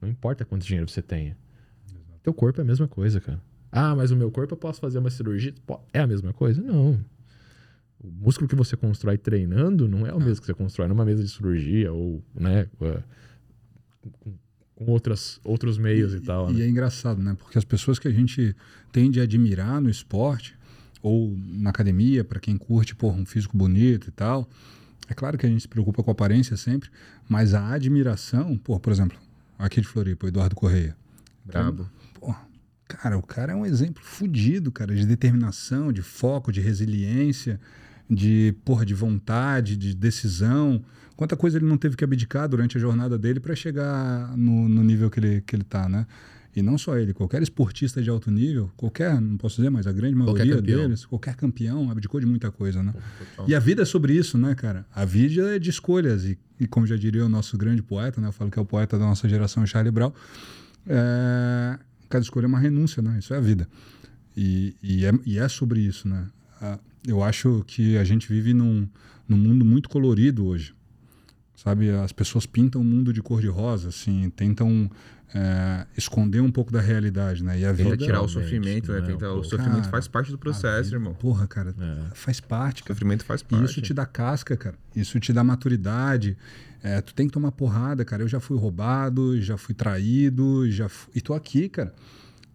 Não 0.00 0.08
importa 0.08 0.44
quanto 0.44 0.64
dinheiro 0.64 0.88
você 0.88 1.02
tenha. 1.02 1.36
Teu 2.22 2.34
corpo 2.34 2.60
é 2.60 2.62
a 2.62 2.66
mesma 2.66 2.88
coisa, 2.88 3.20
cara. 3.20 3.40
Ah, 3.72 3.94
mas 3.94 4.10
o 4.10 4.16
meu 4.16 4.30
corpo 4.30 4.54
eu 4.54 4.58
posso 4.58 4.80
fazer 4.80 4.98
uma 4.98 5.10
cirurgia? 5.10 5.54
É 5.92 6.00
a 6.00 6.06
mesma 6.06 6.32
coisa? 6.32 6.60
Não. 6.60 6.98
O 8.02 8.10
músculo 8.10 8.48
que 8.48 8.56
você 8.56 8.76
constrói 8.76 9.18
treinando 9.18 9.86
não 9.86 10.06
é 10.06 10.12
o 10.12 10.18
mesmo 10.18 10.40
que 10.40 10.46
você 10.46 10.54
constrói 10.54 10.88
numa 10.88 11.04
mesa 11.04 11.22
de 11.22 11.28
cirurgia 11.28 11.92
ou, 11.92 12.22
né, 12.34 12.66
uh, 12.80 13.02
com, 14.18 14.34
com 14.74 14.86
outras, 14.86 15.38
outros 15.44 15.76
meios 15.78 16.14
e, 16.14 16.20
tal. 16.20 16.50
E 16.50 16.54
né? 16.54 16.64
é 16.64 16.68
engraçado, 16.68 17.22
né? 17.22 17.36
Porque 17.38 17.58
as 17.58 17.64
pessoas 17.64 17.98
que 17.98 18.08
a 18.08 18.10
gente 18.10 18.56
tende 18.90 19.20
a 19.20 19.24
admirar 19.24 19.80
no 19.80 19.90
esporte 19.90 20.58
ou 21.02 21.36
na 21.36 21.70
academia, 21.70 22.24
para 22.24 22.40
quem 22.40 22.56
curte 22.56 22.94
porra, 22.94 23.18
um 23.18 23.26
físico 23.26 23.56
bonito 23.56 24.08
e 24.08 24.10
tal, 24.10 24.48
é 25.08 25.14
claro 25.14 25.36
que 25.36 25.44
a 25.44 25.48
gente 25.48 25.62
se 25.62 25.68
preocupa 25.68 26.02
com 26.02 26.10
a 26.10 26.12
aparência 26.12 26.56
sempre, 26.56 26.90
mas 27.28 27.52
a 27.52 27.72
admiração, 27.72 28.56
pô, 28.56 28.78
por 28.80 28.92
exemplo, 28.92 29.18
aqui 29.64 29.80
de 29.80 29.86
Floripa, 29.86 30.26
o 30.26 30.28
Eduardo 30.28 30.54
Correia. 30.54 30.96
Brabo. 31.44 31.88
Pô, 32.14 32.34
cara, 32.86 33.16
o 33.18 33.22
cara 33.22 33.52
é 33.52 33.54
um 33.54 33.64
exemplo 33.64 34.02
fodido, 34.02 34.70
cara, 34.72 34.94
de 34.94 35.06
determinação, 35.06 35.92
de 35.92 36.02
foco, 36.02 36.52
de 36.52 36.60
resiliência, 36.60 37.60
de, 38.08 38.54
porra, 38.64 38.84
de 38.84 38.94
vontade, 38.94 39.76
de 39.76 39.94
decisão. 39.94 40.82
Quanta 41.16 41.36
coisa 41.36 41.58
ele 41.58 41.66
não 41.66 41.76
teve 41.76 41.96
que 41.96 42.04
abdicar 42.04 42.48
durante 42.48 42.76
a 42.76 42.80
jornada 42.80 43.18
dele 43.18 43.40
para 43.40 43.54
chegar 43.54 44.36
no, 44.36 44.68
no 44.68 44.82
nível 44.82 45.10
que 45.10 45.20
ele, 45.20 45.40
que 45.42 45.54
ele 45.54 45.64
tá, 45.64 45.88
né? 45.88 46.06
E 46.54 46.62
não 46.62 46.76
só 46.76 46.98
ele, 46.98 47.14
qualquer 47.14 47.40
esportista 47.42 48.02
de 48.02 48.10
alto 48.10 48.28
nível, 48.30 48.70
qualquer, 48.76 49.20
não 49.20 49.36
posso 49.36 49.56
dizer, 49.56 49.70
mas 49.70 49.86
a 49.86 49.92
grande 49.92 50.16
Qualquer 50.16 50.44
maioria 50.44 50.56
campeão. 50.56 50.80
deles, 50.82 51.06
qualquer 51.06 51.36
campeão, 51.36 51.90
abdicou 51.90 52.18
de 52.18 52.26
muita 52.26 52.50
coisa, 52.50 52.82
né? 52.82 52.92
Total. 53.18 53.48
E 53.48 53.54
a 53.54 53.60
vida 53.60 53.82
é 53.82 53.84
sobre 53.84 54.14
isso, 54.14 54.36
né, 54.36 54.54
cara? 54.56 54.84
A 54.92 55.04
vida 55.04 55.54
é 55.54 55.58
de 55.60 55.70
escolhas. 55.70 56.24
E, 56.24 56.36
e 56.58 56.66
como 56.66 56.86
já 56.88 56.96
diria 56.96 57.24
o 57.24 57.28
nosso 57.28 57.56
grande 57.56 57.82
poeta, 57.82 58.20
né? 58.20 58.26
Eu 58.28 58.32
falo 58.32 58.50
que 58.50 58.58
é 58.58 58.62
o 58.62 58.64
poeta 58.64 58.98
da 58.98 59.04
nossa 59.04 59.28
geração, 59.28 59.64
Charlie 59.64 59.92
Brown. 59.92 60.12
É, 60.86 61.78
cada 62.08 62.22
escolha 62.22 62.46
é 62.46 62.48
uma 62.48 62.58
renúncia, 62.58 63.00
né? 63.02 63.16
Isso 63.18 63.32
é 63.32 63.36
a 63.36 63.40
vida. 63.40 63.68
E, 64.36 64.74
e, 64.82 65.04
é, 65.04 65.12
e 65.24 65.38
é 65.38 65.48
sobre 65.48 65.80
isso, 65.80 66.08
né? 66.08 66.26
Ah, 66.60 66.78
Eu 67.06 67.22
acho 67.22 67.62
que 67.66 67.96
a 67.96 68.04
gente 68.04 68.28
vive 68.28 68.52
num, 68.52 68.88
num 69.28 69.36
mundo 69.36 69.64
muito 69.64 69.88
colorido 69.88 70.46
hoje. 70.46 70.74
Sabe? 71.62 71.90
As 71.90 72.10
pessoas 72.12 72.46
pintam 72.46 72.80
o 72.80 72.84
mundo 72.84 73.12
de 73.12 73.20
cor 73.20 73.40
de 73.40 73.46
rosa, 73.48 73.88
assim, 73.90 74.30
tentam 74.30 74.90
é, 75.34 75.86
esconder 75.96 76.40
um 76.40 76.50
pouco 76.50 76.72
da 76.72 76.80
realidade, 76.80 77.44
né? 77.44 77.58
E 77.60 77.64
a 77.66 77.74
Tenta 77.74 77.90
vida... 77.90 78.04
tirar 78.04 78.22
o 78.22 78.28
sofrimento, 78.28 78.90
né? 78.90 78.98
é 78.98 79.02
um 79.02 79.06
Tenta, 79.06 79.30
o 79.32 79.44
sofrimento 79.44 79.80
Cara, 79.80 79.90
faz 79.90 80.08
parte 80.08 80.30
do 80.30 80.38
processo, 80.38 80.84
vida- 80.84 80.96
irmão. 80.96 81.12
Porra, 81.14 81.46
cara, 81.46 81.74
É. 81.78 82.14
faz 82.14 82.40
parte, 82.40 82.80
O 82.80 82.84
cara. 82.86 82.94
sofrimento 82.94 83.24
faz 83.24 83.42
E 83.42 83.44
parte. 83.44 83.64
isso 83.70 83.82
te 83.82 83.92
dá 83.92 84.06
casca, 84.06 84.56
cara. 84.56 84.74
Isso 84.96 85.20
te 85.20 85.32
dá 85.34 85.44
maturidade. 85.44 86.34
É, 86.82 86.98
tu 87.02 87.12
tem 87.12 87.26
que 87.26 87.32
tomar 87.34 87.52
porrada, 87.52 88.06
cara. 88.06 88.22
Eu 88.22 88.28
já 88.28 88.40
fui 88.40 88.56
roubado, 88.56 89.38
já 89.42 89.58
fui 89.58 89.74
traído, 89.74 90.68
já 90.70 90.88
fu- 90.88 91.10
e 91.14 91.20
tô 91.20 91.34
aqui, 91.34 91.68
cara. 91.68 91.92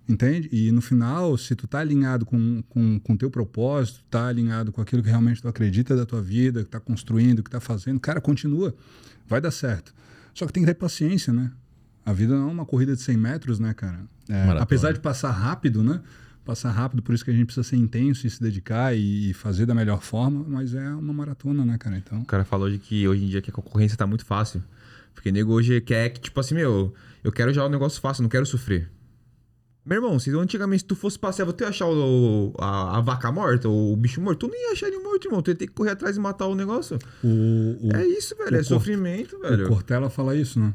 Entende? 0.07 0.47
E 0.51 0.71
no 0.71 0.81
final, 0.81 1.35
se 1.35 1.55
tu 1.55 1.67
tá 1.67 1.79
alinhado 1.79 2.25
com 2.25 2.59
o 2.59 2.63
com, 2.63 2.99
com 2.99 3.17
teu 3.17 3.29
propósito, 3.31 4.03
tá 4.09 4.27
alinhado 4.27 4.71
com 4.71 4.79
aquilo 4.79 5.01
que 5.01 5.09
realmente 5.09 5.41
tu 5.41 5.47
acredita 5.47 5.95
da 5.95 6.05
tua 6.05 6.21
vida, 6.21 6.63
que 6.63 6.69
tá 6.69 6.79
construindo, 6.79 7.41
que 7.41 7.49
tá 7.49 7.59
fazendo, 7.59 7.99
cara, 7.99 8.21
continua. 8.21 8.75
Vai 9.27 9.41
dar 9.41 9.51
certo. 9.51 9.93
Só 10.33 10.45
que 10.45 10.53
tem 10.53 10.63
que 10.63 10.67
ter 10.67 10.75
paciência, 10.75 11.33
né? 11.33 11.51
A 12.05 12.13
vida 12.13 12.35
não 12.35 12.49
é 12.49 12.51
uma 12.51 12.65
corrida 12.65 12.95
de 12.95 13.01
100 13.01 13.17
metros, 13.17 13.59
né, 13.59 13.73
cara? 13.73 14.01
É, 14.29 14.43
apesar 14.59 14.91
de 14.91 14.99
passar 14.99 15.31
rápido, 15.31 15.83
né? 15.83 16.01
Passar 16.43 16.69
rápido, 16.69 17.01
por 17.01 17.15
isso 17.15 17.25
que 17.25 17.31
a 17.31 17.33
gente 17.33 17.45
precisa 17.45 17.67
ser 17.67 17.77
intenso 17.77 18.27
e 18.27 18.29
se 18.29 18.39
dedicar 18.39 18.95
e 18.95 19.33
fazer 19.33 19.65
da 19.65 19.73
melhor 19.73 20.03
forma, 20.03 20.45
mas 20.47 20.75
é 20.75 20.89
uma 20.89 21.11
maratona, 21.11 21.65
né, 21.65 21.79
cara? 21.79 21.97
Então, 21.97 22.21
O 22.21 22.25
cara 22.25 22.45
falou 22.45 22.69
de 22.69 22.77
que 22.77 23.07
hoje 23.07 23.23
em 23.23 23.27
dia 23.27 23.41
que 23.41 23.49
a 23.49 23.53
concorrência 23.53 23.97
tá 23.97 24.05
muito 24.05 24.23
fácil. 24.23 24.63
Porque 25.15 25.31
nego 25.31 25.53
hoje 25.53 25.81
quer 25.81 26.09
que, 26.09 26.19
tipo 26.19 26.39
assim, 26.39 26.53
meu, 26.53 26.93
eu 27.23 27.31
quero 27.31 27.51
já 27.51 27.65
o 27.65 27.69
negócio 27.69 27.99
fácil, 27.99 28.21
não 28.21 28.29
quero 28.29 28.45
sofrer. 28.45 28.91
Meu 29.85 29.97
irmão, 29.97 30.17
se 30.17 30.31
antigamente 30.31 30.79
se 30.81 30.85
tu 30.85 30.95
fosse 30.95 31.17
passear, 31.19 31.45
você 31.45 31.63
ia 31.63 31.69
achar 31.69 31.85
o, 31.87 32.53
a, 32.57 32.97
a 32.97 33.01
vaca 33.01 33.31
morta, 33.31 33.69
ou 33.69 33.93
o 33.93 33.95
bicho 33.95 34.19
morto, 34.19 34.47
tu 34.47 34.51
não 34.51 34.55
ia 34.59 34.71
achar 34.71 34.87
ele 34.87 34.97
morto, 34.97 35.27
irmão. 35.27 35.41
Tu 35.43 35.51
ia 35.51 35.55
ter 35.55 35.67
que 35.67 35.73
correr 35.73 35.91
atrás 35.91 36.17
e 36.17 36.19
matar 36.19 36.47
o 36.47 36.55
negócio. 36.55 36.97
o, 37.23 37.27
o, 37.27 37.95
é 37.95 38.05
isso, 38.07 38.35
velho. 38.35 38.51
o 38.51 38.55
É 38.55 38.57
Cor- 38.57 38.63
sofrimento, 38.65 39.35
o 39.35 39.39
velho. 39.41 39.67
Cortella 39.67 40.09
fala 40.09 40.35
isso, 40.35 40.59
né? 40.59 40.73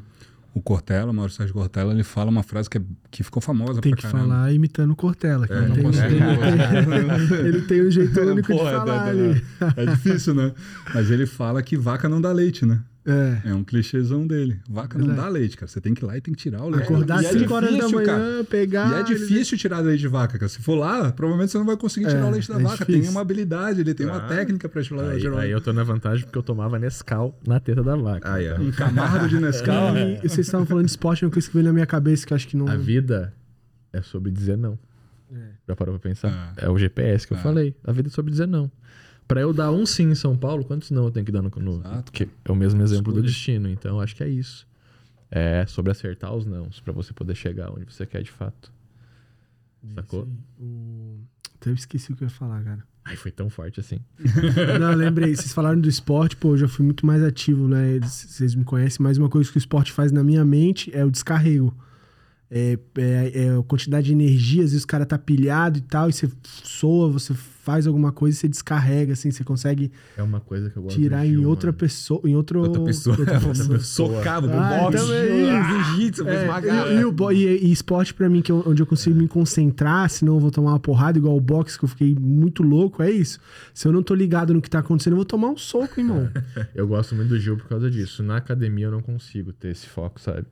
O 0.53 0.61
Cortella, 0.61 1.11
o 1.11 1.13
Mauro 1.13 1.31
Sérgio 1.31 1.53
Cortella, 1.53 1.93
ele 1.93 2.03
fala 2.03 2.29
uma 2.29 2.43
frase 2.43 2.69
que, 2.69 2.77
é- 2.77 2.81
que 3.09 3.23
ficou 3.23 3.41
famosa 3.41 3.79
Tem 3.81 3.91
pra 3.93 4.01
que 4.01 4.07
caramba. 4.11 4.29
falar 4.33 4.51
imitando 4.53 4.91
o 4.91 4.95
Cortella. 4.95 5.47
que 5.47 5.53
É, 5.53 5.57
ele, 5.57 5.67
não 5.67 5.75
tem, 5.75 5.83
posso- 5.83 6.01
ele, 6.03 7.27
tem, 7.27 7.37
ele 7.47 7.61
tem 7.63 7.87
um 7.87 7.91
jeito 7.91 8.19
único 8.21 8.51
de 8.51 8.57
Porra, 8.57 8.71
falar 8.71 8.85
tá- 8.85 9.03
tá- 9.03 9.09
ali. 9.09 9.43
É 9.77 9.85
difícil, 9.87 10.33
né? 10.35 10.53
Mas 10.93 11.09
ele 11.11 11.25
fala 11.25 11.61
que 11.61 11.77
vaca 11.77 12.07
não 12.09 12.19
dá 12.21 12.31
leite, 12.31 12.65
né? 12.65 12.81
É. 13.03 13.49
É 13.49 13.53
um 13.55 13.63
clichêzão 13.63 14.27
dele. 14.27 14.59
Vaca 14.69 14.97
não 14.99 15.15
dá 15.15 15.27
leite, 15.27 15.57
cara. 15.57 15.67
Você 15.67 15.81
tem 15.81 15.93
que 15.93 16.03
ir 16.03 16.05
lá 16.05 16.15
e 16.17 16.21
tem 16.21 16.33
que 16.35 16.39
tirar 16.39 16.61
o 16.63 16.69
leite. 16.69 16.83
Acordar 16.83 17.23
E 17.23 17.25
às 17.25 17.35
é 17.35 17.39
5 17.39 17.53
horas 17.53 17.69
da 17.71 17.75
difícil, 17.77 17.97
manhã, 17.97 18.05
cara. 18.07 18.43
pegar. 18.43 18.91
E 18.91 18.93
é 18.99 19.03
difícil 19.03 19.57
tirar 19.57 19.79
leite 19.79 20.01
de 20.01 20.07
vaca, 20.07 20.37
cara. 20.37 20.47
Se 20.49 20.61
for 20.61 20.75
lá, 20.75 21.11
provavelmente 21.11 21.51
você 21.51 21.57
não 21.57 21.65
vai 21.65 21.77
conseguir 21.77 22.07
tirar 22.07 22.19
É, 22.19 22.25
o 22.25 22.29
leite 22.29 22.47
da 22.47 22.59
é 22.59 22.63
vaca. 22.63 22.77
difícil. 22.77 23.01
Tem 23.01 23.09
uma 23.09 23.21
habilidade, 23.21 23.81
ele 23.81 23.93
tem 23.95 24.05
uma 24.05 24.19
Claro. 24.19 24.35
técnica 24.35 24.69
pra 24.69 24.83
tirar, 24.83 25.09
Aí, 25.09 25.19
tirar 25.19 25.31
o 25.31 25.35
aí 25.37 25.39
leite. 25.41 25.53
eu 25.53 25.61
tô 25.61 25.73
na 25.73 25.83
vantagem 25.83 26.25
porque 26.25 26.37
eu 26.37 26.43
tomava 26.43 26.77
Nescau 26.77 27.39
na 27.47 27.59
teta 27.59 27.81
da 27.83 27.95
vaca. 27.95 28.33
Aí, 28.33 28.47
ó. 28.51 28.59
Um 28.59 28.71
camargo 28.71 29.27
de 29.27 29.39
Nescau. 29.39 29.97
E 29.97 30.19
vocês 30.29 30.45
estavam 30.45 30.67
falando 30.67 30.85
de 30.85 30.91
esporte, 30.91 31.25
uma 31.25 31.31
coisa 31.31 31.47
que 31.47 31.53
veio 31.55 31.65
na 31.65 31.73
minha 31.73 31.87
cabeça 31.87 32.25
que 32.27 32.33
eu 32.33 32.35
acho 32.35 32.47
que 32.47 32.55
não. 32.55 32.67
A 32.67 32.75
vida 32.75 33.33
é 33.91 34.01
sobre 34.03 34.29
dizer 34.31 34.57
não. 34.57 34.77
É. 35.33 35.37
Já 35.67 35.75
parou 35.75 35.97
pra 35.97 36.09
pensar? 36.09 36.53
É. 36.57 36.65
É, 36.65 36.69
o 36.69 36.77
GPS 36.77 37.25
que 37.25 37.33
eu 37.33 37.37
É. 37.37 37.41
falei. 37.41 37.75
A 37.83 37.91
vida 37.91 38.09
é 38.09 38.11
sobre 38.11 38.29
dizer 38.31 38.47
não. 38.47 38.69
Pra 39.31 39.41
eu 39.41 39.53
dar 39.53 39.71
um 39.71 39.85
sim 39.85 40.11
em 40.11 40.15
São 40.15 40.35
Paulo, 40.37 40.63
quantos 40.65 40.91
não 40.91 41.05
eu 41.05 41.11
tenho 41.11 41.25
que 41.25 41.31
dar 41.31 41.41
no. 41.41 41.49
no 41.49 41.79
Exato. 41.79 42.11
que 42.11 42.23
é 42.45 42.51
o 42.51 42.55
mesmo 42.55 42.81
exemplo 42.81 43.13
do 43.13 43.21
destino. 43.21 43.69
Então 43.69 43.99
acho 43.99 44.15
que 44.15 44.23
é 44.23 44.27
isso. 44.29 44.67
É 45.29 45.65
sobre 45.65 45.91
acertar 45.91 46.33
os 46.35 46.45
nãos, 46.45 46.81
pra 46.81 46.91
você 46.91 47.13
poder 47.13 47.35
chegar 47.35 47.71
onde 47.71 47.85
você 47.85 48.05
quer 48.05 48.21
de 48.21 48.31
fato. 48.31 48.71
Sacou? 49.95 50.27
O... 50.59 51.19
Até 51.55 51.69
eu 51.69 51.73
esqueci 51.73 52.11
o 52.11 52.15
que 52.15 52.23
eu 52.23 52.27
ia 52.27 52.29
falar, 52.33 52.61
cara. 52.63 52.83
Ai, 53.05 53.15
foi 53.15 53.31
tão 53.31 53.49
forte 53.49 53.79
assim. 53.79 53.99
Não, 54.79 54.91
eu 54.91 54.97
lembrei. 54.97 55.35
Vocês 55.35 55.53
falaram 55.53 55.79
do 55.79 55.89
esporte, 55.89 56.35
pô, 56.35 56.53
eu 56.53 56.57
já 56.57 56.67
fui 56.67 56.85
muito 56.85 57.05
mais 57.05 57.23
ativo, 57.23 57.67
né? 57.67 57.93
Eles- 57.93 58.11
Vocês 58.29 58.53
me 58.53 58.63
conhecem, 58.63 59.01
mas 59.01 59.17
uma 59.17 59.29
coisa 59.29 59.49
que 59.49 59.57
o 59.57 59.59
esporte 59.59 59.91
faz 59.91 60.11
na 60.11 60.23
minha 60.23 60.43
mente 60.45 60.91
é 60.95 61.03
o 61.05 61.09
descarrego. 61.09 61.75
É, 62.53 62.77
é, 62.97 63.31
é, 63.45 63.63
quantidade 63.65 64.07
de 64.07 64.11
energia, 64.11 64.63
às 64.63 64.71
vezes 64.71 64.83
o 64.83 64.87
cara 64.87 65.05
tá 65.05 65.17
pilhado 65.17 65.77
e 65.77 65.81
tal, 65.81 66.09
e 66.09 66.13
você 66.13 66.29
soa, 66.43 67.09
você 67.09 67.33
faz 67.33 67.85
alguma 67.87 68.11
coisa 68.11 68.35
e 68.35 68.39
você 68.41 68.47
descarrega, 68.49 69.13
assim, 69.13 69.31
você 69.31 69.43
consegue 69.43 69.89
É 70.17 70.23
uma 70.23 70.41
coisa 70.41 70.69
que 70.69 70.75
eu 70.77 70.83
gosto 70.83 70.99
tirar 70.99 71.19
do 71.21 71.27
em 71.27 71.35
Gil, 71.37 71.47
outra 71.47 71.67
mano. 71.67 71.77
pessoa, 71.77 72.19
em 72.25 72.35
outro, 72.35 72.59
Outra 72.59 72.83
pessoa. 72.83 73.15
outra 73.17 73.39
pessoa. 73.39 73.79
Socava 73.79 74.49
pro 74.49 74.57
Ah, 74.59 74.79
boxe, 74.91 74.97
ah, 74.97 75.61
isso. 75.61 75.93
jiu-jitsu, 75.95 76.23
vou 76.25 76.33
É, 76.33 76.41
esmagar. 76.41 76.91
e, 76.91 76.95
e 76.99 77.05
o 77.05 77.11
bo- 77.11 77.31
e- 77.31 77.57
e 77.67 77.71
esporte 77.71 78.13
pra 78.13 78.27
mim, 78.27 78.41
que 78.41 78.51
é 78.51 78.55
onde 78.55 78.81
eu 78.81 78.85
consigo 78.87 79.15
me 79.15 79.27
concentrar, 79.27 80.09
senão 80.09 80.33
eu 80.33 80.39
vou 80.39 80.51
tomar 80.51 80.71
uma 80.71 80.79
porrada, 80.79 81.17
igual 81.19 81.37
o 81.37 81.39
boxe, 81.41 81.77
que 81.79 81.85
eu 81.85 81.89
fiquei 81.89 82.15
muito 82.19 82.63
louco, 82.63 83.01
é 83.03 83.11
isso. 83.11 83.39
Se 83.73 83.87
eu 83.87 83.91
não 83.93 84.01
tô 84.03 84.13
ligado 84.15 84.53
no 84.53 84.61
que 84.61 84.69
tá 84.69 84.79
acontecendo, 84.79 85.13
eu 85.13 85.17
vou 85.17 85.25
tomar 85.25 85.49
um 85.49 85.57
soco, 85.57 85.99
irmão. 85.99 86.27
Eu 86.75 86.87
gosto 86.87 87.13
muito 87.15 87.29
do 87.29 87.39
Gil 87.39 87.55
por 87.57 87.67
causa 87.67 87.89
disso. 87.89 88.23
Na 88.23 88.37
academia 88.37 88.85
eu 88.87 88.91
não 88.91 89.01
consigo 89.01 89.53
ter 89.53 89.69
esse 89.69 89.85
foco, 89.87 90.19
sabe? 90.19 90.47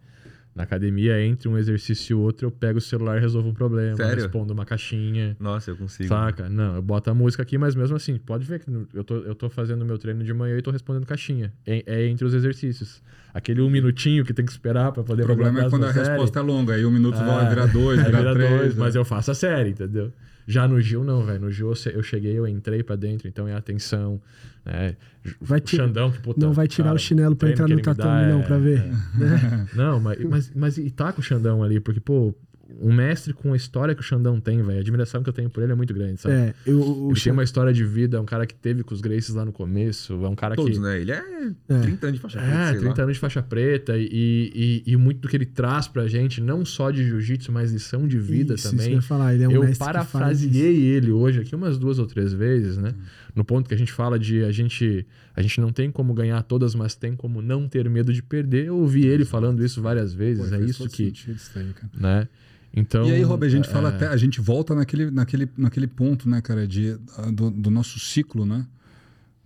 Na 0.60 0.64
academia, 0.64 1.22
entre 1.26 1.48
um 1.48 1.58
exercício 1.58 2.18
e 2.18 2.20
outro, 2.20 2.46
eu 2.46 2.52
pego 2.52 2.80
o 2.80 2.82
celular 2.82 3.16
e 3.18 3.22
resolvo 3.22 3.48
um 3.48 3.54
problema. 3.54 3.96
Sério? 3.96 4.24
Respondo 4.24 4.54
uma 4.54 4.66
caixinha. 4.66 5.38
Nossa, 5.40 5.72
eu 5.72 5.78
consigo. 5.78 6.10
Saca? 6.10 6.50
Não, 6.50 6.76
eu 6.76 6.82
boto 6.82 7.10
a 7.10 7.14
música 7.14 7.42
aqui, 7.42 7.58
mas 7.58 7.76
mesmo 7.76 7.96
assim, 7.96 8.18
pode 8.18 8.44
ver 8.44 8.60
que 8.60 8.70
eu 8.94 9.02
tô, 9.06 9.16
eu 9.20 9.34
tô 9.34 9.50
fazendo 9.50 9.86
meu 9.86 9.98
treino 9.98 10.22
de 10.22 10.34
manhã 10.34 10.58
e 10.58 10.62
tô 10.62 10.70
respondendo 10.70 11.06
caixinha. 11.06 11.54
É, 11.66 11.82
é 11.88 12.06
entre 12.08 12.26
os 12.26 12.34
exercícios. 12.34 13.02
Aquele 13.34 13.62
um 13.62 13.70
minutinho 13.70 14.26
que 14.26 14.34
tem 14.34 14.44
que 14.44 14.52
esperar 14.52 14.92
pra 14.92 15.02
poder 15.02 15.24
O 15.24 15.28
problema 15.28 15.62
é 15.62 15.70
quando 15.70 15.86
a 15.86 15.94
série. 15.94 16.10
resposta 16.10 16.40
é 16.40 16.42
longa, 16.42 16.74
aí 16.74 16.86
um 16.86 16.92
minuto 16.92 17.16
vai 17.18 17.46
É, 17.46 17.50
virar 17.50 17.66
dois, 17.68 18.04
virar 18.04 18.18
vira 18.20 18.34
três. 18.34 18.50
dois, 18.60 18.76
né? 18.76 18.80
mas 18.82 18.96
eu 18.96 19.06
faço 19.06 19.32
a 19.32 19.36
série, 19.36 19.70
entendeu? 19.70 20.12
Já 20.52 20.68
no 20.68 20.82
Gil, 20.82 21.04
não, 21.04 21.24
velho. 21.24 21.42
No 21.42 21.52
Gil 21.52 21.72
eu 21.94 22.02
cheguei, 22.02 22.36
eu 22.38 22.48
entrei 22.48 22.82
pra 22.82 22.96
dentro, 22.96 23.28
então 23.28 23.48
é 23.48 23.54
atenção. 23.54 24.20
Né? 24.66 24.96
Vai 25.40 25.60
o 25.60 25.62
tirar- 25.62 25.86
Xandão, 25.86 26.12
que 26.12 26.20
puta. 26.20 26.40
não 26.44 26.52
vai 26.54 26.68
tirar 26.68 26.86
cara, 26.86 26.96
o 26.96 27.00
chinelo 27.00 27.36
pra 27.36 27.52
entrar 27.52 27.68
no 27.68 27.80
tatame, 27.80 28.32
não, 28.32 28.40
é- 28.40 28.44
pra 28.44 28.58
ver. 28.58 28.84
né? 29.16 29.68
Não, 29.76 30.00
mas, 30.00 30.20
mas, 30.24 30.52
mas 30.56 30.78
e 30.80 30.90
tá 30.90 31.14
com 31.14 31.22
o 31.22 31.24
Xandão 31.24 31.62
ali, 31.64 31.80
porque, 31.80 32.00
pô, 32.00 32.34
um 32.82 32.94
mestre 32.94 33.34
com 33.34 33.54
a 33.54 33.56
história 33.56 33.96
que 33.96 34.02
o 34.02 34.04
Xandão 34.04 34.40
tem, 34.40 34.62
velho. 34.62 34.78
A 34.78 34.82
admiração 34.82 35.24
que 35.24 35.30
eu 35.30 35.34
tenho 35.34 35.50
por 35.50 35.64
ele 35.64 35.72
é 35.72 35.76
muito 35.76 35.94
grande, 35.94 36.22
sabe? 36.22 36.36
É, 36.36 36.54
eu, 36.66 36.80
o, 36.80 37.12
Ele 37.12 37.20
tem 37.20 37.34
uma 37.34 37.44
história 37.44 37.74
de 37.74 37.84
vida, 37.84 38.18
é 38.18 38.20
um 38.20 38.26
cara 38.26 38.46
que 38.46 38.54
teve 38.54 38.84
com 38.84 38.94
os 38.94 39.02
Gracies 39.02 39.34
lá 39.36 39.44
no 39.44 39.52
começo, 39.52 40.14
é 40.24 40.30
um 40.30 40.36
cara 40.36 40.56
Todos, 40.56 40.78
que. 40.78 40.84
né? 40.84 41.00
Ele 41.02 41.12
é, 41.12 41.52
É. 41.70 41.80
30 41.82 42.06
anos 42.08 42.16
de 42.18 42.22
faixa 42.22 42.40
preta, 42.40 42.54
É, 42.58 42.68
sei 42.72 42.80
30 42.80 42.96
lá. 42.98 43.04
anos 43.04 43.14
de 43.16 43.20
faixa 43.20 43.42
preta 43.42 43.98
e, 43.98 44.84
e, 44.86 44.94
e 44.94 44.98
muito 44.98 45.20
do 45.22 45.28
que 45.28 45.36
ele 45.36 45.46
traz 45.46 45.88
pra 45.88 46.08
gente, 46.08 46.40
não 46.42 46.64
só 46.64 46.92
de 46.92 47.04
jiu-jitsu, 47.04 47.52
mas 47.52 47.72
lição 47.72 48.08
de 48.08 48.20
vida 48.20 48.54
isso, 48.54 48.68
Isso 48.68 48.70
que 48.70 48.76
também. 48.78 48.92
eu 48.92 48.96
ia 48.98 49.02
falar, 49.02 49.34
ele 49.34 49.44
é 49.44 49.48
um 49.48 49.52
eu 49.52 49.62
mestre 49.64 49.78
que 49.78 49.92
faz 49.94 50.02
isso. 50.04 50.12
parafraseei 50.12 50.78
ele 50.86 51.12
hoje 51.12 51.42
aqui 51.42 51.56
umas 51.56 51.78
duas 51.78 51.98
ou 52.00 52.06
três 52.06 52.34
vezes, 52.34 52.78
né? 52.78 52.94
No 53.36 53.46
ponto 53.46 53.68
que 53.68 53.74
a 53.74 53.78
gente 53.78 53.92
fala 53.92 54.18
de 54.20 54.44
a 54.44 54.52
gente 54.52 55.06
a 55.36 55.42
gente 55.42 55.62
não 55.62 55.72
tem 55.72 55.90
como 55.90 56.14
ganhar 56.14 56.42
todas, 56.44 56.76
mas 56.76 56.96
tem 56.96 57.16
como 57.16 57.42
não 57.42 57.68
ter 57.68 57.90
medo 57.90 58.12
de 58.12 58.22
perder. 58.22 58.66
Eu 58.66 58.78
ouvi 58.78 59.06
ele 59.06 59.24
falando 59.24 59.64
isso 59.64 59.82
várias 59.82 60.12
Pô, 60.12 60.18
vezes, 60.20 60.52
é 60.52 60.58
faz 60.58 60.70
isso 60.70 60.90
que, 60.90 61.06
sentido 61.06 61.36
isso 61.36 61.52
daí, 61.56 61.72
cara. 61.74 61.90
né? 61.96 62.28
Então, 62.74 63.06
e 63.06 63.12
aí, 63.12 63.22
Rob, 63.24 63.46
a 63.46 63.50
gente 63.50 63.68
é, 63.68 63.72
fala 63.72 63.90
até, 63.90 64.08
a 64.08 64.18
gente 64.18 64.40
volta 64.40 64.76
naquele, 64.76 65.10
naquele, 65.10 65.50
naquele 65.58 65.88
ponto, 65.88 66.30
né, 66.30 66.42
cara, 66.42 66.68
de, 66.68 66.98
do, 67.34 67.50
do 67.50 67.72
nosso 67.72 68.00
ciclo, 68.00 68.46
né? 68.46 68.66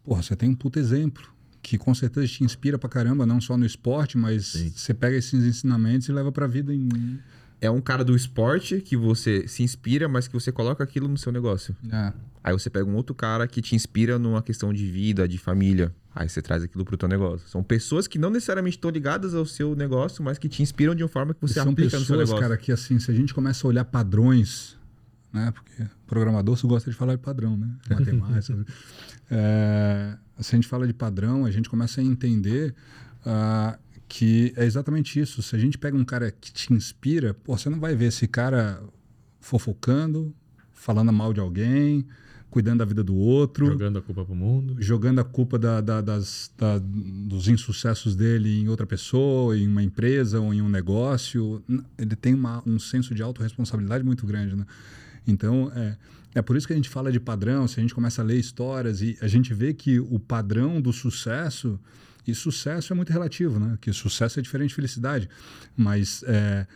Porra, 0.04 0.22
você 0.22 0.36
tem 0.36 0.50
um 0.50 0.56
puto 0.56 0.78
exemplo 0.78 1.34
que 1.64 1.78
com 1.78 1.96
certeza 1.96 2.28
te 2.28 2.44
inspira 2.44 2.78
pra 2.78 2.90
caramba, 2.90 3.26
não 3.26 3.40
só 3.40 3.58
no 3.58 3.66
esporte, 3.66 4.18
mas 4.18 4.48
Sim. 4.48 4.72
você 4.76 4.94
pega 4.94 5.16
esses 5.16 5.46
ensinamentos 5.46 6.10
e 6.10 6.12
leva 6.12 6.32
pra 6.32 6.46
vida 6.46 6.74
em. 6.74 6.90
É 7.62 7.72
um 7.72 7.80
cara 7.80 8.04
do 8.04 8.14
esporte 8.14 8.82
que 8.82 8.98
você 8.98 9.48
se 9.48 9.64
inspira, 9.64 10.10
mas 10.10 10.28
que 10.28 10.34
você 10.34 10.52
coloca 10.52 10.84
aquilo 10.84 11.08
no 11.08 11.18
seu 11.18 11.32
negócio. 11.32 11.74
É, 11.90 12.12
Aí 12.44 12.52
você 12.52 12.70
pega 12.70 12.86
um 12.86 12.96
outro 12.96 13.16
cara 13.16 13.48
que 13.48 13.62
te 13.62 13.74
inspira 13.74 14.20
numa 14.20 14.42
questão 14.42 14.74
de 14.74 14.86
vida, 14.86 15.28
de 15.28 15.38
família. 15.38 15.96
Aí 16.14 16.28
você 16.28 16.42
traz 16.42 16.62
aquilo 16.62 16.84
pro 16.84 16.98
teu 16.98 17.08
negócio. 17.08 17.48
São 17.48 17.64
pessoas 17.64 18.06
que 18.06 18.20
não 18.20 18.30
necessariamente 18.30 18.78
estão 18.78 18.92
ligadas 18.92 19.34
ao 19.34 19.46
seu 19.46 19.76
negócio, 19.76 20.24
mas 20.24 20.38
que 20.38 20.50
te 20.50 20.62
inspiram 20.62 20.94
de 20.94 21.04
uma 21.04 21.10
forma 21.10 21.34
que 21.34 21.42
você 21.42 21.56
são 21.56 21.72
aplica 21.72 21.98
no 21.98 22.06
seu 22.06 22.18
pessoas, 22.18 22.30
negócio. 22.30 22.42
cara, 22.42 22.58
que 22.58 22.72
assim, 22.72 23.00
se 23.00 23.10
a 23.10 23.14
gente 23.14 23.34
começa 23.34 23.66
a 23.66 23.70
olhar 23.70 23.86
padrões, 23.86 24.78
né? 25.32 25.52
Porque 25.52 25.90
programador 26.06 26.58
só 26.58 26.68
gosta 26.68 26.92
de 26.92 26.98
falar 26.98 27.16
de 27.16 27.22
padrão, 27.22 27.56
né? 27.56 27.70
Matemática. 27.90 28.66
é, 29.32 30.18
se 30.40 30.54
a 30.54 30.58
gente 30.58 30.68
fala 30.68 30.86
de 30.86 30.94
padrão, 30.94 31.46
a 31.46 31.52
gente 31.52 31.70
começa 31.70 32.02
a 32.02 32.04
entender 32.04 32.76
ah, 33.26 33.80
que 34.08 34.54
é 34.56 34.66
exatamente 34.66 35.20
isso. 35.20 35.42
Se 35.42 35.56
a 35.56 35.60
gente 35.60 35.78
pega 35.78 35.98
um 35.98 36.06
cara 36.06 36.30
que 36.30 36.52
te 36.52 36.72
inspira, 36.74 37.34
pô, 37.34 37.58
você 37.58 37.70
não 37.70 37.80
vai 37.80 37.96
ver 37.96 38.06
esse 38.06 38.28
cara 38.28 38.84
fofocando, 39.40 40.36
falando 40.72 41.12
mal 41.12 41.34
de 41.34 41.40
alguém, 41.40 42.06
cuidando 42.54 42.80
da 42.80 42.86
vida 42.86 43.04
do 43.04 43.16
outro 43.16 43.66
jogando 43.66 43.98
a 43.98 44.02
culpa 44.02 44.24
pro 44.24 44.36
mundo. 44.36 44.76
jogando 44.80 45.20
a 45.20 45.24
culpa 45.24 45.58
da- 45.58 45.82
da- 45.82 46.02
das, 46.02 46.52
da- 46.56 46.78
dos 46.80 47.48
insucessos 47.48 48.16
dele 48.16 48.60
em 48.62 48.70
outra 48.70 48.86
pessoa, 48.86 49.58
em 49.58 49.68
uma 49.68 49.82
empresa 49.82 50.40
ou 50.40 50.54
em 50.54 50.62
um 50.62 50.70
negócio. 50.70 51.64
Ele 51.98 52.16
tem 52.16 52.34
uma- 52.36 52.62
um 52.68 52.78
senso 52.78 53.16
de 53.16 53.24
autorresponsabilidade 53.24 54.04
muito 54.04 54.26
grande, 54.28 54.56
né? 54.56 54.66
Então, 55.26 55.72
é, 55.76 55.98
é 56.36 56.42
por 56.44 56.56
isso 56.56 56.68
que 56.68 56.74
a 56.74 56.76
gente 56.76 56.90
fala 56.90 57.12
de 57.12 57.20
padrão, 57.20 57.68
se 57.68 57.80
a 57.80 57.82
gente 57.82 57.96
começa 57.96 58.22
a 58.22 58.26
ler 58.26 58.38
histórias 58.40 59.02
e 59.02 59.18
a 59.20 59.28
gente 59.28 59.52
vê 59.52 59.74
que 59.74 60.00
o 60.00 60.20
padrão 60.20 60.80
do 60.80 60.94
sucesso, 60.94 61.80
e 62.28 62.36
sucesso 62.36 62.94
é 62.94 62.96
muito 62.96 63.12
relativo, 63.12 63.60
né? 63.60 63.78
Que 63.82 63.92
sucesso 63.92 64.40
é 64.40 64.44
diferente 64.44 64.70
de 64.70 64.76
felicidade, 64.76 65.28
mas 65.76 66.24
é, 66.28 66.68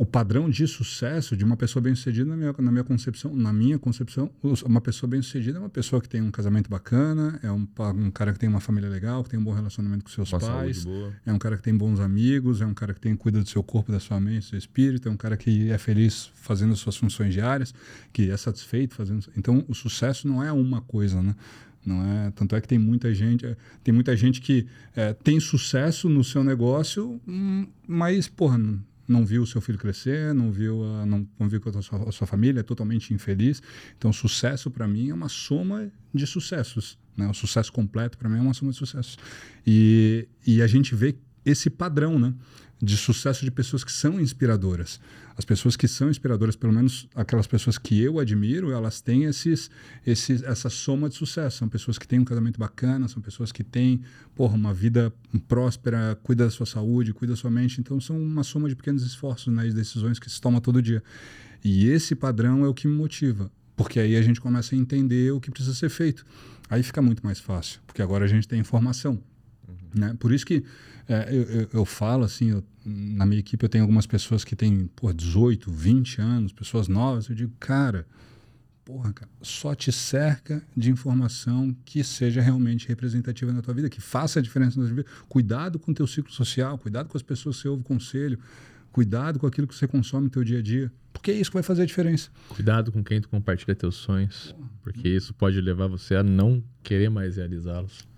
o 0.00 0.06
padrão 0.06 0.48
de 0.48 0.66
sucesso 0.66 1.36
de 1.36 1.44
uma 1.44 1.58
pessoa 1.58 1.82
bem-sucedida, 1.82 2.24
na 2.24 2.34
minha, 2.34 2.54
na 2.58 2.72
minha 2.72 2.82
concepção, 2.82 3.36
na 3.36 3.52
minha 3.52 3.78
concepção, 3.78 4.30
uma 4.64 4.80
pessoa 4.80 5.10
bem-sucedida 5.10 5.58
é 5.58 5.60
uma 5.60 5.68
pessoa 5.68 6.00
que 6.00 6.08
tem 6.08 6.22
um 6.22 6.30
casamento 6.30 6.70
bacana, 6.70 7.38
é 7.42 7.52
um, 7.52 7.68
um 7.96 8.10
cara 8.10 8.32
que 8.32 8.38
tem 8.38 8.48
uma 8.48 8.60
família 8.60 8.88
legal, 8.88 9.22
que 9.22 9.28
tem 9.28 9.38
um 9.38 9.44
bom 9.44 9.52
relacionamento 9.52 10.04
com 10.04 10.10
seus 10.10 10.32
Uma 10.32 10.40
pais, 10.40 10.86
é 11.26 11.30
um 11.30 11.38
cara 11.38 11.58
que 11.58 11.62
tem 11.62 11.76
bons 11.76 12.00
amigos, 12.00 12.62
é 12.62 12.66
um 12.66 12.72
cara 12.72 12.94
que 12.94 13.00
tem 13.00 13.14
cuida 13.14 13.42
do 13.42 13.48
seu 13.50 13.62
corpo, 13.62 13.92
da 13.92 14.00
sua 14.00 14.18
mente, 14.18 14.38
do 14.38 14.44
seu 14.46 14.58
espírito, 14.58 15.06
é 15.06 15.12
um 15.12 15.18
cara 15.18 15.36
que 15.36 15.70
é 15.70 15.76
feliz 15.76 16.30
fazendo 16.34 16.74
suas 16.76 16.96
funções 16.96 17.34
diárias, 17.34 17.74
que 18.10 18.30
é 18.30 18.36
satisfeito 18.38 18.94
fazendo. 18.94 19.26
Então, 19.36 19.62
o 19.68 19.74
sucesso 19.74 20.26
não 20.26 20.42
é 20.42 20.50
uma 20.50 20.80
coisa, 20.80 21.20
né? 21.22 21.36
Não 21.84 22.02
é, 22.02 22.30
tanto 22.30 22.56
é 22.56 22.60
que 22.60 22.68
tem 22.68 22.78
muita 22.78 23.12
gente, 23.12 23.44
é, 23.44 23.56
tem 23.84 23.92
muita 23.92 24.16
gente 24.16 24.40
que 24.40 24.66
é, 24.96 25.12
tem 25.12 25.38
sucesso 25.38 26.08
no 26.08 26.24
seu 26.24 26.42
negócio, 26.42 27.20
hum, 27.28 27.66
mas 27.86 28.28
porra, 28.28 28.58
não, 29.10 29.24
viu 29.24 29.42
o 29.42 29.46
seu 29.46 29.60
filho 29.60 29.78
crescer, 29.78 30.32
não 30.34 30.50
viu, 30.50 30.84
a, 30.84 31.06
não 31.06 31.24
convive 31.36 31.60
com 31.60 31.78
a 31.78 31.82
sua, 31.82 32.08
a 32.08 32.12
sua 32.12 32.26
família, 32.26 32.60
é 32.60 32.62
totalmente 32.62 33.12
infeliz. 33.12 33.62
Então, 33.96 34.12
sucesso 34.12 34.70
para 34.70 34.86
mim 34.86 35.10
é 35.10 35.14
uma 35.14 35.28
soma 35.28 35.90
de 36.14 36.26
sucessos. 36.26 36.98
Né? 37.16 37.28
O 37.28 37.34
sucesso 37.34 37.72
completo 37.72 38.16
para 38.16 38.28
mim 38.28 38.38
é 38.38 38.40
uma 38.40 38.54
soma 38.54 38.70
de 38.70 38.78
sucessos. 38.78 39.18
E, 39.66 40.28
e 40.46 40.62
a 40.62 40.66
gente 40.66 40.94
vê 40.94 41.16
esse 41.44 41.68
padrão, 41.70 42.18
né? 42.18 42.34
De 42.82 42.96
sucesso 42.96 43.44
de 43.44 43.50
pessoas 43.50 43.84
que 43.84 43.92
são 43.92 44.18
inspiradoras. 44.18 44.98
As 45.36 45.44
pessoas 45.44 45.76
que 45.76 45.86
são 45.86 46.10
inspiradoras, 46.10 46.56
pelo 46.56 46.72
menos 46.72 47.08
aquelas 47.14 47.46
pessoas 47.46 47.76
que 47.76 48.00
eu 48.00 48.18
admiro, 48.18 48.72
elas 48.72 49.00
têm 49.00 49.24
esses, 49.24 49.70
esses, 50.06 50.42
essa 50.42 50.70
soma 50.70 51.08
de 51.08 51.14
sucesso. 51.14 51.58
São 51.58 51.68
pessoas 51.68 51.98
que 51.98 52.08
têm 52.08 52.18
um 52.18 52.24
casamento 52.24 52.58
bacana, 52.58 53.06
são 53.08 53.22
pessoas 53.22 53.52
que 53.52 53.62
têm 53.62 54.00
porra, 54.34 54.54
uma 54.54 54.72
vida 54.72 55.12
próspera, 55.46 56.18
cuida 56.22 56.44
da 56.44 56.50
sua 56.50 56.66
saúde, 56.66 57.12
cuida 57.12 57.34
da 57.34 57.36
sua 57.36 57.50
mente. 57.50 57.80
Então, 57.80 58.00
são 58.00 58.18
uma 58.18 58.42
soma 58.42 58.68
de 58.68 58.74
pequenos 58.74 59.02
esforços 59.02 59.52
né, 59.52 59.68
e 59.68 59.72
decisões 59.72 60.18
que 60.18 60.30
se 60.30 60.40
toma 60.40 60.60
todo 60.60 60.80
dia. 60.80 61.02
E 61.62 61.88
esse 61.88 62.14
padrão 62.14 62.64
é 62.64 62.68
o 62.68 62.74
que 62.74 62.88
me 62.88 62.94
motiva, 62.94 63.50
porque 63.76 64.00
aí 64.00 64.16
a 64.16 64.22
gente 64.22 64.40
começa 64.40 64.74
a 64.74 64.78
entender 64.78 65.32
o 65.32 65.40
que 65.40 65.50
precisa 65.50 65.74
ser 65.74 65.90
feito. 65.90 66.24
Aí 66.68 66.82
fica 66.82 67.02
muito 67.02 67.24
mais 67.24 67.38
fácil, 67.38 67.80
porque 67.86 68.00
agora 68.00 68.24
a 68.24 68.28
gente 68.28 68.46
tem 68.46 68.60
informação. 68.60 69.22
Né? 69.94 70.14
Por 70.18 70.32
isso 70.32 70.44
que 70.46 70.64
é, 71.08 71.28
eu, 71.34 71.68
eu, 71.72 71.84
falo 71.84 72.24
assim, 72.24 72.50
eu- 72.50 72.64
na 72.84 73.26
minha 73.26 73.40
equipe 73.40 73.64
eu 73.64 73.68
tenho 73.68 73.84
algumas 73.84 74.06
pessoas 74.06 74.44
que 74.44 74.54
têm 74.54 74.86
pô, 74.94 75.12
18, 75.12 75.70
20 75.70 76.20
anos, 76.20 76.52
pessoas 76.52 76.86
novas, 76.88 77.28
eu 77.28 77.34
digo, 77.34 77.52
cara, 77.58 78.06
porra, 78.84 79.12
cara, 79.12 79.30
só 79.42 79.74
te 79.74 79.90
cerca 79.92 80.62
de 80.76 80.90
informação 80.90 81.74
que 81.84 82.02
seja 82.04 82.40
realmente 82.40 82.88
representativa 82.88 83.52
na 83.52 83.62
tua 83.62 83.74
vida, 83.74 83.88
que 83.90 84.00
faça 84.00 84.38
a 84.38 84.42
diferença 84.42 84.80
na 84.80 84.86
tua 84.86 84.96
vida. 84.96 85.08
Cuidado 85.28 85.78
com 85.78 85.90
o 85.90 85.94
teu 85.94 86.06
ciclo 86.06 86.32
social, 86.32 86.78
cuidado 86.78 87.08
com 87.08 87.16
as 87.16 87.22
pessoas 87.22 87.56
que 87.56 87.62
você 87.62 87.68
ouve 87.68 87.82
conselho, 87.82 88.38
cuidado 88.92 89.38
com 89.38 89.46
aquilo 89.46 89.66
que 89.66 89.74
você 89.74 89.86
consome 89.86 90.24
no 90.24 90.30
teu 90.30 90.42
dia 90.44 90.58
a 90.58 90.62
dia, 90.62 90.92
porque 91.12 91.30
é 91.30 91.34
isso 91.34 91.50
que 91.50 91.54
vai 91.54 91.62
fazer 91.62 91.82
a 91.82 91.86
diferença. 91.86 92.30
Cuidado 92.48 92.90
com 92.90 93.02
quem 93.04 93.20
tu 93.20 93.28
compartilha 93.28 93.74
teus 93.74 93.96
sonhos, 93.96 94.54
porque 94.82 95.08
isso 95.08 95.34
pode 95.34 95.60
levar 95.60 95.86
você 95.86 96.14
a 96.16 96.22
não 96.22 96.62
querer 96.82 97.10
mais 97.10 97.36
realizá-los. 97.36 98.08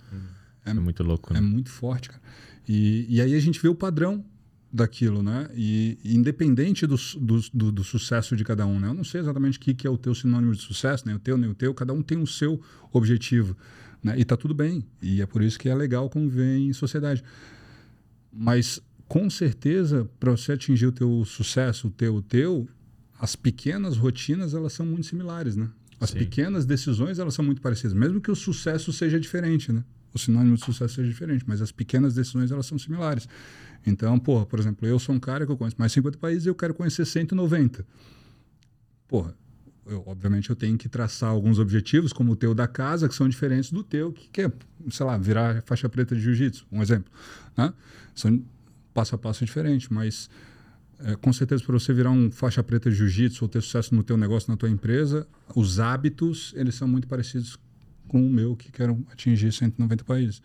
É, 0.64 0.72
muito 0.74 1.02
louco, 1.02 1.32
né? 1.32 1.38
É 1.38 1.42
muito 1.42 1.70
forte, 1.70 2.08
cara. 2.08 2.22
E, 2.68 3.06
e 3.08 3.20
aí 3.20 3.34
a 3.34 3.40
gente 3.40 3.60
vê 3.60 3.68
o 3.68 3.74
padrão 3.74 4.24
daquilo, 4.72 5.22
né? 5.22 5.48
E, 5.54 5.98
independente 6.04 6.86
do, 6.86 6.96
do, 7.20 7.40
do, 7.52 7.72
do 7.72 7.84
sucesso 7.84 8.34
de 8.34 8.44
cada 8.44 8.64
um, 8.66 8.80
né? 8.80 8.88
Eu 8.88 8.94
não 8.94 9.04
sei 9.04 9.20
exatamente 9.20 9.58
o 9.58 9.60
que, 9.60 9.74
que 9.74 9.86
é 9.86 9.90
o 9.90 9.98
teu 9.98 10.14
sinônimo 10.14 10.54
de 10.54 10.62
sucesso, 10.62 11.04
nem 11.06 11.14
o 11.14 11.18
teu, 11.18 11.36
nem 11.36 11.50
o 11.50 11.54
teu. 11.54 11.74
Cada 11.74 11.92
um 11.92 12.02
tem 12.02 12.18
o 12.18 12.26
seu 12.26 12.60
objetivo, 12.90 13.56
né? 14.02 14.18
E 14.18 14.24
tá 14.24 14.36
tudo 14.36 14.54
bem. 14.54 14.84
E 15.02 15.20
é 15.20 15.26
por 15.26 15.42
isso 15.42 15.58
que 15.58 15.68
é 15.68 15.74
legal 15.74 16.08
conviver 16.08 16.56
em 16.56 16.72
sociedade. 16.72 17.22
Mas, 18.32 18.80
com 19.06 19.28
certeza, 19.28 20.08
para 20.18 20.30
você 20.30 20.52
atingir 20.52 20.86
o 20.86 20.92
teu 20.92 21.22
sucesso, 21.26 21.88
o 21.88 21.90
teu, 21.90 22.14
o 22.14 22.22
teu, 22.22 22.66
as 23.20 23.36
pequenas 23.36 23.98
rotinas, 23.98 24.54
elas 24.54 24.72
são 24.72 24.86
muito 24.86 25.06
similares, 25.06 25.54
né? 25.54 25.68
As 26.00 26.10
Sim. 26.10 26.18
pequenas 26.18 26.64
decisões, 26.64 27.18
elas 27.18 27.34
são 27.34 27.44
muito 27.44 27.60
parecidas. 27.60 27.92
Mesmo 27.92 28.20
que 28.20 28.30
o 28.30 28.34
sucesso 28.34 28.92
seja 28.92 29.20
diferente, 29.20 29.70
né? 29.70 29.84
O 30.14 30.18
sinônimo 30.18 30.56
de 30.56 30.64
sucesso 30.64 30.94
seja 30.94 31.08
diferente, 31.08 31.44
mas 31.46 31.60
as 31.60 31.72
pequenas 31.72 32.14
decisões 32.14 32.50
elas 32.50 32.66
são 32.66 32.78
similares. 32.78 33.28
Então, 33.86 34.18
porra, 34.18 34.46
por 34.46 34.58
exemplo, 34.58 34.86
eu 34.86 34.98
sou 34.98 35.14
um 35.14 35.20
cara 35.20 35.44
que 35.46 35.52
eu 35.52 35.56
conheço 35.56 35.76
mais 35.78 35.92
50 35.92 36.18
países 36.18 36.46
e 36.46 36.48
eu 36.48 36.54
quero 36.54 36.74
conhecer 36.74 37.04
190. 37.04 37.84
Porra, 39.08 39.34
eu, 39.86 40.02
obviamente 40.06 40.48
eu 40.50 40.56
tenho 40.56 40.78
que 40.78 40.88
traçar 40.88 41.30
alguns 41.30 41.58
objetivos, 41.58 42.12
como 42.12 42.32
o 42.32 42.36
teu 42.36 42.54
da 42.54 42.68
casa, 42.68 43.08
que 43.08 43.14
são 43.14 43.28
diferentes 43.28 43.70
do 43.70 43.82
teu, 43.82 44.12
que 44.12 44.28
quer, 44.28 44.52
sei 44.90 45.06
lá, 45.06 45.18
virar 45.18 45.62
faixa 45.62 45.88
preta 45.88 46.14
de 46.14 46.20
jiu-jitsu, 46.20 46.66
um 46.70 46.80
exemplo. 46.80 47.12
Né? 47.56 47.72
São 48.14 48.42
passo 48.94 49.14
a 49.14 49.18
passo 49.18 49.44
diferente, 49.44 49.92
mas 49.92 50.30
é, 51.00 51.16
com 51.16 51.32
certeza 51.32 51.64
para 51.64 51.72
você 51.72 51.92
virar 51.92 52.10
um 52.10 52.30
faixa 52.30 52.62
preta 52.62 52.88
de 52.88 52.96
jiu-jitsu 52.96 53.44
ou 53.44 53.48
ter 53.48 53.60
sucesso 53.60 53.94
no 53.94 54.02
teu 54.02 54.16
negócio, 54.16 54.50
na 54.50 54.56
tua 54.56 54.70
empresa, 54.70 55.26
os 55.54 55.80
hábitos, 55.80 56.52
eles 56.56 56.74
são 56.74 56.86
muito 56.86 57.08
parecidos 57.08 57.58
com 58.08 58.24
o 58.24 58.28
meu, 58.28 58.56
que 58.56 58.70
quero 58.70 59.04
atingir 59.10 59.52
190 59.52 60.04
países. 60.04 60.42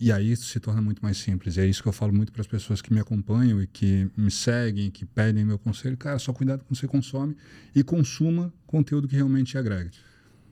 E 0.00 0.10
aí 0.10 0.32
isso 0.32 0.46
se 0.46 0.58
torna 0.58 0.82
muito 0.82 1.02
mais 1.02 1.16
simples. 1.16 1.56
E 1.56 1.60
é 1.60 1.66
isso 1.66 1.82
que 1.82 1.88
eu 1.88 1.92
falo 1.92 2.12
muito 2.12 2.32
para 2.32 2.40
as 2.40 2.46
pessoas 2.46 2.82
que 2.82 2.92
me 2.92 3.00
acompanham 3.00 3.62
e 3.62 3.66
que 3.66 4.10
me 4.16 4.30
seguem, 4.30 4.90
que 4.90 5.06
pedem 5.06 5.44
meu 5.44 5.58
conselho. 5.58 5.96
Cara, 5.96 6.18
só 6.18 6.32
cuidado 6.32 6.60
com 6.60 6.66
o 6.66 6.68
que 6.74 6.80
você 6.80 6.88
consome 6.88 7.36
e 7.74 7.82
consuma 7.82 8.52
conteúdo 8.66 9.06
que 9.06 9.14
realmente 9.14 9.52
te 9.52 9.58
agrega. 9.58 9.90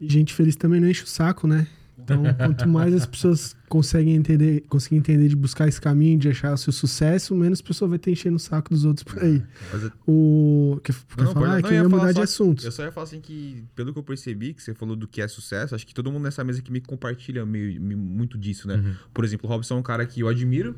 E 0.00 0.08
gente 0.08 0.32
feliz 0.32 0.56
também 0.56 0.80
não 0.80 0.88
enche 0.88 1.02
o 1.02 1.06
saco, 1.06 1.46
né? 1.46 1.66
Então, 1.98 2.22
quanto 2.34 2.68
mais 2.68 2.92
as 2.94 3.06
pessoas 3.06 3.54
conseguem 3.68 4.16
entender, 4.16 4.62
conseguem 4.68 4.98
entender 4.98 5.28
de 5.28 5.36
buscar 5.36 5.68
esse 5.68 5.80
caminho, 5.80 6.18
de 6.18 6.28
achar 6.30 6.52
o 6.52 6.56
seu 6.56 6.72
sucesso, 6.72 7.34
menos 7.34 7.60
a 7.60 7.62
pessoa 7.62 7.88
vai 7.88 7.98
ter 7.98 8.10
enchendo 8.10 8.36
o 8.36 8.40
saco 8.40 8.70
dos 8.70 8.84
outros 8.84 9.04
por 9.04 9.22
aí. 9.22 9.42
Mas 9.72 9.82
eu- 9.84 9.92
O 10.06 10.80
quer, 10.82 10.94
quer 11.16 11.24
Não, 11.24 11.32
falar? 11.32 11.58
É 11.58 11.62
não, 11.62 11.62
que 11.62 11.68
eu 11.68 11.72
ia 11.74 11.82
falar 11.84 11.88
mudar 12.02 12.06
só- 12.12 12.12
de 12.12 12.20
assunto. 12.22 12.64
Eu 12.64 12.72
só 12.72 12.82
ia 12.84 12.90
falar 12.92 13.04
assim 13.04 13.20
que, 13.20 13.64
pelo 13.76 13.92
que 13.92 13.98
eu 13.98 14.02
percebi, 14.02 14.52
que 14.54 14.62
você 14.62 14.74
falou 14.74 14.96
do 14.96 15.06
que 15.06 15.20
é 15.22 15.28
sucesso, 15.28 15.74
acho 15.74 15.86
que 15.86 15.94
todo 15.94 16.10
mundo 16.10 16.24
nessa 16.24 16.42
mesa 16.42 16.58
aqui 16.58 16.72
me 16.72 16.80
compartilha 16.80 17.46
meio, 17.46 17.80
meio- 17.80 17.98
muito 17.98 18.36
disso, 18.36 18.66
né? 18.66 18.76
Uhum. 18.76 18.94
Por 19.14 19.24
exemplo, 19.24 19.48
o 19.48 19.52
Robson 19.52 19.76
é 19.76 19.78
um 19.78 19.82
cara 19.82 20.04
que 20.04 20.20
eu 20.20 20.28
admiro. 20.28 20.74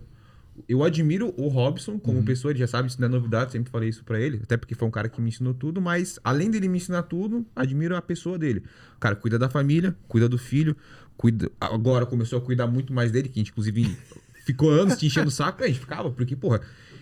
Eu 0.68 0.84
admiro 0.84 1.34
o 1.36 1.48
Robson 1.48 1.98
como 1.98 2.18
Uhum. 2.18 2.24
pessoa, 2.24 2.52
ele 2.52 2.60
já 2.60 2.68
sabe, 2.68 2.88
isso 2.88 3.00
não 3.00 3.08
é 3.08 3.10
novidade, 3.10 3.50
sempre 3.50 3.72
falei 3.72 3.88
isso 3.88 4.04
pra 4.04 4.20
ele, 4.20 4.38
até 4.40 4.56
porque 4.56 4.72
foi 4.76 4.86
um 4.86 4.90
cara 4.90 5.08
que 5.08 5.20
me 5.20 5.28
ensinou 5.28 5.52
tudo, 5.52 5.80
mas 5.80 6.16
além 6.22 6.48
dele 6.48 6.68
me 6.68 6.76
ensinar 6.76 7.02
tudo, 7.02 7.44
admiro 7.56 7.96
a 7.96 8.00
pessoa 8.00 8.38
dele. 8.38 8.62
O 8.96 9.00
cara 9.00 9.16
cuida 9.16 9.36
da 9.36 9.48
família, 9.48 9.96
cuida 10.06 10.28
do 10.28 10.38
filho, 10.38 10.76
cuida. 11.16 11.50
Agora 11.60 12.06
começou 12.06 12.38
a 12.38 12.42
cuidar 12.42 12.66
muito 12.66 12.92
mais 12.92 13.10
dele, 13.10 13.28
que 13.28 13.38
a 13.38 13.40
gente, 13.40 13.50
inclusive, 13.50 13.96
ficou 14.44 14.70
anos 14.70 14.96
te 14.96 15.06
enchendo 15.06 15.28
o 15.28 15.30
saco, 15.30 15.64
a 15.64 15.66
gente 15.66 15.80
ficava, 15.80 16.10
porque, 16.10 16.36
porra, 16.36 16.60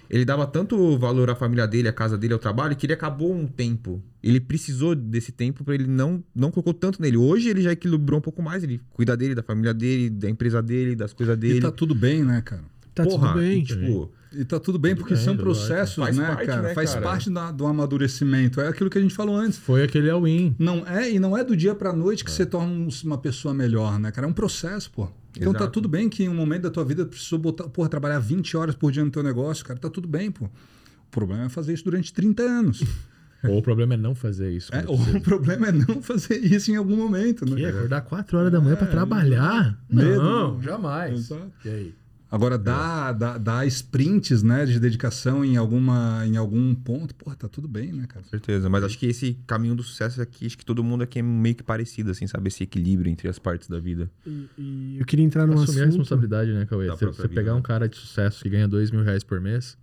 ele 0.08 0.24
dava 0.24 0.46
tanto 0.46 0.98
valor 0.98 1.30
à 1.30 1.34
família 1.34 1.66
dele, 1.66 1.88
à 1.88 1.92
casa 1.92 2.18
dele, 2.18 2.34
ao 2.34 2.38
trabalho, 2.38 2.76
que 2.76 2.84
ele 2.84 2.92
acabou 2.92 3.32
um 3.34 3.46
tempo. 3.46 4.02
Ele 4.22 4.38
precisou 4.40 4.94
desse 4.94 5.32
tempo 5.32 5.64
para 5.64 5.74
ele 5.74 5.86
não 5.86 6.22
não 6.34 6.50
colocou 6.50 6.74
tanto 6.74 7.00
nele. 7.00 7.16
Hoje 7.16 7.48
ele 7.48 7.62
já 7.62 7.72
equilibrou 7.72 8.18
um 8.18 8.22
pouco 8.22 8.42
mais, 8.42 8.62
ele 8.62 8.80
cuida 8.90 9.16
dele, 9.16 9.34
da 9.34 9.42
família 9.42 9.72
dele, 9.72 10.10
da 10.10 10.28
empresa 10.28 10.62
dele, 10.62 10.94
das 10.94 11.14
coisas 11.14 11.36
dele. 11.38 11.58
E 11.58 11.60
tá 11.62 11.70
tudo 11.72 11.94
bem, 11.94 12.22
né, 12.22 12.42
cara? 12.42 12.62
Tá 12.94 13.04
Porra, 13.04 13.28
tudo 13.28 13.40
bem. 13.40 13.60
e, 13.60 13.64
tipo, 13.64 14.12
E 14.34 14.44
tá 14.44 14.58
tudo 14.58 14.78
bem, 14.78 14.94
porque 14.96 15.14
bem, 15.14 15.22
são 15.22 15.36
processos, 15.36 15.96
Faz 15.96 16.16
né, 16.16 16.26
parte, 16.26 16.46
cara? 16.46 16.62
né, 16.62 16.74
Faz 16.74 16.90
cara? 16.94 17.02
parte 17.02 17.30
da- 17.30 17.50
do 17.50 17.66
amadurecimento. 17.66 18.60
É 18.60 18.68
aquilo 18.68 18.88
que 18.88 18.98
a 18.98 19.00
gente 19.00 19.14
falou 19.14 19.36
antes. 19.36 19.58
Foi 19.58 19.82
aquele 19.82 20.08
all-in. 20.10 20.54
Não 20.58 20.86
é, 20.86 21.10
e 21.10 21.18
não 21.20 21.36
é 21.36 21.44
do 21.44 21.56
dia 21.56 21.74
pra 21.74 21.92
noite 21.92 22.24
que 22.24 22.30
você 22.30 22.46
torna 22.46 22.72
um- 22.72 22.88
uma 23.04 23.18
pessoa 23.18 23.52
melhor, 23.52 23.98
né, 23.98 24.10
cara? 24.10 24.26
É 24.26 24.30
um 24.30 24.32
processo, 24.32 24.90
pô. 24.90 25.08
Então 25.36 25.52
tá 25.52 25.60
Exato. 25.60 25.72
tudo 25.72 25.88
bem 25.88 26.08
que 26.08 26.24
em 26.24 26.28
um 26.28 26.34
momento 26.34 26.62
da 26.62 26.70
tua 26.70 26.84
vida 26.84 27.04
tu 27.04 27.10
precisou 27.10 27.38
botar, 27.38 27.64
porra, 27.64 27.88
trabalhar 27.88 28.18
20 28.18 28.56
horas 28.56 28.74
por 28.74 28.90
dia 28.92 29.04
no 29.04 29.10
teu 29.10 29.22
negócio, 29.22 29.64
cara, 29.64 29.78
tá 29.78 29.88
tudo 29.88 30.06
bem, 30.08 30.30
pô. 30.30 30.44
O 30.46 31.10
problema 31.10 31.44
é 31.44 31.48
fazer 31.48 31.72
isso 31.74 31.84
durante 31.84 32.12
30 32.12 32.42
anos. 32.42 32.82
Ou 33.44 33.58
o 33.58 33.62
problema 33.62 33.94
é 33.94 33.96
não 33.96 34.14
fazer 34.14 34.52
isso. 34.52 34.72
É, 34.72 34.84
ou 34.86 34.96
o 34.96 35.20
problema 35.20 35.66
é 35.66 35.72
não 35.72 36.00
fazer 36.00 36.36
isso 36.38 36.70
em 36.70 36.76
algum 36.76 36.94
momento, 36.96 37.44
né? 37.44 37.56
Que? 37.56 37.64
Acordar 37.66 38.00
4 38.02 38.38
horas 38.38 38.52
da 38.52 38.60
manhã 38.60 38.76
pra 38.76 38.86
trabalhar? 38.86 39.76
Medo, 39.90 40.22
não, 40.22 40.58
né? 40.58 40.62
jamais. 40.62 41.18
Exato. 41.18 41.50
E 41.64 41.68
aí? 41.68 41.94
Agora, 42.32 42.56
dá, 42.56 43.12
dá, 43.12 43.36
dá 43.36 43.66
sprints, 43.66 44.42
né, 44.42 44.64
de 44.64 44.80
dedicação 44.80 45.44
em, 45.44 45.58
alguma, 45.58 46.26
em 46.26 46.38
algum 46.38 46.74
ponto, 46.74 47.14
porra, 47.14 47.36
tá 47.36 47.46
tudo 47.46 47.68
bem, 47.68 47.92
né, 47.92 48.06
cara? 48.08 48.22
Com 48.24 48.30
certeza, 48.30 48.70
mas 48.70 48.82
acho 48.82 48.98
que 48.98 49.04
esse 49.04 49.36
caminho 49.46 49.74
do 49.74 49.82
sucesso 49.82 50.22
aqui, 50.22 50.46
acho 50.46 50.56
que 50.56 50.64
todo 50.64 50.82
mundo 50.82 51.02
aqui 51.02 51.18
é 51.18 51.22
meio 51.22 51.54
que 51.54 51.62
parecido, 51.62 52.10
assim, 52.10 52.26
sabe? 52.26 52.48
Esse 52.48 52.62
equilíbrio 52.62 53.10
entre 53.10 53.28
as 53.28 53.38
partes 53.38 53.68
da 53.68 53.78
vida. 53.78 54.10
E, 54.26 54.48
e 54.56 54.96
eu 54.98 55.04
queria 55.04 55.26
entrar 55.26 55.46
num 55.46 55.52
Assumir 55.52 55.80
a 55.80 55.82
assunto. 55.82 55.98
responsabilidade, 55.98 56.54
né, 56.54 56.64
Cauê? 56.64 56.88
Você, 56.88 57.04
você 57.04 57.28
pegar 57.28 57.52
né? 57.52 57.58
um 57.58 57.62
cara 57.62 57.86
de 57.86 57.96
sucesso 57.96 58.42
que 58.42 58.48
ganha 58.48 58.66
2 58.66 58.90
mil 58.90 59.02
reais 59.02 59.22
por 59.22 59.38
mês 59.38 59.76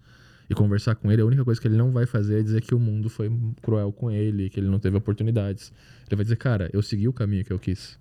e 0.49 0.55
conversar 0.55 0.95
com 0.95 1.11
ele, 1.11 1.21
a 1.21 1.25
única 1.25 1.45
coisa 1.45 1.61
que 1.61 1.67
ele 1.67 1.77
não 1.77 1.91
vai 1.91 2.07
fazer 2.07 2.39
é 2.39 2.41
dizer 2.41 2.61
que 2.61 2.73
o 2.73 2.79
mundo 2.79 3.11
foi 3.11 3.31
cruel 3.61 3.91
com 3.91 4.09
ele, 4.09 4.49
que 4.49 4.59
ele 4.59 4.69
não 4.69 4.79
teve 4.79 4.97
oportunidades. 4.97 5.71
Ele 6.07 6.15
vai 6.15 6.25
dizer, 6.25 6.37
cara, 6.37 6.67
eu 6.73 6.81
segui 6.81 7.07
o 7.07 7.13
caminho 7.13 7.45
que 7.45 7.53
eu 7.53 7.59
quis. 7.59 7.99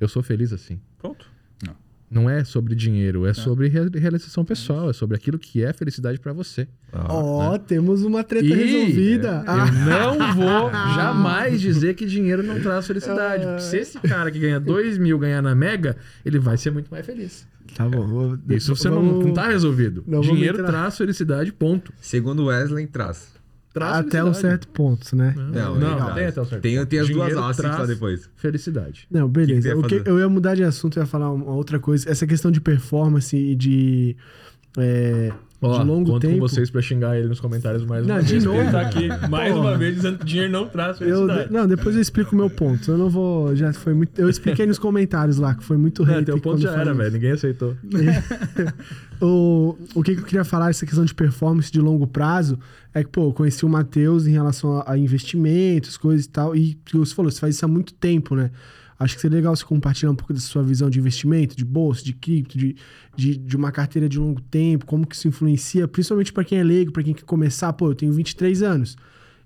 Eu 0.00 0.08
sou 0.08 0.20
feliz 0.20 0.52
assim. 0.52 0.80
Pronto. 0.98 1.30
Não 1.64 1.76
é 2.30 2.44
sobre 2.44 2.74
dinheiro, 2.74 3.26
é 3.26 3.34
sobre 3.34 3.66
rea- 3.68 3.88
realização 3.92 4.44
pessoal, 4.44 4.88
é 4.90 4.92
sobre 4.92 5.16
aquilo 5.16 5.38
que 5.38 5.64
é 5.64 5.72
felicidade 5.72 6.20
pra 6.20 6.32
você. 6.32 6.68
Ó, 6.92 7.58
temos 7.58 8.02
uma 8.04 8.22
treta 8.22 8.46
E 8.46 8.52
resolvida. 8.54 9.42
Ah, 9.46 9.66
Eu 9.68 10.14
não 10.18 10.34
vou 10.34 10.70
jamais 10.94 11.60
dizer 11.60 11.94
que 11.94 12.06
dinheiro 12.06 12.42
não 12.42 12.60
traz 12.60 12.86
felicidade. 12.86 13.44
Porque 13.44 13.62
se 13.62 13.78
esse 13.78 13.98
cara 13.98 14.30
que 14.30 14.38
ganha 14.38 14.60
2 14.60 14.96
mil 14.98 15.18
ganhar 15.18 15.42
na 15.42 15.54
Mega, 15.54 15.96
ele 16.24 16.38
vai 16.38 16.56
ser 16.56 16.70
muito 16.70 16.88
mais 16.88 17.04
feliz. 17.04 17.46
tá 17.74 17.88
bom. 17.88 18.06
vou- 18.06 18.38
Isso 18.50 18.76
você 18.76 18.88
não, 18.88 18.96
vamos- 19.02 19.26
não 19.26 19.32
tá 19.34 19.48
resolvido. 19.48 20.04
não 20.06 20.20
dinheiro 20.20 20.62
traz 20.64 20.96
felicidade, 20.96 21.52
ponto. 21.52 21.92
Segundo 22.00 22.44
Wesley, 22.46 22.86
traz. 22.86 23.33
Traz 23.74 24.06
Até 24.06 24.22
um 24.22 24.32
certo 24.32 24.68
ponto, 24.68 25.16
né? 25.16 25.34
Não, 25.36 25.74
Não, 25.74 25.98
não, 25.98 26.14
tem 26.14 26.26
até 26.26 26.40
um 26.40 26.44
certo 26.44 26.62
Tem, 26.62 26.76
ponto. 26.78 26.86
tem 26.88 26.98
as 27.00 27.08
duas 27.08 27.28
Dinheiro 27.28 27.54
traz 27.54 27.78
lá 27.80 27.86
depois. 27.86 28.30
Felicidade. 28.36 29.06
Não, 29.10 29.28
que 29.28 29.40
que 29.40 29.46
beleza. 29.46 29.74
que- 29.82 29.98
fazer? 29.98 30.08
eu 30.08 30.18
ia 30.20 30.28
mudar 30.28 30.54
de 30.54 30.62
assunto, 30.62 30.96
eu 30.96 31.02
ia 31.02 31.06
falar 31.06 31.32
uma 31.32 31.50
outra 31.52 31.80
coisa. 31.80 32.08
Essa 32.08 32.24
questão 32.26 32.50
de 32.52 32.60
performance 32.60 33.36
e 33.36 33.54
de. 33.56 34.16
É, 34.76 35.32
Ó, 35.62 35.78
de 35.78 35.84
longo 35.86 36.10
conto 36.12 36.20
tempo. 36.22 36.34
com 36.34 36.40
vocês 36.40 36.68
pra 36.68 36.82
xingar 36.82 37.16
ele 37.16 37.28
nos 37.28 37.40
comentários 37.40 37.84
mais 37.86 38.06
Não, 38.06 38.16
uma 38.16 38.22
de 38.22 38.32
vez. 38.32 38.44
novo. 38.44 38.60
Ele 38.60 38.70
tá 38.70 38.80
aqui 38.82 39.08
mais 39.30 39.54
uma 39.54 39.78
vez 39.78 39.94
dizendo 39.96 40.18
que 40.18 40.24
dinheiro 40.26 40.52
não 40.52 40.66
traz 40.68 41.00
Eu, 41.00 41.06
felicidade. 41.26 41.52
não, 41.52 41.66
depois 41.66 41.94
eu 41.94 42.02
explico 42.02 42.34
o 42.34 42.38
meu 42.38 42.50
ponto. 42.50 42.90
Eu 42.90 42.98
não 42.98 43.08
vou. 43.08 43.54
Já 43.56 43.72
foi 43.72 43.94
muito. 43.94 44.20
Eu 44.20 44.28
expliquei 44.28 44.66
nos 44.66 44.78
comentários 44.78 45.38
lá, 45.38 45.54
que 45.54 45.64
foi 45.64 45.76
muito 45.78 46.02
Não, 46.04 46.08
hater 46.10 46.24
teu 46.26 46.40
ponto 46.40 46.60
já 46.60 46.70
eu 46.74 46.80
era, 46.80 46.92
velho. 46.92 47.12
Ninguém 47.12 47.30
aceitou. 47.32 47.74
o, 49.20 49.76
o 49.94 50.02
que, 50.02 50.14
que 50.14 50.20
eu 50.20 50.24
queria 50.24 50.44
falar, 50.44 50.70
essa 50.70 50.84
questão 50.84 51.04
de 51.04 51.14
performance 51.14 51.70
de 51.70 51.80
longo 51.80 52.06
prazo, 52.06 52.58
é 52.92 53.02
que, 53.02 53.10
pô, 53.10 53.28
eu 53.28 53.32
conheci 53.32 53.64
o 53.64 53.68
Matheus 53.68 54.26
em 54.26 54.32
relação 54.32 54.78
a, 54.80 54.92
a 54.92 54.98
investimentos, 54.98 55.96
coisas 55.96 56.26
e 56.26 56.28
tal, 56.28 56.54
e 56.54 56.76
você 56.92 57.14
falou, 57.14 57.30
você 57.30 57.40
faz 57.40 57.54
isso 57.54 57.64
há 57.64 57.68
muito 57.68 57.94
tempo, 57.94 58.34
né? 58.34 58.50
Acho 58.98 59.16
que 59.16 59.20
seria 59.20 59.36
legal 59.36 59.54
você 59.54 59.64
compartilhar 59.64 60.10
um 60.10 60.14
pouco 60.14 60.32
da 60.32 60.40
sua 60.40 60.62
visão 60.62 60.88
de 60.88 60.98
investimento, 60.98 61.56
de 61.56 61.64
bolsa, 61.64 62.04
de 62.04 62.12
cripto, 62.12 62.56
de, 62.56 62.76
de, 63.16 63.36
de 63.36 63.56
uma 63.56 63.72
carteira 63.72 64.08
de 64.08 64.18
longo 64.18 64.40
tempo, 64.40 64.86
como 64.86 65.06
que 65.06 65.14
isso 65.14 65.26
influencia, 65.26 65.88
principalmente 65.88 66.32
para 66.32 66.44
quem 66.44 66.58
é 66.58 66.62
leigo, 66.62 66.92
para 66.92 67.02
quem 67.02 67.14
quer 67.14 67.24
começar. 67.24 67.72
Pô, 67.72 67.90
eu 67.90 67.94
tenho 67.94 68.12
23 68.12 68.62
anos. 68.62 68.96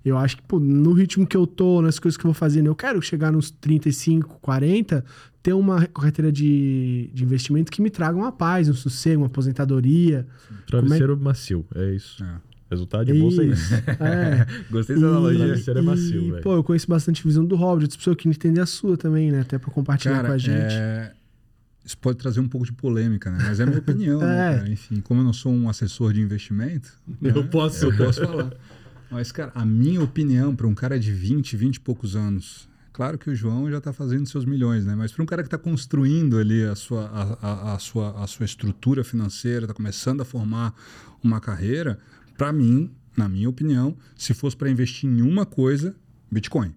Eu 0.03 0.17
acho 0.17 0.37
que, 0.37 0.43
pô, 0.43 0.59
no 0.59 0.93
ritmo 0.93 1.27
que 1.27 1.35
eu 1.35 1.45
tô, 1.45 1.81
nas 1.81 1.99
coisas 1.99 2.15
que 2.15 2.25
eu 2.25 2.29
vou 2.29 2.33
fazendo, 2.33 2.67
eu 2.67 2.75
quero 2.75 3.01
chegar 3.01 3.31
nos 3.31 3.51
35, 3.51 4.39
40, 4.41 5.03
ter 5.43 5.53
uma 5.53 5.85
carteira 5.87 6.31
de, 6.31 7.09
de 7.13 7.23
investimento 7.23 7.71
que 7.71 7.81
me 7.81 7.89
traga 7.89 8.17
uma 8.17 8.31
paz, 8.31 8.69
um 8.69 8.73
sossego, 8.73 9.21
uma 9.21 9.27
aposentadoria. 9.27 10.25
Travesseiro 10.67 11.17
macio, 11.17 11.65
é 11.75 11.93
isso. 11.93 12.23
É. 12.23 12.48
Resultado 12.69 13.05
de 13.05 13.13
bolsa 13.19 13.41
é 13.41 13.45
isso. 13.47 13.73
É. 13.73 14.45
Gostei 14.69 14.95
dessa 14.95 15.07
analogia. 15.07 15.45
Travesseiro 15.45 15.79
é 15.79 15.81
macio, 15.81 16.31
velho. 16.31 16.43
pô, 16.43 16.53
eu 16.55 16.63
conheço 16.63 16.87
bastante 16.87 17.23
visão 17.23 17.43
do 17.45 17.55
Hobbit, 17.55 17.83
outras 17.85 17.97
pessoas 17.97 18.15
que 18.17 18.29
entender 18.29 18.61
a 18.61 18.65
sua 18.65 18.95
também, 18.95 19.31
né? 19.31 19.41
Até 19.41 19.57
pra 19.57 19.71
compartilhar 19.71 20.15
Cara, 20.17 20.27
com 20.27 20.33
a 20.33 20.37
gente. 20.37 20.73
é, 20.75 21.11
isso 21.83 21.97
pode 21.97 22.19
trazer 22.19 22.39
um 22.39 22.47
pouco 22.47 22.65
de 22.67 22.73
polêmica, 22.73 23.31
né? 23.31 23.39
Mas 23.41 23.59
é 23.59 23.63
a 23.63 23.65
minha 23.65 23.79
opinião, 23.79 24.21
É. 24.23 24.25
né, 24.25 24.57
cara? 24.59 24.69
Enfim, 24.69 25.01
como 25.01 25.21
eu 25.21 25.23
não 25.23 25.33
sou 25.33 25.51
um 25.51 25.67
assessor 25.67 26.13
de 26.13 26.21
investimento, 26.21 26.91
Eu 27.21 27.41
né, 27.43 27.49
posso. 27.51 27.85
eu 27.85 27.97
posso 27.97 28.21
falar. 28.21 28.53
Mas, 29.09 29.31
cara, 29.31 29.51
a 29.55 29.65
minha 29.65 30.03
opinião 30.03 30.55
para 30.55 30.67
um 30.67 30.75
cara 30.75 30.99
de 30.99 31.11
20, 31.11 31.57
20 31.57 31.75
e 31.77 31.79
poucos 31.79 32.15
anos, 32.15 32.69
claro 32.93 33.17
que 33.17 33.31
o 33.31 33.35
João 33.35 33.67
já 33.71 33.79
está 33.79 33.91
fazendo 33.91 34.27
seus 34.27 34.45
milhões, 34.45 34.85
né? 34.85 34.93
Mas 34.95 35.11
para 35.11 35.23
um 35.23 35.25
cara 35.25 35.41
que 35.41 35.47
está 35.47 35.57
construindo 35.57 36.37
ali 36.37 36.63
a 36.65 36.75
sua, 36.75 37.05
a, 37.07 37.23
a- 37.71 37.73
a 37.73 37.79
sua, 37.79 38.23
a 38.23 38.27
sua 38.27 38.45
estrutura 38.45 39.03
financeira, 39.03 39.61
está 39.65 39.73
começando 39.73 40.21
a 40.21 40.25
formar 40.25 40.75
uma 41.23 41.39
carreira, 41.41 41.97
para 42.39 42.53
mim, 42.53 42.89
na 43.17 43.27
minha 43.27 43.49
opinião, 43.49 43.97
se 44.15 44.33
fosse 44.33 44.55
para 44.55 44.69
investir 44.69 45.09
em 45.09 45.21
uma 45.21 45.45
coisa, 45.45 45.93
Bitcoin. 46.31 46.73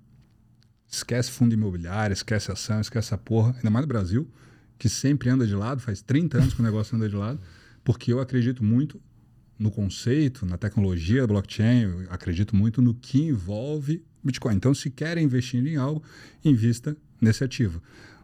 Esquece 0.91 1.31
fundo 1.31 1.55
imobiliário, 1.55 2.13
esquece 2.13 2.51
ação, 2.51 2.81
esquece 2.81 3.07
essa 3.07 3.17
porra, 3.17 3.55
ainda 3.57 3.71
mais 3.71 3.85
no 3.85 3.87
Brasil, 3.87 4.29
que 4.77 4.89
sempre 4.89 5.31
anda 5.31 5.47
de 5.47 5.55
lado, 5.55 5.81
faz 5.81 6.03
30 6.03 6.39
anos 6.39 6.55
que 6.55 6.59
o 6.59 6.65
negócio 6.65 6.97
anda 6.97 7.09
de 7.09 7.15
lado, 7.15 7.41
porque 7.85 8.13
eu 8.13 8.19
acredito 8.19 8.65
muito 8.65 9.01
no 9.57 9.71
conceito, 9.71 10.45
na 10.45 10.59
tecnologia 10.59 11.25
blockchain, 11.29 11.83
eu 11.83 12.07
acredito 12.11 12.57
muito 12.57 12.83
no 12.83 12.93
que 12.93 13.23
envolve 13.23 14.05
Bitcoin. 14.25 14.57
Então, 14.57 14.75
se 14.75 14.91
quer 14.91 15.17
investir 15.19 15.65
em 15.65 15.77
algo, 15.77 16.03
invista 16.45 16.97
nesse 17.21 17.45
ativo. 17.45 17.81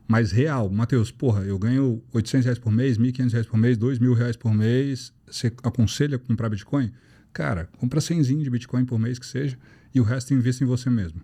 Mas 0.08 0.32
real, 0.32 0.68
Matheus, 0.68 1.12
porra, 1.12 1.44
eu 1.44 1.56
ganho 1.56 2.02
800 2.12 2.46
reais 2.46 2.58
por 2.58 2.72
mês, 2.72 2.98
1.500 2.98 3.30
reais 3.30 3.46
por 3.46 3.56
mês, 3.56 3.78
2 3.78 4.00
mil 4.00 4.12
reais 4.12 4.36
por 4.36 4.52
mês, 4.52 5.12
você 5.24 5.52
aconselha 5.62 6.18
comprar 6.18 6.48
Bitcoin? 6.48 6.90
Cara, 7.39 7.69
compra 7.78 8.01
100 8.01 8.23
de 8.43 8.51
Bitcoin 8.51 8.85
por 8.85 8.98
mês 8.98 9.16
que 9.16 9.24
seja 9.24 9.56
e 9.94 10.01
o 10.01 10.02
resto 10.02 10.35
invista 10.35 10.65
em 10.65 10.66
você 10.66 10.90
mesmo. 10.90 11.20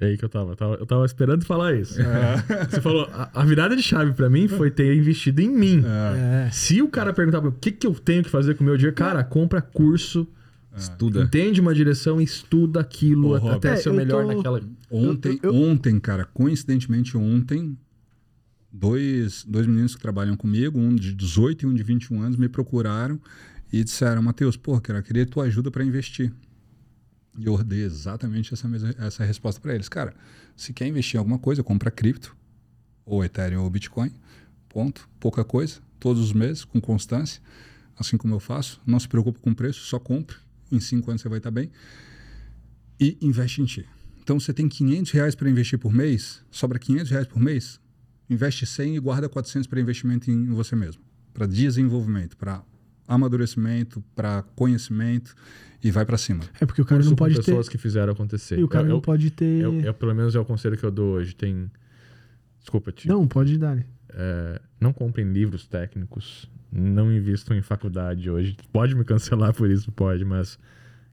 É 0.00 0.06
aí 0.06 0.16
que 0.16 0.24
eu 0.24 0.28
tava. 0.30 0.52
Eu 0.52 0.56
tava, 0.56 0.74
eu 0.76 0.86
tava 0.86 1.04
esperando 1.04 1.44
falar 1.44 1.74
isso. 1.74 1.96
Você 2.70 2.80
falou, 2.80 3.06
a, 3.12 3.30
a 3.42 3.44
virada 3.44 3.76
de 3.76 3.82
chave 3.82 4.12
pra 4.14 4.30
mim 4.30 4.48
foi 4.48 4.70
ter 4.70 4.96
investido 4.96 5.42
em 5.42 5.48
mim. 5.50 5.84
É. 5.86 6.48
Se 6.50 6.80
o 6.80 6.88
cara 6.88 7.12
perguntar 7.12 7.42
pra 7.42 7.50
mim, 7.50 7.56
o 7.56 7.60
que, 7.60 7.70
que 7.70 7.86
eu 7.86 7.94
tenho 7.94 8.24
que 8.24 8.30
fazer 8.30 8.54
com 8.54 8.64
o 8.64 8.66
meu 8.66 8.76
dinheiro, 8.78 8.96
cara, 8.96 9.22
compra 9.22 9.60
curso, 9.60 10.26
Estuda. 10.74 11.22
entende 11.22 11.60
uma 11.60 11.74
direção, 11.74 12.20
estuda 12.22 12.80
aquilo 12.80 13.32
Ô, 13.32 13.34
até 13.52 13.72
Rob. 13.74 13.82
ser 13.82 13.90
o 13.90 13.92
É, 13.92 13.96
melhor 13.96 14.26
tô- 14.26 14.34
naquela. 14.34 14.60
Ontem, 14.90 15.38
Eu- 15.42 15.52
eu- 15.54 15.62
ontem, 15.62 16.00
cara, 16.00 16.24
coincidentemente 16.24 17.16
ontem, 17.18 17.76
dois, 18.72 19.44
dois 19.46 19.66
meninos 19.66 19.94
que 19.94 20.00
trabalham 20.02 20.36
comigo, 20.36 20.78
um 20.78 20.94
de 20.94 21.12
18 21.14 21.62
e 21.64 21.66
um 21.66 21.74
de 21.74 21.82
21 21.82 22.20
anos, 22.22 22.36
me 22.36 22.48
procuraram 22.48 23.20
e 23.74 23.82
disseram, 23.82 24.22
Matheus, 24.22 24.56
pô, 24.56 24.80
cara, 24.80 25.02
queria 25.02 25.26
tua 25.26 25.46
ajuda 25.46 25.68
para 25.68 25.82
investir. 25.82 26.32
E 27.36 27.44
eu 27.44 27.60
dei 27.64 27.82
exatamente 27.82 28.54
essa, 28.54 28.68
mesma, 28.68 28.94
essa 28.98 29.24
resposta 29.24 29.60
para 29.60 29.74
eles. 29.74 29.88
Cara, 29.88 30.14
se 30.56 30.72
quer 30.72 30.86
investir 30.86 31.16
em 31.16 31.18
alguma 31.18 31.40
coisa, 31.40 31.60
compra 31.60 31.90
cripto, 31.90 32.36
ou 33.04 33.24
Ethereum 33.24 33.64
ou 33.64 33.68
Bitcoin, 33.68 34.12
ponto, 34.68 35.08
pouca 35.18 35.44
coisa, 35.44 35.80
todos 35.98 36.22
os 36.22 36.32
meses, 36.32 36.64
com 36.64 36.80
constância, 36.80 37.42
assim 37.98 38.16
como 38.16 38.36
eu 38.36 38.38
faço. 38.38 38.80
Não 38.86 39.00
se 39.00 39.08
preocupe 39.08 39.40
com 39.40 39.52
preço, 39.52 39.80
só 39.80 39.98
compre. 39.98 40.36
Em 40.70 40.78
cinco 40.78 41.10
anos 41.10 41.20
você 41.22 41.28
vai 41.28 41.38
estar 41.38 41.50
bem. 41.50 41.72
E 43.00 43.18
investe 43.20 43.60
em 43.60 43.64
ti. 43.64 43.84
Então 44.22 44.38
você 44.38 44.54
tem 44.54 44.68
500 44.68 45.10
reais 45.10 45.34
para 45.34 45.50
investir 45.50 45.80
por 45.80 45.92
mês, 45.92 46.44
sobra 46.48 46.78
500 46.78 47.10
reais 47.10 47.26
por 47.26 47.40
mês, 47.40 47.80
investe 48.30 48.64
100 48.66 48.94
e 48.94 49.00
guarda 49.00 49.28
400 49.28 49.66
para 49.66 49.80
investimento 49.80 50.30
em 50.30 50.46
você 50.46 50.76
mesmo, 50.76 51.02
para 51.32 51.44
desenvolvimento, 51.44 52.36
para 52.36 52.62
amadurecimento, 53.06 54.02
para 54.14 54.42
conhecimento 54.54 55.34
e 55.82 55.90
vai 55.90 56.04
para 56.06 56.16
cima. 56.16 56.42
É 56.60 56.66
porque 56.66 56.80
o 56.80 56.84
cara 56.84 56.98
Curso 56.98 57.10
não 57.10 57.16
com 57.16 57.24
pode 57.24 57.34
ter. 57.36 57.42
pessoas 57.44 57.68
que 57.68 57.76
fizeram 57.78 58.12
acontecer. 58.12 58.58
E 58.58 58.64
o 58.64 58.68
cara 58.68 58.84
eu, 58.84 58.88
não 58.88 58.96
eu- 58.96 59.02
pode 59.02 59.30
ter. 59.30 59.60
eu- 59.62 59.80
eu- 59.80 59.94
pelo 59.94 60.14
menos 60.14 60.34
é 60.34 60.40
o 60.40 60.44
conselho 60.44 60.76
que 60.76 60.84
eu 60.84 60.90
dou 60.90 61.14
hoje. 61.16 61.34
Tem. 61.34 61.70
Desculpa, 62.60 62.90
te 62.92 63.06
Não, 63.08 63.26
pode 63.28 63.58
dar. 63.58 63.78
É, 64.16 64.60
não 64.80 64.92
comprem 64.92 65.30
livros 65.30 65.66
técnicos, 65.66 66.48
não 66.72 67.12
invistam 67.12 67.56
em 67.56 67.60
faculdade 67.62 68.30
hoje. 68.30 68.56
Pode 68.72 68.94
me 68.94 69.04
cancelar 69.04 69.52
por 69.52 69.68
isso, 69.70 69.90
pode, 69.92 70.24
mas, 70.24 70.58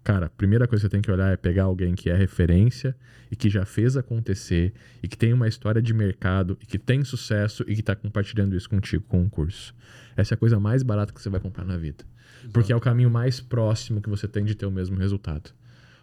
cara, 0.03 0.25
a 0.25 0.29
primeira 0.29 0.67
coisa 0.67 0.81
que 0.81 0.87
você 0.87 0.91
tem 0.91 1.01
que 1.01 1.11
olhar 1.11 1.31
é 1.31 1.37
pegar 1.37 1.63
alguém 1.63 1.93
que 1.95 2.09
é 2.09 2.15
referência 2.15 2.95
e 3.29 3.35
que 3.35 3.49
já 3.49 3.65
fez 3.65 3.95
acontecer 3.95 4.73
e 5.01 5.07
que 5.07 5.17
tem 5.17 5.33
uma 5.33 5.47
história 5.47 5.81
de 5.81 5.93
mercado 5.93 6.57
e 6.61 6.65
que 6.65 6.77
tem 6.77 7.03
sucesso 7.03 7.63
e 7.67 7.75
que 7.75 7.81
está 7.81 7.95
compartilhando 7.95 8.55
isso 8.55 8.69
contigo 8.69 9.03
com 9.07 9.21
um 9.21 9.29
curso. 9.29 9.73
Essa 10.15 10.33
é 10.33 10.35
a 10.35 10.37
coisa 10.37 10.59
mais 10.59 10.83
barata 10.83 11.13
que 11.13 11.21
você 11.21 11.29
vai 11.29 11.39
comprar 11.39 11.65
na 11.65 11.77
vida. 11.77 12.03
Porque 12.51 12.73
é 12.73 12.75
o 12.75 12.79
caminho 12.79 13.09
mais 13.09 13.39
próximo 13.39 14.01
que 14.01 14.09
você 14.09 14.27
tem 14.27 14.43
de 14.43 14.55
ter 14.55 14.65
o 14.65 14.71
mesmo 14.71 14.97
resultado. 14.97 15.51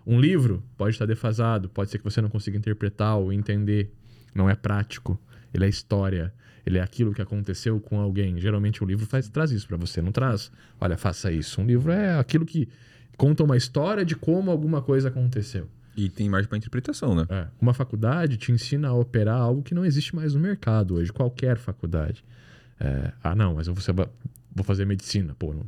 Um 0.06 0.20
livro 0.20 0.62
pode 0.76 0.94
estar 0.94 1.04
defasado, 1.04 1.68
pode 1.68 1.90
ser 1.90 1.98
que 1.98 2.04
você 2.04 2.20
não 2.22 2.28
consiga 2.30 2.56
interpretar 2.56 3.16
ou 3.16 3.32
entender. 3.32 3.92
Não 4.34 4.48
é 4.48 4.54
prático. 4.54 5.20
Ele 5.52 5.64
é 5.64 5.68
história. 5.68 6.32
Ele 6.64 6.78
é 6.78 6.82
aquilo 6.82 7.14
que 7.14 7.22
aconteceu 7.22 7.80
com 7.80 7.98
alguém. 7.98 8.38
Geralmente 8.38 8.82
o 8.84 8.86
livro 8.86 9.06
faz, 9.06 9.28
traz 9.28 9.50
isso 9.50 9.66
para 9.66 9.76
você, 9.76 10.02
não 10.02 10.12
traz, 10.12 10.52
olha, 10.78 10.98
faça 10.98 11.32
isso. 11.32 11.62
Um 11.62 11.66
livro 11.66 11.90
é 11.90 12.18
aquilo 12.18 12.44
que 12.44 12.68
conta 13.18 13.44
uma 13.44 13.56
história 13.58 14.02
de 14.04 14.16
como 14.16 14.50
alguma 14.50 14.80
coisa 14.80 15.08
aconteceu. 15.08 15.68
E 15.94 16.08
tem 16.08 16.28
margem 16.30 16.48
pra 16.48 16.56
interpretação, 16.56 17.14
né? 17.14 17.26
É, 17.28 17.46
Uma 17.60 17.74
faculdade 17.74 18.36
te 18.38 18.50
ensina 18.52 18.88
a 18.88 18.94
operar 18.94 19.38
algo 19.40 19.62
que 19.62 19.74
não 19.74 19.84
existe 19.84 20.14
mais 20.16 20.32
no 20.32 20.40
mercado 20.40 20.94
hoje, 20.94 21.12
qualquer 21.12 21.58
faculdade. 21.58 22.24
É, 22.80 23.10
ah, 23.22 23.34
não, 23.34 23.56
mas 23.56 23.66
eu 23.66 23.74
vou, 23.74 23.82
ser- 23.82 23.92
vou 23.92 24.64
fazer 24.64 24.84
medicina. 24.86 25.34
Pô, 25.38 25.52
não- 25.52 25.66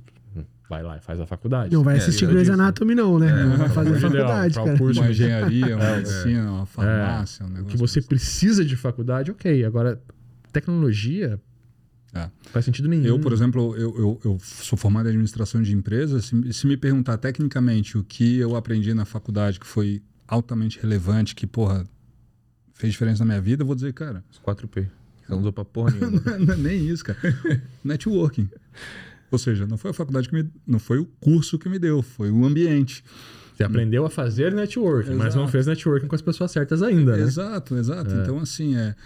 vai 0.68 0.84
lá 0.84 0.96
e 0.96 1.00
faz 1.00 1.18
a 1.18 1.26
faculdade. 1.26 1.74
Não 1.74 1.82
vai 1.82 1.96
É, 1.96 1.98
assistir 1.98 2.26
Grey's 2.26 2.42
disse. 2.42 2.52
Anatomy, 2.52 2.94
não, 2.94 3.18
né? 3.18 3.44
não 3.44 3.56
vai 3.56 3.68
fazer 3.68 3.98
faculdade, 3.98 4.54
qual 4.54 4.66
cara. 4.66 4.78
curso 4.78 5.00
Uma 5.00 5.06
de- 5.06 5.12
engenharia, 5.14 5.76
uma 5.76 5.96
medicina, 5.96 6.52
uma 6.52 6.66
farmácia, 6.66 7.44
um 7.44 7.48
O 7.48 7.50
negócio. 7.50 7.70
que 7.72 7.76
você 7.76 8.00
precisa 8.00 8.64
de 8.64 8.76
faculdade, 8.76 9.32
ok. 9.32 9.64
Agora, 9.64 10.00
tecnologia 10.52 11.40
É. 12.12 12.28
faz 12.50 12.64
sentido 12.64 12.88
nenhum. 12.88 13.04
Eu, 13.04 13.18
por 13.20 13.32
exemplo, 13.32 13.76
eu, 13.76 13.96
eu, 13.96 14.20
eu 14.24 14.38
sou 14.42 14.76
formado 14.76 15.06
em 15.06 15.10
administração 15.10 15.62
de 15.62 15.72
empresas. 15.72 16.26
Se, 16.26 16.52
se 16.52 16.66
me 16.66 16.76
perguntar 16.76 17.16
tecnicamente 17.18 17.96
o 17.96 18.02
que 18.02 18.38
eu 18.38 18.56
aprendi 18.56 18.92
na 18.94 19.04
faculdade 19.04 19.60
que 19.60 19.66
foi 19.66 20.02
altamente 20.26 20.80
relevante, 20.80 21.34
que, 21.34 21.46
porra, 21.46 21.86
fez 22.74 22.92
diferença 22.92 23.24
na 23.24 23.28
minha 23.28 23.40
vida, 23.40 23.62
eu 23.62 23.66
vou 23.66 23.74
dizer, 23.74 23.92
cara, 23.92 24.24
Os 24.30 24.40
4P. 24.40 24.88
Você 25.22 25.32
não 25.32 25.38
usou 25.38 25.52
pra 25.52 25.64
porra 25.64 25.92
nenhuma. 25.92 26.20
não 26.38 26.54
é 26.54 26.56
nem 26.56 26.88
isso, 26.88 27.04
cara. 27.04 27.18
Networking. 27.84 28.48
Ou 29.30 29.38
seja, 29.38 29.66
não 29.66 29.76
foi 29.76 29.92
a 29.92 29.94
faculdade 29.94 30.28
que 30.28 30.34
me. 30.34 30.50
Não 30.66 30.78
foi 30.78 30.98
o 30.98 31.06
curso 31.20 31.58
que 31.58 31.68
me 31.68 31.78
deu, 31.78 32.02
foi 32.02 32.30
o 32.30 32.44
ambiente. 32.44 33.04
Você 33.54 33.64
aprendeu 33.64 34.06
a 34.06 34.10
fazer 34.10 34.54
networking, 34.54 35.10
mas 35.10 35.34
não 35.34 35.42
Exato. 35.42 35.52
fez 35.52 35.66
networking 35.66 36.06
com 36.06 36.14
as 36.14 36.22
pessoas 36.22 36.50
certas 36.50 36.82
ainda, 36.82 37.14
né? 37.16 37.22
Exato, 37.22 37.76
exato. 37.76 38.10
Então, 38.14 38.38
assim, 38.38 38.74
é, 38.74 38.96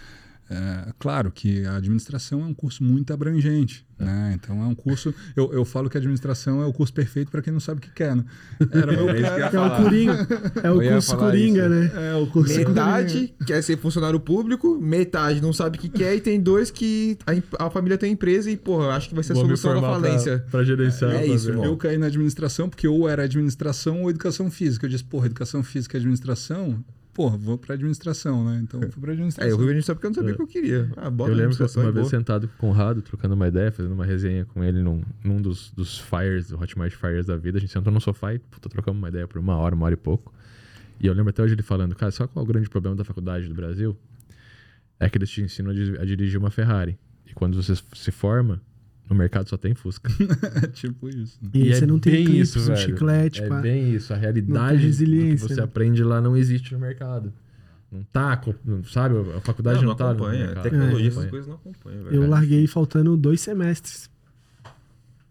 é 0.49 0.93
claro 0.99 1.31
que 1.31 1.65
a 1.65 1.77
administração 1.77 2.41
é 2.41 2.45
um 2.45 2.53
curso 2.53 2.83
muito 2.83 3.11
abrangente. 3.11 3.85
Né? 3.97 4.33
Então, 4.35 4.61
é 4.61 4.65
um 4.65 4.75
curso. 4.75 5.13
Eu, 5.35 5.53
eu 5.53 5.63
falo 5.63 5.89
que 5.89 5.97
a 5.97 5.99
administração 5.99 6.61
é 6.61 6.65
o 6.65 6.73
curso 6.73 6.93
perfeito 6.93 7.31
para 7.31 7.41
quem 7.41 7.53
não 7.53 7.61
sabe 7.61 7.79
o 7.79 7.81
que 7.81 7.91
quer. 7.91 8.15
Né? 8.15 8.25
Era 8.71 8.91
meu 8.91 9.09
É 9.09 9.21
isso 9.21 9.49
que 9.49 9.55
É 9.55 9.61
o. 9.61 9.83
Coringa. 9.83 10.27
É 10.63 10.71
o 10.71 10.91
curso 10.91 11.17
Coringa, 11.17 11.61
isso. 11.61 11.69
né? 11.69 12.11
É 12.11 12.15
o 12.15 12.27
curso 12.27 12.57
Metade 12.57 13.33
quer 13.45 13.61
ser 13.63 13.77
funcionário 13.77 14.19
público, 14.19 14.77
metade 14.79 15.41
não 15.41 15.53
sabe 15.53 15.77
o 15.77 15.81
que 15.81 15.89
quer, 15.89 16.15
e 16.15 16.21
tem 16.21 16.39
dois 16.41 16.69
que 16.69 17.17
a, 17.25 17.65
a 17.65 17.69
família 17.69 17.97
tem 17.97 18.11
empresa 18.11 18.51
e, 18.51 18.57
porra, 18.57 18.85
eu 18.85 18.91
acho 18.91 19.09
que 19.09 19.15
vai 19.15 19.23
ser 19.23 19.31
a 19.31 19.35
Vou 19.35 19.47
me 19.47 19.55
solução 19.55 19.81
da 19.81 19.87
falência. 19.87 20.45
Pra 20.51 20.63
gerenciar. 20.63 21.13
É 21.15 21.25
isso, 21.25 21.51
ver. 21.53 21.65
Eu 21.65 21.77
caí 21.77 21.97
na 21.97 22.07
administração 22.07 22.69
porque 22.69 22.87
ou 22.87 23.07
era 23.07 23.23
administração 23.23 24.03
ou 24.03 24.09
educação 24.09 24.51
física. 24.51 24.85
Eu 24.85 24.89
disse, 24.89 25.03
porra, 25.03 25.27
educação 25.27 25.63
física 25.63 25.95
e 25.95 25.99
administração, 25.99 26.83
porra, 27.15 27.37
vou 27.37 27.57
pra 27.57 27.73
administração, 27.73 28.43
né? 28.45 28.59
Então 28.61 28.79
eu 28.81 28.91
fui 28.91 29.01
pra 29.01 29.11
É, 29.11 29.13
administração. 29.13 29.49
eu 29.49 29.57
fui 29.57 29.71
a 29.71 29.73
gente 29.73 29.85
sabe 29.85 29.95
porque 29.99 30.05
eu 30.07 30.09
não 30.11 30.15
sabia 30.15 30.33
o 30.33 30.35
que 30.35 30.43
eu 30.43 30.47
queria. 30.47 30.91
Ah, 30.97 31.09
bota 31.09 31.31
Eu 31.31 31.35
lembro 31.35 31.55
que 31.55 31.63
administração 31.63 31.83
uma 31.83 31.91
vez 31.91 32.03
boa. 32.07 32.09
sentado 32.19 32.47
com 32.47 32.53
o 32.69 32.71
Conrado, 32.73 33.01
trocando 33.01 33.33
uma 33.33 33.47
ideia, 33.47 33.71
fazendo 33.71 33.93
uma 33.93 34.05
resenha 34.05 34.45
com 34.45 34.63
ele 34.63 34.81
num, 34.83 35.01
num 35.23 35.41
dos, 35.41 35.71
dos 35.71 35.97
fires, 35.97 36.49
do 36.49 36.59
Hotmart 36.61 36.93
Fires 36.93 37.25
da 37.25 37.35
vida. 37.37 37.57
A 37.57 37.61
gente 37.61 37.71
sentou 37.73 37.91
no 37.91 37.99
sofá 38.01 38.33
e 38.33 38.39
puta, 38.39 38.69
trocamos 38.69 38.99
uma 38.99 39.09
ideia 39.09 39.27
por 39.27 39.39
uma 39.39 39.55
hora, 39.55 39.73
uma 39.73 39.85
hora 39.85 39.93
e 39.93 39.97
pouco. 39.97 40.33
E 40.99 41.07
eu 41.07 41.13
lembro 41.13 41.29
até 41.29 41.41
hoje 41.41 41.55
ele 41.55 41.63
falando, 41.63 41.95
cara, 41.95 42.11
sabe 42.11 42.31
qual 42.33 42.45
é 42.45 42.47
o 42.47 42.51
grande 42.51 42.69
problema 42.69 42.95
da 42.95 43.03
faculdade 43.03 43.47
do 43.47 43.55
Brasil? 43.55 43.97
É 44.99 45.09
que 45.09 45.17
eles 45.17 45.29
te 45.29 45.41
ensinam 45.41 45.71
a 45.71 46.05
dirigir 46.05 46.37
uma 46.39 46.49
Ferrari. 46.51 46.97
E 47.25 47.33
quando 47.33 47.61
você 47.61 47.73
se 47.93 48.11
forma, 48.11 48.61
no 49.09 49.15
mercado 49.15 49.47
só 49.49 49.57
tem 49.57 49.73
Fusca. 49.75 50.11
É 50.63 50.67
tipo 50.67 51.07
isso. 51.09 51.37
né? 51.41 51.49
E, 51.53 51.61
aí 51.63 51.71
é 51.71 51.75
você 51.75 51.85
não 51.85 51.99
tem 51.99 52.13
bem 52.13 52.25
clipes, 52.25 52.49
isso, 52.49 52.59
um 52.59 52.65
velho. 52.65 52.77
chiclete, 52.79 53.43
É 53.43 53.47
pá. 53.47 53.61
bem 53.61 53.93
isso. 53.93 54.13
A 54.13 54.17
realidade 54.17 54.79
que 54.79 54.85
resiliência, 54.85 55.47
você 55.47 55.55
né? 55.55 55.63
aprende 55.63 56.03
lá 56.03 56.19
não 56.21 56.35
existe 56.35 56.73
no 56.73 56.79
mercado. 56.79 57.31
Não 57.91 58.03
tá, 58.11 58.41
sabe? 58.91 59.15
A 59.37 59.41
faculdade 59.41 59.77
Não, 59.77 59.83
não, 59.83 59.89
não 59.91 59.95
tá 59.95 60.05
no 60.05 60.11
acompanha. 60.11 60.45
mercado. 60.47 60.63
Tecnologia, 60.63 61.05
É. 61.05 61.07
essas 61.07 61.25
coisas 61.29 61.47
não 61.47 61.55
acompanham, 61.55 62.03
velho. 62.03 62.15
Eu 62.23 62.29
larguei 62.29 62.65
faltando 62.67 63.15
dois 63.15 63.39
semestres. 63.41 64.09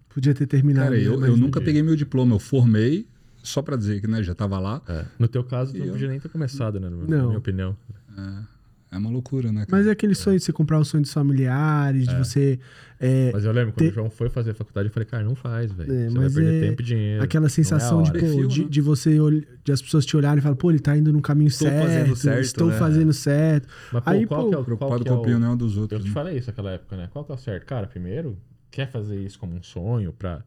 Podia 0.09 0.33
ter 0.35 0.47
terminado. 0.47 0.87
Cara, 0.91 0.99
eu, 1.01 1.25
eu 1.25 1.37
nunca 1.37 1.61
peguei 1.61 1.83
meu 1.83 1.97
diploma, 1.97 2.35
eu 2.35 2.39
formei 2.39 3.07
só 3.43 3.61
pra 3.61 3.77
dizer 3.77 4.01
que 4.01 4.07
né, 4.07 4.23
já 4.23 4.35
tava 4.35 4.59
lá. 4.61 4.81
É. 4.89 5.05
No 5.19 5.27
teu 5.29 5.43
caso, 5.43 5.77
E 5.77 5.81
não 5.81 5.87
eu- 5.87 5.93
podia 5.93 6.09
nem 6.09 6.21
ter 6.21 6.29
começado, 6.29 6.79
né? 6.79 6.89
Na 6.89 6.97
minha 7.27 7.37
opinião. 7.39 7.77
É, 8.17 8.54
é 8.95 8.99
uma 8.99 9.11
loucura, 9.11 9.51
né? 9.53 9.67
cara? 9.67 9.79
Mas 9.79 9.87
é 9.87 9.91
aquele 9.91 10.15
sonho 10.15 10.39
de 10.39 10.45
você 10.45 10.53
comprar 10.53 10.79
os 10.79 10.89
sonhos 10.89 11.09
dos 11.09 11.13
familiares, 11.13 12.07
de 12.09 12.15
você. 12.17 12.59
é, 13.01 13.31
Mas 13.33 13.45
eu 13.45 13.53
lembro, 13.53 13.73
quando 13.73 13.79
Ter- 13.87 13.91
o 13.91 13.95
João 13.95 14.11
foi 14.11 14.29
fazer 14.31 14.55
faculdade, 14.55 14.89
eu 14.89 14.93
falei, 14.93 15.07
cara, 15.07 15.25
não 15.25 15.35
faz, 15.35 15.73
velho. 15.73 15.93
É, 15.93 16.09
Você 16.09 16.15
vai 16.15 16.25
mas 16.25 16.35
perder 16.35 16.55
é 16.55 16.61
tempo 16.69 16.83
e 16.83 16.85
dinheiro. 16.85 17.23
aquela 17.23 17.49
sensação 17.49 18.01
é 18.01 18.03
de, 18.05 18.09
a 18.09 18.13
hora. 18.13 18.19
pô, 18.21 18.27
Perfil, 18.27 18.49
de, 18.49 18.63
né? 18.65 18.69
de 18.71 18.81
você 18.81 19.21
ol- 19.21 19.43
de 19.65 19.73
as 19.73 19.83
pessoas 19.83 20.07
te 20.07 20.17
olharem 20.17 20.39
e 20.39 20.43
falar, 20.43 20.57
pô, 20.57 20.71
ele 20.71 20.79
tá 20.81 20.97
indo 20.97 21.13
no 21.13 21.21
caminho 21.23 21.49
Estou 21.49 21.69
certo, 21.69 21.81
fazendo 21.83 22.17
certo, 22.17 22.41
estou 22.45 22.69
né? 22.69 22.79
fazendo 22.79 23.13
certo. 23.13 23.69
Mas, 23.93 24.03
pô, 24.05 24.11
Aí, 24.11 24.27
qual 24.27 24.43
pô, 24.45 24.49
que 24.49 24.55
é 24.55 24.59
o, 24.59 24.65
qual 24.65 24.65
Preocupado 24.65 25.05
com 25.05 25.11
é 25.11 25.13
a 25.13 25.17
o- 25.17 25.21
opinião 25.21 25.57
dos 25.57 25.77
Eu 25.77 25.83
outros. 25.83 26.03
te 26.03 26.09
né? 26.09 26.15
falei 26.15 26.39
isso 26.39 26.47
naquela 26.49 26.71
época, 26.73 26.97
né? 26.97 27.09
Qual 27.13 27.25
que 27.25 27.33
é 27.33 27.35
o 27.35 27.39
certo? 27.39 27.67
Cara, 27.67 27.87
primeiro, 27.87 28.39
quer 28.71 28.89
fazer 28.91 29.21
isso 29.21 29.39
como 29.39 29.55
um 29.57 29.63
sonho 29.63 30.13
pra, 30.13 30.43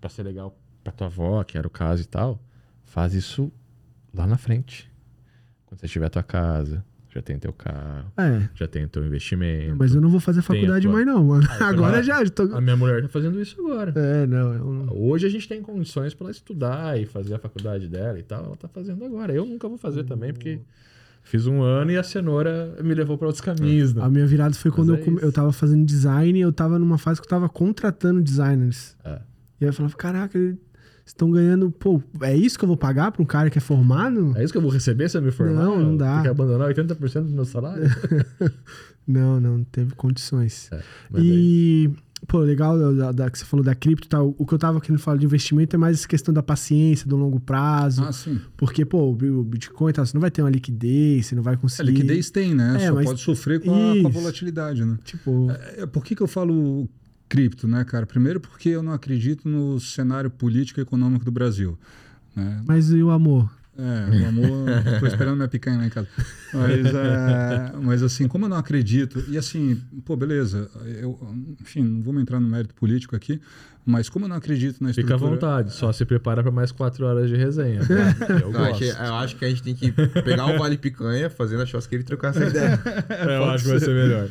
pra 0.00 0.08
ser 0.10 0.22
legal 0.22 0.58
pra 0.84 0.92
tua 0.92 1.06
avó, 1.08 1.42
que 1.44 1.58
era 1.58 1.66
o 1.66 1.70
caso 1.70 2.02
e 2.02 2.06
tal, 2.06 2.40
faz 2.84 3.12
isso 3.14 3.50
lá 4.14 4.26
na 4.26 4.36
frente. 4.36 4.90
Quando 5.66 5.80
você 5.80 5.88
tiver 5.88 6.06
a 6.06 6.10
tua 6.10 6.22
casa, 6.22 6.84
já 7.16 7.22
tem 7.22 7.38
teu 7.38 7.52
carro, 7.52 8.12
É, 8.16 8.48
já 8.54 8.66
tem 8.68 8.84
o 8.84 8.88
teu 8.88 9.04
investimento. 9.06 9.74
mas 9.78 9.94
eu 9.94 10.00
não 10.02 10.10
vou 10.10 10.20
fazer 10.20 10.42
faculdade 10.42 10.82
tua- 10.86 10.92
mais 10.92 11.06
não, 11.06 11.24
mano. 11.24 11.46
Ah, 11.48 11.68
Agora 11.68 12.02
claro. 12.02 12.04
já, 12.04 12.30
tô... 12.30 12.42
A 12.54 12.60
minha 12.60 12.76
mulher 12.76 13.00
tá 13.02 13.08
fazendo 13.08 13.40
isso 13.40 13.58
agora. 13.60 13.92
É, 13.96 14.26
não, 14.26 14.52
eu 14.52 14.64
não... 14.72 14.94
Hoje 14.96 15.26
a 15.26 15.30
gente 15.30 15.48
tem 15.48 15.62
condições 15.62 16.12
para 16.12 16.26
ela 16.26 16.30
estudar 16.30 17.00
e 17.00 17.06
fazer 17.06 17.34
a 17.34 17.38
faculdade 17.38 17.88
dela 17.88 18.18
e 18.18 18.22
tal. 18.22 18.44
Ela 18.44 18.56
tá 18.56 18.68
fazendo 18.68 19.02
agora. 19.04 19.32
Eu 19.32 19.46
nunca 19.46 19.66
vou 19.68 19.78
fazer 19.78 20.04
também, 20.04 20.32
porque 20.32 20.60
fiz 21.22 21.46
um 21.46 21.62
ano 21.62 21.90
e 21.90 21.96
a 21.96 22.02
cenoura 22.02 22.76
me 22.84 22.92
levou 22.94 23.16
para 23.16 23.28
outros 23.28 23.40
caminhos. 23.40 23.94
Né? 23.94 24.02
A 24.04 24.08
minha 24.10 24.26
virada 24.26 24.54
foi 24.54 24.70
quando 24.70 24.90
eu, 24.94 24.96
é 24.96 25.00
isso. 25.00 25.18
eu 25.22 25.32
tava 25.32 25.52
fazendo 25.52 25.84
design 25.86 26.38
e 26.38 26.42
eu 26.42 26.52
tava 26.52 26.78
numa 26.78 26.98
fase 26.98 27.20
que 27.20 27.26
eu 27.26 27.30
tava 27.30 27.48
contratando 27.48 28.22
designers. 28.22 28.94
É. 29.04 29.20
E 29.58 29.64
aí 29.64 29.70
eu 29.70 29.72
falava, 29.72 29.96
caraca, 29.96 30.38
estão 31.06 31.30
ganhando... 31.30 31.70
Pô, 31.70 32.02
é 32.20 32.36
isso 32.36 32.58
que 32.58 32.64
eu 32.64 32.68
vou 32.68 32.76
pagar 32.76 33.12
pra 33.12 33.22
um 33.22 33.26
cara 33.26 33.48
que 33.48 33.56
é 33.56 33.60
formado? 33.60 34.32
É 34.36 34.42
isso 34.44 34.52
que 34.52 34.58
eu 34.58 34.62
vou 34.62 34.70
receber 34.70 35.08
se 35.08 35.16
eu 35.16 35.22
me 35.22 35.30
formar? 35.30 35.62
Não, 35.62 35.80
não 35.80 35.96
dá. 35.96 36.14
Tem 36.14 36.22
que 36.24 36.28
abandonar 36.28 36.68
80% 36.74 37.22
do 37.22 37.32
meu 37.32 37.44
salário? 37.44 37.84
Não, 39.08 39.38
não, 39.40 39.62
teve 39.62 39.94
condições. 39.94 40.68
É, 40.72 40.80
E 41.16 41.88
Pô, 42.26 42.38
legal 42.40 42.76
da, 42.94 43.12
da- 43.12 43.30
que 43.30 43.38
você 43.38 43.44
falou 43.44 43.64
da 43.64 43.72
cripto 43.74 44.06
e 44.06 44.08
tal. 44.08 44.34
O 44.36 44.44
que 44.44 44.52
eu 44.52 44.58
tava 44.58 44.80
querendo 44.80 44.98
falar 44.98 45.16
de 45.18 45.26
investimento 45.26 45.76
é 45.76 45.78
mais 45.78 45.98
essa 45.98 46.08
questão 46.08 46.34
da 46.34 46.42
paciência, 46.42 47.06
do 47.06 47.14
longo 47.16 47.38
prazo. 47.38 48.02
Ah, 48.02 48.10
sim. 48.10 48.40
Porque, 48.56 48.84
pô, 48.84 49.10
o 49.10 49.14
Bi- 49.14 49.30
o 49.30 49.44
Bitcoin 49.44 49.92
tal, 49.92 50.04
você 50.04 50.12
não 50.14 50.20
vai 50.20 50.30
ter 50.30 50.42
uma 50.42 50.50
liquidez, 50.50 51.26
você 51.26 51.36
não 51.36 51.42
vai 51.42 51.54
A 51.54 51.56
conseguir. 51.56 51.92
liquidez 51.92 52.30
tem, 52.30 52.52
né? 52.52 52.78
É, 52.82 52.88
Só 52.88 52.94
mas- 52.94 53.04
pode 53.04 53.20
sofrer 53.20 53.60
com 53.60 53.70
a, 53.72 54.00
com 54.02 54.08
a 54.08 54.10
volatilidade, 54.10 54.84
né? 54.84 54.98
Tipo, 55.04 55.52
É, 55.76 55.86
por 55.86 56.02
que, 56.04 56.16
que 56.16 56.22
eu 56.22 56.26
falo 56.26 56.88
cripto, 57.28 57.66
né, 57.68 57.84
cara? 57.84 58.06
Primeiro 58.06 58.40
porque 58.40 58.68
eu 58.70 58.82
não 58.82 58.92
acredito 58.92 59.48
no 59.48 59.78
cenário 59.80 60.30
político 60.30 60.80
e 60.80 60.82
econômico 60.82 61.24
do 61.24 61.30
Brasil. 61.30 61.78
Né? 62.34 62.62
mas 62.66 62.90
e 62.90 63.02
o 63.02 63.10
amor? 63.10 63.50
É, 63.78 64.24
o 64.24 64.28
amor. 64.28 64.68
tô 65.00 65.06
esperando 65.06 65.36
minha 65.36 65.48
picanha 65.48 65.76
lá 65.78 65.86
em 65.86 65.90
casa. 65.90 66.06
Mas, 66.52 66.86
é, 66.86 67.72
mas 67.82 68.02
assim, 68.02 68.26
como 68.26 68.46
eu 68.46 68.48
não 68.48 68.56
acredito, 68.56 69.22
e 69.28 69.36
assim, 69.36 69.78
pô, 70.04 70.16
beleza, 70.16 70.70
eu, 71.00 71.18
enfim, 71.60 71.82
não 71.82 72.02
vamos 72.02 72.22
entrar 72.22 72.40
no 72.40 72.48
mérito 72.48 72.74
político 72.74 73.14
aqui, 73.14 73.38
mas 73.84 74.08
como 74.08 74.24
eu 74.24 74.28
não 74.30 74.36
acredito 74.36 74.82
na 74.82 74.88
Fica 74.94 75.00
à 75.00 75.16
estrutura. 75.16 75.30
vontade, 75.30 75.72
só 75.74 75.92
se 75.92 76.04
prepara 76.06 76.42
pra 76.42 76.50
mais 76.50 76.72
quatro 76.72 77.04
horas 77.06 77.28
de 77.28 77.36
resenha. 77.36 77.80
tá? 77.86 78.34
Eu 78.40 78.50
Não, 78.50 78.66
gosto. 78.68 78.82
eu 78.84 79.14
acho 79.16 79.36
que 79.36 79.44
a 79.44 79.48
gente 79.50 79.62
tem 79.62 79.74
que 79.74 79.92
pegar 79.92 80.46
o 80.54 80.58
Vale 80.58 80.78
Picanha, 80.78 81.28
fazer 81.28 81.56
na 81.58 81.66
churrasqueira 81.66 82.02
e 82.02 82.06
trocar 82.06 82.30
essa 82.30 82.44
ideia. 82.48 82.80
eu 83.28 83.44
acho 83.44 83.64
que 83.64 83.70
vai 83.70 83.80
ser 83.80 83.94
melhor. 83.94 84.28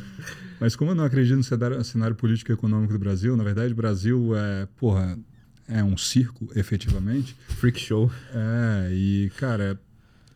Mas 0.60 0.74
como 0.74 0.90
eu 0.90 0.94
não 0.94 1.04
acredito 1.04 1.36
no 1.36 1.44
cenário, 1.44 1.84
cenário 1.84 2.16
político 2.16 2.50
e 2.50 2.54
econômico 2.54 2.92
do 2.92 2.98
Brasil, 2.98 3.36
na 3.36 3.44
verdade, 3.44 3.72
o 3.72 3.76
Brasil 3.76 4.36
é, 4.36 4.66
porra, 4.76 5.18
é 5.68 5.82
um 5.82 5.96
circo, 5.96 6.48
efetivamente. 6.54 7.36
Freak 7.48 7.78
show. 7.78 8.10
É, 8.32 8.90
e, 8.92 9.30
cara, 9.36 9.78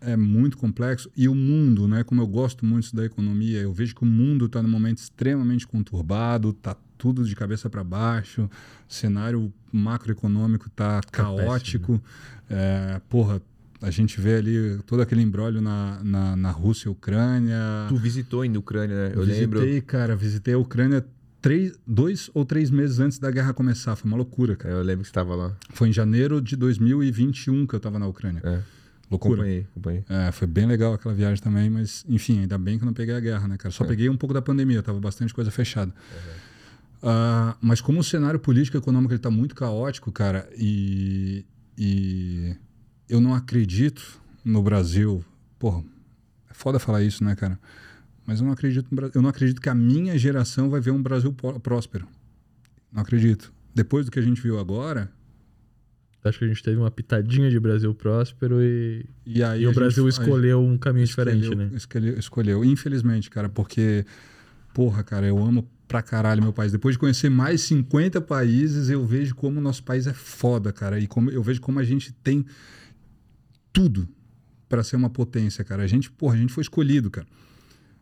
é 0.01 0.17
muito 0.17 0.57
complexo. 0.57 1.11
E 1.17 1.29
o 1.29 1.35
mundo, 1.35 1.87
né? 1.87 2.03
Como 2.03 2.21
eu 2.21 2.27
gosto 2.27 2.65
muito 2.65 2.95
da 2.95 3.05
economia, 3.05 3.61
eu 3.61 3.73
vejo 3.73 3.95
que 3.95 4.03
o 4.03 4.07
mundo 4.07 4.47
está 4.47 4.63
num 4.63 4.69
momento 4.69 4.99
extremamente 4.99 5.67
conturbado, 5.67 6.53
tá 6.53 6.77
tudo 6.97 7.25
de 7.25 7.35
cabeça 7.35 7.71
para 7.71 7.83
baixo, 7.83 8.43
o 8.89 8.93
cenário 8.93 9.53
macroeconômico 9.73 10.69
tá 10.71 11.01
caótico. 11.11 12.03
É, 12.49 13.01
porra, 13.09 13.41
a 13.81 13.91
gente 13.91 14.21
vê 14.21 14.37
ali 14.37 14.79
todo 14.87 15.01
aquele 15.03 15.23
embrólio 15.23 15.61
na, 15.61 16.01
na, 16.05 16.37
na 16.37 16.51
Rússia 16.51 16.89
e 16.89 16.93
Ucrânia. 16.93 17.57
Tu 17.89 17.97
visitou 17.97 18.43
ainda 18.43 18.59
a 18.59 18.61
Ucrânia, 18.61 18.97
né? 18.97 19.13
Eu 19.15 19.25
visitei, 19.25 19.41
lembro. 19.61 19.83
cara, 19.83 20.15
visitei 20.17 20.55
a 20.55 20.59
Ucrânia 20.59 21.05
três, 21.41 21.73
dois 21.87 22.31
ou 22.35 22.45
três 22.45 22.71
meses 22.71 22.99
antes 23.01 23.19
da 23.19 23.31
guerra 23.31 23.53
começar. 23.55 23.97
Foi 23.97 24.09
uma 24.11 24.17
loucura, 24.17 24.55
cara. 24.57 24.75
Eu 24.75 24.83
lembro 24.83 25.01
que 25.03 25.07
você 25.09 25.11
estava 25.11 25.35
lá. 25.35 25.57
Foi 25.71 25.89
em 25.89 25.93
janeiro 25.93 26.41
de 26.41 26.57
2021 26.57 27.67
que 27.67 27.75
eu 27.75 27.81
tava 27.81 27.99
na 27.99 28.07
Ucrânia. 28.07 28.41
É. 28.45 28.61
Loucura. 29.11 29.35
Acompanhei, 29.43 29.67
acompanhei. 29.73 30.05
É, 30.09 30.31
foi 30.31 30.47
bem 30.47 30.67
legal 30.67 30.93
aquela 30.95 31.13
viagem 31.15 31.43
também, 31.43 31.69
mas 31.69 32.05
enfim, 32.09 32.41
ainda 32.41 32.57
bem 32.57 32.79
que 32.79 32.85
eu 32.85 32.87
não 32.87 32.93
peguei 32.95 33.15
a 33.15 33.19
guerra, 33.21 33.49
né, 33.49 33.57
cara? 33.57 33.73
Só 33.73 33.85
É. 33.85 33.89
peguei 33.89 34.09
um 34.09 34.17
pouco 34.17 34.33
da 34.33 34.41
pandemia, 34.41 34.83
tava 34.85 35.01
bastante 35.01 35.35
coisa 35.35 35.51
fechada. 35.51 35.93
Ah, 37.03 37.57
mas 37.61 37.81
como 37.81 38.01
o 38.01 38.05
cenário 38.05 38.39
político 38.39 38.77
e 38.77 38.79
econômico 38.79 39.13
ele 39.13 39.19
tá 39.19 39.31
muito 39.31 39.55
caótico, 39.55 40.13
cara, 40.13 40.49
e, 40.57 41.45
e 41.77 42.55
eu 43.11 43.21
não 43.21 43.35
acredito 43.35 44.21
no 44.45 44.63
Brasil. 44.63 45.25
Porra, 45.59 45.83
é 46.51 46.55
foda 46.55 46.79
falar 46.79 47.03
isso, 47.03 47.23
né, 47.25 47.35
cara? 47.35 47.59
Mas 48.27 48.41
eu 48.41 48.47
não 48.47 48.53
acredito 48.53 48.87
no 48.91 48.97
Brasil. 48.97 49.13
Eu 49.17 49.23
não 49.23 49.29
acredito 49.31 49.61
que 49.61 49.69
a 49.69 49.75
minha 49.75 50.17
geração 50.19 50.71
vai 50.71 50.81
ver 50.81 50.91
um 50.93 51.03
Brasil 51.03 51.33
pró- 51.33 51.59
próspero. 51.59 52.07
Não 52.93 53.03
acredito. 53.03 53.53
Depois 53.75 54.07
do 54.07 54.11
que 54.13 54.19
a 54.19 54.23
gente 54.23 54.41
viu 54.41 54.59
agora, 54.59 55.11
Acho 56.23 56.39
que 56.41 56.45
a 56.45 56.49
gente 56.49 56.63
teve 56.63 56.77
uma 56.77 56.91
pitadinha 56.91 57.49
de 57.49 57.59
Brasil 57.59 57.95
próspero 57.95 58.61
e, 58.61 59.07
e 59.25 59.43
aí 59.43 59.63
e 59.63 59.67
o 59.67 59.73
Brasil 59.73 60.05
gente- 60.11 60.21
escolheu 60.21 60.61
um 60.61 60.77
caminho 60.77 61.07
diferente, 61.07 61.45
escolheu, 61.45 61.67
né? 61.71 61.75
Escolheu, 61.75 62.19
escolheu. 62.19 62.65
Infelizmente, 62.65 63.31
cara, 63.31 63.49
porque, 63.49 64.05
porra, 64.75 65.03
cara, 65.03 65.27
eu 65.27 65.39
amo 65.43 65.67
pra 65.89 66.03
caralho 66.03 66.43
meu 66.43 66.53
país. 66.53 66.73
Depois 66.73 66.95
de 66.95 66.99
conhecer 66.99 67.31
mais 67.31 67.63
50 67.63 68.21
países, 68.21 68.91
eu 68.91 69.03
vejo 69.03 69.35
como 69.35 69.59
o 69.61 69.63
nosso 69.63 69.83
país 69.83 70.07
é 70.07 70.13
foda, 70.13 70.75
cara. 70.75 71.01
E 71.01 71.07
como, 71.07 71.31
eu 71.31 71.43
vejo 71.43 71.63
como 71.63 71.79
a 71.79 71.85
gente 71.85 72.13
tem 72.13 72.45
tudo 73.73 74.09
pra 74.69 74.83
ser 74.83 74.97
uma 74.97 75.11
potência, 75.11 75.65
cara. 75.65 75.83
A 75.83 75.87
gente, 75.87 76.11
porra, 76.11 76.35
a 76.35 76.39
gente 76.39 76.53
foi 76.53 76.63
escolhido, 76.63 77.11
cara. 77.11 77.27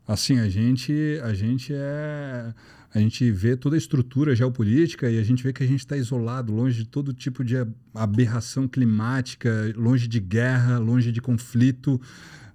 Assim, 0.07 0.39
a 0.39 0.49
gente, 0.49 0.93
a 1.23 1.35
gente 1.35 1.73
é. 1.75 2.55
A 2.95 2.99
gente 2.99 3.31
vê 3.31 3.55
toda 3.55 3.77
a 3.77 3.79
estrutura 3.79 4.35
geopolítica 4.35 5.11
e 5.11 5.19
a 5.19 5.23
gente 5.23 5.43
vê 5.43 5.53
que 5.53 5.63
a 5.63 5.67
gente 5.67 5.81
está 5.81 5.95
isolado, 5.95 6.55
longe 6.55 6.79
de 6.85 6.89
todo 6.89 7.13
tipo 7.13 7.45
de 7.45 7.55
aberração 7.95 8.67
climática, 8.67 9.51
longe 9.77 10.09
de 10.09 10.19
guerra, 10.19 10.79
longe 10.79 11.13
de 11.13 11.21
conflito. 11.21 12.01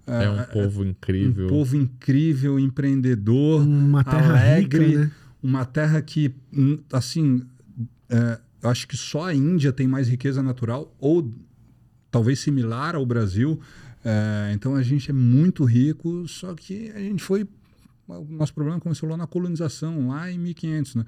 É 0.08 0.28
um 0.28 0.40
Ah, 0.40 0.44
povo 0.52 0.84
incrível. 0.84 1.46
um 1.46 1.50
povo 1.50 1.76
incrível, 1.78 2.60
empreendedor, 2.60 3.62
Uma 3.62 4.04
terra 4.04 4.30
alegre, 4.32 4.86
rica, 4.88 5.00
né? 5.06 5.12
uma 5.42 5.66
terra 5.66 6.02
que, 6.02 6.34
hum, 6.52 6.80
assim, 6.92 7.44
é, 8.10 8.40
eu 8.64 8.70
acho 8.72 8.88
que 8.88 8.98
só 8.98 9.26
a 9.28 9.36
Índia 9.36 9.72
tem 9.72 9.88
mais 9.88 10.08
riqueza 10.10 10.42
natural, 10.42 10.94
ou 11.00 11.32
talvez 12.14 12.40
similar 12.40 12.96
ao 12.96 13.04
Brasil. 13.06 13.60
É, 14.06 14.52
então 14.54 14.76
a 14.76 14.84
gente 14.84 15.10
é 15.10 15.14
muito 15.14 15.66
rico, 15.66 16.28
só 16.28 16.54
que 16.54 16.92
a 16.92 17.00
gente 17.00 17.24
foi. 17.24 17.46
O 18.08 18.26
nosso 18.30 18.54
problema 18.54 18.80
começou 18.80 19.10
lá 19.10 19.18
na 19.18 19.26
colonização, 19.26 20.10
lá 20.10 20.30
em 20.30 20.38
1500, 20.38 20.96
né? 20.96 21.06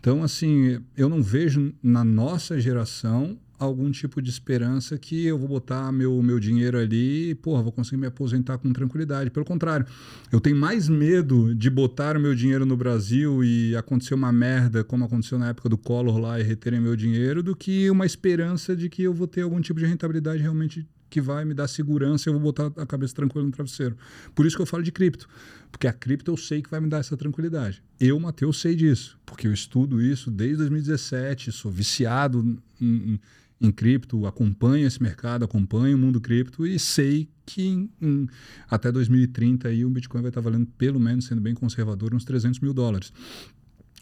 Então, 0.00 0.22
assim, 0.22 0.80
eu 0.96 1.08
não 1.08 1.20
vejo 1.22 1.74
na 1.82 2.04
nossa 2.04 2.58
geração 2.60 3.36
algum 3.58 3.90
tipo 3.90 4.22
de 4.22 4.30
esperança 4.30 4.96
que 4.96 5.26
eu 5.26 5.36
vou 5.36 5.48
botar 5.48 5.90
meu, 5.90 6.22
meu 6.22 6.38
dinheiro 6.38 6.78
ali 6.78 7.30
e, 7.30 7.34
porra, 7.34 7.62
vou 7.62 7.72
conseguir 7.72 7.96
me 7.96 8.06
aposentar 8.06 8.58
com 8.58 8.72
tranquilidade. 8.72 9.30
Pelo 9.30 9.44
contrário, 9.44 9.86
eu 10.30 10.40
tenho 10.40 10.56
mais 10.56 10.88
medo 10.88 11.54
de 11.54 11.68
botar 11.68 12.16
o 12.16 12.20
meu 12.20 12.34
dinheiro 12.34 12.64
no 12.64 12.76
Brasil 12.76 13.42
e 13.42 13.74
acontecer 13.76 14.14
uma 14.14 14.32
merda, 14.32 14.84
como 14.84 15.04
aconteceu 15.04 15.38
na 15.38 15.48
época 15.48 15.68
do 15.68 15.76
Collor 15.76 16.18
lá, 16.18 16.38
e 16.38 16.42
reterem 16.42 16.80
meu 16.80 16.94
dinheiro, 16.94 17.42
do 17.42 17.56
que 17.56 17.90
uma 17.90 18.06
esperança 18.06 18.76
de 18.76 18.88
que 18.88 19.02
eu 19.02 19.12
vou 19.12 19.26
ter 19.26 19.42
algum 19.42 19.60
tipo 19.60 19.80
de 19.80 19.86
rentabilidade 19.86 20.40
realmente 20.40 20.86
que 21.10 21.20
vai 21.20 21.44
me 21.44 21.54
dar 21.54 21.68
segurança 21.68 22.28
e 22.28 22.30
eu 22.30 22.34
vou 22.34 22.42
botar 22.42 22.66
a 22.80 22.86
cabeça 22.86 23.14
tranquila 23.14 23.44
no 23.44 23.50
travesseiro. 23.50 23.96
Por 24.34 24.46
isso 24.46 24.56
que 24.56 24.62
eu 24.62 24.66
falo 24.66 24.82
de 24.82 24.92
cripto. 24.92 25.28
Porque 25.70 25.86
a 25.86 25.92
cripto 25.92 26.30
eu 26.30 26.36
sei 26.36 26.62
que 26.62 26.70
vai 26.70 26.80
me 26.80 26.88
dar 26.88 26.98
essa 26.98 27.16
tranquilidade. 27.16 27.82
Eu, 28.00 28.18
Matheus, 28.18 28.60
sei 28.60 28.74
disso. 28.74 29.18
Porque 29.24 29.46
eu 29.46 29.52
estudo 29.52 30.00
isso 30.02 30.30
desde 30.30 30.58
2017, 30.58 31.52
sou 31.52 31.70
viciado 31.70 32.58
em, 32.80 32.86
em, 32.86 33.20
em 33.60 33.70
cripto, 33.72 34.24
acompanho 34.26 34.86
esse 34.86 35.02
mercado, 35.02 35.44
acompanho 35.44 35.96
o 35.96 36.00
mundo 36.00 36.20
cripto 36.20 36.66
e 36.66 36.78
sei 36.78 37.28
que 37.44 37.62
em- 37.62 37.90
em- 38.00 38.28
até 38.68 38.92
2030 38.92 39.68
aí, 39.68 39.84
o 39.84 39.90
Bitcoin 39.90 40.20
vai 40.22 40.30
estar 40.30 40.40
valendo, 40.40 40.66
pelo 40.78 41.00
menos, 41.00 41.24
sendo 41.26 41.40
bem 41.40 41.54
conservador, 41.54 42.14
uns 42.14 42.24
300 42.24 42.60
mil 42.60 42.72
dólares. 42.72 43.12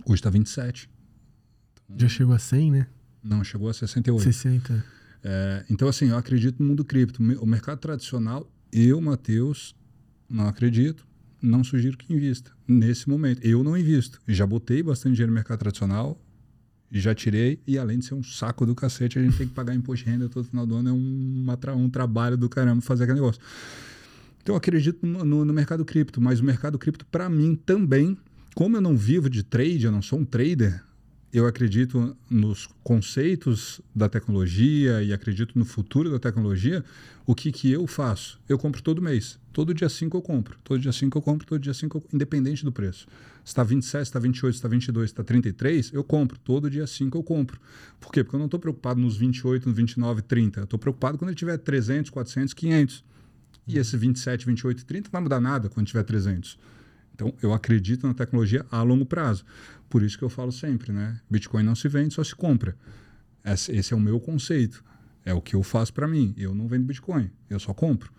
Hoje 0.05 0.15
está 0.21 0.29
27. 0.31 0.91
Já 1.97 2.09
chegou 2.09 2.35
a 2.35 2.39
100, 2.39 2.71
né? 2.73 2.87
Não, 3.23 3.43
chegou 3.43 3.69
a 3.69 3.73
68. 3.75 4.23
60. 4.23 4.85
É, 5.25 5.65
então, 5.71 5.89
assim, 5.89 6.09
eu 6.09 6.17
acredito 6.17 6.63
no 6.63 6.69
mundo 6.69 6.85
cripto. 6.85 7.23
O 7.41 7.47
mercado 7.47 7.79
tradicional, 7.79 8.51
eu, 8.73 9.01
Matheus, 9.01 9.75
não 10.29 10.47
acredito, 10.49 11.07
não 11.41 11.65
sugiro 11.65 11.97
que 11.97 12.13
invista 12.13 12.51
nesse 12.69 13.09
momento. 13.09 13.41
Eu 13.45 13.65
não 13.65 13.77
invisto. 13.77 14.21
Já 14.29 14.47
botei 14.47 14.83
bastante 14.83 15.15
dinheiro 15.15 15.31
no 15.33 15.35
mercado 15.35 15.59
tradicional, 15.61 16.21
já 16.93 17.15
tirei, 17.15 17.59
e 17.67 17.79
além 17.79 17.99
de 17.99 18.05
ser 18.07 18.15
um 18.15 18.23
saco 18.23 18.65
do 18.65 18.75
cacete, 18.75 19.19
a 19.19 19.23
gente 19.23 19.37
tem 19.37 19.47
que 19.49 19.55
pagar 19.55 19.75
imposto 19.75 20.05
de 20.05 20.11
renda 20.11 20.29
todo 20.29 20.45
final 20.47 20.65
do 20.67 20.77
ano, 20.77 21.53
é 21.53 21.57
tra- 21.57 21.75
um 21.75 21.91
trabalho 21.91 22.37
do 22.37 22.49
caramba 22.49 22.81
fazer 22.81 23.05
aquele 23.05 23.19
negócio. 23.21 23.41
Então, 24.43 24.55
eu 24.55 24.57
acredito 24.57 25.05
no, 25.05 25.25
no- 25.25 25.45
no 25.45 25.53
mercado 25.53 25.85
cripto, 25.85 26.21
mas 26.21 26.39
o 26.41 26.45
mercado 26.45 26.79
cripto, 26.79 27.05
para 27.07 27.29
mim, 27.29 27.57
também, 27.57 28.17
como 28.55 28.77
eu 28.77 28.81
não 28.81 28.97
vivo 28.97 29.29
de 29.29 29.43
trade, 29.43 29.85
eu 29.85 29.91
não 29.93 30.01
sou 30.01 30.21
um 30.21 30.25
trader, 30.25 30.83
eu 31.37 31.47
acredito 31.47 32.17
nos 32.31 32.67
conceitos 32.83 33.79
da 33.95 34.09
tecnologia 34.09 35.03
e 35.03 35.13
acredito 35.13 35.59
no 35.59 35.67
futuro 35.67 36.11
da 36.11 36.19
tecnologia, 36.19 36.83
o 37.27 37.35
que, 37.35 37.53
que 37.53 37.71
eu 37.71 37.87
faço? 37.87 38.41
Eu 38.49 38.59
compro 38.59 38.81
todo 38.81 39.03
mês. 39.03 39.39
Todo 39.53 39.75
dia 39.75 39.91
5 39.91 40.17
eu 40.17 40.23
compro. 40.23 40.57
Todo 40.65 40.81
dia 40.81 40.93
5 40.93 41.19
eu 41.19 41.21
compro, 41.21 41.47
todo 41.47 41.61
dia 41.61 41.75
5 41.75 41.99
eu... 41.99 42.05
independente 42.15 42.65
do 42.65 42.73
preço. 42.73 43.07
Se 43.45 43.51
está 43.51 43.63
27, 43.63 44.05
se 44.05 44.09
está 44.09 44.19
28, 44.19 44.55
se 44.55 44.59
está 44.59 44.69
22, 44.69 45.11
se 45.11 45.13
está 45.13 45.23
33, 45.23 45.93
eu 45.93 46.03
compro. 46.03 46.39
Todo 46.39 46.71
dia 46.71 46.87
5 46.87 47.19
eu 47.19 47.23
compro. 47.23 47.61
Por 48.01 48.11
quê? 48.11 48.25
Porque 48.25 48.35
eu 48.35 48.39
não 48.39 48.47
estou 48.47 48.59
preocupado 48.59 48.99
nos 48.99 49.19
28, 49.19 49.69
nos 49.69 49.77
29, 49.77 50.23
30. 50.23 50.61
Eu 50.61 50.65
estou 50.65 50.79
preocupado 50.79 51.19
quando 51.19 51.29
ele 51.29 51.37
tiver 51.37 51.59
300, 51.59 52.11
400, 52.11 52.55
500. 52.55 53.05
E 53.69 53.77
esse 53.77 53.95
27, 53.95 54.47
28 54.47 54.81
e 54.81 54.85
30 54.87 55.09
não 55.09 55.13
vai 55.13 55.21
mudar 55.21 55.41
nada 55.41 55.69
quando 55.69 55.87
tiver 55.87 56.03
300. 56.03 56.59
Então, 57.17 57.33
eu 57.43 57.55
acredito 57.55 58.07
na 58.07 58.13
tecnologia 58.13 58.65
a 58.71 58.83
longo 58.83 59.07
prazo. 59.07 59.43
Por 59.89 60.03
isso 60.03 60.19
que 60.19 60.23
eu 60.23 60.29
falo 60.29 60.53
sempre, 60.53 60.93
né? 60.93 61.19
Bitcoin 61.31 61.63
não 61.63 61.75
se 61.75 61.89
vende, 61.89 62.13
só 62.13 62.23
se 62.23 62.37
compra. 62.37 62.77
Esse, 63.43 63.95
é 63.95 63.97
o 63.97 64.01
meu 64.01 64.21
conceito. 64.21 64.85
É 65.25 65.33
o 65.33 65.41
que 65.41 65.57
eu 65.57 65.63
faço 65.63 65.95
para 65.95 66.07
mim. 66.07 66.35
Eu 66.37 66.55
não 66.55 66.69
vendo 66.69 66.85
Bitcoin, 66.85 67.31
eu 67.49 67.59
só 67.59 67.73
compro. 67.73 68.13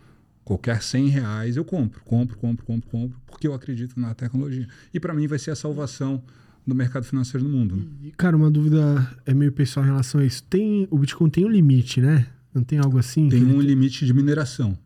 Qualquer 0.44 0.82
100 0.82 1.10
reais 1.10 1.58
eu 1.58 1.64
compro. 1.64 2.02
Compro, 2.04 2.38
compro, 2.38 2.66
compro, 2.66 2.90
compro, 2.90 3.22
porque 3.28 3.48
eu 3.48 3.54
acredito 3.54 4.00
na 4.00 4.16
tecnologia. 4.16 4.68
E 4.94 5.00
para 5.00 5.14
mim 5.14 5.28
vai 5.28 5.38
ser 5.38 5.52
a 5.52 5.56
salvação 5.56 6.24
do 6.66 6.74
mercado 6.74 7.06
financeiro 7.06 7.48
no 7.48 7.56
mundo. 7.56 7.76
né? 7.76 8.12
Cara, 8.18 8.36
uma 8.36 8.50
dúvida 8.50 9.16
é 9.26 9.34
meio 9.34 9.52
pessoal 9.52 9.86
em 9.86 9.90
relação 9.90 10.22
a 10.22 10.26
isso. 10.26 10.44
Tem, 10.44 10.88
o 10.90 10.98
Bitcoin 10.98 11.30
tem 11.30 11.46
um 11.46 11.50
limite, 11.50 12.02
né? 12.02 12.28
Não 12.54 12.64
tem 12.64 12.80
algo 12.80 12.98
assim? 12.98 13.30
Tem 13.30 13.44
um 13.44 13.62
limite 13.62 14.06
de 14.06 14.14
mineração. 14.14 14.78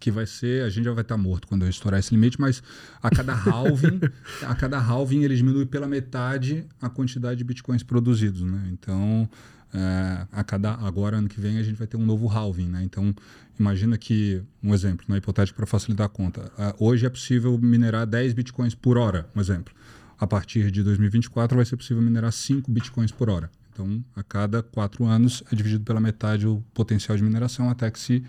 Que 0.00 0.10
vai 0.10 0.26
ser, 0.26 0.64
a 0.64 0.70
gente 0.70 0.86
já 0.86 0.92
vai 0.92 1.02
estar 1.02 1.18
morto 1.18 1.46
quando 1.46 1.62
eu 1.62 1.68
estourar 1.68 2.00
esse 2.00 2.12
limite, 2.12 2.40
mas 2.40 2.62
a 3.02 3.10
cada 3.10 3.34
halving, 3.34 4.00
a 4.42 4.54
cada 4.54 4.78
halving 4.78 5.22
ele 5.22 5.36
diminui 5.36 5.66
pela 5.66 5.86
metade 5.86 6.64
a 6.80 6.88
quantidade 6.88 7.36
de 7.36 7.44
bitcoins 7.44 7.82
produzidos, 7.82 8.40
né? 8.40 8.70
Então, 8.72 9.28
é, 9.72 10.26
a 10.32 10.42
cada 10.42 10.72
agora 10.72 11.18
ano 11.18 11.28
que 11.28 11.38
vem 11.38 11.58
a 11.58 11.62
gente 11.62 11.76
vai 11.76 11.86
ter 11.86 11.98
um 11.98 12.04
novo 12.04 12.26
halving, 12.26 12.66
né? 12.66 12.82
Então, 12.82 13.14
imagina 13.58 13.98
que 13.98 14.42
um 14.62 14.74
exemplo, 14.74 15.04
na 15.06 15.18
hipotética 15.18 15.54
para 15.54 15.66
facilitar 15.66 16.06
a 16.06 16.08
conta, 16.08 16.50
hoje 16.78 17.04
é 17.04 17.10
possível 17.10 17.56
minerar 17.58 18.06
10 18.06 18.32
bitcoins 18.32 18.74
por 18.74 18.96
hora, 18.96 19.28
um 19.36 19.40
exemplo. 19.40 19.74
A 20.18 20.26
partir 20.26 20.70
de 20.70 20.82
2024 20.82 21.56
vai 21.56 21.64
ser 21.64 21.76
possível 21.76 22.02
minerar 22.02 22.32
5 22.32 22.70
bitcoins 22.70 23.12
por 23.12 23.28
hora. 23.28 23.50
Então, 23.72 24.04
a 24.16 24.22
cada 24.22 24.62
quatro 24.62 25.04
anos 25.06 25.42
é 25.50 25.56
dividido 25.56 25.84
pela 25.84 26.00
metade 26.00 26.46
o 26.46 26.62
potencial 26.74 27.16
de 27.16 27.22
mineração 27.22 27.70
até 27.70 27.90
que 27.90 27.98
se 27.98 28.22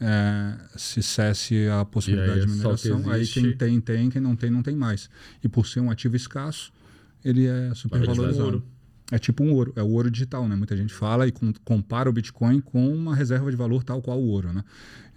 é, 0.00 0.54
se 0.76 1.02
cesse 1.02 1.68
a 1.68 1.84
possibilidade 1.84 2.40
aí, 2.40 2.46
de 2.46 2.52
mineração, 2.52 3.10
aí 3.10 3.26
quem 3.26 3.54
tem, 3.54 3.80
tem, 3.80 4.08
quem 4.08 4.20
não 4.20 4.34
tem, 4.34 4.50
não 4.50 4.62
tem 4.62 4.74
mais. 4.74 5.10
E 5.44 5.48
por 5.48 5.66
ser 5.66 5.80
um 5.80 5.90
ativo 5.90 6.16
escasso, 6.16 6.72
ele 7.22 7.46
é 7.46 7.74
super 7.74 8.04
valorizado. 8.04 8.64
É 9.12 9.18
tipo 9.18 9.42
um 9.42 9.52
ouro, 9.52 9.72
é 9.74 9.82
o 9.82 9.88
ouro 9.88 10.08
digital, 10.08 10.48
né? 10.48 10.54
Muita 10.54 10.76
gente 10.76 10.94
fala 10.94 11.26
e 11.26 11.32
com, 11.32 11.52
compara 11.64 12.08
o 12.08 12.12
Bitcoin 12.12 12.60
com 12.60 12.94
uma 12.94 13.14
reserva 13.14 13.50
de 13.50 13.56
valor 13.56 13.82
tal 13.82 14.00
qual 14.00 14.18
o 14.18 14.26
ouro, 14.28 14.52
né? 14.52 14.64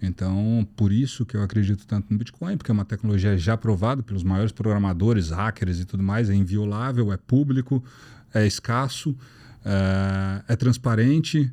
Então, 0.02 0.66
por 0.76 0.92
isso 0.92 1.24
que 1.24 1.36
eu 1.36 1.42
acredito 1.42 1.86
tanto 1.86 2.08
no 2.10 2.18
Bitcoin, 2.18 2.56
porque 2.56 2.70
é 2.70 2.74
uma 2.74 2.84
tecnologia 2.84 3.38
já 3.38 3.56
provada 3.56 4.02
pelos 4.02 4.24
maiores 4.24 4.52
programadores, 4.52 5.30
hackers 5.30 5.80
e 5.80 5.84
tudo 5.84 6.02
mais, 6.02 6.28
é 6.28 6.34
inviolável, 6.34 7.12
é 7.12 7.16
público, 7.16 7.82
é 8.34 8.44
escasso, 8.44 9.16
é, 9.64 10.52
é 10.52 10.56
transparente, 10.56 11.50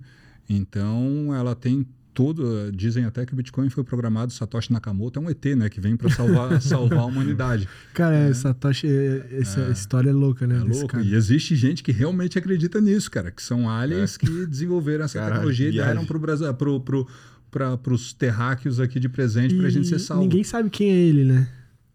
então 0.49 1.33
ela 1.33 1.55
tem 1.55 1.87
todo. 2.13 2.71
Dizem 2.71 3.05
até 3.05 3.25
que 3.25 3.33
o 3.33 3.35
Bitcoin 3.35 3.69
foi 3.69 3.83
programado, 3.83 4.31
Satoshi 4.31 4.71
Nakamoto 4.71 5.19
é 5.19 5.21
um 5.21 5.29
ET, 5.29 5.45
né? 5.57 5.69
Que 5.69 5.79
vem 5.79 5.95
para 5.95 6.09
salvar, 6.09 6.59
salvar 6.61 6.99
a 6.99 7.05
humanidade. 7.05 7.67
Cara, 7.93 8.15
é. 8.15 8.33
Satoshi, 8.33 8.87
essa 9.31 9.61
é. 9.61 9.71
história 9.71 10.09
é 10.09 10.13
louca, 10.13 10.45
né? 10.45 10.57
É 10.57 10.63
louco. 10.63 10.87
Cara. 10.87 11.03
E 11.03 11.13
existe 11.13 11.55
gente 11.55 11.83
que 11.83 11.91
realmente 11.91 12.37
acredita 12.37 12.79
nisso, 12.79 13.09
cara. 13.09 13.31
Que 13.31 13.41
são 13.41 13.69
aliens 13.69 14.15
é. 14.15 14.19
que 14.19 14.45
desenvolveram 14.45 15.05
essa 15.05 15.19
Caralho, 15.19 15.33
tecnologia 15.33 15.69
e 15.69 15.73
deram 15.73 16.05
para 16.05 16.19
Brasil, 16.19 16.53
pro, 16.53 16.79
pro, 16.79 17.07
para 17.49 17.93
os 17.93 18.13
terráqueos 18.13 18.79
aqui 18.79 18.99
de 18.99 19.09
presente 19.09 19.55
para 19.55 19.67
a 19.67 19.69
gente 19.69 19.87
ser 19.87 19.99
salvo. 19.99 20.23
Ninguém 20.23 20.43
sabe 20.43 20.69
quem 20.69 20.91
é 20.91 20.95
ele, 20.95 21.25
né? 21.25 21.47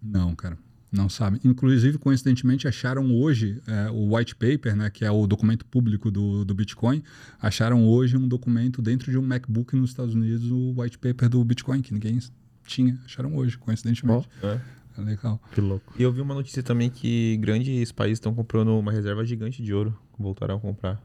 Não, 0.02 0.34
cara. 0.34 0.59
Não 0.90 1.08
sabe. 1.08 1.40
Inclusive, 1.44 1.98
coincidentemente, 1.98 2.68
acharam 2.68 3.14
hoje 3.14 3.60
é, 3.66 3.90
o 3.90 4.16
white 4.16 4.34
paper, 4.34 4.76
né, 4.76 4.90
que 4.90 5.04
é 5.04 5.10
o 5.10 5.26
documento 5.26 5.64
público 5.66 6.10
do, 6.10 6.44
do 6.44 6.54
Bitcoin. 6.54 7.02
Acharam 7.40 7.86
hoje 7.86 8.16
um 8.16 8.26
documento 8.26 8.80
dentro 8.80 9.10
de 9.10 9.18
um 9.18 9.22
MacBook 9.22 9.74
nos 9.76 9.90
Estados 9.90 10.14
Unidos, 10.14 10.50
o 10.50 10.80
white 10.80 10.98
paper 10.98 11.28
do 11.28 11.44
Bitcoin, 11.44 11.82
que 11.82 11.92
ninguém 11.92 12.18
tinha. 12.64 12.98
Acharam 13.04 13.36
hoje, 13.36 13.58
coincidentemente. 13.58 14.28
Oh, 14.42 14.46
é. 14.46 14.60
é 14.98 15.00
legal. 15.00 15.40
Que 15.52 15.60
louco. 15.60 15.94
E 15.98 16.02
eu 16.02 16.12
vi 16.12 16.20
uma 16.20 16.34
notícia 16.34 16.62
também 16.62 16.88
que 16.88 17.36
grandes 17.38 17.92
países 17.92 18.18
estão 18.18 18.34
comprando 18.34 18.68
uma 18.78 18.92
reserva 18.92 19.24
gigante 19.24 19.62
de 19.62 19.74
ouro. 19.74 19.96
Voltaram 20.18 20.56
a 20.56 20.60
comprar. 20.60 21.02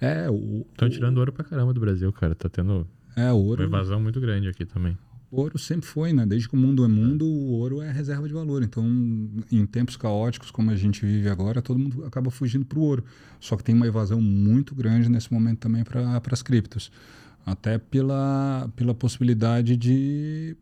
É, 0.00 0.30
o. 0.30 0.66
Estão 0.70 0.88
tirando 0.88 1.18
ouro 1.18 1.32
pra 1.32 1.44
caramba 1.44 1.72
do 1.72 1.80
Brasil, 1.80 2.12
cara. 2.12 2.34
Tá 2.34 2.48
tendo. 2.48 2.86
É, 3.16 3.32
ouro. 3.32 3.62
Uma 3.66 3.78
evasão 3.78 4.00
muito 4.00 4.20
grande 4.20 4.48
aqui 4.48 4.64
também. 4.64 4.96
O 5.30 5.42
ouro 5.42 5.58
sempre 5.58 5.86
foi, 5.86 6.12
né? 6.12 6.24
Desde 6.24 6.48
que 6.48 6.54
o 6.54 6.58
mundo 6.58 6.84
é 6.84 6.88
mundo, 6.88 7.26
o 7.26 7.50
ouro 7.50 7.82
é 7.82 7.92
reserva 7.92 8.26
de 8.26 8.32
valor. 8.32 8.62
Então, 8.62 8.86
em 9.52 9.66
tempos 9.66 9.94
caóticos 9.94 10.50
como 10.50 10.70
a 10.70 10.76
gente 10.76 11.04
vive 11.04 11.28
agora, 11.28 11.60
todo 11.60 11.78
mundo 11.78 12.04
acaba 12.06 12.30
fugindo 12.30 12.64
para 12.64 12.78
o 12.78 12.82
ouro. 12.82 13.04
Só 13.38 13.54
que 13.54 13.62
tem 13.62 13.74
uma 13.74 13.86
evasão 13.86 14.22
muito 14.22 14.74
grande 14.74 15.08
nesse 15.10 15.30
momento 15.30 15.58
também 15.58 15.84
para 15.84 16.20
as 16.32 16.40
criptos. 16.40 16.90
Até 17.44 17.76
pela, 17.76 18.70
pela 18.74 18.94
possibilidade 18.94 19.76
de, 19.76 20.56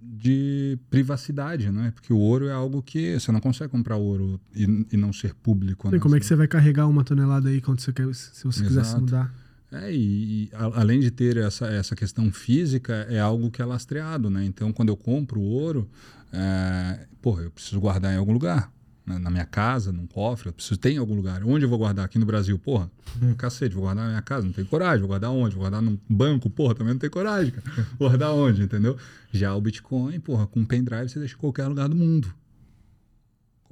de 0.00 0.78
privacidade, 0.88 1.72
né? 1.72 1.90
Porque 1.92 2.12
o 2.12 2.18
ouro 2.18 2.46
é 2.46 2.52
algo 2.52 2.80
que 2.80 3.18
você 3.18 3.32
não 3.32 3.40
consegue 3.40 3.72
comprar 3.72 3.96
ouro 3.96 4.40
e, 4.54 4.86
e 4.92 4.96
não 4.96 5.12
ser 5.12 5.34
público. 5.34 5.90
Né? 5.90 5.98
Como 5.98 6.14
é 6.14 6.20
que 6.20 6.26
você 6.26 6.36
vai 6.36 6.46
carregar 6.46 6.86
uma 6.86 7.02
tonelada 7.02 7.48
aí 7.48 7.60
quando 7.60 7.80
você 7.80 7.92
quer, 7.92 8.12
se 8.14 8.44
você 8.44 8.60
Exato. 8.60 8.68
quiser 8.68 8.84
se 8.84 9.00
mudar? 9.00 9.34
É, 9.70 9.92
e, 9.92 10.44
e 10.44 10.50
a, 10.52 10.80
além 10.80 11.00
de 11.00 11.10
ter 11.10 11.36
essa, 11.36 11.66
essa 11.66 11.94
questão 11.94 12.32
física, 12.32 13.06
é 13.10 13.20
algo 13.20 13.50
que 13.50 13.60
é 13.60 13.64
lastreado, 13.64 14.30
né? 14.30 14.44
Então, 14.44 14.72
quando 14.72 14.88
eu 14.88 14.96
compro 14.96 15.40
ouro, 15.40 15.88
é, 16.32 17.06
porra, 17.20 17.42
eu 17.42 17.50
preciso 17.50 17.80
guardar 17.80 18.12
em 18.12 18.16
algum 18.16 18.32
lugar. 18.32 18.72
Né? 19.04 19.18
Na 19.18 19.30
minha 19.30 19.44
casa, 19.44 19.92
num 19.92 20.06
cofre, 20.06 20.48
eu 20.48 20.52
preciso 20.52 20.78
ter 20.78 20.92
em 20.92 20.98
algum 20.98 21.14
lugar. 21.14 21.42
Onde 21.44 21.64
eu 21.64 21.68
vou 21.68 21.78
guardar? 21.78 22.04
Aqui 22.04 22.18
no 22.18 22.26
Brasil, 22.26 22.58
porra, 22.58 22.90
cacete, 23.36 23.74
vou 23.74 23.84
guardar 23.84 24.04
na 24.04 24.10
minha 24.10 24.22
casa, 24.22 24.46
não 24.46 24.52
tenho 24.52 24.66
coragem. 24.66 25.00
Vou 25.00 25.08
guardar 25.08 25.30
onde? 25.30 25.54
Vou 25.54 25.62
guardar 25.62 25.82
num 25.82 25.98
banco, 26.08 26.48
porra, 26.48 26.74
também 26.74 26.94
não 26.94 26.98
tenho 26.98 27.12
coragem, 27.12 27.52
cara. 27.52 27.66
Vou 27.98 28.08
guardar 28.08 28.32
onde, 28.32 28.62
entendeu? 28.62 28.96
Já 29.32 29.54
o 29.54 29.60
Bitcoin, 29.60 30.18
porra, 30.20 30.46
com 30.46 30.64
pendrive 30.64 31.08
você 31.08 31.18
deixa 31.18 31.34
em 31.34 31.38
qualquer 31.38 31.66
lugar 31.66 31.88
do 31.88 31.96
mundo 31.96 32.32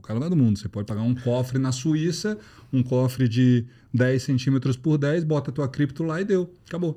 qualquer 0.06 0.14
lugar 0.14 0.30
do 0.30 0.36
mundo. 0.36 0.58
Você 0.58 0.68
pode 0.68 0.86
pagar 0.86 1.02
um 1.02 1.14
cofre 1.14 1.58
na 1.58 1.72
Suíça, 1.72 2.38
um 2.72 2.82
cofre 2.82 3.28
de 3.28 3.66
10 3.96 4.22
centímetros 4.22 4.76
por 4.76 4.98
10, 4.98 5.24
bota 5.24 5.50
a 5.50 5.54
tua 5.54 5.68
cripto 5.68 6.04
lá 6.04 6.20
e 6.20 6.24
deu. 6.24 6.52
Acabou. 6.66 6.96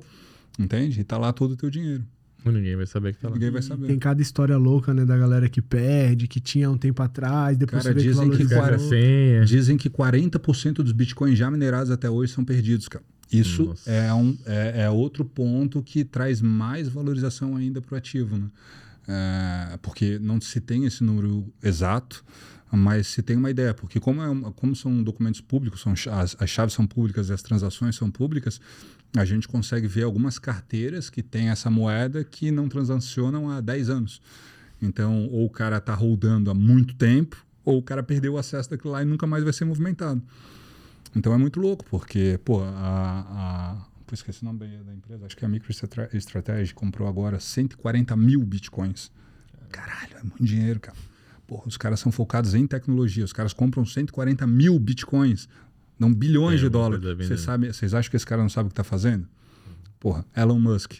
Entende? 0.58 1.00
E 1.00 1.04
tá 1.04 1.16
lá 1.18 1.32
todo 1.32 1.52
o 1.52 1.56
teu 1.56 1.70
dinheiro. 1.70 2.04
Ninguém 2.44 2.74
vai 2.74 2.86
saber 2.86 3.14
que 3.14 3.20
tá 3.20 3.28
lá. 3.28 3.34
Ninguém 3.34 3.50
vai 3.50 3.62
saber. 3.62 3.86
Tem 3.86 3.98
cada 3.98 4.22
história 4.22 4.56
louca, 4.56 4.94
né, 4.94 5.04
da 5.04 5.16
galera 5.16 5.48
que 5.48 5.60
perde, 5.60 6.26
que 6.26 6.40
tinha 6.40 6.70
um 6.70 6.78
tempo 6.78 7.02
atrás, 7.02 7.56
depois 7.56 7.82
cara, 7.82 7.94
dizem 7.94 8.30
que, 8.30 8.46
que 8.46 8.54
40, 8.54 9.44
dizem 9.44 9.76
que 9.76 9.90
40% 9.90 10.74
dos 10.74 10.92
bitcoins 10.92 11.38
já 11.38 11.50
minerados 11.50 11.90
até 11.90 12.08
hoje 12.08 12.32
são 12.32 12.44
perdidos, 12.44 12.88
cara. 12.88 13.04
Isso 13.32 13.74
é, 13.86 14.12
um, 14.12 14.36
é, 14.44 14.82
é, 14.82 14.90
outro 14.90 15.24
ponto 15.24 15.82
que 15.82 16.02
traz 16.02 16.40
mais 16.40 16.88
valorização 16.88 17.56
ainda 17.56 17.80
para 17.80 17.94
o 17.94 17.98
ativo, 17.98 18.36
né? 18.36 18.46
É, 19.06 19.78
porque 19.82 20.18
não 20.18 20.40
se 20.40 20.60
tem 20.60 20.84
esse 20.84 21.04
número 21.04 21.46
exato, 21.62 22.24
mas 22.72 23.08
se 23.08 23.22
tem 23.22 23.36
uma 23.36 23.50
ideia, 23.50 23.74
porque 23.74 23.98
como, 23.98 24.22
é, 24.22 24.52
como 24.56 24.76
são 24.76 25.02
documentos 25.02 25.40
públicos, 25.40 25.80
são, 25.80 25.92
as, 25.92 26.36
as 26.38 26.50
chaves 26.50 26.74
são 26.74 26.86
públicas 26.86 27.28
e 27.28 27.32
as 27.32 27.42
transações 27.42 27.96
são 27.96 28.10
públicas, 28.10 28.60
a 29.16 29.24
gente 29.24 29.48
consegue 29.48 29.88
ver 29.88 30.04
algumas 30.04 30.38
carteiras 30.38 31.10
que 31.10 31.22
têm 31.22 31.48
essa 31.48 31.68
moeda 31.70 32.22
que 32.22 32.50
não 32.50 32.68
transacionam 32.68 33.50
há 33.50 33.60
10 33.60 33.90
anos. 33.90 34.22
Então, 34.80 35.26
ou 35.26 35.46
o 35.46 35.50
cara 35.50 35.78
está 35.78 35.94
rodando 35.94 36.50
há 36.50 36.54
muito 36.54 36.94
tempo, 36.94 37.44
ou 37.64 37.78
o 37.78 37.82
cara 37.82 38.02
perdeu 38.02 38.34
o 38.34 38.38
acesso 38.38 38.70
daquilo 38.70 38.92
lá 38.92 39.02
e 39.02 39.04
nunca 39.04 39.26
mais 39.26 39.42
vai 39.42 39.52
ser 39.52 39.64
movimentado. 39.64 40.22
Então 41.14 41.34
é 41.34 41.36
muito 41.36 41.60
louco, 41.60 41.84
porque, 41.90 42.38
pô, 42.44 42.62
a. 42.62 42.68
a 42.70 43.86
pô, 44.06 44.14
esqueci 44.14 44.42
o 44.42 44.44
nome 44.44 44.60
da 44.60 44.94
empresa, 44.94 45.26
acho 45.26 45.36
que 45.36 45.44
é 45.44 45.46
a 45.46 45.50
MicroStrategy 45.50 46.72
comprou 46.72 47.08
agora 47.08 47.40
140 47.40 48.16
mil 48.16 48.40
bitcoins. 48.44 49.10
Caralho, 49.70 50.16
é 50.18 50.22
muito 50.22 50.44
dinheiro, 50.44 50.80
cara. 50.80 50.96
Porra, 51.50 51.64
os 51.66 51.76
caras 51.76 51.98
são 51.98 52.12
focados 52.12 52.54
em 52.54 52.64
tecnologia. 52.64 53.24
Os 53.24 53.32
caras 53.32 53.52
compram 53.52 53.84
140 53.84 54.46
mil 54.46 54.78
bitcoins, 54.78 55.48
dão 55.98 56.14
bilhões 56.14 56.60
é, 56.60 56.62
de 56.62 56.68
dólares. 56.68 57.04
Vocês, 57.26 57.40
sabem, 57.40 57.72
vocês 57.72 57.92
acham 57.92 58.08
que 58.08 58.16
esse 58.16 58.24
cara 58.24 58.40
não 58.40 58.48
sabe 58.48 58.68
o 58.68 58.70
que 58.70 58.74
está 58.74 58.84
fazendo? 58.84 59.26
Porra, 59.98 60.24
Elon 60.36 60.60
Musk 60.60 60.92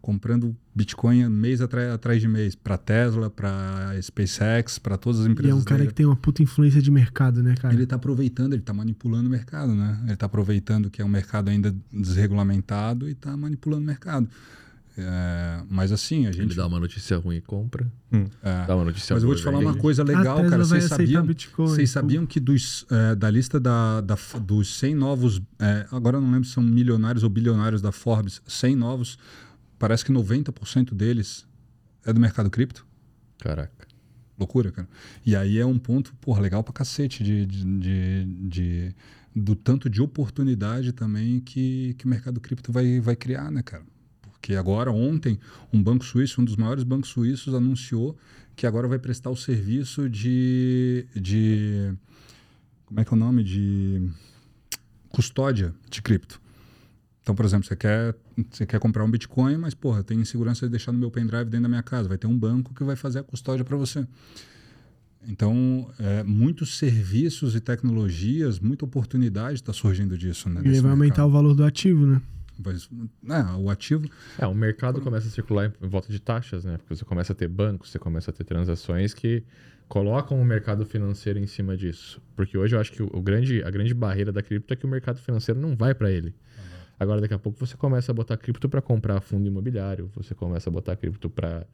comprando 0.00 0.56
Bitcoin 0.72 1.28
mês 1.28 1.60
atrás 1.60 2.20
de 2.20 2.28
mês 2.28 2.54
para 2.54 2.78
Tesla, 2.78 3.28
para 3.28 4.00
SpaceX, 4.00 4.78
para 4.78 4.96
todas 4.96 5.22
as 5.22 5.26
empresas. 5.26 5.52
E 5.52 5.58
é 5.58 5.60
um 5.60 5.64
cara 5.64 5.78
dele. 5.78 5.88
que 5.88 5.94
tem 5.94 6.06
uma 6.06 6.14
puta 6.14 6.40
influência 6.40 6.80
de 6.80 6.92
mercado, 6.92 7.42
né, 7.42 7.56
cara? 7.56 7.74
Ele 7.74 7.82
está 7.82 7.96
aproveitando, 7.96 8.52
ele 8.52 8.62
está 8.62 8.72
manipulando 8.72 9.26
o 9.26 9.30
mercado, 9.30 9.74
né? 9.74 9.98
Ele 10.04 10.12
está 10.12 10.26
aproveitando 10.26 10.88
que 10.88 11.02
é 11.02 11.04
um 11.04 11.08
mercado 11.08 11.48
ainda 11.48 11.74
desregulamentado 11.92 13.08
e 13.08 13.12
está 13.12 13.36
manipulando 13.36 13.82
o 13.82 13.86
mercado. 13.86 14.28
É, 14.98 15.62
mas 15.68 15.92
assim, 15.92 16.26
a 16.26 16.32
gente. 16.32 16.46
Ele 16.46 16.54
dá 16.54 16.66
uma 16.66 16.80
notícia 16.80 17.18
ruim 17.18 17.36
e 17.36 17.40
compra. 17.40 17.90
Hum. 18.10 18.24
É. 18.42 18.66
Dá 18.66 18.74
uma 18.74 18.86
notícia 18.86 19.14
Mas 19.14 19.22
eu 19.22 19.28
vou 19.28 19.36
te 19.36 19.42
falar 19.42 19.58
uma 19.58 19.74
coisa 19.74 20.02
legal, 20.02 20.42
cara. 20.48 20.64
Vocês 20.64 20.84
sabiam, 20.84 21.24
Bitcoin, 21.24 21.68
vocês 21.68 21.90
sabiam 21.90 22.24
que 22.24 22.40
dos, 22.40 22.86
é, 22.90 23.14
da 23.14 23.30
lista 23.30 23.60
da, 23.60 24.00
da, 24.00 24.16
dos 24.40 24.78
100 24.78 24.94
novos. 24.94 25.42
É, 25.58 25.86
agora 25.92 26.16
eu 26.16 26.20
não 26.22 26.30
lembro 26.30 26.48
se 26.48 26.54
são 26.54 26.62
milionários 26.62 27.22
ou 27.22 27.28
bilionários 27.28 27.82
da 27.82 27.92
Forbes, 27.92 28.40
100 28.46 28.74
novos, 28.76 29.18
parece 29.78 30.04
que 30.04 30.12
90% 30.12 30.94
deles 30.94 31.46
é 32.04 32.12
do 32.12 32.20
mercado 32.20 32.48
cripto. 32.48 32.86
Caraca. 33.38 33.86
Loucura, 34.38 34.70
cara. 34.70 34.88
E 35.24 35.36
aí 35.36 35.58
é 35.58 35.66
um 35.66 35.78
ponto, 35.78 36.14
porra, 36.20 36.40
legal 36.40 36.62
pra 36.64 36.72
cacete 36.72 37.22
de, 37.22 37.44
de, 37.44 37.64
de, 37.64 38.24
de 38.48 38.94
do 39.34 39.54
tanto 39.54 39.90
de 39.90 40.00
oportunidade 40.00 40.92
também 40.92 41.40
que, 41.40 41.94
que 41.98 42.06
o 42.06 42.08
mercado 42.08 42.40
cripto 42.40 42.72
vai, 42.72 42.98
vai 43.00 43.14
criar, 43.14 43.50
né, 43.50 43.62
cara? 43.62 43.84
Porque 44.46 44.54
agora, 44.54 44.92
ontem, 44.92 45.40
um 45.72 45.82
banco 45.82 46.04
suíço, 46.04 46.40
um 46.40 46.44
dos 46.44 46.54
maiores 46.54 46.84
bancos 46.84 47.10
suíços, 47.10 47.52
anunciou 47.52 48.16
que 48.54 48.64
agora 48.64 48.86
vai 48.86 48.96
prestar 48.96 49.28
o 49.28 49.34
serviço 49.34 50.08
de. 50.08 51.04
de 51.16 51.92
como 52.84 53.00
é 53.00 53.04
que 53.04 53.12
é 53.12 53.16
o 53.16 53.18
nome? 53.18 53.42
De 53.42 54.08
custódia 55.08 55.74
de 55.90 56.00
cripto. 56.00 56.40
Então, 57.20 57.34
por 57.34 57.44
exemplo, 57.44 57.66
você 57.66 57.74
quer, 57.74 58.14
você 58.48 58.64
quer 58.64 58.78
comprar 58.78 59.02
um 59.02 59.10
Bitcoin, 59.10 59.56
mas, 59.56 59.74
porra, 59.74 60.04
tem 60.04 60.20
insegurança 60.20 60.64
de 60.64 60.70
deixar 60.70 60.92
no 60.92 60.98
meu 61.00 61.10
pendrive 61.10 61.46
dentro 61.46 61.62
da 61.62 61.68
minha 61.68 61.82
casa. 61.82 62.08
Vai 62.08 62.16
ter 62.16 62.28
um 62.28 62.38
banco 62.38 62.72
que 62.72 62.84
vai 62.84 62.94
fazer 62.94 63.18
a 63.18 63.24
custódia 63.24 63.64
para 63.64 63.76
você. 63.76 64.06
Então, 65.26 65.90
é, 65.98 66.22
muitos 66.22 66.78
serviços 66.78 67.56
e 67.56 67.60
tecnologias, 67.60 68.60
muita 68.60 68.84
oportunidade 68.84 69.54
está 69.54 69.72
surgindo 69.72 70.16
disso. 70.16 70.48
Né, 70.48 70.62
e 70.64 70.80
vai 70.80 70.92
aumentar 70.92 71.26
o 71.26 71.30
valor 71.32 71.52
do 71.52 71.64
ativo, 71.64 72.06
né? 72.06 72.22
Mas, 72.64 72.88
né, 73.22 73.44
o 73.58 73.68
ativo. 73.70 74.08
É, 74.38 74.46
o 74.46 74.54
mercado 74.54 75.00
começa 75.00 75.28
a 75.28 75.30
circular 75.30 75.72
em 75.82 75.88
volta 75.88 76.10
de 76.10 76.20
taxas, 76.20 76.64
né? 76.64 76.78
Porque 76.78 76.94
você 76.96 77.04
começa 77.04 77.32
a 77.32 77.36
ter 77.36 77.48
bancos, 77.48 77.90
você 77.90 77.98
começa 77.98 78.30
a 78.30 78.34
ter 78.34 78.44
transações 78.44 79.12
que 79.12 79.42
colocam 79.88 80.40
o 80.40 80.44
mercado 80.44 80.84
financeiro 80.84 81.38
em 81.38 81.46
cima 81.46 81.76
disso. 81.76 82.20
Porque 82.34 82.56
hoje 82.56 82.74
eu 82.74 82.80
acho 82.80 82.92
que 82.92 83.02
o, 83.02 83.10
o 83.12 83.20
grande, 83.22 83.62
a 83.62 83.70
grande 83.70 83.94
barreira 83.94 84.32
da 84.32 84.42
cripto 84.42 84.72
é 84.72 84.76
que 84.76 84.84
o 84.84 84.88
mercado 84.88 85.18
financeiro 85.18 85.60
não 85.60 85.76
vai 85.76 85.94
para 85.94 86.10
ele. 86.10 86.34
Agora, 86.98 87.20
daqui 87.20 87.34
a 87.34 87.38
pouco, 87.38 87.58
você 87.58 87.76
começa 87.76 88.10
a 88.10 88.14
botar 88.14 88.36
cripto 88.38 88.68
para 88.68 88.80
comprar 88.80 89.20
fundo 89.20 89.46
imobiliário, 89.46 90.10
você 90.14 90.34
começa 90.34 90.70
a 90.70 90.72
botar 90.72 90.96
cripto 90.96 91.28
para 91.28 91.66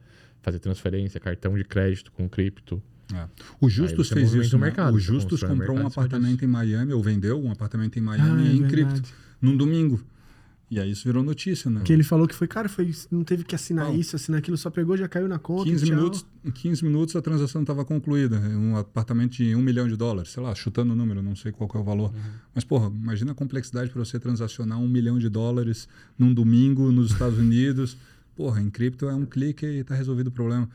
fazer 0.43 0.59
transferência, 0.59 1.21
cartão 1.21 1.57
de 1.57 1.63
crédito 1.65 2.11
com 2.11 2.29
cripto. 2.29 2.83
É. 3.15 3.27
O 3.61 3.69
Justus 3.69 4.09
fez 4.09 4.33
isso. 4.35 4.59
né? 4.59 4.67
mercado, 4.67 4.95
o 4.95 4.99
Justus 4.99 5.43
comprou 5.43 5.77
um 5.79 5.87
apartamento 5.87 6.33
disso. 6.41 6.45
em 6.45 6.49
Miami, 6.49 6.93
ou 6.93 7.03
vendeu 7.03 7.41
um 7.41 7.53
apartamento 7.53 7.97
em 7.99 8.03
Miami 8.03 8.43
Ah, 8.43 8.51
é 8.51 8.53
em 8.53 8.63
verdade. 8.63 8.73
cripto, 8.73 9.15
num 9.41 9.57
domingo. 9.57 10.03
E 10.73 10.81
aí 10.81 10.90
isso 10.90 11.05
virou 11.05 11.23
notícia, 11.23 11.70
né? 11.70 11.82
Que 11.85 11.93
ele 11.93 12.03
falou 12.03 12.27
que 12.27 12.35
foi, 12.35 12.49
cara, 12.49 12.66
foi, 12.66 12.90
não 13.11 13.23
teve 13.23 13.44
que 13.44 13.55
assinar 13.55 13.89
Não. 13.89 13.94
isso, 13.94 14.16
assinar 14.16 14.39
aquilo, 14.39 14.57
só 14.57 14.70
pegou, 14.70 14.97
já 14.97 15.07
caiu 15.07 15.28
na 15.28 15.39
conta. 15.39 15.65
15 15.69 15.85
tchau. 15.85 15.94
minutos, 15.94 16.27
em 16.43 16.51
15 16.51 16.82
minutos 16.82 17.15
a 17.15 17.20
transação 17.20 17.61
estava 17.61 17.85
concluída. 17.85 18.39
Um 18.39 18.74
apartamento 18.78 19.32
de 19.32 19.55
um 19.55 19.61
milhão 19.61 19.86
de 19.86 19.97
dólares, 19.97 20.31
sei 20.32 20.43
lá, 20.43 20.55
chutando 20.55 20.94
o 20.94 20.97
número, 20.97 21.23
não 21.23 21.36
sei 21.36 21.53
qual 21.53 21.69
que 21.69 21.77
é 21.77 21.81
o 21.81 21.85
valor. 21.85 22.11
Mas, 22.55 22.65
porra, 22.65 22.86
imagina 22.89 23.32
a 23.32 23.35
complexidade 23.35 23.90
para 23.90 24.03
você 24.03 24.19
transacionar 24.19 24.78
um 24.81 24.89
milhão 24.89 25.19
de 25.19 25.28
dólares 25.28 25.86
num 26.19 26.32
domingo 26.32 26.90
nos 26.90 27.12
Estados 27.12 27.39
Unidos. 27.39 27.99
Porra, 28.35 28.62
em 28.62 28.70
cripto 28.70 29.07
é 29.11 29.15
um 29.15 29.27
clique 29.27 29.66
e 29.66 29.81
está 29.81 29.94
resolvido 29.94 30.28
o 30.28 30.31
problema. 30.32 30.66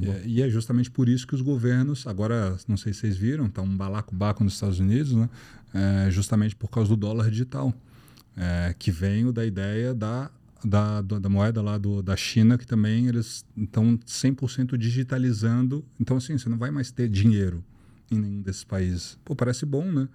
E 0.00 0.08
é- 0.08 0.22
E 0.26 0.42
é 0.42 0.48
justamente 0.48 0.90
por 0.90 1.06
isso 1.06 1.26
que 1.26 1.34
os 1.34 1.42
governos, 1.42 2.06
agora, 2.06 2.56
não 2.66 2.78
sei 2.78 2.94
se 2.94 3.00
vocês 3.00 3.14
viram, 3.18 3.46
tá 3.50 3.60
um 3.60 3.76
balacobaco 3.76 4.42
nos 4.42 4.54
Estados 4.54 4.80
Unidos, 4.80 5.12
né? 5.12 5.28
É, 5.74 6.10
justamente 6.10 6.56
por 6.56 6.70
causa 6.70 6.88
do 6.88 6.96
dólar 6.96 7.28
digital, 7.30 7.74
é, 8.36 8.74
que 8.78 8.90
veio 8.90 9.32
da 9.32 9.44
ideia 9.44 9.94
da, 9.94 10.30
da, 10.64 11.00
da, 11.02 11.18
da 11.18 11.28
moeda 11.28 11.62
lá 11.62 11.78
do, 11.78 12.02
da 12.02 12.16
China, 12.16 12.58
que 12.58 12.66
também 12.66 13.06
eles 13.06 13.44
estão 13.56 13.96
100% 13.98 14.76
digitalizando. 14.76 15.84
Então, 16.00 16.16
assim, 16.16 16.36
você 16.36 16.48
não 16.48 16.58
vai 16.58 16.70
mais 16.70 16.90
ter 16.90 17.08
dinheiro 17.08 17.64
em 18.10 18.18
nenhum 18.18 18.42
desses 18.42 18.64
países. 18.64 19.18
Pô, 19.24 19.34
parece 19.34 19.64
bom, 19.64 19.90
né? 19.90 20.08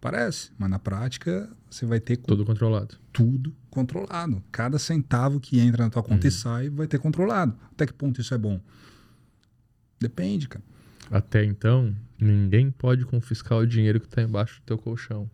Parece, 0.00 0.50
mas 0.58 0.68
na 0.68 0.78
prática 0.78 1.48
você 1.70 1.86
vai 1.86 1.98
ter 1.98 2.18
Tudo 2.18 2.44
controlado. 2.44 2.96
tudo 3.10 3.54
controlado. 3.70 4.42
Cada 4.52 4.78
centavo 4.78 5.40
que 5.40 5.58
entra 5.58 5.84
na 5.84 5.90
tua 5.90 6.02
conta 6.02 6.28
e 6.28 6.30
sai 6.30 6.68
vai 6.68 6.86
ter 6.86 6.98
controlado. 6.98 7.56
Até 7.72 7.86
que 7.86 7.92
ponto 7.94 8.20
isso 8.20 8.34
é 8.34 8.38
bom? 8.38 8.60
Depende, 9.98 10.46
cara. 10.48 10.62
Até 11.10 11.42
então, 11.44 11.94
ninguém 12.18 12.70
pode 12.70 13.04
confiscar 13.06 13.58
o 13.58 13.66
dinheiro 13.66 13.98
que 13.98 14.06
está 14.06 14.20
embaixo 14.22 14.60
do 14.60 14.64
teu 14.66 14.76
colchão. 14.78 15.28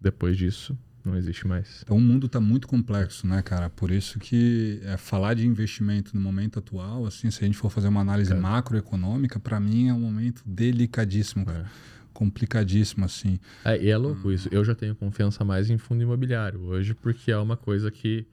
Depois 0.00 0.36
disso, 0.36 0.78
não 1.04 1.16
existe 1.16 1.46
mais. 1.46 1.80
Então 1.82 1.96
o 1.96 2.00
mundo 2.00 2.26
está 2.26 2.40
muito 2.40 2.66
complexo, 2.68 3.26
né, 3.26 3.40
cara? 3.42 3.68
Por 3.70 3.90
isso 3.90 4.18
que 4.18 4.80
é, 4.84 4.96
falar 4.96 5.34
de 5.34 5.46
investimento 5.46 6.14
no 6.14 6.20
momento 6.20 6.58
atual, 6.58 7.06
assim, 7.06 7.30
se 7.30 7.42
a 7.42 7.46
gente 7.46 7.56
for 7.58 7.70
fazer 7.70 7.88
uma 7.88 8.00
análise 8.00 8.32
É. 8.32 8.36
macroeconômica, 8.36 9.38
para 9.40 9.58
mim 9.58 9.88
é 9.88 9.94
um 9.94 10.00
momento 10.00 10.42
delicadíssimo, 10.46 11.44
cara. 11.46 11.66
complicadíssimo, 12.12 13.04
assim. 13.04 13.38
É, 13.64 13.82
e 13.82 13.88
é 13.88 13.96
louco 13.96 14.30
isso. 14.30 14.46
Eu 14.52 14.62
já 14.62 14.74
tenho 14.74 14.94
confiança 14.94 15.42
mais 15.42 15.70
em 15.70 15.78
fundo 15.78 16.02
imobiliário 16.02 16.60
hoje, 16.60 16.92
porque 16.94 17.30
é 17.32 17.36
uma 17.38 17.56
coisa 17.56 17.90
que 17.90 18.26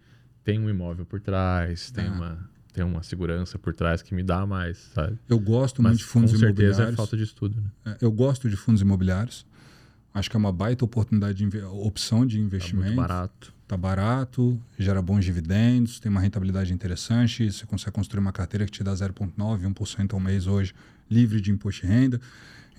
tem 0.43 0.59
um 0.59 0.69
imóvel 0.69 1.05
por 1.05 1.21
trás, 1.21 1.89
tem, 1.91 2.05
É. 2.05 2.09
uma, 2.09 2.49
tem 2.73 2.83
uma 2.83 3.01
segurança 3.01 3.57
por 3.57 3.73
trás 3.73 4.01
que 4.01 4.13
me 4.13 4.23
dá 4.23 4.45
mais, 4.45 4.77
sabe? 4.93 5.17
Eu 5.29 5.39
gosto 5.39 5.81
Mas 5.81 5.91
muito 5.91 5.99
de 5.99 6.05
fundos 6.05 6.31
com 6.33 6.37
certeza 6.37 6.63
imobiliários. 6.63 6.93
é 6.93 6.97
falta 6.97 7.15
de 7.15 7.23
estudo, 7.23 7.61
né? 7.61 7.93
É, 7.93 7.97
Eu 8.05 8.11
gosto 8.11 8.49
de 8.49 8.57
fundos 8.57 8.81
imobiliários. 8.81 9.45
Acho 10.17 10.29
que 10.31 10.35
é 10.35 10.39
uma 10.39 10.51
baita 10.51 10.83
oportunidade 10.83 11.45
de 11.45 11.57
opção 11.63 12.25
de 12.25 12.37
Tá 12.37 12.43
investimento. 12.43 12.85
muito 12.87 12.95
barato. 12.97 13.53
Tá 13.67 13.77
barato, 13.77 14.59
gera 14.79 15.01
bons 15.01 15.23
dividendos, 15.25 15.99
tem 15.99 16.09
uma 16.09 16.21
rentabilidade 16.21 16.73
interessante, 16.73 17.51
você 17.51 17.65
consegue 17.65 17.91
construir 17.93 18.21
uma 18.21 18.31
carteira 18.31 18.65
que 18.65 18.71
te 18.71 18.83
dá 18.83 18.93
0,9%, 18.95 19.61
1% 19.73 20.13
ao 20.13 20.19
mês 20.19 20.47
hoje, 20.47 20.73
livre 21.11 21.39
de 21.41 21.51
imposto 21.51 21.81
de 21.85 21.87
renda. 21.91 22.19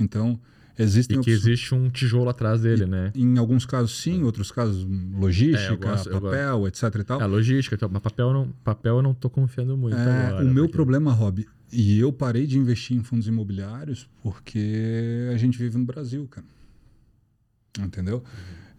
Então, 0.00 0.40
existem 0.78 1.18
E 1.18 1.20
que 1.22 1.30
opções- 1.30 1.46
existe 1.46 1.74
um 1.74 1.90
tijolo 1.90 2.28
atrás 2.30 2.62
dele, 2.62 2.86
né? 2.86 3.12
Em 3.14 3.38
alguns 3.38 3.64
casos 3.66 4.00
sim, 4.00 4.22
outros 4.24 4.50
casos 4.50 4.82
hum, 4.82 5.12
logística, 5.20 5.74
É, 5.74 5.76
gosto- 5.76 6.10
papel, 6.20 6.66
etc 6.66 6.82
e 7.00 7.04
tal. 7.04 7.20
É, 7.20 7.26
logística, 7.26 7.76
então, 7.76 7.88
mas 7.92 8.02
papel, 8.02 8.32
não, 8.32 8.48
papel 8.64 8.96
eu 8.96 9.02
não 9.02 9.12
tô 9.14 9.28
confiando 9.30 9.76
muito 9.76 9.96
É, 9.96 10.26
agora. 10.26 10.44
o 10.44 10.48
meu 10.48 10.64
porque- 10.64 10.72
problema, 10.72 11.12
Rob, 11.12 11.46
e 11.70 11.98
eu 12.00 12.10
parei 12.12 12.46
de 12.46 12.58
investir 12.58 12.96
em 12.96 13.02
fundos 13.04 13.28
imobiliários 13.28 14.08
porque 14.22 15.28
a 15.32 15.36
gente 15.36 15.58
vive 15.58 15.76
no 15.78 15.84
Brasil, 15.84 16.26
cara. 16.30 16.46
Entendeu? 17.78 18.22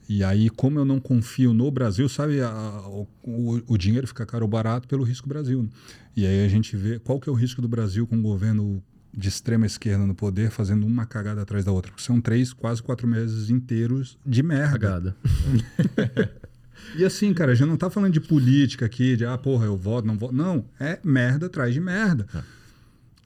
E 0.08 0.24
aí, 0.24 0.50
como 0.50 0.80
eu 0.80 0.86
não 0.86 1.00
confio 1.00 1.54
no 1.54 1.70
Brasil, 1.70 2.10
sabe, 2.10 2.42
a- 2.42 2.82
o, 2.88 3.08
o- 3.24 3.62
o 3.68 3.78
dinheiro 3.78 4.08
fica 4.08 4.26
caro 4.26 4.44
ou 4.46 4.50
barato 4.50 4.88
pelo 4.88 5.04
risco 5.04 5.28
Brasil. 5.30 5.64
né? 5.64 5.70
E 6.16 6.26
aí 6.26 6.44
a 6.46 6.48
gente 6.50 6.76
vê 6.76 6.98
qual 7.00 7.20
que 7.20 7.30
é 7.30 7.32
o 7.32 7.36
risco 7.36 7.62
do 7.62 7.68
Brasil 7.68 8.08
com 8.08 8.16
um 8.16 8.22
governo 8.22 8.82
de 9.16 9.28
extrema 9.30 9.66
esquerda 9.66 10.06
no 10.06 10.14
poder 10.16 10.50
fazendo 10.52 10.86
uma 10.86 11.06
cagada 11.06 11.42
atrás 11.42 11.64
da 11.66 11.72
outra. 11.72 11.92
São 11.98 12.20
três, 12.22 12.54
quase 12.54 12.82
quatro 12.82 13.08
meses 13.08 13.50
inteiros 13.50 14.18
de 14.26 14.42
merda. 14.44 14.80
Cagada. 14.80 15.16
E 16.96 17.04
assim, 17.06 17.34
cara, 17.34 17.52
a 17.52 17.56
gente 17.56 17.68
não 17.68 17.78
tá 17.78 17.90
falando 17.90 18.14
de 18.14 18.22
política 18.22 18.86
aqui, 18.86 19.16
de 19.16 19.26
ah, 19.26 19.38
porra, 19.38 19.66
eu 19.66 19.78
voto, 19.78 20.08
não 20.08 20.18
voto. 20.18 20.34
Não, 20.34 20.66
é 20.80 20.98
merda 21.04 21.46
atrás 21.46 21.74
de 21.74 21.80
merda. 21.80 22.26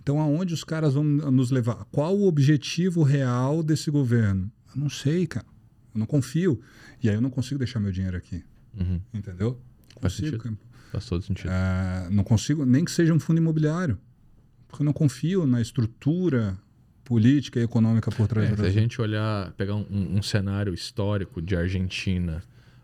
Então, 0.02 0.20
aonde 0.20 0.54
os 0.54 0.64
caras 0.64 0.96
vão 0.96 1.04
nos 1.04 1.50
levar? 1.52 1.86
Qual 1.92 2.18
o 2.18 2.28
objetivo 2.28 3.04
real 3.04 3.64
desse 3.64 3.90
governo? 3.90 4.52
Eu 4.76 4.82
não 4.82 4.90
sei, 4.90 5.26
cara. 5.28 5.46
Eu 5.94 6.00
não 6.00 6.06
confio. 6.06 6.60
E 7.02 7.10
aí 7.10 7.16
eu 7.16 7.22
não 7.22 7.30
consigo 7.30 7.58
deixar 7.60 7.80
meu 7.80 7.92
dinheiro 7.92 8.18
aqui. 8.18 8.44
Uhum. 8.80 9.00
Entendeu? 9.14 9.60
Faz 10.02 10.16
Consigo, 10.16 10.38
sentido. 10.44 10.58
Faz 10.92 11.06
todo 11.06 11.22
sentido. 11.24 11.50
É, 11.52 12.08
não 12.10 12.24
consigo, 12.24 12.66
nem 12.66 12.84
que 12.84 12.92
seja 12.92 13.14
um 13.14 13.20
fundo 13.20 13.38
imobiliário. 13.38 13.98
Porque 14.68 14.82
eu 14.82 14.86
não 14.86 14.94
confio 14.94 15.46
na 15.46 15.62
estrutura 15.62 16.58
política 17.04 17.60
e 17.60 17.64
econômica 17.64 18.10
por 18.12 18.28
trás 18.28 18.48
É, 18.48 18.52
do 18.52 18.56
se 18.56 18.62
a 18.62 18.64
Brasil. 18.64 18.82
gente 18.82 19.00
olhar, 19.02 19.52
pegar 19.54 19.76
um, 19.76 19.86
um 20.18 20.22
cenário 20.24 20.74
histórico 20.74 21.42
de 21.42 21.56
Argentina 21.56 22.42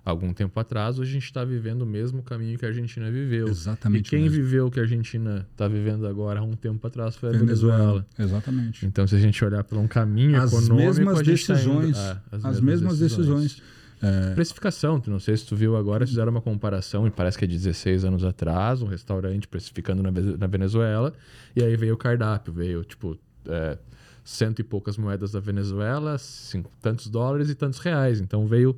algum 0.10 0.34
tempo 0.34 0.60
atrás, 0.60 1.00
hoje 1.00 1.12
a 1.12 1.14
gente 1.14 1.26
está 1.26 1.44
vivendo 1.44 1.84
o 1.84 1.86
mesmo 1.86 2.22
caminho 2.22 2.58
que 2.58 2.66
a 2.66 2.70
Argentina 2.70 3.10
viveu. 3.10 3.48
Exatamente. 3.48 4.08
e 4.08 4.10
quem 4.10 4.24
mesmo. 4.24 4.36
viveu 4.36 4.68
o 4.68 4.72
que 4.72 4.80
a 4.80 4.84
Argentina 4.84 5.48
está 5.52 5.68
vivendo 5.68 6.06
agora 6.08 6.40
há 6.40 6.44
um 6.44 6.54
tempo 6.54 6.86
atrás 6.86 7.16
foi 7.16 7.30
a 7.30 7.32
Venezuela. 7.32 8.06
Exatamente. 8.18 8.86
Então, 8.86 9.08
se 9.08 9.16
a 9.16 9.20
gente 9.20 9.44
olhar 9.44 9.64
por 9.64 9.78
um 9.78 9.88
caminho 9.88 10.42
As 10.42 10.52
econômico, 10.52 10.76
mesmas 10.76 11.20
a 11.20 11.24
gente 11.24 11.48
tá 11.48 11.54
indo- 11.54 11.80
decisões. 11.82 11.98
é, 11.98 12.18
as, 12.44 12.60
mesmas 12.60 13.00
decisões. 13.00 13.62
É, 14.02 14.34
Precificação, 14.34 15.02
não 15.08 15.20
sei 15.20 15.36
se 15.36 15.46
tu 15.46 15.56
viu 15.56 15.76
agora, 15.76 16.08
fizeram 16.08 16.32
uma 16.32 16.42
comparação, 16.42 17.06
e 17.06 17.12
parece 17.12 17.38
que 17.38 17.44
é 17.44 17.48
de 17.48 17.58
16 17.58 18.06
anos 18.06 18.24
atrás, 18.24 18.82
um 18.82 18.88
restaurante 18.88 19.46
precificando 19.48 20.02
na, 20.02 20.10
na 20.12 20.48
Venezuela, 20.48 21.14
e 21.54 21.62
aí 21.62 21.76
veio 21.76 21.96
o 21.96 21.98
cardápio, 21.98 22.54
veio 22.54 22.84
tipo 22.86 23.18
é, 23.46 23.78
cento 24.24 24.60
e 24.60 24.64
poucas 24.64 24.98
moedas 24.98 25.32
da 25.32 25.40
Venezuela, 25.40 26.18
cinco, 26.18 26.72
tantos 26.82 27.10
dólares 27.10 27.50
e 27.50 27.56
tantos 27.56 27.80
reais. 27.80 28.22
Então 28.22 28.48
veio 28.48 28.78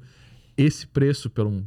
esse 0.62 0.88
preço 0.88 1.30
por 1.30 1.46
um 1.46 1.64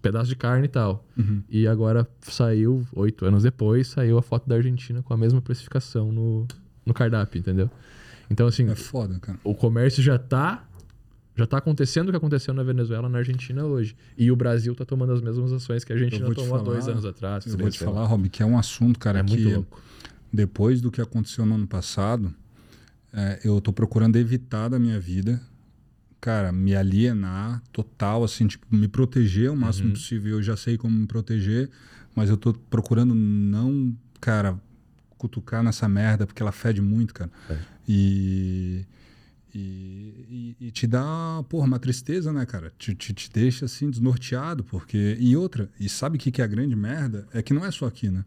pedaço 0.00 0.28
de 0.28 0.36
carne 0.36 0.66
e 0.66 0.68
tal. 0.68 1.04
Uhum. 1.16 1.42
E 1.48 1.66
agora 1.66 2.06
saiu, 2.20 2.86
oito 2.94 3.24
anos 3.24 3.42
depois, 3.42 3.88
saiu 3.88 4.18
a 4.18 4.22
foto 4.22 4.48
da 4.48 4.54
Argentina 4.54 5.02
com 5.02 5.12
a 5.12 5.16
mesma 5.16 5.40
precificação 5.40 6.12
no, 6.12 6.46
no 6.84 6.94
cardápio, 6.94 7.38
entendeu? 7.38 7.70
Então, 8.30 8.46
assim, 8.46 8.68
é 8.68 8.74
foda, 8.74 9.18
cara. 9.20 9.38
o 9.44 9.54
comércio 9.54 10.02
já 10.02 10.16
está 10.16 10.64
já 11.36 11.46
tá 11.46 11.58
acontecendo 11.58 12.08
o 12.08 12.10
que 12.10 12.16
aconteceu 12.16 12.54
na 12.54 12.62
Venezuela, 12.62 13.10
na 13.10 13.18
Argentina 13.18 13.64
hoje. 13.66 13.94
E 14.16 14.30
o 14.30 14.36
Brasil 14.36 14.72
está 14.72 14.86
tomando 14.86 15.12
as 15.12 15.20
mesmas 15.20 15.52
ações 15.52 15.84
que 15.84 15.92
a 15.92 15.96
Argentina 15.96 16.34
tomou 16.34 16.56
há 16.56 16.62
dois 16.62 16.88
anos 16.88 17.04
atrás. 17.04 17.44
Eu 17.44 17.52
três, 17.52 17.62
vou 17.62 17.70
te 17.70 17.84
lá. 17.84 17.92
falar, 17.92 18.06
Rob, 18.06 18.28
que 18.30 18.42
é 18.42 18.46
um 18.46 18.58
assunto, 18.58 18.98
cara, 18.98 19.18
é 19.18 19.22
que 19.22 19.36
muito 19.36 19.54
louco. 19.54 19.82
depois 20.32 20.80
do 20.80 20.90
que 20.90 20.98
aconteceu 20.98 21.44
no 21.44 21.56
ano 21.56 21.66
passado, 21.66 22.34
é, 23.12 23.40
eu 23.44 23.60
tô 23.60 23.70
procurando 23.70 24.16
evitar 24.16 24.68
da 24.68 24.78
minha 24.78 24.98
vida, 24.98 25.38
cara, 26.26 26.50
me 26.50 26.74
alienar 26.74 27.62
total, 27.72 28.24
assim, 28.24 28.48
tipo, 28.48 28.66
me 28.74 28.88
proteger 28.88 29.48
o 29.48 29.56
máximo 29.56 29.86
Uhum. 29.90 29.92
possível. 29.92 30.32
Eu 30.32 30.42
já 30.42 30.56
sei 30.56 30.76
como 30.76 30.98
me 30.98 31.06
proteger, 31.06 31.70
mas 32.16 32.28
eu 32.28 32.36
tô 32.36 32.52
procurando 32.52 33.14
não, 33.14 33.96
cara, 34.20 34.60
cutucar 35.16 35.62
nessa 35.62 35.88
merda, 35.88 36.26
porque 36.26 36.42
ela 36.42 36.50
fede 36.50 36.82
muito, 36.82 37.14
cara. 37.14 37.30
É. 37.48 37.56
E, 37.88 38.84
e, 39.54 40.56
e- 40.58 40.66
e 40.66 40.70
te 40.72 40.84
dá, 40.88 41.44
porra, 41.48 41.64
uma 41.68 41.78
tristeza, 41.78 42.32
né, 42.32 42.44
cara? 42.44 42.72
Te, 42.76 42.92
te, 42.92 43.14
te 43.14 43.30
deixa, 43.30 43.66
assim, 43.66 43.88
desnorteado, 43.88 44.64
porque... 44.64 45.16
E 45.20 45.36
outra, 45.36 45.70
e 45.78 45.88
sabe 45.88 46.16
o 46.16 46.20
que, 46.20 46.32
que 46.32 46.42
é 46.42 46.44
a 46.44 46.48
grande 46.48 46.74
merda? 46.74 47.28
É 47.32 47.40
que 47.40 47.54
não 47.54 47.64
é 47.64 47.70
só 47.70 47.86
aqui, 47.86 48.10
né? 48.10 48.24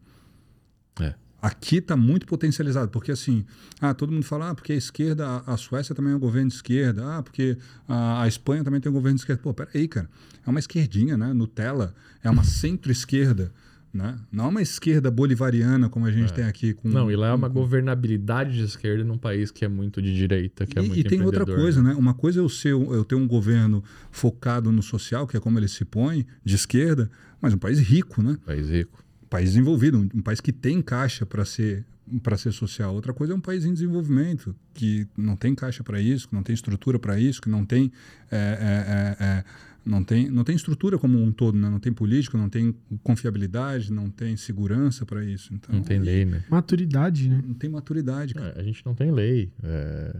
É. 1.01 1.15
Aqui 1.41 1.78
está 1.78 1.95
muito 1.95 2.26
potencializado, 2.26 2.91
porque 2.91 3.11
assim, 3.11 3.45
ah, 3.80 3.94
todo 3.94 4.11
mundo 4.11 4.24
fala, 4.24 4.49
ah, 4.49 4.56
porque 4.56 4.74
a 4.74 4.76
esquerda, 4.76 5.41
a, 5.45 5.56
Suécia 5.56 5.95
também 5.95 6.11
é 6.11 6.16
um 6.16 6.20
governo 6.20 6.49
de 6.49 6.56
esquerda, 6.56 7.18
ah, 7.18 7.24
porque 7.24 7.57
a, 7.88 8.24
a 8.24 8.28
Espanha 8.28 8.64
também 8.64 8.82
tem 8.82 8.91
um 8.91 8.95
governo 8.95 9.16
de 9.16 9.22
esquerda. 9.22 9.41
Pô, 9.41 9.53
peraí, 9.53 9.88
cara, 9.88 10.10
é 10.45 10.49
uma 10.49 10.60
esquerdinha, 10.60 11.18
né? 11.18 11.32
Nutella 11.34 11.94
é 12.22 12.30
uma 12.30 12.44
centro-esquerda. 12.44 13.52
Né? 13.91 14.16
Não 14.32 14.45
é 14.45 14.48
uma 14.49 14.61
esquerda 14.61 15.10
bolivariana 15.10 15.90
como 15.90 16.06
a 16.06 16.11
gente 16.11 16.32
É. 16.32 16.36
tem 16.36 16.44
aqui 16.45 16.74
com. 16.76 16.88
Não, 16.90 17.10
e 17.10 17.16
lá 17.16 17.30
é 17.30 17.34
uma 17.34 17.48
com- 17.49 17.56
governabilidade 17.56 18.53
de 18.56 18.64
esquerda 18.64 19.03
num 19.03 19.18
país 19.18 19.49
que 19.49 19.66
é 19.66 19.68
muito 19.68 19.99
de 19.99 20.14
direita, 20.14 20.68
que 20.68 20.78
é 20.78 20.84
e, 20.84 20.88
muito 20.88 20.99
e 20.99 21.03
tem 21.03 21.24
outra 21.24 21.44
coisa, 21.44 21.82
né? 21.82 21.95
Uma 21.95 22.14
coisa 22.14 22.40
é 22.40 22.44
eu, 22.44 22.49
ser, 22.49 22.74
eu 22.74 23.03
ter 23.03 23.16
um 23.16 23.28
governo 23.28 23.84
focado 24.11 24.72
no 24.72 24.84
social, 24.84 25.26
que 25.26 25.36
é 25.36 25.40
como 25.40 25.57
ele 25.57 25.68
se 25.68 25.84
põe, 25.86 26.24
de 26.45 26.53
esquerda, 26.53 27.10
mas 27.41 27.52
um 27.52 27.57
país 27.57 27.80
rico, 27.80 28.22
né? 28.22 28.38
País 28.45 28.70
rico. 28.70 29.03
Um 29.30 29.38
país 29.38 29.49
desenvolvido, 29.49 29.99
um, 29.99 30.10
um 30.15 30.22
país 30.22 30.41
que 30.41 30.51
tem 30.51 30.81
caixa 30.81 31.26
para 31.26 31.45
ser 31.45 31.85
para 32.23 32.35
ser 32.38 32.51
social. 32.51 32.95
Outra 32.95 33.14
coisa 33.14 33.34
é 33.34 33.35
um 33.35 33.41
país 33.41 33.65
em 33.65 33.73
desenvolvimento, 33.73 34.56
que 34.73 35.06
não 35.15 35.35
tem 35.35 35.53
caixa 35.53 35.84
para 35.84 36.01
isso, 36.01 36.27
que 36.27 36.34
não 36.34 36.41
tem 36.41 36.56
estrutura 36.56 36.97
para 36.97 37.19
isso, 37.19 37.39
que 37.39 37.49
não 37.49 37.64
tem, 37.64 37.91
é, 38.31 38.38
é, 38.38 39.23
é, 39.23 39.23
é, 39.23 39.43
não 39.85 40.03
tem 40.03 40.30
não 40.30 40.43
tem 40.43 40.56
estrutura 40.56 40.97
como 40.97 41.22
um 41.22 41.31
todo, 41.31 41.56
né? 41.57 41.69
Não 41.69 41.80
tem 41.80 41.93
político, 41.93 42.38
não 42.38 42.49
tem 42.49 42.73
confiabilidade, 43.03 43.93
não 43.93 44.10
tem 44.10 44.35
segurança 44.35 45.06
para 45.06 45.23
isso. 45.23 45.53
Então, 45.53 45.76
Não 45.76 45.84
tem 45.84 45.99
lei, 45.99 46.26
né? 46.26 46.43
Maturidade, 46.49 47.30
né? 47.30 47.43
Não 47.45 47.53
tem 47.53 47.69
maturidade, 47.69 48.34
cara. 48.34 48.53
É, 48.56 48.61
a 48.61 48.64
gente 48.64 48.84
não 48.85 48.95
tem 48.95 49.11
lei. 49.11 49.51
É, 49.64 50.15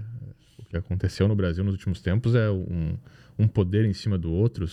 o 0.60 0.66
que 0.66 0.78
aconteceu 0.78 1.28
no 1.28 1.36
Brasil 1.36 1.64
nos 1.64 1.74
últimos 1.74 2.02
tempos 2.02 2.36
é 2.36 2.52
um, 2.52 2.96
um 3.40 3.48
poder 3.48 3.86
em 3.86 3.94
cima 3.94 4.18
do 4.18 4.32
outro. 4.32 4.68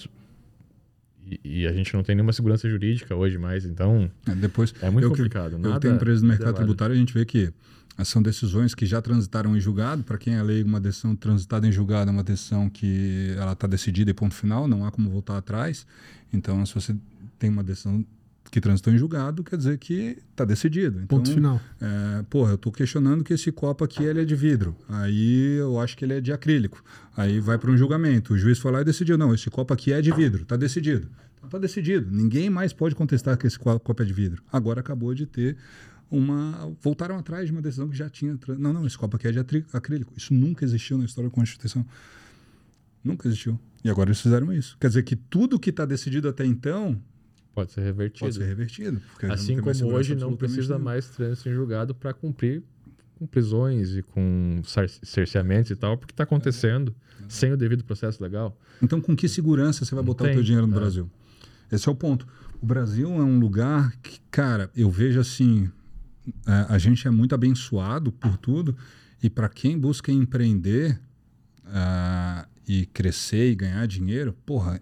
E, 1.31 1.63
e 1.63 1.67
a 1.67 1.73
gente 1.73 1.93
não 1.95 2.03
tem 2.03 2.15
nenhuma 2.15 2.33
segurança 2.33 2.69
jurídica 2.69 3.15
hoje 3.15 3.37
mais, 3.39 3.65
então 3.65 4.11
É, 4.27 4.35
depois 4.35 4.73
é 4.81 4.91
muito 4.91 5.05
eu 5.05 5.11
complicado. 5.11 5.53
Eu 5.55 5.59
Nada, 5.59 5.81
tenho 5.81 5.95
empresa 5.95 6.25
mercado 6.25 6.43
é 6.43 6.45
válido. 6.53 6.59
tributário, 6.59 6.95
a 6.95 6.99
gente 6.99 7.13
vê 7.13 7.25
que 7.25 7.53
ah, 7.99 8.05
são 8.05 8.23
decisões 8.23 8.75
que 8.75 8.85
já 8.87 9.01
transitaram 9.03 9.57
em 9.57 9.61
julgado. 9.61 10.03
Para 10.03 10.19
quem 10.19 10.35
é 10.35 10.43
leigo, 10.43 10.69
uma 10.69 10.81
decisão 10.81 11.17
transitada 11.17 11.67
em 11.67 11.73
julgado 11.73 12.11
é 12.11 12.13
uma 12.13 12.23
decisão 12.23 12.69
que 12.69 13.35
ela 13.39 13.53
está 13.53 13.67
decidida 13.67 14.11
e 14.11 14.15
ponto 14.15 14.35
final, 14.35 14.69
não 14.69 14.85
há 14.85 14.91
como 14.93 15.09
voltar 15.11 15.39
atrás. 15.39 15.87
Então, 16.33 16.65
se 16.67 16.75
você 16.75 16.95
tem 17.39 17.51
uma 17.51 17.65
decisão 17.65 18.05
que 18.57 18.61
transitou 18.63 18.91
em 18.93 18.97
julgado, 18.97 19.45
quer 19.45 19.57
dizer 19.59 19.77
que 19.77 20.17
está 20.31 20.45
decidido. 20.45 20.97
Então, 21.03 21.19
Ponto 21.19 21.31
final. 21.31 21.61
é, 21.81 22.23
porra, 22.31 22.53
eu 22.53 22.55
estou 22.55 22.73
questionando 22.73 23.23
que 23.23 23.35
esse 23.35 23.53
copo 23.53 23.85
aqui 23.85 24.03
ele 24.03 24.23
é 24.23 24.25
de 24.25 24.35
vidro. 24.35 24.75
Aí 24.89 25.57
eu 25.59 25.79
acho 25.79 25.95
que 25.97 26.05
ele 26.07 26.15
é 26.15 26.21
de 26.23 26.33
acrílico. 26.33 26.83
Aí 27.15 27.39
vai 27.39 27.59
para 27.59 27.71
um 27.71 27.77
julgamento. 27.77 28.33
O 28.33 28.39
juiz 28.39 28.59
foi 28.59 28.73
lá 28.73 28.81
e 28.81 28.85
decidiu: 28.85 29.19
não, 29.19 29.35
esse 29.35 29.51
copo 29.51 29.75
aqui 29.75 29.93
é 29.93 30.01
de 30.01 30.11
vidro. 30.11 30.43
Está 30.43 30.57
decidido. 30.57 31.07
Então 31.37 31.47
está 31.49 31.59
decidido. 31.59 32.11
Ninguém 32.11 32.49
mais 32.49 32.73
pode 32.73 32.95
contestar 32.95 33.37
que 33.37 33.47
esse 33.47 33.59
co- 33.59 33.79
copo 33.79 34.03
é 34.03 34.07
de 34.07 34.13
vidro. 34.15 34.43
Agora 34.51 34.81
acabou 34.81 35.15
de 35.15 35.27
ter 35.27 35.57
uma. 36.11 36.73
Voltaram 36.81 37.19
atrás 37.19 37.47
de 37.47 37.53
uma 37.53 37.61
decisão 37.61 37.89
que 37.91 37.97
já 37.97 38.09
tinha. 38.09 38.39
Não, 38.59 38.73
não, 38.73 38.87
esse 38.87 38.97
copo 38.97 39.17
aqui 39.17 39.29
é 39.29 39.33
de 39.33 39.39
acrílico. 39.73 40.13
Isso 40.17 40.33
nunca 40.33 40.65
existiu 40.65 40.97
na 40.97 41.05
história 41.05 41.29
da 41.29 41.35
Constituição. 41.35 41.85
Nunca 43.05 43.29
existiu. 43.29 43.61
E 43.85 43.91
agora 43.91 44.09
eles 44.09 44.21
fizeram 44.21 44.51
isso. 44.53 44.77
Quer 44.81 44.89
dizer 44.89 45.03
que 45.03 45.15
tudo 45.15 45.61
que 45.61 45.71
está 45.71 45.85
decidido 45.85 46.29
até 46.29 46.45
então 46.45 46.99
Pode 47.57 47.73
ser 47.73 47.81
revertido. 47.81 48.21
pode 48.21 48.35
ser 48.35 48.45
revertido. 48.45 49.01
Assim 49.31 49.57
como 49.57 49.75
segurança 49.75 49.87
hoje 49.87 50.15
não 50.15 50.37
precisa 50.37 50.75
nenhuma. 50.75 50.91
mais 50.91 51.09
trânsito 51.09 51.49
em 51.49 51.55
julgado 51.55 51.95
para 51.95 52.13
cumprir 52.13 52.63
com 53.19 53.27
prisões 53.27 53.97
e 53.97 54.03
com 54.03 54.61
cerceamentos 55.03 55.71
e 55.71 55.77
tal, 55.77 55.97
porque 55.97 56.13
está 56.13 56.25
acontecendo 56.25 56.95
sem 57.31 57.51
o 57.55 57.57
devido 57.57 57.83
processo 57.83 58.23
legal. 58.23 58.55
Então, 58.83 59.01
com 59.01 59.17
que 59.17 59.27
segurança 59.27 59.87
você 59.87 59.95
vai 59.95 60.05
Não 60.05 60.07
botar 60.07 60.25
o 60.25 60.27
tem, 60.27 60.37
teu 60.37 60.43
dinheiro 60.43 60.67
no 60.67 60.77
é. 60.77 60.79
Brasil? 60.79 61.11
Esse 61.73 61.89
é 61.89 61.93
o 61.93 61.95
ponto. 61.95 62.27
O 62.61 62.67
Brasil 62.67 63.11
é 63.11 63.25
um 63.25 63.39
lugar 63.39 63.97
que, 64.03 64.21
cara, 64.31 64.71
eu 64.77 64.91
vejo 64.91 65.19
assim, 65.19 65.71
é, 66.47 66.67
a 66.69 66.77
gente 66.77 67.09
é 67.09 67.11
muito 67.11 67.35
abençoado 67.35 68.13
por 68.13 68.37
tudo 68.37 68.77
e 69.23 69.31
para 69.31 69.49
quem 69.49 69.79
busca 69.79 70.13
empreender 70.13 71.01
ah, 71.65 72.47
e 72.69 72.85
crescer 72.85 73.51
e 73.51 73.55
ganhar 73.55 73.87
dinheiro, 73.87 74.37
porra, 74.45 74.79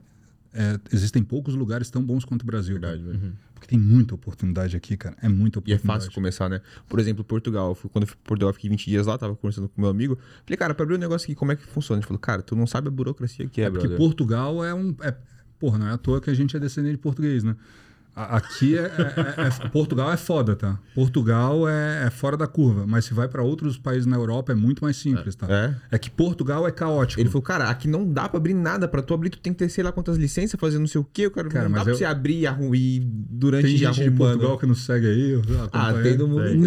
é, 0.55 0.79
existem 0.93 1.23
poucos 1.23 1.55
lugares 1.55 1.91
tão 1.91 2.03
bons 2.03 2.25
quanto 2.25 2.43
o 2.43 2.47
Brasil. 2.47 2.75
Verdade, 2.79 3.03
cara. 3.03 3.19
velho. 3.19 3.33
Porque 3.55 3.67
tem 3.69 3.79
muita 3.79 4.15
oportunidade 4.15 4.77
aqui, 4.77 4.97
cara. 4.97 5.17
É 5.23 5.29
muita 5.29 5.59
E 5.59 5.73
é 5.73 5.75
oportunidade. 5.75 5.83
fácil 6.05 6.13
começar, 6.13 6.49
né? 6.49 6.61
Por 6.89 6.99
exemplo, 7.01 7.25
Portugal. 7.25 7.75
Fui- 7.75 7.91
Quando 7.91 8.05
eu 8.05 8.09
fui 8.09 8.17
pra 8.17 8.29
Portugal, 8.29 8.51
eu 8.51 8.55
fiquei 8.55 8.71
20 8.71 8.87
dias 8.87 9.07
lá, 9.07 9.19
tava 9.19 9.35
conversando 9.37 9.69
com 9.69 9.81
meu 9.81 9.91
amigo. 9.91 10.17
Falei, 10.45 10.57
cara, 10.57 10.75
pra 10.75 10.85
abrir 10.85 10.95
um 10.97 10.99
negócio 10.99 11.27
aqui, 11.27 11.35
como 11.35 11.53
é 11.53 11.57
que 11.57 11.65
funciona? 11.67 11.99
Ele 12.01 12.07
falou, 12.07 12.19
cara, 12.21 12.43
tu 12.43 12.55
não 12.57 12.67
sabe 12.67 12.89
a 12.89 12.91
burocracia 12.91 13.47
que 13.49 13.61
é, 13.61 13.65
É 13.65 13.71
porque 13.71 13.87
brother. 13.89 13.99
Portugal 13.99 14.65
é 14.65 14.73
um. 14.75 14.95
É, 15.01 15.15
porra, 15.59 15.79
não 15.79 15.89
é 15.89 15.93
à 15.93 15.99
toa 15.99 16.21
que 16.21 16.31
a 16.31 16.35
gente 16.35 16.57
é 16.57 16.61
descendente 16.61 16.93
de 16.97 16.99
português, 17.03 17.43
né? 17.43 17.57
Aqui 18.17 18.79
é, 18.79 18.83
é- 18.83 18.85
é- 18.87 19.47
é- 19.49 19.69
Portugal 19.71 20.13
é 20.13 20.17
foda, 20.17 20.55
tá? 20.55 20.79
Portugal 20.95 21.69
é, 21.69 22.07
é 22.07 22.11
fora 22.11 22.37
da 22.37 22.47
curva, 22.47 22.87
mas 22.87 23.05
se 23.07 23.13
vai 23.15 23.27
para 23.27 23.43
outros 23.43 23.77
países 23.77 24.07
na 24.07 24.17
Europa 24.17 24.53
é 24.53 24.55
muito 24.55 24.85
mais 24.85 24.97
simples, 24.97 25.35
tá? 25.35 25.47
É. 25.51 25.75
É 25.91 25.99
que 25.99 26.09
Portugal 26.11 26.67
é 26.67 26.71
caótico. 26.71 27.21
Ele 27.21 27.29
falou, 27.29 27.43
cara, 27.43 27.69
aqui 27.69 27.89
não 27.89 28.09
dá 28.09 28.29
pra 28.29 28.39
abrir 28.39 28.55
nada. 28.55 28.87
Pra 28.87 29.03
tu 29.03 29.15
abrir, 29.15 29.31
tu 29.31 29.39
tem 29.41 29.53
que 29.53 29.59
ter 29.59 29.69
sei 29.69 29.83
lá 29.83 29.91
quantas 29.91 30.17
licenças, 30.17 30.59
fazer 30.61 30.79
não 30.79 30.87
sei 30.87 31.01
o 31.01 31.05
quê. 31.05 31.23
Eu 31.27 31.31
quero, 31.31 31.49
Cara, 31.49 31.65
não 31.65 31.73
dá 31.73 31.77
mas 31.79 31.83
pra 31.85 31.93
eu- 31.93 31.97
você 31.97 32.05
abrir 32.05 32.39
e 32.41 32.47
arru- 32.47 32.75
e 32.75 33.01
durante 33.05 33.65
Tem 33.67 33.77
gente 33.77 34.03
de. 34.05 34.11
Portugal 34.13 34.59
que 34.59 34.67
nos 34.67 34.85
segue 34.85 35.07
aí. 35.09 35.31
eu 35.33 35.43
Ah, 35.73 35.93
tem 36.03 36.17
do 36.17 36.29
mundo 36.29 36.43
Tem, 36.45 36.61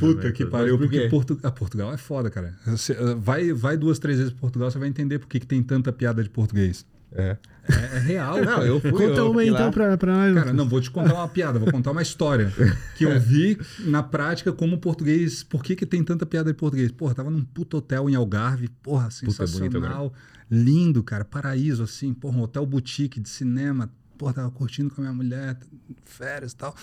Puta 0.00 0.14
também, 0.16 0.32
que 0.32 0.44
pariu, 0.46 0.76
por 0.78 0.84
porque? 0.88 1.08
Portu... 1.08 1.38
ah, 1.42 1.50
Portugal 1.50 1.92
é 1.92 1.96
foda, 1.96 2.28
cara. 2.30 2.54
Você, 2.66 2.94
vai, 3.16 3.52
vai 3.52 3.76
duas, 3.76 3.98
três 3.98 4.18
vezes 4.18 4.32
pra 4.32 4.40
Portugal, 4.42 4.70
você 4.70 4.78
vai 4.78 4.88
entender 4.88 5.18
por 5.18 5.28
que 5.28 5.40
tem 5.40 5.62
tanta 5.62 5.92
piada 5.92 6.22
de 6.22 6.28
português. 6.28 6.84
É. 7.12 7.36
É, 7.70 7.96
é 7.96 7.98
real. 7.98 8.36
Não, 8.38 8.44
cara. 8.44 8.66
eu 8.66 8.80
fui. 8.80 8.90
Conta 8.90 9.04
eu 9.04 9.30
uma 9.30 9.40
fiquei 9.40 9.48
então 9.48 9.66
lá. 9.66 9.72
pra, 9.72 9.98
pra 9.98 10.12
nós. 10.14 10.34
Cara, 10.34 10.52
não 10.52 10.68
vou 10.68 10.80
te 10.80 10.90
contar 10.90 11.14
uma 11.14 11.28
piada, 11.28 11.58
vou 11.58 11.70
contar 11.70 11.90
uma 11.90 12.02
história 12.02 12.52
que 12.96 13.04
eu 13.04 13.20
vi 13.20 13.58
na 13.80 14.02
prática 14.02 14.52
como 14.52 14.78
português. 14.78 15.42
Por 15.42 15.62
que, 15.62 15.76
que 15.76 15.84
tem 15.84 16.02
tanta 16.02 16.24
piada 16.24 16.50
de 16.50 16.56
português? 16.56 16.90
Porra, 16.90 17.14
tava 17.14 17.30
num 17.30 17.44
puto 17.44 17.76
hotel 17.76 18.08
em 18.08 18.14
Algarve, 18.14 18.68
porra, 18.82 19.08
Puta, 19.08 19.44
é 19.44 19.46
bonito 19.46 19.72
sensacional, 19.72 20.12
lindo, 20.50 21.02
cara, 21.02 21.24
paraíso 21.24 21.82
assim, 21.82 22.14
porra, 22.14 22.38
um 22.38 22.42
hotel 22.42 22.64
boutique 22.64 23.20
de 23.20 23.28
cinema, 23.28 23.90
porra, 24.16 24.32
tava 24.34 24.50
curtindo 24.50 24.90
com 24.90 25.00
a 25.00 25.04
minha 25.04 25.14
mulher, 25.14 25.58
férias 26.04 26.52
e 26.52 26.56
tal. 26.56 26.74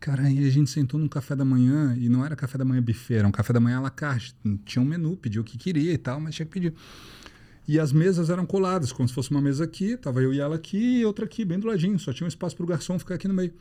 Cara, 0.00 0.24
aí 0.24 0.46
a 0.46 0.50
gente 0.50 0.68
sentou 0.70 1.00
num 1.00 1.08
café 1.08 1.34
da 1.34 1.46
manhã 1.46 1.96
e 1.98 2.10
não 2.10 2.24
era 2.24 2.36
café 2.36 2.58
da 2.58 2.64
manhã 2.64 2.82
buffet, 2.82 3.14
era 3.14 3.28
um 3.28 3.32
café 3.32 3.54
da 3.54 3.60
manhã 3.60 3.78
à 3.78 3.80
la 3.80 3.90
carte. 3.90 4.34
Tinha 4.64 4.82
um 4.82 4.84
menu, 4.84 5.16
pediu 5.16 5.40
o 5.40 5.44
que 5.44 5.56
queria 5.56 5.92
e 5.92 5.98
tal, 5.98 6.20
mas 6.20 6.34
tinha 6.34 6.44
que 6.44 6.52
pedir. 6.52 6.74
E 7.66 7.80
as 7.80 7.92
mesas 7.92 8.28
eram 8.28 8.44
coladas, 8.44 8.92
como 8.92 9.08
se 9.08 9.14
fosse 9.14 9.30
uma 9.30 9.40
mesa 9.40 9.64
aqui, 9.64 9.96
tava 9.96 10.22
eu 10.22 10.34
e 10.34 10.40
ela 10.40 10.56
aqui 10.56 11.00
e 11.00 11.04
outra 11.04 11.24
aqui, 11.24 11.44
bem 11.44 11.58
do 11.58 11.66
ladinho. 11.66 11.98
Só 11.98 12.12
tinha 12.12 12.26
um 12.26 12.28
espaço 12.28 12.54
pro 12.54 12.66
garçom 12.66 12.98
ficar 12.98 13.14
aqui 13.14 13.26
no 13.26 13.34
meio. 13.34 13.52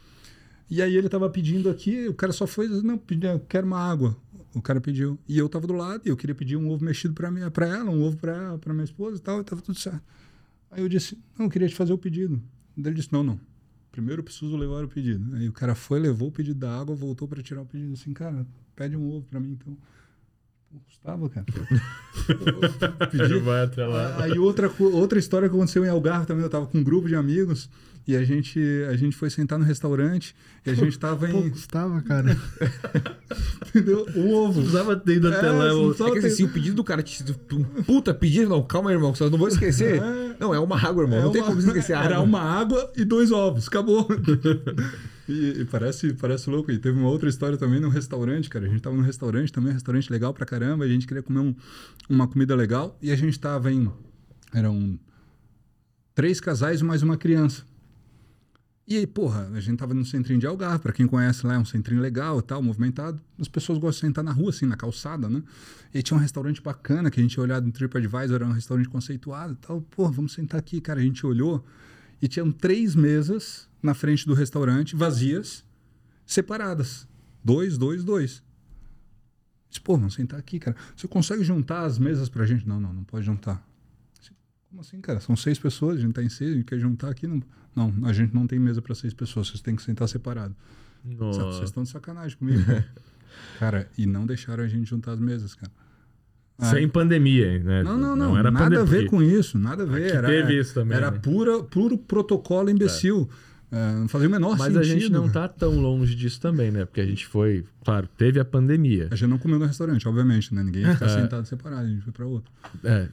E 0.70 0.82
aí 0.82 0.96
ele 0.96 1.08
tava 1.08 1.30
pedindo 1.30 1.70
aqui, 1.70 2.08
o 2.08 2.14
cara 2.14 2.34
só 2.34 2.46
foi, 2.48 2.68
não, 2.68 3.02
eu 3.22 3.40
quero 3.48 3.66
uma 3.66 3.80
água. 3.80 4.18
O 4.54 4.62
cara 4.62 4.80
pediu. 4.80 5.18
E 5.28 5.38
eu 5.38 5.50
tava 5.50 5.66
do 5.66 5.74
lado 5.74 6.02
e 6.06 6.10
eu 6.10 6.18
queria 6.18 6.36
pedir 6.36 6.58
um 6.58 6.70
ovo 6.70 6.84
mexido 6.84 7.14
para 7.14 7.32
para 7.50 7.68
ela, 7.68 7.90
um 7.90 8.04
ovo 8.04 8.18
para 8.18 8.58
para 8.60 8.74
minha 8.74 8.84
esposa 8.84 9.18
e 9.18 9.20
tal, 9.20 9.42
e 9.42 9.44
tava 9.44 9.62
tudo 9.62 9.78
certo. 9.80 10.04
Aí 10.70 10.82
eu 10.82 10.90
disse: 10.90 11.18
"Não, 11.38 11.48
eu 11.48 11.50
queria 11.50 11.68
te 11.68 11.76
fazer 11.76 11.94
o 11.94 11.98
pedido". 11.98 12.42
Ele 12.78 12.94
disse: 12.94 13.12
"Não, 13.12 13.24
não. 13.24 13.40
Primeiro 13.92 14.20
eu 14.20 14.24
preciso 14.24 14.56
levar 14.56 14.84
o 14.84 14.88
pedido". 14.88 15.36
Aí 15.36 15.48
o 15.50 15.54
cara 15.54 15.74
foi, 15.74 16.00
levou 16.00 16.28
o 16.30 16.32
pedido 16.32 16.60
da 16.60 16.80
água, 16.80 16.96
voltou 16.96 17.28
para 17.28 17.42
tirar 17.42 17.62
o 17.62 17.66
pedido 17.66 17.94
assim: 17.94 18.14
"Cara, 18.14 18.46
pede 18.76 18.96
um 18.96 19.10
ovo 19.10 19.26
para 19.30 19.40
mim 19.40 19.58
então". 19.60 19.76
Pô, 20.74 20.80
Custava, 20.88 21.30
cara. 21.30 21.46
Pedi, 23.12 23.38
vai 23.40 23.64
até 23.66 23.86
lá. 23.86 24.24
Aí 24.24 24.40
outra, 24.40 24.72
outra 24.80 25.20
história 25.20 25.48
que 25.48 25.56
aconteceu 25.56 25.86
em 25.86 25.90
Algarve 25.90 26.26
também, 26.26 26.44
eu 26.44 26.50
tava 26.50 26.66
com 26.66 26.80
um 26.80 26.84
grupo 26.84 27.08
de 27.08 27.16
amigos 27.16 27.70
e 28.08 28.16
a 28.16 28.24
gente, 28.24 28.60
a 28.90 28.96
gente 28.98 29.16
foi 29.16 29.30
sentar 29.30 29.60
no 29.60 29.64
restaurante 29.66 30.36
e 30.66 30.70
a 30.72 30.74
gente 30.74 30.98
tava 30.98 31.28
Pô, 31.28 31.38
em. 31.38 31.50
custava, 31.52 32.02
cara. 32.02 32.36
Entendeu? 33.70 34.08
Um 34.16 34.34
ovo. 34.34 34.62
Precisava 34.62 34.96
ter 34.96 35.18
ido 35.18 35.28
até 35.30 35.48
É, 35.48 35.52
lá. 35.52 35.68
assim, 35.68 35.76
o- 35.76 35.94
só 35.94 36.08
É 36.08 36.12
que 36.12 36.18
assim, 36.20 36.28
tem- 36.28 36.36
se 36.38 36.44
o 36.44 36.50
pedido 36.50 36.76
do 36.78 36.84
cara 36.84 37.04
te. 37.04 37.24
Um 37.54 37.64
puta 37.84 38.14
pedido, 38.14 38.50
não, 38.50 38.64
calma 38.64 38.90
aí, 38.90 38.96
irmão, 38.96 39.14
que 39.14 39.22
eu 39.22 39.30
não 39.30 39.38
vou 39.38 39.48
esquecer. 39.48 40.02
É. 40.02 40.36
Não, 40.40 40.54
é 40.54 40.60
uma 40.60 40.78
água, 40.80 41.04
irmão. 41.04 41.20
É 41.20 41.22
não 41.24 41.32
tem 41.32 41.42
uma- 41.42 41.48
como 41.50 41.62
você 41.62 41.68
esquecer 41.68 41.94
a 41.94 42.00
água. 42.02 42.12
Era 42.12 42.22
uma 42.22 42.42
água 42.42 42.92
e 42.98 43.06
dois 43.06 43.32
ovos, 43.32 43.68
acabou. 43.68 44.08
E, 45.28 45.62
e 45.62 45.66
parece, 45.66 46.14
parece 46.14 46.50
louco. 46.50 46.72
E 46.72 46.78
teve 46.78 46.98
uma 47.00 47.10
outra 47.10 47.30
história 47.30 47.58
também 47.58 47.80
num 47.80 47.90
restaurante, 47.90 48.50
cara. 48.50 48.66
A 48.66 48.70
gente 48.70 48.82
tava 48.82 48.96
num 48.96 49.04
restaurante 49.04 49.52
também, 49.52 49.72
um 49.72 49.74
restaurante 49.74 50.10
legal 50.12 50.34
pra 50.34 50.46
caramba. 50.46 50.84
A 50.84 50.88
gente 50.88 51.08
queria 51.08 51.24
comer 51.24 51.40
um- 51.40 51.56
uma 52.10 52.28
comida 52.28 52.56
legal. 52.56 52.98
E 53.02 53.12
a 53.12 53.16
gente 53.16 53.40
tava 53.40 53.72
em. 53.72 53.90
Eram 54.54 55.00
três 56.14 56.40
casais 56.40 56.82
mais 56.82 57.02
uma 57.02 57.18
criança. 57.18 57.64
E 58.86 58.98
aí, 58.98 59.08
porra, 59.08 59.50
a 59.54 59.62
gente 59.62 59.78
tava 59.80 59.94
no 59.94 60.04
centrinho 60.04 60.38
de 60.42 60.46
Algarve, 60.46 60.80
pra 60.80 60.92
quem 60.92 61.08
conhece 61.08 61.48
lá, 61.48 61.54
é 61.54 61.58
um 61.58 61.64
centrinho 61.64 62.02
legal 62.02 62.40
e 62.40 62.42
tal, 62.42 62.62
movimentado. 62.62 63.20
As 63.40 63.48
pessoas 63.48 63.78
gostam 63.80 64.02
de 64.10 64.12
sentar 64.12 64.24
na 64.26 64.34
rua, 64.34 64.50
assim, 64.50 64.66
na 64.66 64.76
calçada, 64.76 65.30
né? 65.30 65.42
E 65.94 66.04
tinha 66.04 66.18
um 66.18 66.20
restaurante 66.20 66.62
bacana 66.62 67.10
que 67.10 67.18
a 67.18 67.24
gente 67.24 67.40
olhado 67.40 67.66
no 67.66 67.72
TripAdvisor, 67.72 68.36
era 68.36 68.46
um 68.46 68.52
restaurante 68.52 68.90
conceituado 68.90 69.54
e 69.54 69.56
tal. 69.56 69.82
Porra, 69.84 70.12
vamos 70.12 70.34
sentar 70.34 70.60
aqui, 70.60 70.82
cara. 70.82 71.00
A 71.00 71.04
gente 71.04 71.26
olhou 71.26 71.66
e 72.22 72.28
tinham 72.28 72.52
três 72.52 72.94
mesas 72.94 73.70
na 73.84 73.94
frente 73.94 74.26
do 74.26 74.34
restaurante, 74.34 74.96
vazias, 74.96 75.64
separadas. 76.26 77.08
Dois, 77.44 77.78
dois, 77.78 78.04
dois. 78.04 78.42
Disse, 79.70 79.82
pô, 79.82 79.98
vamos 79.98 80.14
sentar 80.14 80.40
aqui, 80.40 80.60
cara. 80.60 80.76
Você 80.96 81.08
consegue 81.08 81.44
juntar 81.44 81.82
as 81.84 82.00
mesas 82.00 82.30
pra 82.30 82.46
gente? 82.46 82.68
Não, 82.68 82.80
não, 82.80 82.94
não 82.94 83.04
pode 83.04 83.26
juntar. 83.26 83.62
Disse, 84.18 84.32
Como 84.70 84.82
assim, 84.82 85.02
cara? 85.02 85.20
São 85.20 85.36
seis 85.36 85.60
pessoas, 85.60 85.98
a 85.98 86.02
gente 86.02 86.14
tá 86.14 86.24
em 86.24 86.30
seis, 86.30 86.52
a 86.52 86.56
gente 86.56 86.66
quer 86.66 86.80
juntar 86.80 87.10
aqui. 87.10 87.28
Não, 87.28 87.42
não 87.76 88.06
a 88.08 88.14
gente 88.14 88.34
não 88.34 88.48
tem 88.48 88.58
mesa 88.60 88.82
pra 88.82 88.96
seis 88.96 89.14
pessoas, 89.14 89.48
vocês 89.50 89.62
têm 89.62 89.76
que 89.76 89.82
sentar 89.84 90.08
separado. 90.08 90.56
Sabe, 91.04 91.16
Vocês 91.18 91.38
Nossa. 91.46 91.64
estão 91.66 91.84
de 91.84 91.90
sacanagem 91.90 92.38
comigo. 92.38 92.64
cara. 92.66 92.88
cara, 93.60 93.90
e 93.98 94.06
não 94.06 94.26
deixaram 94.26 94.64
a 94.64 94.68
gente 94.68 94.90
juntar 94.90 95.12
as 95.12 95.20
mesas, 95.20 95.54
cara. 95.56 95.72
Ah, 96.58 96.70
Sem 96.70 96.88
pandemia, 96.88 97.60
né? 97.60 97.82
não, 97.84 97.98
não, 97.98 98.16
não. 98.16 98.38
era 98.38 98.52
nada 98.52 98.82
a 98.82 98.84
ver 98.84 99.08
pandemia. 99.08 99.10
com 99.10 99.24
isso, 99.24 99.58
nada 99.58 99.84
a 99.84 99.86
ver. 99.88 100.06
Aqui 100.06 100.16
Era, 100.18 100.28
teve 100.28 100.60
isso 100.60 100.74
também, 100.76 100.96
Era 100.96 101.10
né? 101.12 101.18
pura, 101.20 101.64
puro 101.64 101.98
protocolo 101.98 102.70
imbecil. 102.70 103.28
É, 103.30 103.53
não 103.74 104.08
fazia 104.08 104.28
o 104.28 104.32
menor 104.32 104.52
Mas 104.58 104.74
sentido. 104.74 104.80
a 104.80 104.84
gente 104.84 105.10
não 105.10 105.28
cara. 105.30 105.48
tá 105.48 105.56
tão 105.60 105.80
longe 105.82 106.14
disso 106.16 106.40
também, 106.40 106.70
né? 106.72 106.86
Porque 106.86 107.02
a 107.02 107.06
gente 107.06 107.26
foi, 107.26 107.66
claro, 107.84 108.08
teve 108.18 108.40
a 108.40 108.46
pandemia. 108.46 109.08
A 109.12 109.16
gente 109.16 109.30
não 109.30 109.38
comeu 109.38 109.58
no 109.58 109.66
restaurante, 109.66 110.08
obviamente, 110.08 110.54
né? 110.54 110.62
Ninguém 110.64 110.84
ia 110.84 110.94
ficar 110.94 111.10
sentado 111.10 111.46
separado, 111.48 111.88
a 111.88 111.90
gente 111.90 112.02
foi 112.04 112.14
pra 112.14 112.26
outro. 112.26 112.52
É, 112.84 113.08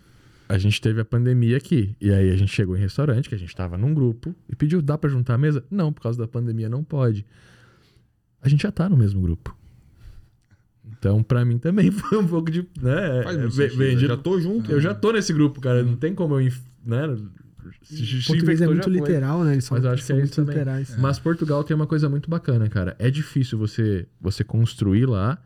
a 0.48 0.58
gente 0.58 0.80
teve 0.80 1.00
a 1.00 1.04
pandemia 1.04 1.56
aqui. 1.56 1.94
E 2.00 2.10
aí 2.12 2.30
a 2.30 2.36
gente 2.36 2.52
chegou 2.52 2.76
em 2.76 2.80
restaurante, 2.80 3.28
que 3.28 3.34
a 3.34 3.38
gente 3.38 3.54
tava 3.56 3.78
num 3.78 3.94
grupo, 3.94 4.34
e 4.48 4.54
pediu, 4.56 4.82
dá 4.82 4.98
pra 4.98 5.08
juntar 5.08 5.34
a 5.34 5.38
mesa? 5.38 5.64
Não, 5.70 5.92
por 5.92 6.02
causa 6.02 6.18
da 6.18 6.28
pandemia 6.28 6.68
não 6.68 6.84
pode. 6.84 7.24
A 8.42 8.48
gente 8.48 8.62
já 8.62 8.70
tá 8.72 8.88
no 8.88 8.96
mesmo 8.96 9.20
grupo. 9.22 9.56
Então, 10.98 11.22
pra 11.22 11.44
mim 11.44 11.56
também 11.58 11.88
foi 11.92 12.18
um 12.18 12.26
pouco 12.26 12.50
de. 12.50 12.66
Né, 12.82 13.22
Faz 13.22 13.36
muito 13.38 13.54
ve- 13.54 13.62
sentido, 13.64 13.78
vendi- 13.78 14.02
eu 14.04 14.08
já 14.08 14.16
tô 14.16 14.40
junto. 14.40 14.70
Eu 14.72 14.80
já 14.80 14.94
tô 14.94 15.12
nesse 15.12 15.32
grupo, 15.32 15.60
cara. 15.60 15.82
Não 15.82 15.96
tem 15.96 16.14
como 16.14 16.38
eu. 16.38 16.52
Né, 16.84 17.16
português 18.26 18.60
é 18.60 18.66
muito 18.66 18.84
foi. 18.84 18.92
literal, 18.92 19.44
né? 19.44 19.52
Eles 19.52 19.64
são, 19.64 19.76
Mas 19.76 19.84
eu 19.84 19.90
acho 19.90 20.02
são 20.02 20.06
que 20.06 20.12
é 20.12 20.16
muito 20.16 20.32
isso 20.32 20.36
também. 20.36 20.54
literais. 20.54 20.96
Mas 20.98 21.18
Portugal 21.18 21.62
tem 21.64 21.74
uma 21.74 21.86
coisa 21.86 22.08
muito 22.08 22.28
bacana, 22.28 22.68
cara. 22.68 22.96
É 22.98 23.10
difícil 23.10 23.58
você, 23.58 24.06
você 24.20 24.42
construir 24.44 25.06
lá, 25.06 25.38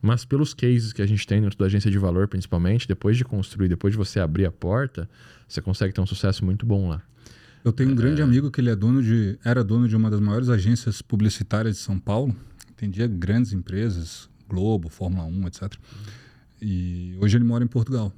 mas 0.00 0.24
pelos 0.24 0.54
cases 0.54 0.92
que 0.92 1.02
a 1.02 1.06
gente 1.06 1.26
tem 1.26 1.40
dentro 1.40 1.58
da 1.58 1.66
agência 1.66 1.90
de 1.90 1.98
valor, 1.98 2.28
principalmente, 2.28 2.86
depois 2.86 3.16
de 3.16 3.24
construir, 3.24 3.68
depois 3.68 3.92
de 3.92 3.98
você 3.98 4.20
abrir 4.20 4.46
a 4.46 4.52
porta, 4.52 5.08
você 5.48 5.60
consegue 5.60 5.92
ter 5.92 6.00
um 6.00 6.06
sucesso 6.06 6.44
muito 6.44 6.64
bom 6.66 6.88
lá. 6.88 7.02
Eu 7.64 7.72
tenho 7.72 7.90
um 7.90 7.94
grande 7.96 8.22
amigo 8.22 8.48
que 8.50 8.60
ele 8.60 8.70
é 8.70 8.76
dono 8.76 9.02
de, 9.02 9.38
era 9.44 9.64
dono 9.64 9.88
de 9.88 9.96
uma 9.96 10.08
das 10.08 10.20
maiores 10.20 10.48
agências 10.48 11.02
publicitárias 11.02 11.76
de 11.76 11.82
São 11.82 11.98
Paulo. 11.98 12.34
Atendia 12.70 13.08
grandes 13.08 13.52
empresas, 13.52 14.28
Globo, 14.48 14.88
Fórmula 14.88 15.24
1, 15.24 15.46
etc. 15.48 15.72
E 16.62 17.16
hoje 17.20 17.36
ele 17.36 17.44
mora 17.44 17.64
em 17.64 17.66
Portugal. 17.66 18.12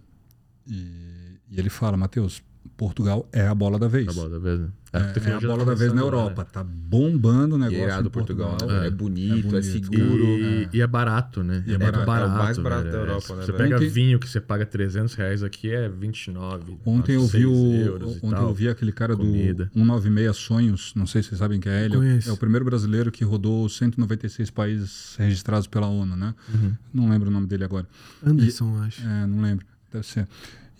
E, 0.67 1.39
e 1.51 1.59
ele 1.59 1.71
fala, 1.71 1.97
Matheus, 1.97 2.43
Portugal 2.79 3.29
é 3.33 3.47
a 3.47 3.55
bola 3.55 3.77
da 3.79 3.89
vez. 3.89 4.07
Tá 4.07 4.13
bom, 4.13 4.31
da 4.31 4.39
vez, 4.39 4.61
né? 4.61 4.69
É, 4.93 4.97
a 4.99 5.01
é 5.31 5.35
a 5.35 5.41
bola 5.41 5.65
da 5.67 5.75
vez 5.75 5.93
na 5.93 6.01
Europa. 6.01 6.45
Tá 6.45 6.63
bombando 6.65 7.57
o 7.57 7.59
E 7.59 7.61
negócio. 7.61 7.83
é 7.83 7.85
irado 7.85 8.09
Portugal. 8.11 8.51
Portugal. 8.57 8.85
É, 8.85 8.89
bonito, 8.91 9.35
é, 9.35 9.41
bonito. 9.41 9.53
né? 9.53 9.63
seguro. 9.63 10.25
E, 10.25 10.69
e 10.73 10.81
é 10.81 10.87
barato, 10.87 11.43
né? 11.43 11.63
E 11.67 11.75
é 11.75 11.77
barato. 11.77 11.99
muito 12.07 12.11
É 12.23 12.25
o 12.25 12.29
mais 12.31 12.57
barato 12.57 12.85
da 12.85 12.97
É, 12.97 13.01
Europa, 13.01 13.35
né, 13.35 13.45
Você 13.45 13.53
pega 13.53 13.77
Ontem- 13.77 13.89
vinho 13.89 14.19
que 14.21 14.29
você 14.29 14.41
paga 14.41 14.65
300 14.65 15.13
reais 15.15 15.43
aqui 15.43 15.71
é 15.73 15.89
29. 15.89 16.79
Ontem 16.87 17.17
eu 17.17 17.23
vi 17.27 17.29
6 17.43 17.45
o, 17.47 17.51
e 17.51 17.89
ontem 17.91 18.31
tal. 18.31 18.49
eu 18.49 18.55
vi 18.55 18.69
aquele 18.69 18.93
cara 18.93 19.17
comida. 19.17 19.65
do 19.67 19.71
196 19.75 20.37
Sonhos, 20.37 20.93
não 20.95 21.05
sei 21.07 21.21
se 21.23 21.31
vocês 21.31 21.39
sabem 21.41 21.59
quem 21.61 21.73
é 21.73 21.85
ele. 21.85 21.95
é 21.95 21.97
o- 21.99 22.01
Conheço. 22.01 22.31
É 22.31 22.33
o 22.33 22.37
primeiro 22.37 22.65
brasileiro 22.65 23.11
que 23.11 23.25
rodou 23.25 23.69
196 23.69 24.51
países 24.51 25.17
registrados 25.19 25.67
pela 25.67 25.89
ONU, 25.89 26.15
né? 26.17 26.33
Uhum. 26.55 26.73
Não 26.95 27.11
lembro 27.11 27.29
o 27.29 27.33
nome 27.33 27.49
dele 27.49 27.65
agora. 27.65 27.87
Anderson, 28.25 28.81
acho. 28.85 29.03
É, 29.05 29.27
não 29.27 29.43
lembro. 29.43 29.67
Deve 29.93 30.07
ser. 30.07 30.27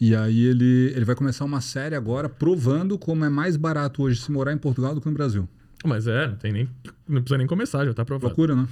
E 0.01 0.15
aí 0.15 0.45
ele, 0.45 0.93
ele 0.95 1.05
vai 1.05 1.15
começar 1.17 1.45
uma 1.45 1.61
série 1.61 1.95
agora 1.95 2.29
provando 2.29 2.97
como 2.99 3.25
é 3.25 3.29
mais 3.29 3.57
barato 3.57 4.03
hoje 4.03 4.21
se 4.21 4.31
morar 4.31 4.53
em 4.53 4.59
Portugal 4.59 4.95
do 4.95 5.01
que 5.01 5.09
no 5.09 5.15
Brasil. 5.15 5.49
Mas 5.85 6.07
é, 6.07 6.29
não 6.29 6.37
tem 6.37 6.53
nem. 6.53 6.69
Não 7.09 7.21
precisa 7.21 7.39
nem 7.39 7.47
começar, 7.47 7.85
já 7.85 7.93
tá 7.95 8.03
aprovado. 8.03 8.29
Procura, 8.35 8.55
né? 8.55 8.67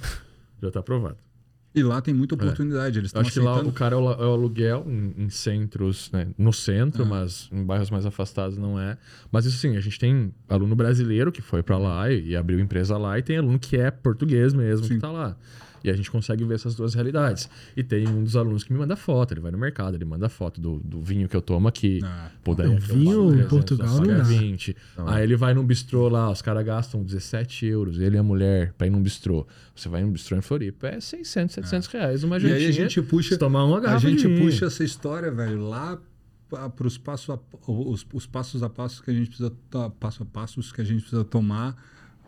Já 0.61 0.71
tá 0.71 0.79
aprovado. 0.79 1.17
E 1.75 1.83
lá 1.83 2.01
tem 2.01 2.13
muita 2.13 2.33
oportunidade. 2.33 2.97
Eles 2.97 3.07
É. 3.07 3.09
Estão 3.09 3.21
acho 3.21 3.31
que 3.31 3.39
lá 3.39 3.51
aceitando. 3.51 3.69
o 3.69 3.73
cara 3.73 3.95
é 3.95 3.97
o, 3.99 4.11
é 4.11 4.25
o 4.25 4.31
aluguel 4.33 4.85
em, 4.87 5.25
em 5.25 5.29
centros, 5.29 6.09
né? 6.11 6.27
No 6.37 6.51
centro, 6.51 7.03
É. 7.03 7.05
mas 7.05 7.49
em 7.51 7.63
bairros 7.63 7.91
mais 7.91 8.05
afastados 8.05 8.57
não 8.57 8.79
é. 8.79 8.97
Mas 9.31 9.45
isso 9.45 9.57
sim, 9.57 9.77
a 9.77 9.79
gente 9.79 9.99
tem 9.99 10.33
aluno 10.49 10.75
brasileiro 10.75 11.31
que 11.31 11.41
foi 11.41 11.61
pra 11.61 11.77
lá 11.77 12.09
e, 12.11 12.29
e 12.29 12.35
abriu 12.35 12.59
empresa 12.59 12.97
lá, 12.97 13.19
e 13.19 13.21
tem 13.21 13.37
aluno 13.37 13.59
que 13.59 13.77
é 13.77 13.91
português 13.91 14.53
mesmo 14.53 14.87
Sim. 14.87 14.95
que 14.95 14.99
tá 15.01 15.11
lá. 15.11 15.37
E 15.83 15.89
a 15.89 15.95
gente 15.95 16.09
consegue 16.09 16.43
ver 16.43 16.55
essas 16.55 16.75
duas 16.75 16.93
realidades. 16.93 17.49
E 17.75 17.83
tem 17.83 18.07
um 18.07 18.23
dos 18.23 18.35
alunos 18.35 18.63
que 18.63 18.73
me 18.73 18.79
manda 18.79 18.95
foto, 18.95 19.33
ele 19.33 19.41
vai 19.41 19.51
no 19.51 19.57
mercado, 19.57 19.95
ele 19.95 20.05
manda 20.05 20.27
foto 20.29 20.59
do, 20.59 20.79
do 20.79 21.01
vinho 21.01 21.27
que 21.29 21.35
eu 21.35 21.41
tomo 21.41 21.67
aqui. 21.67 21.99
Ah, 22.03 22.29
Pô, 22.43 22.55
daí 22.55 22.67
Não, 22.67 22.77
vinho 22.77 23.25
em 23.27 23.31
300, 23.45 23.49
Portugal 23.49 23.87
não 23.89 23.99
paga 23.99 24.17
dá. 24.17 24.23
20. 24.23 24.75
Aí 25.05 25.23
ele 25.23 25.35
vai 25.35 25.53
num 25.53 25.65
bistrô 25.65 26.09
lá, 26.09 26.31
os 26.31 26.41
caras 26.41 26.65
gastam 26.65 27.03
17 27.03 27.65
euros, 27.65 27.99
ele 27.99 28.15
e 28.15 28.19
a 28.19 28.23
mulher, 28.23 28.73
pra 28.77 28.87
ir 28.87 28.89
num 28.89 29.01
bistrô. 29.01 29.45
Você 29.75 29.87
vai 29.89 30.01
num 30.01 30.11
bistrô 30.11 30.35
em 30.37 30.41
Floripa, 30.41 30.87
é 30.87 30.99
600, 30.99 31.53
700 31.55 31.87
reais 31.89 32.23
uma 32.23 32.37
E 32.37 32.39
jantinha. 32.39 32.57
aí 32.59 32.65
a 32.67 32.71
gente 32.71 33.01
puxa. 33.01 33.37
tomar 33.37 33.63
uma 33.65 33.77
A 33.77 33.81
garrafa 33.81 34.09
gente 34.09 34.21
de 34.21 34.27
vinho. 34.27 34.39
puxa 34.45 34.65
essa 34.65 34.83
história, 34.83 35.31
velho, 35.31 35.67
lá 35.67 35.99
para 36.49 36.87
os 36.87 36.97
passos 36.97 37.29
a, 37.29 37.37
os, 37.69 38.05
os 38.13 38.25
passos 38.25 38.63
a 38.63 38.69
passos 38.69 39.01
que 39.01 39.11
a 39.11 39.13
gente 39.13 39.27
precisa 39.27 39.51
passo 39.99 40.23
a 40.23 40.25
passos 40.25 40.71
que 40.71 40.79
a 40.79 40.83
gente 40.83 41.01
precisa 41.01 41.25
tomar 41.25 41.75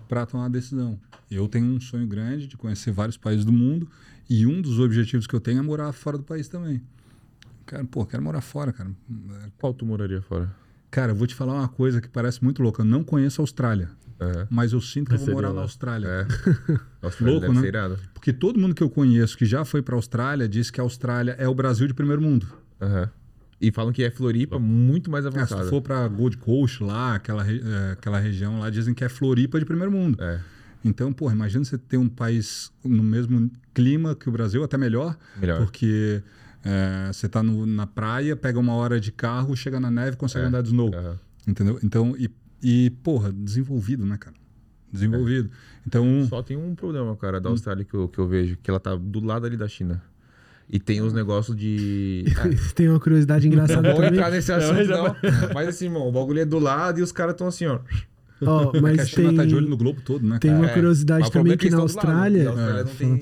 para 0.10 0.26
tomar 0.26 0.44
uma 0.46 0.50
decisão. 0.50 1.00
Eu 1.32 1.48
tenho 1.48 1.68
um 1.68 1.80
sonho 1.80 2.08
grande 2.08 2.48
de 2.48 2.58
conhecer 2.58 2.92
vários 2.92 3.16
países 3.16 3.46
do 3.46 3.52
mundo 3.54 3.88
e 4.28 4.46
um 4.48 4.60
dos 4.62 4.80
objetivos 4.80 5.28
que 5.28 5.36
eu 5.36 5.40
tenho 5.40 5.60
é 5.60 5.62
morar 5.62 5.94
fora 5.94 6.18
do 6.18 6.24
país 6.24 6.48
também. 6.50 6.82
Cara, 7.66 7.86
pô, 7.86 8.04
quero 8.06 8.24
morar 8.24 8.42
fora, 8.42 8.74
cara. 8.74 8.90
Qual 9.60 9.72
tu 9.74 9.86
moraria 9.86 10.22
fora? 10.24 10.54
Cara, 10.90 11.12
eu 11.12 11.16
vou 11.16 11.28
te 11.28 11.36
falar 11.36 11.54
uma 11.54 11.68
coisa 11.68 12.02
que 12.02 12.10
parece 12.10 12.44
muito 12.44 12.64
louca. 12.64 12.82
Eu 12.82 12.86
não 12.86 13.04
conheço 13.04 13.40
a 13.40 13.44
Austrália, 13.44 13.92
É. 14.20 14.48
mas 14.50 14.74
eu 14.74 14.82
sinto 14.82 15.10
que 15.10 15.16
eu 15.16 15.20
vou 15.20 15.36
morar 15.36 15.50
lá. 15.50 15.56
na 15.58 15.62
Austrália. 15.62 16.08
É. 16.08 16.26
Austrália 17.06 17.40
Louco, 17.40 17.54
né? 17.54 17.98
Porque 18.12 18.34
todo 18.34 18.60
mundo 18.60 18.74
que 18.74 18.82
eu 18.82 18.90
conheço 18.90 19.38
que 19.38 19.46
já 19.46 19.64
foi 19.64 19.84
para 19.84 19.94
a 19.94 19.98
Austrália 19.98 20.50
diz 20.50 20.72
que 20.72 20.82
a 20.82 20.84
Austrália 20.84 21.34
é 21.38 21.48
o 21.48 21.54
Brasil 21.54 21.86
de 21.88 21.94
primeiro 21.94 22.20
mundo. 22.22 22.48
Aham. 22.82 23.10
E 23.62 23.72
falam 23.72 23.92
que 23.92 24.04
é 24.04 24.10
Floripa 24.12 24.58
muito 24.58 25.12
mais 25.12 25.26
É, 25.26 25.30
se 25.32 25.38
avançada. 25.38 25.66
for 25.70 25.82
pra 25.82 26.08
Gold 26.08 26.38
Coast 26.38 26.82
lá, 26.84 27.16
aquela, 27.16 27.46
é, 27.50 27.92
aquela 27.92 28.20
região 28.20 28.60
lá, 28.60 28.70
dizem 28.70 28.94
que 28.94 29.04
é 29.04 29.10
Floripa 29.10 29.60
de 29.60 29.66
primeiro 29.66 29.92
mundo. 29.92 30.18
É. 30.24 30.40
Então, 30.84 31.12
porra, 31.12 31.34
imagina 31.34 31.66
você 31.66 31.78
ter 31.78 31.98
um 31.98 32.08
país 32.08 32.72
no 32.86 33.04
mesmo 33.04 33.52
clima 33.74 34.16
que 34.16 34.30
o 34.30 34.32
Brasil, 34.32 34.64
até 34.64 34.78
melhor, 34.78 35.18
Melhor. 35.38 35.58
porque 35.60 36.24
é, 36.64 37.12
você 37.12 37.28
tá 37.28 37.44
no- 37.44 37.66
na 37.66 37.86
praia, 37.86 38.36
pega 38.36 38.58
uma 38.60 38.74
hora 38.74 39.00
de 39.00 39.12
carro, 39.12 39.56
chega 39.58 39.78
na 39.80 39.92
neve, 39.92 40.16
consegue 40.16 40.46
É. 40.46 40.48
andar 40.48 40.62
de 40.62 40.70
snow. 40.70 40.94
Aham. 40.96 41.18
Entendeu? 41.48 41.80
Então, 41.84 42.16
e, 42.18 42.30
e, 42.64 42.90
porra, 43.04 43.32
desenvolvido, 43.32 44.06
né, 44.06 44.18
cara? 44.18 44.36
Desenvolvido. 44.92 45.50
Então, 45.86 46.26
Só 46.30 46.42
tem 46.42 46.56
um 46.58 46.76
problema, 46.76 47.16
cara, 47.16 47.40
da 47.42 47.50
Austrália 47.50 47.84
que 47.86 47.94
eu, 47.94 48.08
que 48.08 48.20
eu 48.20 48.28
vejo, 48.28 48.58
que 48.62 48.70
ela 48.70 48.80
tá 48.80 48.96
do 48.96 49.20
lado 49.24 49.46
ali 49.46 49.56
da 49.58 49.68
China. 49.68 50.02
E 50.72 50.80
tem 50.80 51.02
os 51.02 51.14
negócios 51.14 51.58
de. 51.58 52.26
Ah, 52.38 52.48
Tem 52.76 52.88
uma 52.88 53.00
curiosidade 53.00 53.48
não 53.48 53.54
engraçada 53.54 53.82
vou 53.92 53.96
também. 54.02 54.12
entrar 54.20 54.30
nesse 54.30 54.52
assunto, 54.52 54.86
não. 54.86 55.16
Mas 55.54 55.68
assim, 55.70 55.86
irmão, 55.86 56.08
o 56.08 56.12
bagulho 56.12 56.40
é 56.42 56.46
do 56.46 56.60
lado 56.60 57.00
e 57.00 57.02
os 57.02 57.12
caras 57.12 57.34
estão 57.34 57.48
assim, 57.48 57.66
ó. 57.66 57.80
Ó, 58.42 58.72
que 58.72 58.78
a 58.80 58.82
mas 58.82 59.10
China 59.10 59.28
tem, 59.30 59.38
tá 59.38 59.46
de 59.46 59.56
olho 59.56 59.68
no 59.70 59.76
globo 59.78 60.02
todo, 60.02 60.26
né? 60.26 60.38
tem 60.40 60.52
cara? 60.52 60.64
uma 60.64 60.70
É, 60.72 60.74
curiosidade 60.74 61.20
mas 61.22 61.30
o 61.30 61.32
também 61.32 61.54
é 61.54 61.58
que 61.58 61.70
na 61.70 61.78
lado. 61.78 61.82
Austrália. 61.84 62.54
Tem 62.98 63.20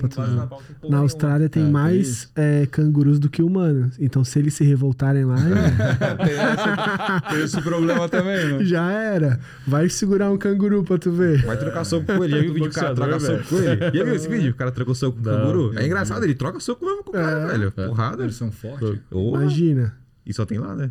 na. 0.88 0.98
Austrália 0.98 1.48
tem 1.48 1.64
É, 1.64 1.68
mais 1.70 2.30
é, 2.36 2.66
cangurus 2.70 3.18
do 3.18 3.28
que 3.28 3.42
humanos. 3.42 3.96
Então, 3.98 4.22
se 4.24 4.38
eles 4.38 4.54
se 4.54 4.64
revoltarem 4.64 5.24
lá, 5.24 5.36
Tem 6.18 6.34
esse, 6.34 7.34
tem 7.34 7.44
esse 7.44 7.62
problema 7.62 8.08
também, 8.08 8.58
né? 8.58 8.64
já 8.64 8.90
era. 8.90 9.40
Vai 9.66 9.88
segurar 9.88 10.30
um 10.30 10.38
canguru 10.38 10.84
pra 10.84 10.98
tu 10.98 11.10
ver. 11.10 11.44
Vai 11.44 11.56
trocar 11.58 11.84
soco 11.84 12.06
com 12.06 12.24
ele. 12.24 12.32
Já 12.34 12.40
viu 12.40 12.50
o 12.50 12.54
vídeo 12.54 12.68
do 12.68 12.74
cara 12.74 12.94
troca 12.94 13.20
soco 13.20 13.44
com 13.48 13.56
ele? 13.56 13.80
Já 13.98 14.04
viu 14.04 14.14
esse 14.14 14.28
vídeo? 14.28 14.50
O 14.52 14.54
cara 14.54 14.70
trocou 14.70 14.94
soco 14.94 15.16
com 15.16 15.22
o 15.22 15.24
canguru? 15.24 15.78
É 15.78 15.86
engraçado, 15.86 16.24
ele 16.24 16.34
troca 16.34 16.60
soco 16.60 16.84
mesmo 16.84 17.02
com 17.04 17.10
o 17.10 17.12
cara, 17.12 17.46
velho. 17.46 17.72
Porrada. 17.72 18.22
Eles 18.24 18.36
são 18.36 18.50
fortes. 18.52 18.98
Imagina. 19.10 19.94
E 20.26 20.32
só 20.32 20.44
tem 20.44 20.58
lá, 20.58 20.74
né? 20.76 20.90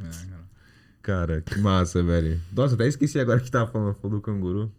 É, 0.00 0.35
cara. 1.06 1.40
Que 1.40 1.56
massa, 1.60 2.02
velho. 2.02 2.40
Nossa, 2.52 2.74
até 2.74 2.88
esqueci 2.88 3.20
agora 3.20 3.38
que 3.38 3.48
tava 3.48 3.70
falando, 3.70 3.94
falou 3.94 4.18
do 4.18 4.20
canguru. 4.20 4.72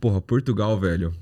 Porra, 0.00 0.20
Portugal, 0.20 0.78
velho. 0.78 1.12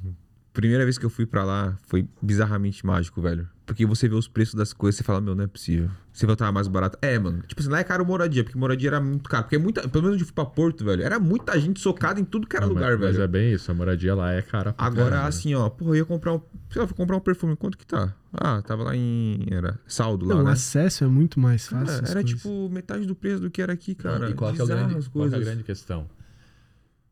Primeira 0.53 0.85
vez 0.85 0.99
que 0.99 1.07
eu 1.07 1.11
fui 1.11 1.25
pra 1.25 1.43
lá 1.43 1.79
foi 1.87 2.07
bizarramente 2.21 2.85
mágico, 2.85 3.23
velho. 3.23 3.49
Porque 3.67 3.87
você 3.87 4.07
vê 4.07 4.15
os 4.15 4.29
preços 4.29 4.55
das 4.55 4.75
coisas 4.75 4.97
e 4.97 4.99
você 4.99 5.05
fala, 5.05 5.23
meu, 5.23 5.35
não 5.35 5.45
é 5.45 5.47
possível. 5.47 5.91
Você 6.13 6.27
vai 6.27 6.35
estar 6.35 6.53
mais 6.53 6.69
barato. 6.69 6.99
É, 7.01 7.19
mano. 7.19 7.43
Tipo 7.47 7.63
assim, 7.63 7.71
lá 7.71 7.79
é 7.79 7.85
caro 7.85 8.05
moradia, 8.05 8.45
porque 8.45 8.59
moradia 8.59 8.91
era 8.91 9.01
muito 9.01 9.29
caro. 9.29 9.45
Porque 9.45 9.57
é 9.57 9.59
muita. 9.59 9.89
Pelo 9.89 10.03
menos 10.05 10.17
onde 10.17 10.23
eu 10.23 10.27
fui 10.27 10.35
pra 10.35 10.45
Porto, 10.45 10.85
velho. 10.85 11.03
Era 11.03 11.19
muita 11.19 11.59
gente 11.59 11.81
socada 11.81 12.21
em 12.21 12.25
tudo 12.25 12.47
que 12.47 12.55
era 12.57 12.67
Não, 12.67 12.75
lugar, 12.75 12.91
mas, 12.91 13.01
velho. 13.01 13.13
Mas 13.15 13.21
é 13.23 13.27
bem 13.27 13.53
isso, 13.55 13.71
a 13.71 13.75
moradia 13.75 14.15
lá 14.15 14.33
é 14.33 14.43
cara 14.43 14.75
pra 14.75 14.85
Agora, 14.87 15.11
caralho. 15.11 15.29
assim, 15.29 15.55
ó, 15.55 15.71
porra, 15.71 15.93
eu 15.93 15.97
ia 15.97 16.05
comprar 16.05 16.35
um. 16.35 16.43
Sei 16.71 16.83
lá, 16.83 16.87
fui 16.87 16.95
comprar 16.97 17.17
um 17.17 17.21
perfume. 17.21 17.57
Quanto 17.57 17.79
que 17.79 17.87
tá? 17.87 18.15
Ah, 18.35 18.61
tava 18.61 18.83
lá 18.85 18.95
em. 18.95 19.47
Era 19.51 19.81
saldo 19.87 20.27
lá, 20.27 20.35
Não, 20.35 20.43
o 20.43 20.45
né? 20.45 20.53
acesso 20.53 21.03
é 21.05 21.07
muito 21.07 21.41
mais 21.41 21.67
Cara, 21.67 21.87
fácil. 21.87 22.05
as 22.05 22.11
era 22.11 22.21
coisas. 22.23 22.41
tipo 22.43 22.69
metade 22.69 23.07
do 23.07 23.15
preço 23.15 23.41
do 23.41 23.51
que 23.51 23.63
era 23.63 23.73
aqui, 23.73 23.97
Não, 24.05 24.13
cara. 24.13 24.29
e 24.31 24.35
qual 24.35 24.53
que, 24.53 24.61
é 24.61 24.65
o 24.65 24.67
grande, 24.67 24.97
as 24.97 25.09
qual 25.09 25.27
que 25.29 25.35
é 25.35 25.39
a 25.39 25.41
grande 25.41 25.63
questão? 25.65 26.07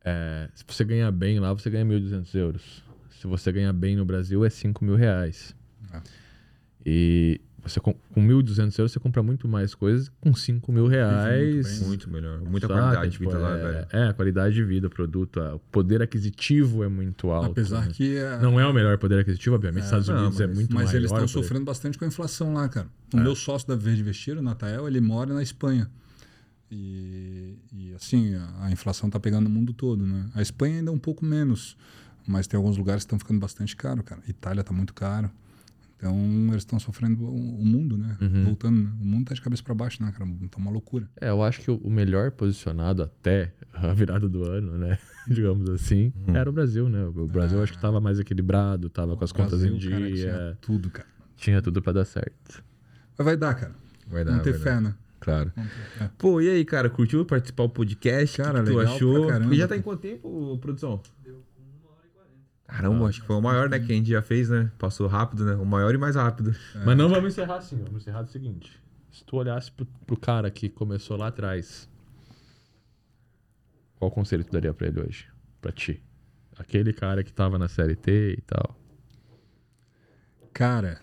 É, 0.05 0.49
se 0.53 0.63
você 0.67 0.83
ganhar 0.83 1.11
bem 1.11 1.39
lá, 1.39 1.51
você 1.51 1.69
ganha 1.69 1.83
1.200 1.85 2.35
euros. 2.35 2.83
Se 3.19 3.25
você 3.25 3.51
ganhar 3.51 3.73
bem 3.73 3.95
no 3.95 4.05
Brasil, 4.05 4.43
é 4.45 4.49
5 4.51 4.83
mil 4.85 4.95
reais. 4.95 5.55
É. 5.91 6.01
E 6.85 7.39
você 7.61 7.79
com, 7.79 7.93
com 8.13 8.21
1.200 8.21 8.77
euros, 8.79 8.91
você 8.91 8.99
compra 8.99 9.23
muito 9.23 9.47
mais 9.47 9.73
coisas. 9.73 10.11
Com 10.19 10.33
5 10.35 10.69
mil 10.71 10.85
reais... 10.85 11.79
Muito 11.81 12.09
melhor. 12.09 12.39
Muita 12.41 12.67
saca? 12.67 12.79
qualidade 12.81 13.11
de 13.11 13.17
Tipo, 13.17 13.29
vida 13.29 13.39
lá, 13.41 13.57
é, 13.57 13.61
velho. 13.71 13.87
É, 13.93 14.07
a 14.09 14.13
qualidade 14.13 14.55
de 14.55 14.63
vida, 14.65 14.89
produto, 14.89 15.39
a- 15.39 15.55
o 15.55 15.59
poder 15.59 16.01
aquisitivo 16.01 16.83
é 16.83 16.89
muito 16.89 17.29
alto. 17.31 17.51
Apesar 17.51 17.85
né? 17.85 17.91
que. 17.93 18.17
é- 18.17 18.37
Não 18.39 18.59
é 18.59 18.67
o 18.67 18.73
melhor 18.73 18.97
poder 18.97 19.19
aquisitivo, 19.19 19.55
obviamente. 19.55 19.85
Estados 19.85 20.09
não, 20.09 20.17
Unidos 20.23 20.41
é 20.41 20.47
mas- 20.47 20.55
muito 20.57 20.73
Mas 20.73 20.83
maior. 20.85 20.95
eles 20.97 21.05
estão 21.05 21.19
poder- 21.19 21.31
sofrendo 21.31 21.63
bastante 21.65 21.97
com 21.97 22.03
a 22.03 22.07
inflação 22.09 22.53
lá, 22.53 22.67
cara. 22.67 22.87
O 23.13 23.17
meu 23.17 23.33
sócio 23.35 23.65
da 23.67 23.75
Verde 23.77 24.03
Vestir, 24.03 24.37
o 24.37 24.41
Natael, 24.41 24.85
ele 24.87 24.99
mora 24.99 25.33
na 25.33 25.41
Espanha. 25.41 25.89
E, 26.71 27.55
e, 27.71 27.93
assim, 27.93 28.33
a, 28.35 28.65
a 28.65 28.71
inflação 28.71 29.07
está 29.07 29.19
pegando 29.19 29.47
o 29.47 29.49
mundo 29.49 29.73
todo, 29.73 30.05
né? 30.05 30.25
A 30.33 30.41
Espanha 30.41 30.77
ainda 30.79 30.89
é 30.89 30.93
um 30.93 30.97
pouco 30.99 31.23
menos, 31.23 31.77
mas 32.27 32.47
tem 32.47 32.57
alguns 32.57 32.77
lugares 32.77 33.03
que 33.03 33.07
estão 33.07 33.19
ficando 33.19 33.39
bastante 33.39 33.75
caro, 33.75 34.03
cara. 34.03 34.21
Itália 34.27 34.61
está 34.61 34.73
muito 34.73 34.93
caro. 34.93 35.29
Então, 36.03 36.17
eles 36.49 36.57
estão 36.57 36.77
sofrendo 36.79 37.23
o, 37.23 37.63
mundo, 37.65 37.97
né? 37.97 38.17
Uhum. 38.19 38.43
Voltando, 38.43 38.83
né? 38.83 38.91
o 38.99 39.05
mundo 39.05 39.25
tá 39.25 39.33
de 39.33 39.41
cabeça 39.41 39.63
para 39.63 39.73
baixo, 39.73 40.03
né, 40.03 40.11
cara? 40.11 40.29
Tá 40.51 40.57
uma 40.57 40.69
loucura. 40.69 41.09
É, 41.21 41.29
eu 41.29 41.41
acho 41.41 41.61
que 41.61 41.71
o 41.71 41.89
melhor 41.89 42.29
posicionado 42.31 43.01
até 43.01 43.53
a 43.71 43.93
virada 43.93 44.27
do 44.27 44.43
ano, 44.43 44.77
né? 44.77 44.99
Digamos 45.29 45.69
assim, 45.69 46.11
era 46.27 46.49
o 46.49 46.51
Brasil, 46.51 46.89
né? 46.89 47.05
O 47.05 47.25
Brasil 47.25 47.63
acho 47.63 47.71
que 47.71 47.79
tava 47.79 48.01
mais 48.01 48.19
equilibrado, 48.19 48.89
tava 48.89 49.15
com 49.15 49.23
as 49.23 49.31
contas 49.31 49.63
em 49.63 49.69
Brasil, 49.69 49.91
cara, 49.91 50.11
dia, 50.11 50.15
tinha 50.17 50.57
tudo, 50.59 50.89
cara. 50.89 51.07
tinha 51.37 51.61
tudo 51.61 51.81
pra 51.81 51.93
dar 51.93 52.03
certo. 52.03 52.61
Mas 53.17 53.23
vai 53.25 53.37
dar, 53.37 53.53
cara. 53.53 53.71
Vai 54.05 54.25
dar, 54.25 54.31
Vamos 54.31 54.43
ter 54.43 54.51
vai 54.51 54.59
fé, 54.59 54.69
dar. 54.71 54.81
né? 54.81 54.95
Claro. 55.21 55.53
Pô, 56.17 56.41
e 56.41 56.49
aí, 56.49 56.65
cara, 56.65 56.89
curtiu 56.89 57.23
participar 57.23 57.63
do 57.63 57.69
podcast? 57.69 58.35
Cara, 58.41 58.59
o 58.59 58.63
que, 58.63 58.71
que 58.71 58.71
tu 58.71 58.77
legal 58.77 58.93
achou? 58.93 59.21
pra 59.21 59.33
caramba. 59.35 59.55
E 59.55 59.57
já 59.57 59.69
tá 59.69 59.77
em 59.77 59.81
quanto 59.81 60.01
tempo, 60.01 60.57
produção? 60.59 61.01
Caramba, 62.67 63.07
acho 63.07 63.21
que 63.21 63.27
foi 63.27 63.35
o 63.35 63.41
maior, 63.41 63.69
né, 63.69 63.79
que 63.79 63.91
a 63.91 63.95
gente 63.95 64.09
já 64.09 64.21
fez, 64.21 64.49
né? 64.49 64.71
Passou 64.79 65.07
rápido, 65.07 65.45
né? 65.45 65.53
O 65.55 65.65
maior 65.65 65.93
e 65.93 65.97
mais 65.97 66.15
rápido. 66.15 66.55
Mas 66.85 66.97
não 66.97 67.09
vamos 67.09 67.33
encerrar 67.33 67.57
assim, 67.57 67.77
vamos 67.77 68.01
encerrar 68.01 68.23
do 68.23 68.31
seguinte. 68.31 68.81
Se 69.11 69.23
tu 69.23 69.35
olhasse 69.37 69.71
pro, 69.71 69.85
pro 69.85 70.17
cara 70.17 70.49
que 70.49 70.69
começou 70.69 71.17
lá 71.17 71.27
atrás, 71.27 71.87
qual 73.99 74.09
conselho 74.09 74.43
tu 74.43 74.51
daria 74.51 74.73
pra 74.73 74.87
ele 74.87 75.01
hoje? 75.01 75.27
Pra 75.61 75.71
ti? 75.71 76.01
Aquele 76.57 76.93
cara 76.93 77.23
que 77.23 77.31
tava 77.31 77.59
na 77.59 77.67
série 77.67 77.95
T 77.95 78.35
e 78.37 78.41
tal. 78.41 78.77
Cara, 80.51 81.01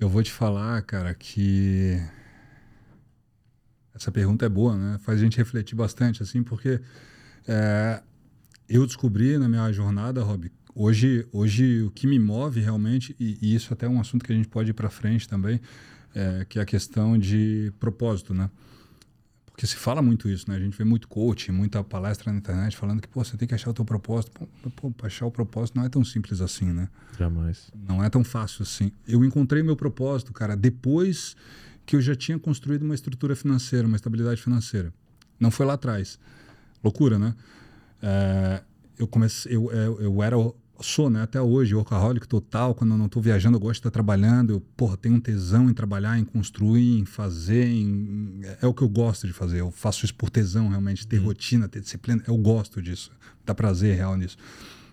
eu 0.00 0.08
vou 0.08 0.22
te 0.22 0.32
falar, 0.32 0.82
cara, 0.82 1.14
que 1.14 1.98
essa 3.94 4.10
pergunta 4.10 4.44
é 4.44 4.48
boa, 4.48 4.76
né? 4.76 4.98
Faz 4.98 5.20
a 5.20 5.22
gente 5.22 5.38
refletir 5.38 5.74
bastante, 5.74 6.22
assim, 6.22 6.42
porque 6.42 6.80
é, 7.46 8.02
eu 8.68 8.86
descobri 8.86 9.38
na 9.38 9.48
minha 9.48 9.70
jornada, 9.72 10.22
Rob, 10.22 10.50
hoje, 10.74 11.26
hoje 11.32 11.82
o 11.82 11.90
que 11.90 12.06
me 12.06 12.18
move 12.18 12.60
realmente, 12.60 13.14
e, 13.18 13.38
e 13.40 13.54
isso 13.54 13.72
até 13.72 13.86
é 13.86 13.88
um 13.88 14.00
assunto 14.00 14.24
que 14.24 14.32
a 14.32 14.36
gente 14.36 14.48
pode 14.48 14.70
ir 14.70 14.74
para 14.74 14.90
frente 14.90 15.28
também, 15.28 15.60
é, 16.14 16.46
que 16.48 16.58
é 16.58 16.62
a 16.62 16.64
questão 16.64 17.18
de 17.18 17.72
propósito, 17.78 18.32
né? 18.32 18.50
Porque 19.46 19.68
se 19.68 19.76
fala 19.76 20.02
muito 20.02 20.28
isso, 20.28 20.50
né? 20.50 20.56
A 20.56 20.58
gente 20.58 20.76
vê 20.76 20.82
muito 20.82 21.06
coach, 21.06 21.52
muita 21.52 21.82
palestra 21.84 22.32
na 22.32 22.38
internet 22.38 22.76
falando 22.76 23.00
que, 23.00 23.06
pô, 23.06 23.22
você 23.24 23.36
tem 23.36 23.46
que 23.46 23.54
achar 23.54 23.70
o 23.70 23.72
teu 23.72 23.84
propósito. 23.84 24.32
Pô, 24.74 24.90
pô, 24.90 25.06
achar 25.06 25.26
o 25.26 25.30
propósito 25.30 25.76
não 25.76 25.84
é 25.84 25.88
tão 25.88 26.04
simples 26.04 26.40
assim, 26.40 26.72
né? 26.72 26.88
Jamais. 27.16 27.70
Não 27.72 28.02
é 28.02 28.10
tão 28.10 28.24
fácil 28.24 28.64
assim. 28.64 28.90
Eu 29.06 29.24
encontrei 29.24 29.62
meu 29.62 29.76
propósito, 29.76 30.32
cara, 30.32 30.56
depois 30.56 31.36
que 31.86 31.94
eu 31.94 32.00
já 32.00 32.16
tinha 32.16 32.36
construído 32.36 32.82
uma 32.82 32.96
estrutura 32.96 33.36
financeira, 33.36 33.86
uma 33.86 33.94
estabilidade 33.94 34.42
financeira. 34.42 34.92
Não 35.38 35.52
foi 35.52 35.64
lá 35.66 35.74
atrás. 35.74 36.18
Loucura, 36.82 37.16
né? 37.16 37.32
É, 38.06 38.62
eu 38.98 39.08
comecei, 39.08 39.56
eu, 39.56 39.72
eu, 39.72 40.00
eu 40.00 40.22
era, 40.22 40.36
sou, 40.80 41.08
né, 41.08 41.22
até 41.22 41.40
hoje, 41.40 41.74
workaholic 41.74 42.28
total. 42.28 42.74
Quando 42.74 42.90
eu 42.90 42.98
não 42.98 43.06
estou 43.06 43.22
viajando, 43.22 43.56
eu 43.56 43.60
gosto 43.60 43.72
de 43.72 43.78
estar 43.78 43.90
trabalhando. 43.90 44.50
Eu, 44.50 44.60
porra, 44.76 44.98
tenho 44.98 45.14
um 45.14 45.20
tesão 45.20 45.70
em 45.70 45.74
trabalhar, 45.74 46.18
em 46.18 46.24
construir, 46.24 46.98
em 46.98 47.06
fazer. 47.06 47.66
Em, 47.66 48.42
é 48.60 48.66
o 48.66 48.74
que 48.74 48.82
eu 48.82 48.88
gosto 48.88 49.26
de 49.26 49.32
fazer. 49.32 49.60
Eu 49.60 49.70
faço 49.70 50.04
isso 50.04 50.14
por 50.14 50.28
tesão, 50.28 50.68
realmente. 50.68 51.06
Ter 51.06 51.16
rotina, 51.16 51.66
ter 51.66 51.80
disciplina. 51.80 52.22
Eu 52.26 52.36
gosto 52.36 52.82
disso. 52.82 53.10
Dá 53.46 53.54
prazer 53.54 53.96
real 53.96 54.16
nisso. 54.16 54.36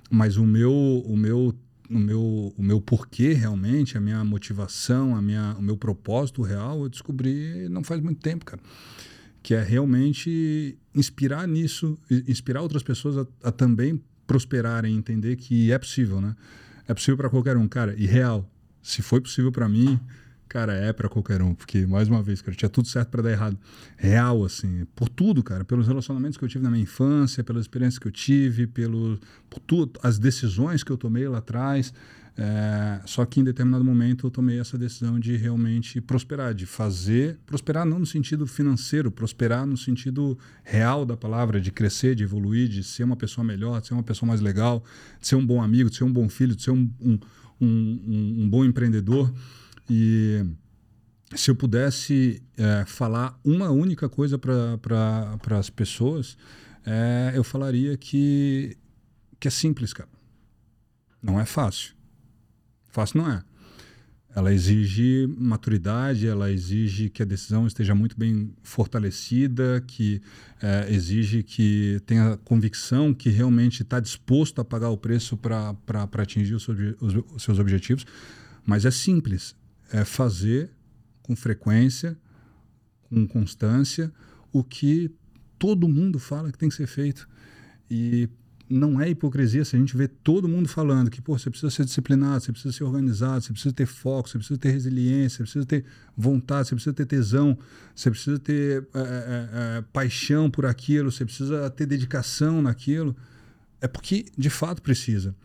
Mas 0.10 0.38
o 0.38 0.46
meu, 0.46 0.72
o 1.06 1.18
meu 1.18 1.54
o 1.90 2.00
meu, 2.00 2.54
o 2.58 2.64
meu 2.64 2.80
porquê 2.80 3.34
realmente, 3.34 3.98
a 3.98 4.00
minha 4.00 4.24
motivação, 4.24 5.14
a 5.14 5.22
minha, 5.22 5.58
o 5.60 5.62
meu 5.62 5.76
propósito 5.76 6.42
real, 6.42 6.84
eu 6.84 6.90
descobri 6.90 7.68
não 7.68 7.84
faz 7.84 8.00
muito 8.00 8.22
tempo, 8.22 8.46
cara. 8.46 8.62
Que 9.42 9.56
é 9.56 9.64
realmente 9.64 10.78
inspirar 10.94 11.48
nisso, 11.48 11.98
inspirar 12.28 12.62
outras 12.62 12.84
pessoas 12.84 13.18
a, 13.18 13.50
a 13.50 13.52
também 13.52 14.02
prosperarem, 14.28 14.96
entender 14.96 15.36
que 15.36 15.72
é 15.72 15.78
possível, 15.78 16.22
né? 16.22 16.36
É 16.88 16.94
possível 16.94 17.18
para 17.18 17.30
qualquer 17.30 17.58
um, 17.58 17.68
cara, 17.68 17.96
e 17.98 18.06
real. 18.06 18.50
Se 18.82 19.02
foi 19.02 19.22
possível 19.22 19.52
para 19.52 19.68
mim, 19.68 20.00
cara, 20.48 20.74
é 20.74 20.92
para 20.92 21.08
qualquer 21.08 21.42
um, 21.42 21.54
porque 21.54 21.86
mais 21.86 22.08
uma 22.10 22.22
vez, 22.22 22.42
cara, 22.42 22.56
tinha 22.56 22.70
tudo 22.70 22.88
certo 22.88 23.10
para 23.10 23.22
dar 23.22 23.32
errado. 23.32 23.58
Real 23.98 24.44
assim, 24.44 24.86
por 24.96 25.08
tudo, 25.08 25.42
cara, 25.42 25.64
pelos 25.64 25.88
relacionamentos 25.88 26.38
que 26.38 26.44
eu 26.44 26.50
tive 26.50 26.64
na 26.64 26.70
minha 26.70 26.84
infância, 26.84 27.44
pelas 27.44 27.64
experiências 27.64 28.00
que 28.00 28.08
eu 28.08 28.12
tive, 28.12 28.68
pelo 28.68 29.20
por 29.50 29.60
tudo, 29.60 30.00
as 30.04 30.20
decisões 30.20 30.84
que 30.84 30.92
eu 30.92 30.98
tomei 30.98 31.28
lá 31.28 31.38
atrás. 31.38 31.94
É, 32.38 33.02
só 33.06 33.26
que 33.26 33.42
em 33.42 33.44
determinado 33.44 33.84
momento 33.84 34.26
eu 34.28 34.32
tomei 34.32 34.60
essa 34.60 34.78
decisão 34.78 35.20
de 35.20 35.36
realmente 35.36 36.00
prosperar, 36.00 36.54
de 36.54 36.66
fazer, 36.66 37.38
prosperar 37.46 37.86
não 37.86 38.00
no 38.00 38.06
sentido 38.06 38.48
financeiro, 38.48 39.12
prosperar 39.12 39.66
no 39.66 39.76
sentido 39.78 40.38
real 40.64 41.06
da 41.06 41.18
palavra, 41.18 41.60
de 41.60 41.72
crescer, 41.72 42.16
de 42.16 42.24
evoluir, 42.24 42.70
de 42.70 42.84
ser 42.84 43.04
uma 43.04 43.18
pessoa 43.18 43.44
melhor, 43.44 43.82
de 43.82 43.88
ser 43.88 43.94
uma 43.94 44.04
pessoa 44.04 44.28
mais 44.28 44.40
legal, 44.40 44.84
de 45.20 45.28
ser 45.28 45.36
um 45.36 45.46
bom 45.46 45.62
amigo, 45.62 45.90
de 45.90 45.98
ser 45.98 46.06
um 46.06 46.12
bom 46.12 46.30
filho, 46.30 46.56
de 46.56 46.64
ser 46.64 46.72
um, 46.72 46.90
um, 47.02 47.20
um, 47.60 48.44
um- 48.44 48.50
bom 48.50 48.64
empreendedor. 48.64 49.32
E 49.90 50.46
se 51.36 51.52
eu 51.52 51.56
pudesse 51.56 52.42
é, 52.58 52.86
falar 52.86 53.38
uma 53.44 53.70
única 53.72 54.08
coisa 54.08 54.40
para 54.40 55.60
as 55.60 55.70
pessoas, 55.70 56.38
é, 56.86 57.34
eu 57.36 57.44
falaria 57.44 57.98
que, 57.98 58.78
que 59.40 59.48
é 59.50 59.52
simples, 59.52 59.92
cara. 59.92 60.10
Não 61.22 61.40
é 61.40 61.46
fácil. 61.46 62.01
Fácil 62.92 63.22
não 63.22 63.32
é. 63.32 63.44
Ela 64.34 64.54
exige 64.54 65.28
maturidade, 65.38 66.26
ela 66.26 66.50
exige 66.50 67.10
que 67.10 67.22
a 67.22 67.26
decisão 67.26 67.68
esteja 67.68 67.94
muito 67.94 68.18
bem 68.18 68.54
fortalecida, 68.64 69.84
que 69.86 70.22
é, 70.62 70.88
exige 70.90 71.44
que 71.44 72.00
tenha 72.06 72.38
convicção 72.38 73.14
que 73.14 73.30
realmente 73.30 73.82
está 73.84 74.00
disposto 74.00 74.62
a 74.62 74.66
pagar 74.66 74.90
o 74.90 74.96
preço 74.98 75.36
para 75.36 75.76
atingir 76.14 76.54
os, 76.56 76.66
os- 76.70 77.16
os 77.36 77.44
seus 77.44 77.60
objetivos. 77.60 78.06
Mas 78.66 78.86
é 78.86 78.92
simples. 78.92 79.54
É 79.92 80.06
fazer 80.06 80.70
com 81.22 81.36
frequência, 81.36 82.18
com 83.10 83.28
constância, 83.28 84.14
o 84.54 84.64
que 84.64 85.12
todo 85.60 85.90
mundo 85.90 86.18
fala 86.20 86.52
que 86.54 86.58
tem 86.58 86.70
que 86.70 86.76
ser 86.76 86.88
feito. 86.88 87.28
E 87.90 88.30
não 88.72 89.00
é 89.02 89.10
hipocrisia 89.10 89.66
se 89.66 89.76
a 89.76 89.80
gente 89.80 89.96
vê 89.96 90.08
todo 90.08 90.48
mundo 90.48 90.70
falando 90.70 91.10
que 91.10 91.22
pô, 91.22 91.38
você 91.38 91.50
precisa 91.50 91.70
ser 91.70 91.86
disciplinado, 91.86 92.44
você 92.44 92.52
precisa 92.52 92.74
ser 92.74 92.84
organizado, 92.84 93.44
você 93.44 93.52
precisa 93.52 93.74
ter 93.74 93.86
foco, 93.86 94.30
você 94.30 94.38
precisa 94.38 94.60
ter 94.60 94.72
resiliência, 94.72 95.38
você 95.38 95.44
precisa 95.44 95.66
ter 95.66 95.86
vontade, 96.16 96.70
você 96.70 96.76
precisa 96.76 96.94
ter 96.94 97.06
tesão, 97.06 97.58
você 97.96 98.10
precisa 98.10 98.40
ter 98.40 98.88
é, 98.94 99.78
é, 99.78 99.84
paixão 99.94 100.50
por 100.50 100.66
aquilo, 100.66 101.12
você 101.12 101.26
precisa 101.26 101.70
ter 101.70 101.86
dedicação 101.86 102.62
naquilo. 102.62 103.16
É 103.80 103.88
porque 103.88 104.26
de 104.38 104.50
fato 104.50 104.82
precisa. 104.82 105.36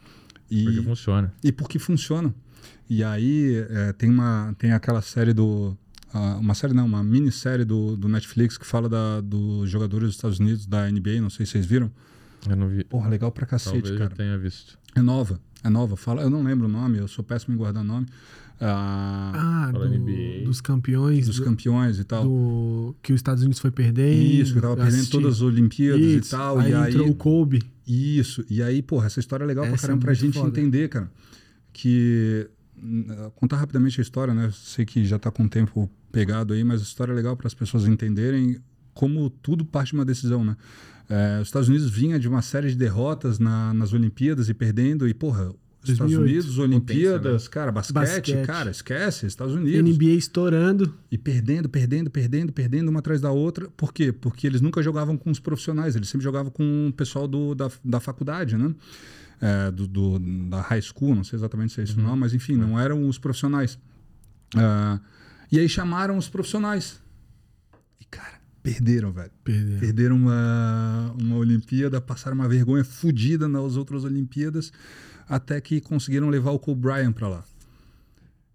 E, 0.50 0.64
Porque 0.64 0.82
funciona. 0.82 1.34
e 1.42 1.52
porque 1.52 1.78
funciona. 1.78 2.34
E 2.88 3.02
aí 3.02 3.66
é, 3.68 3.92
tem 3.92 4.08
uma 4.08 4.54
tem 4.58 4.72
aquela 4.72 5.02
série 5.02 5.32
do 5.32 5.76
uma 6.38 6.54
série 6.54 6.72
não, 6.72 6.86
uma 6.86 7.04
minissérie 7.04 7.64
do, 7.64 7.96
do 7.96 8.08
Netflix 8.08 8.56
que 8.56 8.64
fala 8.64 8.88
da, 8.88 9.20
dos 9.20 9.68
jogadores 9.68 10.08
dos 10.08 10.16
Estados 10.16 10.38
Unidos 10.38 10.66
da 10.66 10.90
NBA, 10.90 11.20
não 11.20 11.28
sei 11.28 11.44
se 11.44 11.52
vocês 11.52 11.66
viram. 11.66 11.90
Eu 12.48 12.56
não 12.56 12.68
vi. 12.68 12.84
Porra, 12.84 13.08
legal 13.08 13.30
pra 13.32 13.46
cacete, 13.46 13.74
Talvez 13.82 13.98
cara. 13.98 14.12
eu 14.12 14.16
tenha 14.16 14.38
visto. 14.38 14.78
É 14.94 15.02
nova, 15.02 15.40
é 15.62 15.68
nova. 15.68 15.96
Fala, 15.96 16.22
eu 16.22 16.30
não 16.30 16.42
lembro 16.42 16.66
o 16.66 16.68
nome, 16.70 16.98
eu 16.98 17.08
sou 17.08 17.24
péssimo 17.24 17.54
em 17.54 17.56
guardar 17.58 17.82
nome. 17.84 18.06
Ah, 18.58 19.66
Ah, 19.68 19.72
do- 19.72 20.44
dos 20.46 20.60
campeões. 20.62 21.26
dos 21.26 21.36
do- 21.36 21.44
campeões 21.44 21.98
e 21.98 22.04
tal. 22.04 22.24
do- 22.24 22.96
que 23.02 23.12
os 23.12 23.18
Estados 23.18 23.42
Unidos 23.42 23.58
foi 23.60 23.70
perdendo. 23.70 24.22
Isso, 24.22 24.54
que 24.54 24.60
tava 24.60 24.72
eu 24.72 24.76
perdendo 24.78 25.10
todas 25.10 25.34
as 25.34 25.40
Olimpíadas 25.42 26.00
Isso, 26.00 26.28
e 26.28 26.30
tal. 26.30 26.58
Aí 26.58 26.70
e 26.70 26.74
aí, 26.74 26.90
entrou 26.90 27.08
o 27.10 27.14
Kobe. 27.14 27.62
Isso. 27.86 28.44
E 28.48 28.62
aí, 28.62 28.80
porra, 28.80 29.06
essa 29.06 29.20
história 29.20 29.44
é 29.44 29.46
legal 29.46 29.64
pra 29.66 29.74
Essa 29.74 29.84
é 29.84 29.88
caramba 29.88 30.00
pra 30.02 30.10
muito 30.12 30.20
gente 30.24 30.34
foda. 30.38 30.48
entender, 30.48 30.88
cara. 30.88 31.10
Que. 31.72 32.48
hum, 32.82 33.04
Contar 33.34 33.56
rapidamente 33.58 34.00
a 34.00 34.02
história, 34.02 34.32
né? 34.32 34.50
Sei 34.54 34.84
que 34.86 35.04
já 35.04 35.18
tá 35.18 35.30
com 35.30 35.44
o 35.44 35.48
tempo 35.48 35.90
pegado 36.10 36.54
aí, 36.54 36.64
mas 36.64 36.80
a 36.80 36.84
história 36.84 37.12
é 37.12 37.14
legal 37.14 37.36
para 37.36 37.46
as 37.46 37.54
pessoas 37.54 37.86
entenderem 37.86 38.58
como 38.94 39.28
tudo 39.28 39.64
parte 39.66 39.90
de 39.90 39.96
uma 39.96 40.04
decisão, 40.04 40.42
né? 40.42 40.56
É, 41.08 41.40
os 41.40 41.48
Estados 41.48 41.68
Unidos 41.68 41.88
vinha 41.90 42.18
de 42.18 42.28
uma 42.28 42.42
série 42.42 42.68
de 42.68 42.76
derrotas 42.76 43.38
na- 43.38 43.72
nas 43.72 43.92
Olimpíadas 43.92 44.48
e 44.48 44.54
perdendo, 44.54 45.06
e 45.08 45.14
porra, 45.14 45.50
os 45.82 45.90
Estados 45.90 46.12
2008. 46.14 46.20
Unidos, 46.44 46.58
Olimpíadas, 46.58 47.46
cara, 47.46 47.70
basquete, 47.70 47.94
Basquete. 47.94 48.44
cara, 48.46 48.70
esquece, 48.72 49.24
Estados 49.26 49.54
Unidos. 49.54 49.78
NBA 49.78 50.14
estourando. 50.16 50.92
E 51.12 51.16
perdendo, 51.16 51.68
perdendo, 51.68 52.10
perdendo, 52.10 52.52
perdendo 52.52 52.88
uma 52.88 52.98
atrás 52.98 53.20
da 53.20 53.30
outra. 53.30 53.68
Por 53.76 53.92
quê? 53.92 54.10
Porque 54.12 54.48
eles 54.48 54.60
nunca 54.60 54.82
jogavam 54.82 55.16
com 55.16 55.30
os 55.30 55.38
profissionais, 55.38 55.94
eles 55.94 56.08
sempre 56.08 56.24
jogavam 56.24 56.50
com 56.50 56.88
o 56.88 56.92
pessoal 56.92 57.28
do, 57.28 57.54
da, 57.54 57.70
da 57.84 58.00
faculdade, 58.00 58.56
né? 58.56 58.74
É, 59.40 59.70
do, 59.70 59.86
do- 59.86 60.18
da 60.48 60.60
high 60.62 60.80
school, 60.82 61.14
não 61.14 61.22
sei 61.22 61.38
exatamente 61.38 61.72
se 61.74 61.80
é 61.80 61.84
isso 61.84 62.00
não, 62.00 62.16
mas 62.16 62.34
enfim, 62.34 62.56
não 62.56 62.80
eram 62.80 63.06
os 63.08 63.16
profissionais. 63.18 63.78
Ah, 64.56 64.98
e 65.52 65.58
aí 65.60 65.68
chamaram 65.68 66.16
os 66.16 66.28
profissionais. 66.28 67.00
E, 68.00 68.04
cara, 68.06 68.40
perderam, 68.72 69.12
velho. 69.12 69.30
Perdeu. 69.44 69.78
Perderam 69.78 70.16
uma, 70.16 71.14
uma 71.20 71.36
Olimpíada, 71.36 72.00
passaram 72.00 72.34
uma 72.34 72.48
vergonha 72.48 72.84
fodida 72.84 73.48
nas 73.48 73.76
outras 73.76 74.04
Olimpíadas, 74.04 74.72
até 75.28 75.60
que 75.60 75.80
conseguiram 75.80 76.28
levar 76.28 76.50
o 76.50 76.58
Kobe 76.58 76.80
Bryant 76.80 77.12
para 77.12 77.28
lá. 77.28 77.44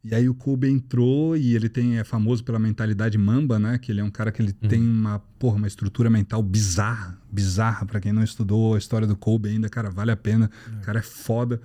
E 0.03 0.15
aí 0.15 0.27
o 0.27 0.33
Kobe 0.33 0.67
entrou 0.67 1.38
e 1.38 1.55
ele 1.55 1.69
tem 1.69 1.99
é 1.99 2.03
famoso 2.03 2.43
pela 2.43 2.57
mentalidade 2.57 3.17
mamba, 3.17 3.59
né? 3.59 3.77
Que 3.77 3.91
ele 3.91 4.01
é 4.01 4.03
um 4.03 4.09
cara 4.09 4.31
que 4.31 4.41
ele 4.41 4.51
tem 4.51 4.81
uma, 4.81 5.19
porra, 5.38 5.57
uma 5.57 5.67
estrutura 5.67 6.09
mental 6.09 6.41
bizarra, 6.41 7.17
bizarra 7.31 7.85
para 7.85 7.99
quem 7.99 8.11
não 8.11 8.23
estudou 8.23 8.73
a 8.73 8.79
história 8.79 9.05
do 9.07 9.15
Kobe 9.15 9.49
ainda, 9.49 9.69
cara, 9.69 9.91
vale 9.91 10.11
a 10.11 10.17
pena. 10.17 10.49
O 10.79 10.81
cara 10.81 10.99
é 10.99 11.03
foda. 11.03 11.61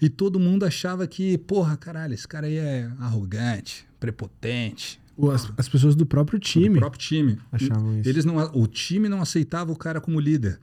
E 0.00 0.08
todo 0.08 0.40
mundo 0.40 0.64
achava 0.64 1.06
que, 1.06 1.38
porra, 1.38 1.76
caralho, 1.76 2.12
esse 2.12 2.26
cara 2.26 2.48
aí 2.48 2.56
é 2.56 2.90
arrogante, 2.98 3.86
prepotente. 4.00 5.00
As, 5.32 5.52
as 5.58 5.68
pessoas 5.68 5.94
do 5.94 6.06
próprio 6.06 6.38
time 6.38 6.76
O 6.76 6.80
próprio 6.80 7.00
time. 7.00 7.38
achavam 7.52 7.98
isso. 8.00 8.08
Eles 8.08 8.24
não, 8.24 8.36
o 8.54 8.66
time 8.66 9.08
não 9.08 9.20
aceitava 9.20 9.70
o 9.70 9.76
cara 9.76 10.00
como 10.00 10.18
líder. 10.18 10.58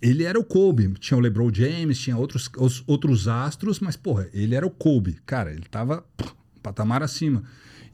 Ele 0.00 0.22
era 0.22 0.38
o 0.38 0.44
Kobe. 0.44 0.92
Tinha 1.00 1.16
o 1.18 1.20
LeBron 1.20 1.52
James, 1.52 1.98
tinha 1.98 2.16
outros, 2.16 2.48
os- 2.58 2.84
outros 2.86 3.26
astros, 3.26 3.80
mas, 3.80 3.96
porra, 3.96 4.28
ele 4.32 4.54
era 4.54 4.66
o 4.66 4.70
Kobe. 4.70 5.18
Cara, 5.26 5.50
ele 5.52 5.64
tava 5.70 6.04
um 6.56 6.60
patamar 6.60 7.02
acima. 7.02 7.42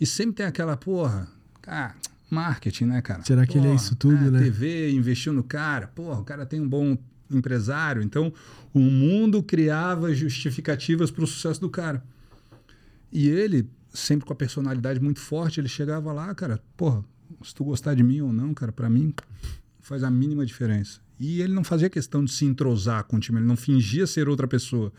E 0.00 0.04
sempre 0.06 0.34
tem 0.36 0.46
aquela, 0.46 0.76
porra, 0.76 1.28
ah, 1.66 1.94
marketing, 2.30 2.84
né, 2.86 3.00
cara? 3.02 3.22
Será 3.24 3.46
que 3.46 3.56
ele 3.56 3.66
é 3.66 3.70
Porra, 3.70 3.76
isso 3.82 3.96
tudo, 3.96 4.16
ah, 4.16 4.30
né? 4.30 4.40
TV 4.40 4.90
investiu 4.92 5.32
no 5.32 5.42
cara, 5.42 5.86
porra, 5.88 6.20
o 6.20 6.24
cara 6.24 6.44
tem 6.44 6.60
um 6.60 6.68
bom 6.68 6.96
empresário. 7.30 8.02
Então, 8.02 8.32
o 8.74 8.80
mundo 8.80 9.42
criava 9.42 10.12
justificativas 10.14 11.10
para 11.10 11.24
o 11.24 11.26
sucesso 11.26 11.60
do 11.60 11.70
cara. 11.70 12.02
E 13.12 13.28
ele, 13.28 13.68
sempre 13.92 14.26
com 14.26 14.32
a 14.32 14.36
personalidade 14.36 15.00
muito 15.00 15.20
forte, 15.20 15.60
ele 15.60 15.68
chegava 15.68 16.12
lá, 16.12 16.34
cara, 16.34 16.62
porra, 16.76 17.04
se 17.42 17.54
tu 17.54 17.64
gostar 17.64 17.94
de 17.94 18.02
mim 18.02 18.20
ou 18.20 18.32
não, 18.32 18.54
cara, 18.54 18.72
pra 18.72 18.88
mim 18.88 19.14
faz 19.80 20.02
a 20.02 20.10
mínima 20.10 20.44
diferença. 20.44 21.00
E 21.18 21.42
ele 21.42 21.52
não 21.52 21.64
fazia 21.64 21.90
questão 21.90 22.24
de 22.24 22.32
se 22.32 22.44
entrosar 22.44 23.04
com 23.04 23.16
o 23.16 23.20
time, 23.20 23.38
ele 23.38 23.46
não 23.46 23.56
fingia 23.56 24.06
ser 24.06 24.28
outra 24.28 24.48
pessoa. 24.48 24.92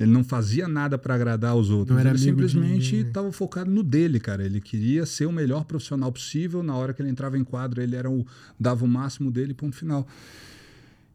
Ele 0.00 0.10
não 0.10 0.24
fazia 0.24 0.66
nada 0.66 0.96
pra 0.96 1.14
agradar 1.14 1.54
os 1.54 1.70
outros. 1.70 1.98
Ele 1.98 2.18
simplesmente 2.18 2.96
estava 2.96 3.30
focado 3.30 3.70
no 3.70 3.82
dele, 3.82 4.18
cara. 4.18 4.44
Ele 4.44 4.60
queria 4.60 5.04
ser 5.04 5.26
o 5.26 5.32
melhor 5.32 5.64
profissional 5.64 6.10
possível. 6.10 6.62
Na 6.62 6.74
hora 6.74 6.94
que 6.94 7.02
ele 7.02 7.10
entrava 7.10 7.38
em 7.38 7.44
quadro, 7.44 7.80
ele 7.80 7.94
era 7.94 8.10
o, 8.10 8.26
dava 8.58 8.84
o 8.84 8.88
máximo 8.88 9.30
dele, 9.30 9.52
ponto 9.52 9.76
final. 9.76 10.08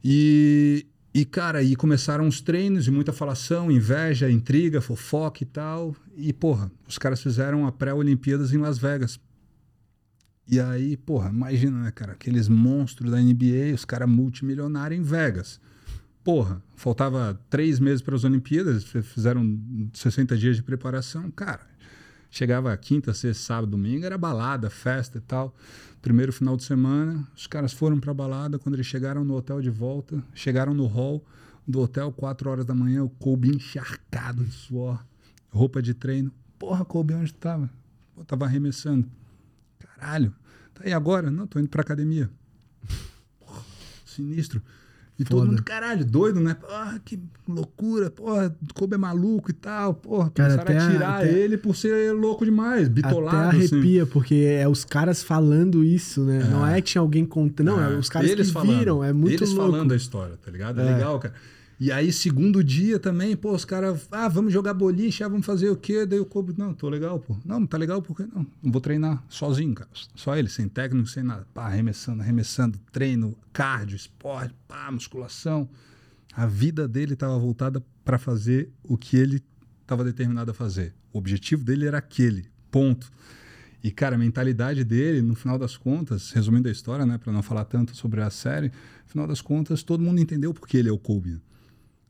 E, 0.04 0.86
e, 1.20 1.26
cara, 1.26 1.58
aí 1.58 1.76
começaram 1.76 2.28
os 2.28 2.42
treinos 2.42 2.88
e 2.88 2.92
muita 2.92 3.12
falação, 3.12 3.72
inveja, 3.72 4.30
intriga, 4.30 4.80
fofoca 4.80 5.42
e 5.42 5.48
tal. 5.48 5.96
E, 6.16 6.32
porra, 6.32 6.72
os 6.88 7.00
caras 7.00 7.20
fizeram 7.20 7.66
a 7.66 7.72
pré-Olimpíadas 7.72 8.54
em 8.54 8.60
Las 8.60 8.78
Vegas. 8.78 9.20
E 10.48 10.60
aí, 10.60 10.96
porra, 10.96 11.32
imagina, 11.32 11.82
né, 11.82 11.90
cara? 11.90 12.12
Aqueles 12.12 12.48
monstros 12.48 13.10
da 13.10 13.20
NBA, 13.20 13.74
os 13.74 13.84
caras 13.84 14.08
multimilionários 14.08 15.00
em 15.00 15.02
Vegas. 15.02 15.60
Porra, 16.24 16.62
faltava 16.76 17.42
três 17.50 17.80
meses 17.80 18.04
para 18.04 18.16
as 18.16 18.24
Olimpíadas, 18.24 18.84
fizeram 18.84 19.60
60 19.94 20.38
dias 20.38 20.56
de 20.56 20.62
preparação. 20.62 21.32
Cara, 21.32 21.66
chegava 22.30 22.76
quinta, 22.78 23.14
sexta, 23.14 23.44
sábado, 23.44 23.72
domingo, 23.72 24.06
era 24.06 24.18
balada, 24.18 24.70
festa 24.70 25.18
e 25.18 25.22
tal. 25.22 25.56
Primeiro 26.02 26.32
final 26.32 26.56
de 26.56 26.64
semana, 26.64 27.28
os 27.36 27.48
caras 27.48 27.74
foram 27.74 28.00
pra 28.00 28.14
balada. 28.14 28.60
Quando 28.60 28.76
eles 28.76 28.86
chegaram 28.86 29.24
no 29.24 29.36
hotel 29.36 29.62
de 29.62 29.70
volta, 29.70 30.24
chegaram 30.34 30.74
no 30.74 30.86
hall 30.86 31.26
do 31.68 31.82
hotel, 31.82 32.12
4 32.12 32.50
horas 32.50 32.66
da 32.66 32.74
manhã, 32.74 33.04
o 33.04 33.10
Kobe 33.10 33.50
encharcado 33.50 34.44
de 34.46 34.52
suor, 34.52 35.04
roupa 35.50 35.82
de 35.82 35.94
treino. 35.94 36.32
Porra, 36.58 36.86
Kobe, 36.86 37.14
onde 37.14 37.34
tava? 37.34 37.70
Pô, 38.16 38.24
tava 38.24 38.46
arremessando. 38.46 39.06
Caralho, 39.80 40.34
tá 40.74 40.84
aí 40.86 40.94
agora? 40.94 41.30
Não, 41.30 41.46
tô 41.46 41.60
indo 41.60 41.68
pra 41.68 41.82
academia. 41.82 42.30
Porra, 43.40 43.62
sinistro. 44.06 44.62
E 45.20 45.24
todo 45.24 45.40
Foda. 45.40 45.52
mundo, 45.52 45.64
caralho, 45.64 46.06
doido, 46.06 46.40
né? 46.40 46.54
Porra, 46.54 47.02
que 47.04 47.20
loucura, 47.48 48.12
porra, 48.12 48.56
Kobe 48.76 48.94
é 48.94 48.98
maluco 49.00 49.50
e 49.50 49.54
tal, 49.54 49.96
porra. 49.96 50.30
Cara, 50.30 50.58
Começaram 50.60 50.86
a 50.88 50.92
tirar 50.92 51.18
até- 51.24 51.32
ele 51.34 51.58
por 51.58 51.76
ser 51.76 52.14
louco 52.14 52.46
demais, 52.46 52.88
bitolado. 52.88 53.48
Até 53.58 53.58
assim. 53.66 53.76
arrepia, 53.78 54.06
porque 54.06 54.36
é 54.36 54.68
os 54.68 54.86
caras 54.86 55.24
falando 55.24 55.84
isso, 55.84 56.22
né? 56.22 56.48
Não 56.52 56.66
é 56.68 56.80
que 56.82 56.92
tinha 56.92 57.02
alguém 57.02 57.26
contando. 57.26 57.66
Não, 57.68 57.84
é, 57.84 57.94
É, 57.94 57.98
os 57.98 58.10
caras 58.10 58.28
que 58.28 58.34
eles 58.36 58.52
falando, 58.52 58.78
viram. 58.78 59.04
É 59.04 59.12
muito 59.12 59.38
Eles 59.44 59.50
louco. 59.54 59.72
falando 59.72 59.92
a 59.92 59.96
história, 59.96 60.36
tá 60.46 60.52
ligado? 60.52 60.80
É, 60.82 60.88
É. 60.88 60.94
legal, 60.94 61.18
cara. 61.20 61.34
E 61.80 61.92
aí, 61.92 62.12
segundo 62.12 62.64
dia 62.64 62.98
também, 62.98 63.38
pô, 63.38 63.54
os 63.54 63.64
caras, 63.64 64.08
ah, 64.12 64.28
vamos 64.28 64.52
jogar 64.52 64.74
boliche, 64.74 65.24
ah, 65.24 65.28
vamos 65.28 65.46
fazer 65.46 65.70
o 65.70 65.76
quê? 65.76 66.08
Daí 66.08 66.20
o 66.20 66.26
Kobe, 66.26 66.56
não, 66.58 66.74
tô 66.74 66.90
legal, 66.90 67.20
pô. 67.20 67.38
Não, 67.46 67.60
não 67.60 67.68
tá 67.68 67.78
legal 67.78 68.02
por 68.02 68.18
quê? 68.18 68.26
Não, 68.34 68.48
não 68.64 68.72
vou 68.72 68.82
treinar 68.82 69.24
sozinho, 69.30 69.76
cara. 69.76 69.90
Só 70.16 70.36
ele, 70.36 70.50
sem 70.50 70.68
técnico, 70.68 71.08
sem 71.08 71.22
nada. 71.22 71.46
Pá, 71.54 71.68
arremessando, 71.68 72.24
arremessando, 72.24 72.80
treino, 72.92 73.38
cardio, 73.54 73.96
esporte, 73.96 74.56
pá, 74.68 74.92
musculação. 74.92 75.70
A 76.34 76.48
vida 76.48 76.88
dele 76.88 77.14
estava 77.14 77.38
voltada 77.38 77.84
para 78.04 78.18
fazer 78.18 78.72
o 78.84 78.98
que 78.98 79.16
ele 79.16 79.44
estava 79.84 80.04
determinado 80.04 80.50
a 80.50 80.56
fazer. 80.56 80.96
O 81.14 81.20
objetivo 81.20 81.64
dele 81.64 81.86
era 81.86 82.00
aquele, 82.00 82.48
ponto. 82.72 83.12
E, 83.84 83.92
cara, 83.92 84.16
a 84.16 84.20
mentalidade 84.20 84.84
dele, 84.84 85.22
no 85.22 85.36
final 85.36 85.60
das 85.60 85.78
contas, 85.78 86.32
resumindo 86.32 86.68
a 86.68 86.72
história, 86.72 87.06
né, 87.06 87.20
para 87.20 87.32
não 87.32 87.44
falar 87.44 87.66
tanto 87.66 87.96
sobre 87.96 88.22
a 88.22 88.32
série, 88.32 88.68
no 88.68 89.10
final 89.10 89.28
das 89.28 89.42
contas, 89.42 89.84
todo 89.84 90.04
mundo 90.04 90.20
entendeu 90.20 90.54
porque 90.54 90.78
ele 90.78 90.90
é 90.90 90.92
o 90.92 90.98
Kobe. 90.98 91.40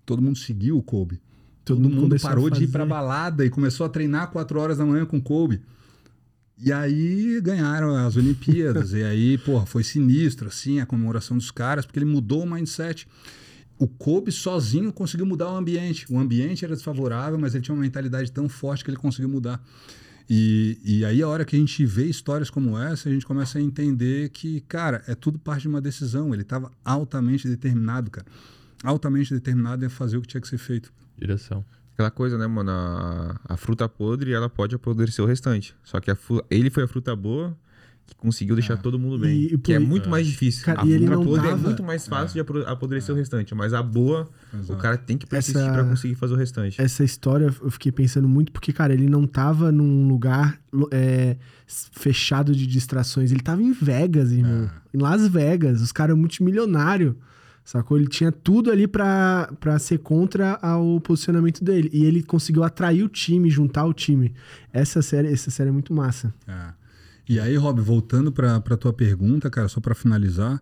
Todo 0.08 0.22
mundo 0.22 0.38
seguiu 0.38 0.78
o 0.78 0.82
Kobe. 0.82 1.20
Todo 1.66 1.82
Todo, 1.82 1.94
mundo 1.94 2.16
parou 2.22 2.50
de 2.50 2.64
ir 2.64 2.70
pra 2.70 2.86
balada 2.86 3.46
e 3.46 3.50
começou 3.50 3.86
a 3.86 3.90
treinar 3.90 4.32
4 4.32 4.58
horas 4.58 4.78
da 4.78 4.86
manhã 4.86 5.06
com 5.06 5.18
o 5.18 5.22
Kobe. 5.22 5.62
E 6.58 6.72
aí 6.72 7.42
ganharam 7.42 7.94
as 7.94 8.16
Olimpíadas. 8.16 8.94
e 8.94 9.04
aí, 9.04 9.38
porra, 9.46 9.66
foi 9.66 9.84
sinistro, 9.84 10.48
assim, 10.48 10.80
a 10.80 10.86
comemoração 10.86 11.38
dos 11.38 11.52
caras, 11.52 11.86
porque 11.86 12.00
ele 12.00 12.06
mudou 12.06 12.44
o 12.44 12.50
mindset. 12.50 13.06
O 13.78 13.86
Kobe 13.86 14.32
sozinho 14.32 14.94
conseguiu 14.94 15.26
mudar 15.26 15.52
o 15.52 15.58
ambiente. 15.58 16.06
O 16.10 16.18
ambiente 16.18 16.64
era 16.64 16.74
desfavorável, 16.74 17.38
mas 17.38 17.54
ele 17.54 17.66
tinha 17.66 17.76
uma 17.76 17.82
mentalidade 17.82 18.32
tão 18.32 18.48
forte 18.48 18.86
que 18.86 18.90
ele 18.90 18.98
conseguiu 18.98 19.28
mudar. 19.28 19.62
E, 20.30 20.80
e 20.86 21.04
aí, 21.04 21.22
a 21.22 21.28
hora 21.28 21.44
que 21.44 21.58
a 21.58 21.60
gente 21.60 21.86
vê 21.86 22.06
histórias 22.06 22.50
como 22.50 22.78
essa, 22.80 23.10
a 23.10 23.12
gente 23.12 23.26
começa 23.26 23.60
a 23.60 23.62
entender 23.62 24.30
que, 24.30 24.62
cara, 24.62 25.04
é 25.06 25.14
tudo 25.14 25.38
parte 25.38 25.64
de 25.64 25.68
uma 25.68 25.82
decisão. 25.82 26.34
Ele 26.34 26.44
estava 26.44 26.72
altamente 26.86 27.46
determinado, 27.46 28.10
cara. 28.10 28.26
Altamente 28.84 29.34
determinado 29.34 29.84
em 29.86 29.90
fazer 29.90 30.18
o 30.18 30.22
que 30.22 30.28
tinha 30.28 30.42
que 30.42 30.48
ser 30.48 30.58
feito. 30.58 30.92
Direção. 31.18 31.64
Aquela 31.94 32.12
coisa, 32.12 32.38
né, 32.38 32.46
mano? 32.46 32.70
A, 32.70 33.40
a 33.50 33.58
fruta 33.58 33.90
podre, 33.90 34.32
ela 34.32 34.48
pode 34.50 34.76
apodrecer 34.76 35.24
o 35.24 35.28
restante. 35.28 35.76
Só 35.84 36.00
que 36.00 36.12
a 36.12 36.18
ele 36.50 36.70
foi 36.70 36.84
a 36.84 36.88
fruta 36.88 37.16
boa 37.16 37.58
que 38.06 38.16
conseguiu 38.16 38.56
deixar 38.56 38.78
todo 38.78 38.98
mundo 38.98 39.18
bem. 39.20 39.36
E- 39.38 39.54
e, 39.56 39.58
que 39.58 39.74
é 39.74 39.80
muito 39.80 40.10
mais 40.10 40.26
difícil. 40.28 40.64
Cara, 40.64 40.84
a 40.84 40.86
e 40.86 40.92
ele 40.94 41.06
fruta 41.08 41.18
não 41.20 41.26
podre 41.26 41.48
tava- 41.50 41.60
é 41.60 41.66
muito 41.66 41.84
mais 41.84 42.08
fácil 42.08 42.34
de 42.36 42.40
apro- 42.40 42.66
apodrecer 42.70 43.14
o 43.14 43.18
restante. 43.18 43.54
Mas 43.56 43.74
a 43.74 43.82
boa, 43.84 44.30
o 44.54 44.58
Exato. 44.58 44.80
cara 44.82 44.96
tem 44.96 45.18
que 45.18 45.26
persistir 45.26 45.60
Essa- 45.62 45.74
pra 45.74 45.84
conseguir 45.84 46.16
fazer 46.16 46.34
o 46.34 46.38
restante. 46.38 46.80
Essa 46.80 47.04
história 47.04 47.54
eu 47.62 47.72
fiquei 47.72 47.92
pensando 47.92 48.28
muito 48.30 48.52
porque, 48.52 48.72
cara, 48.72 48.94
ele 48.94 49.10
não 49.10 49.26
tava 49.28 49.72
num 49.74 50.08
lugar 50.08 50.58
é, 50.92 51.36
fechado 51.66 52.56
de 52.56 52.66
distrações. 52.68 53.32
Ele 53.32 53.42
tava 53.42 53.62
em 53.64 53.74
Vegas, 53.74 54.32
irmão. 54.32 54.70
Em 54.94 54.98
Las 55.00 55.28
Vegas. 55.28 55.82
Os 55.82 55.92
caras 55.92 56.16
multimilionários. 56.16 57.16
Sacou? 57.68 57.98
Ele 57.98 58.08
tinha 58.08 58.32
tudo 58.32 58.72
ali 58.72 58.88
pra 58.88 59.78
ser 59.78 59.98
contra 59.98 60.54
ao 60.62 61.02
posicionamento 61.02 61.62
dele. 61.66 61.90
E 61.92 62.06
ele 62.06 62.24
conseguiu 62.24 62.64
atrair 62.64 63.04
o 63.04 63.10
time, 63.10 63.50
juntar 63.50 63.84
o 63.84 63.94
time. 63.94 64.34
Essa 64.72 65.02
série, 65.02 65.28
essa 65.28 65.52
série 65.52 65.68
é 65.68 65.72
muito 65.74 65.94
massa. 65.94 66.34
É. 66.48 66.74
E 67.28 67.38
aí, 67.42 67.58
Rob, 67.58 67.82
voltando 67.82 68.32
para 68.32 68.78
tua 68.78 68.94
pergunta, 68.94 69.50
cara, 69.50 69.68
só 69.68 69.82
para 69.82 69.94
finalizar, 69.94 70.62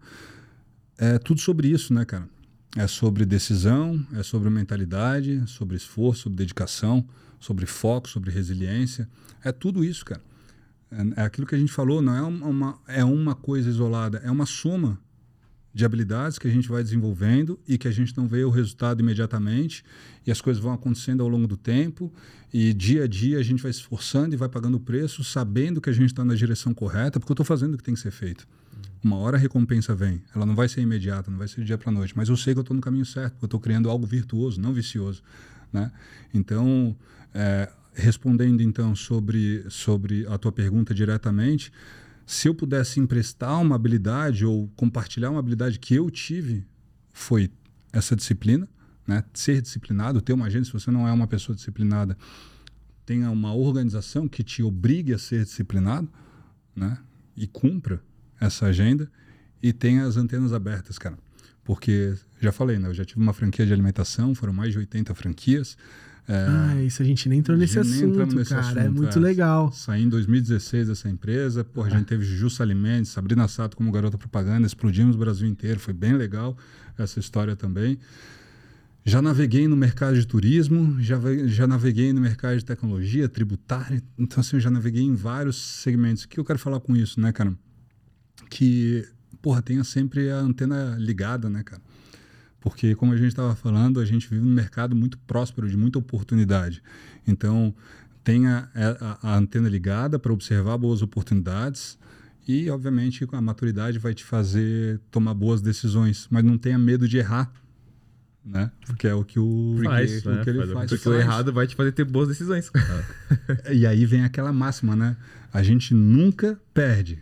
é 0.98 1.20
tudo 1.20 1.40
sobre 1.40 1.68
isso, 1.68 1.94
né, 1.94 2.06
cara? 2.06 2.28
É 2.76 2.88
sobre 2.88 3.24
decisão, 3.24 4.04
é 4.16 4.24
sobre 4.24 4.50
mentalidade, 4.50 5.44
sobre 5.46 5.78
esforço, 5.78 6.24
sobre 6.24 6.38
dedicação, 6.38 7.06
sobre 7.40 7.68
foco, 7.68 8.10
sobre 8.10 8.32
resiliência. 8.32 9.08
É 9.44 9.52
tudo 9.52 9.86
isso, 9.86 10.04
cara. 10.04 10.24
É, 10.90 11.22
é 11.22 11.24
aquilo 11.24 11.46
que 11.46 11.54
a 11.54 11.60
gente 11.60 11.72
falou, 11.72 12.02
não 12.02 12.16
é 12.16 12.22
uma, 12.24 12.80
é 12.88 13.06
uma 13.06 13.36
coisa 13.36 13.70
isolada, 13.70 14.24
é 14.26 14.32
uma 14.32 14.48
soma 14.48 15.05
de 15.76 15.84
habilidades 15.84 16.40
que 16.40 16.48
a 16.48 16.50
gente 16.50 16.70
vai 16.70 16.82
desenvolvendo 16.82 17.60
e 17.68 17.78
que 17.78 17.86
a 17.86 17.92
gente 17.92 18.16
não 18.16 18.26
vê 18.30 18.46
o 18.46 18.50
resultado 18.50 19.02
imediatamente 19.02 19.84
e 20.26 20.32
as 20.32 20.40
coisas 20.40 20.64
vão 20.64 20.72
acontecendo 20.72 21.22
ao 21.22 21.28
longo 21.28 21.46
do 21.46 21.58
tempo 21.58 22.10
e 22.54 22.74
dia 22.74 23.04
a 23.04 23.08
dia 23.08 23.38
a 23.40 23.44
gente 23.44 23.62
vai 23.62 23.74
se 23.74 23.80
esforçando 23.80 24.34
e 24.34 24.38
vai 24.38 24.48
pagando 24.48 24.78
o 24.78 24.80
preço 24.80 25.22
sabendo 25.22 25.82
que 25.82 25.90
a 25.90 25.94
gente 25.94 26.12
está 26.12 26.24
na 26.24 26.34
direção 26.34 26.74
correta 26.74 27.20
porque 27.20 27.30
eu 27.30 27.34
estou 27.34 27.46
fazendo 27.46 27.74
o 27.74 27.78
que 27.78 27.84
tem 27.84 27.94
que 27.94 28.00
ser 28.00 28.12
feito. 28.12 28.48
Uma 29.04 29.18
hora 29.18 29.36
a 29.36 29.40
recompensa 29.40 29.94
vem, 29.94 30.24
ela 30.34 30.46
não 30.46 30.56
vai 30.56 30.70
ser 30.70 30.80
imediata, 30.80 31.30
não 31.30 31.38
vai 31.38 31.50
ser 31.50 31.60
de 31.60 31.68
dia 31.68 31.78
para 31.78 31.92
noite, 31.92 32.14
mas 32.16 32.30
eu 32.30 32.38
sei 32.38 32.54
que 32.54 32.60
eu 32.60 32.62
estou 32.62 32.74
no 32.74 32.82
caminho 32.82 33.06
certo, 33.06 33.34
porque 33.34 33.44
eu 33.44 33.48
estou 33.48 33.60
criando 33.60 33.90
algo 33.90 34.06
virtuoso, 34.06 34.62
não 34.62 34.72
vicioso, 34.72 35.22
né? 35.74 35.92
Então, 36.34 36.96
é, 37.34 37.70
respondendo 37.94 38.62
então 38.62 38.96
sobre 38.96 39.66
sobre 39.70 40.26
a 40.28 40.38
tua 40.38 40.54
pergunta 40.54 40.94
diretamente, 40.94 41.70
se 42.26 42.48
eu 42.48 42.56
pudesse 42.56 43.00
emprestar 43.00 43.62
uma 43.62 43.76
habilidade 43.76 44.46
ou 44.46 44.68
compartilhar 44.76 45.30
uma 45.30 45.40
habilidade 45.40 45.80
que 45.80 45.94
eu 45.96 46.10
tive, 46.10 46.66
foi 47.14 47.52
essa 47.94 48.16
disciplina, 48.16 48.68
né? 49.08 49.24
Ser 49.34 49.62
disciplinado, 49.62 50.22
ter 50.22 50.34
uma 50.34 50.46
agenda. 50.46 50.66
Se 50.66 50.74
você 50.74 50.90
não 50.90 51.08
é 51.08 51.12
uma 51.12 51.28
pessoa 51.28 51.56
disciplinada, 51.56 52.18
tenha 53.06 53.30
uma 53.30 53.54
organização 53.54 54.28
que 54.28 54.44
te 54.44 54.64
obrigue 54.64 55.14
a 55.14 55.18
ser 55.18 55.44
disciplinado, 55.44 56.10
né? 56.76 56.98
E 57.38 57.46
cumpra 57.46 58.02
essa 58.40 58.66
agenda 58.66 59.10
e 59.62 59.72
tenha 59.72 60.06
as 60.06 60.18
antenas 60.18 60.52
abertas, 60.52 60.98
cara. 60.98 61.18
Porque, 61.64 62.16
já 62.40 62.52
falei, 62.52 62.78
né? 62.78 62.88
Eu 62.88 62.94
já 62.94 63.06
tive 63.06 63.22
uma 63.22 63.34
franquia 63.34 63.66
de 63.66 63.74
alimentação, 63.74 64.36
foram 64.36 64.54
mais 64.54 64.72
de 64.72 64.80
80 64.80 65.14
franquias. 65.16 65.78
É, 66.28 66.46
Ah, 66.48 66.84
isso 66.84 67.02
a 67.02 67.06
gente 67.06 67.30
nem 67.30 67.40
entrou 67.40 67.58
nesse 67.58 67.78
assunto, 67.78 68.26
nesse 68.36 68.50
cara. 68.50 68.66
é 68.82 68.84
assunto, 68.88 68.98
muito 68.98 69.20
é. 69.20 69.22
legal. 69.22 69.72
Saí 69.72 70.04
em 70.04 70.10
2016 70.10 70.88
dessa 70.88 71.10
empresa. 71.10 71.64
Porra, 71.64 71.88
a 71.88 71.92
gente 71.92 72.06
teve 72.06 72.26
Jussa 72.26 72.64
Alimentos, 72.64 73.12
Sabrina 73.12 73.48
Sato 73.48 73.78
como 73.78 73.92
garota 73.92 74.18
propaganda, 74.18 74.66
explodimos 74.66 75.16
o 75.16 75.20
Brasil 75.20 75.48
inteiro. 75.48 75.80
Foi 75.80 75.94
bem 75.94 76.14
legal 76.14 76.58
essa 76.98 77.20
história 77.20 77.56
também. 77.56 78.00
Já 79.08 79.22
naveguei 79.22 79.68
no 79.68 79.76
mercado 79.78 80.16
de 80.20 80.26
turismo, 80.26 81.00
já, 81.00 81.20
já 81.46 81.68
naveguei 81.68 82.12
no 82.12 82.20
mercado 82.20 82.58
de 82.58 82.66
tecnologia, 82.66 83.30
tributário. 83.30 84.02
Então, 84.18 84.42
assim, 84.42 84.56
eu 84.56 84.60
já 84.60 84.72
naveguei 84.72 85.04
em 85.04 85.14
vários 85.14 85.58
segmentos. 85.58 86.24
O 86.24 86.28
que 86.28 86.40
eu 86.40 86.44
quero 86.44 86.58
falar 86.58 86.80
com 86.80 86.96
isso, 86.96 87.20
né, 87.22 87.32
cara? 87.32 87.54
Que, 88.50 89.08
porra, 89.44 89.62
tenha 89.62 89.84
sempre 89.84 90.32
a 90.32 90.38
antena 90.38 90.96
ligada, 90.98 91.52
né, 91.52 91.62
cara? 91.62 91.84
Porque, 92.66 92.96
como 92.96 93.14
a 93.14 93.16
gente 93.16 93.28
estava 93.28 93.56
falando, 93.56 94.00
a 94.00 94.06
gente 94.06 94.28
vive 94.28 94.44
num 94.44 94.52
mercado 94.52 94.96
muito 94.96 95.20
próspero, 95.20 95.70
de 95.70 95.78
muita 95.78 96.00
oportunidade. 96.00 96.82
Então, 97.28 97.72
tenha 98.24 98.68
a, 98.74 99.28
a- 99.30 99.34
a 99.34 99.38
antena 99.38 99.70
ligada 99.70 100.18
para 100.18 100.34
observar 100.34 100.76
boas 100.76 101.04
oportunidades 101.04 101.96
e, 102.48 102.68
obviamente, 102.72 103.28
a 103.32 103.40
maturidade 103.40 104.00
vai 104.00 104.16
te 104.16 104.24
fazer 104.24 105.00
tomar 105.12 105.36
boas 105.36 105.62
decisões, 105.62 106.28
mas 106.32 106.44
não 106.44 106.58
tenha 106.58 106.80
medo 106.80 107.08
de 107.08 107.18
errar, 107.20 107.54
né? 108.44 108.72
Porque 108.88 109.08
é 109.08 109.14
o 109.14 109.24
que 109.24 109.40
o, 109.40 109.80
Faz, 109.84 110.26
o 110.26 110.30
né? 110.32 110.44
que 110.44 110.50
ele 110.50 110.60
Faz 110.60 110.72
faz. 110.72 110.90
Porque 110.90 111.08
o 111.10 111.12
faz. 111.12 111.24
errado 111.24 111.54
vai 111.54 111.68
te 111.68 111.76
fazer 111.76 111.92
ter 111.92 112.04
boas 112.04 112.28
decisões. 112.28 112.72
E 113.72 113.86
aí 113.86 114.06
vem 114.08 114.24
aquela 114.24 114.52
máxima, 114.52 114.96
né? 114.96 115.16
A 115.54 115.62
gente 115.62 115.94
nunca 115.94 116.60
perde. 116.74 117.22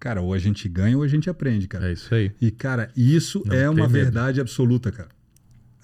Cara, 0.00 0.20
ou 0.22 0.32
a 0.34 0.38
gente 0.38 0.68
ganha 0.68 0.96
ou 0.96 1.02
a 1.04 1.08
gente 1.08 1.28
aprende, 1.30 1.68
cara. 1.68 1.88
É 1.88 1.92
isso 1.92 2.12
aí. 2.14 2.32
E, 2.40 2.50
cara, 2.50 2.90
isso 2.96 3.42
Não 3.46 3.54
é 3.54 3.68
uma 3.68 3.82
medo. 3.82 3.92
verdade 3.92 4.40
absoluta, 4.40 4.90
cara. 4.90 5.10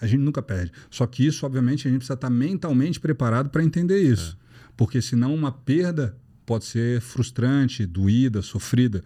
A 0.01 0.07
gente 0.07 0.21
nunca 0.21 0.43
perde. 0.43 0.73
Só 0.91 1.07
que 1.07 1.25
isso, 1.27 1.45
obviamente, 1.47 1.87
a 1.87 1.91
gente 1.91 1.99
precisa 1.99 2.15
estar 2.15 2.31
mentalmente 2.31 2.99
preparado 2.99 3.51
para 3.51 3.63
entender 3.63 3.99
isso. 3.99 4.37
Porque 4.77 5.01
senão 5.01 5.35
uma 5.35 5.53
perda 5.53 6.17
pode 6.45 6.65
ser 6.65 7.01
frustrante, 7.01 7.85
doída, 7.87 8.41
sofrida. 8.43 9.03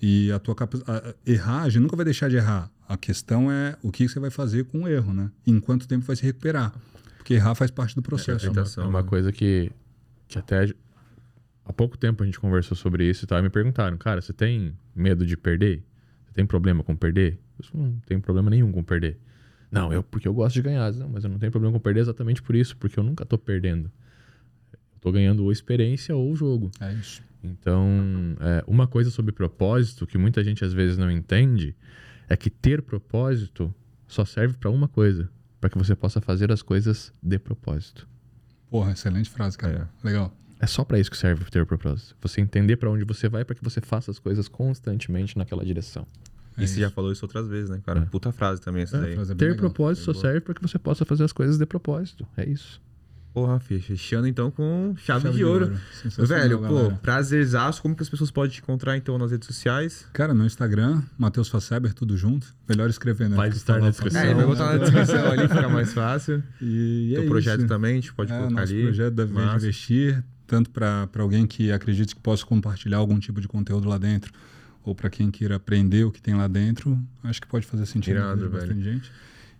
E 0.00 0.30
a 0.32 0.38
tua 0.38 0.54
capa- 0.54 0.82
a- 0.86 0.96
a- 1.10 1.14
errar, 1.26 1.62
a 1.62 1.68
gente 1.68 1.82
nunca 1.82 1.94
vai 1.96 2.04
deixar 2.04 2.28
de 2.28 2.36
errar. 2.36 2.70
A 2.88 2.96
questão 2.96 3.50
é 3.50 3.76
o 3.82 3.90
que 3.92 4.08
você 4.08 4.18
vai 4.20 4.30
fazer 4.30 4.64
com 4.64 4.82
o 4.82 4.88
erro, 4.88 5.12
né? 5.14 5.30
Em 5.46 5.58
quanto 5.60 5.86
tempo 5.88 6.04
vai 6.04 6.14
se 6.16 6.22
recuperar. 6.24 6.72
Porque 7.18 7.34
errar 7.34 7.54
faz 7.54 7.70
parte 7.70 7.94
do 7.94 8.02
processo. 8.02 8.46
É 8.46 8.50
uma, 8.50 8.64
é 8.78 8.80
uma 8.88 9.02
coisa 9.04 9.30
que, 9.32 9.70
que 10.28 10.38
até 10.38 10.72
há 11.64 11.72
pouco 11.72 11.96
tempo 11.96 12.22
a 12.22 12.26
gente 12.26 12.38
conversou 12.38 12.76
sobre 12.76 13.08
isso 13.08 13.24
e 13.24 13.26
tal, 13.26 13.38
e 13.38 13.42
me 13.42 13.50
perguntaram, 13.50 13.96
cara, 13.96 14.20
você 14.20 14.32
tem 14.32 14.74
medo 14.94 15.24
de 15.26 15.36
perder? 15.36 15.82
Você 16.24 16.32
tem 16.32 16.46
problema 16.46 16.82
com 16.82 16.96
perder? 16.96 17.38
Eu 17.58 17.62
disse, 17.62 17.76
não 17.76 17.98
tenho 18.06 18.20
problema 18.20 18.50
nenhum 18.50 18.72
com 18.72 18.82
perder. 18.82 19.18
Não, 19.70 19.92
eu 19.92 20.02
porque 20.02 20.28
eu 20.28 20.34
gosto 20.34 20.54
de 20.54 20.62
ganhar. 20.62 20.92
Não, 20.92 21.08
mas 21.08 21.24
eu 21.24 21.30
não 21.30 21.38
tenho 21.38 21.50
problema 21.50 21.72
com 21.72 21.80
perder 21.80 22.00
exatamente 22.00 22.42
por 22.42 22.54
isso, 22.54 22.76
porque 22.76 22.98
eu 22.98 23.02
nunca 23.02 23.24
tô 23.24 23.38
perdendo. 23.38 23.90
Eu 24.72 25.00
tô 25.00 25.10
ganhando 25.10 25.42
ou 25.44 25.50
experiência 25.50 26.14
ou 26.14 26.34
jogo. 26.36 26.70
É 26.78 26.92
isso. 26.92 27.22
Então, 27.42 27.88
é, 28.40 28.62
uma 28.66 28.86
coisa 28.86 29.10
sobre 29.10 29.32
propósito 29.32 30.06
que 30.06 30.18
muita 30.18 30.44
gente 30.44 30.64
às 30.64 30.72
vezes 30.72 30.96
não 30.96 31.10
entende 31.10 31.74
é 32.28 32.36
que 32.36 32.50
ter 32.50 32.82
propósito 32.82 33.74
só 34.06 34.24
serve 34.24 34.56
para 34.58 34.70
uma 34.70 34.86
coisa, 34.86 35.28
para 35.60 35.70
que 35.70 35.78
você 35.78 35.96
possa 35.96 36.20
fazer 36.20 36.52
as 36.52 36.62
coisas 36.62 37.12
de 37.22 37.38
propósito. 37.38 38.06
Porra, 38.70 38.92
excelente 38.92 39.28
frase, 39.28 39.58
cara. 39.58 39.90
Legal. 40.04 40.34
É 40.62 40.66
só 40.66 40.84
pra 40.84 40.98
isso 40.98 41.10
que 41.10 41.16
serve 41.16 41.44
ter 41.50 41.66
propósito. 41.66 42.14
Você 42.22 42.40
entender 42.40 42.76
pra 42.76 42.88
onde 42.88 43.04
você 43.04 43.28
vai 43.28 43.44
pra 43.44 43.54
que 43.54 43.62
você 43.64 43.80
faça 43.80 44.10
as 44.12 44.18
coisas 44.20 44.46
constantemente 44.48 45.36
naquela 45.36 45.64
direção. 45.64 46.06
É 46.56 46.62
e 46.62 46.68
você 46.68 46.74
isso. 46.74 46.80
já 46.82 46.90
falou 46.90 47.10
isso 47.12 47.24
outras 47.24 47.48
vezes, 47.48 47.68
né, 47.68 47.80
cara? 47.84 48.00
É. 48.00 48.04
Puta 48.04 48.30
frase 48.30 48.60
também 48.60 48.82
essa 48.84 48.96
É, 48.98 49.00
daí. 49.00 49.14
frase 49.16 49.32
é 49.32 49.34
ter 49.34 49.44
legal. 49.46 49.58
propósito 49.58 50.04
só 50.04 50.12
Boa. 50.12 50.22
serve 50.22 50.40
pra 50.40 50.54
que 50.54 50.62
você 50.62 50.78
possa 50.78 51.04
fazer 51.04 51.24
as 51.24 51.32
coisas 51.32 51.58
de 51.58 51.66
propósito. 51.66 52.26
É 52.36 52.48
isso. 52.48 52.80
Porra, 53.34 53.58
fechando 53.58 54.26
então 54.28 54.50
com 54.50 54.94
chave, 54.98 55.30
de 55.30 55.42
ouro. 55.42 55.74
Sensacional, 56.02 56.42
Velho, 56.42 56.58
pô, 56.58 56.64
galera. 56.74 56.94
prazerzaço. 57.02 57.80
Como 57.80 57.96
que 57.96 58.02
as 58.02 58.08
pessoas 58.10 58.30
podem 58.30 58.50
te 58.50 58.60
encontrar 58.60 58.94
então 58.98 59.16
nas 59.16 59.30
redes 59.30 59.46
sociais? 59.46 60.06
Cara, 60.12 60.34
no 60.34 60.44
Instagram, 60.44 61.02
Matheus 61.16 61.48
Faceber, 61.48 61.94
tudo 61.94 62.14
junto. 62.14 62.54
Melhor 62.68 62.90
escrever, 62.90 63.30
né? 63.30 63.36
Vai 63.36 63.48
estar 63.48 63.72
na 63.72 63.78
falar- 63.78 63.90
descrição. 63.90 64.20
É, 64.20 64.34
vai 64.34 64.44
botar 64.44 64.72
na 64.72 64.76
descrição 64.76 65.30
ali, 65.32 65.48
fica 65.48 65.68
mais 65.70 65.94
fácil. 65.94 66.42
E, 66.60 67.08
e 67.12 67.14
Teu 67.14 67.22
é 67.22 67.26
projeto 67.26 67.58
isso. 67.60 67.68
também, 67.68 67.92
a 67.92 67.94
gente 67.94 68.12
pode 68.12 68.30
é, 68.30 68.36
colocar 68.36 68.54
nosso 68.60 68.72
ali. 68.74 68.82
projeto 68.82 69.14
da 69.14 69.26
Massa. 69.26 69.56
Investir, 69.56 70.22
tanto 70.46 70.70
para 70.70 71.08
alguém 71.18 71.46
que 71.46 71.72
acredite 71.72 72.14
que 72.14 72.20
possa 72.20 72.44
compartilhar 72.44 72.98
algum 72.98 73.18
tipo 73.18 73.40
de 73.40 73.48
conteúdo 73.48 73.88
lá 73.88 73.98
dentro, 73.98 74.32
ou 74.84 74.94
para 74.94 75.08
quem 75.08 75.30
queira 75.30 75.56
aprender 75.56 76.04
o 76.04 76.10
que 76.10 76.20
tem 76.20 76.34
lá 76.34 76.48
dentro, 76.48 76.98
acho 77.22 77.40
que 77.40 77.46
pode 77.46 77.66
fazer 77.66 77.86
sentido 77.86 78.16
Irado, 78.16 78.50
velho. 78.50 78.82
gente. 78.82 79.10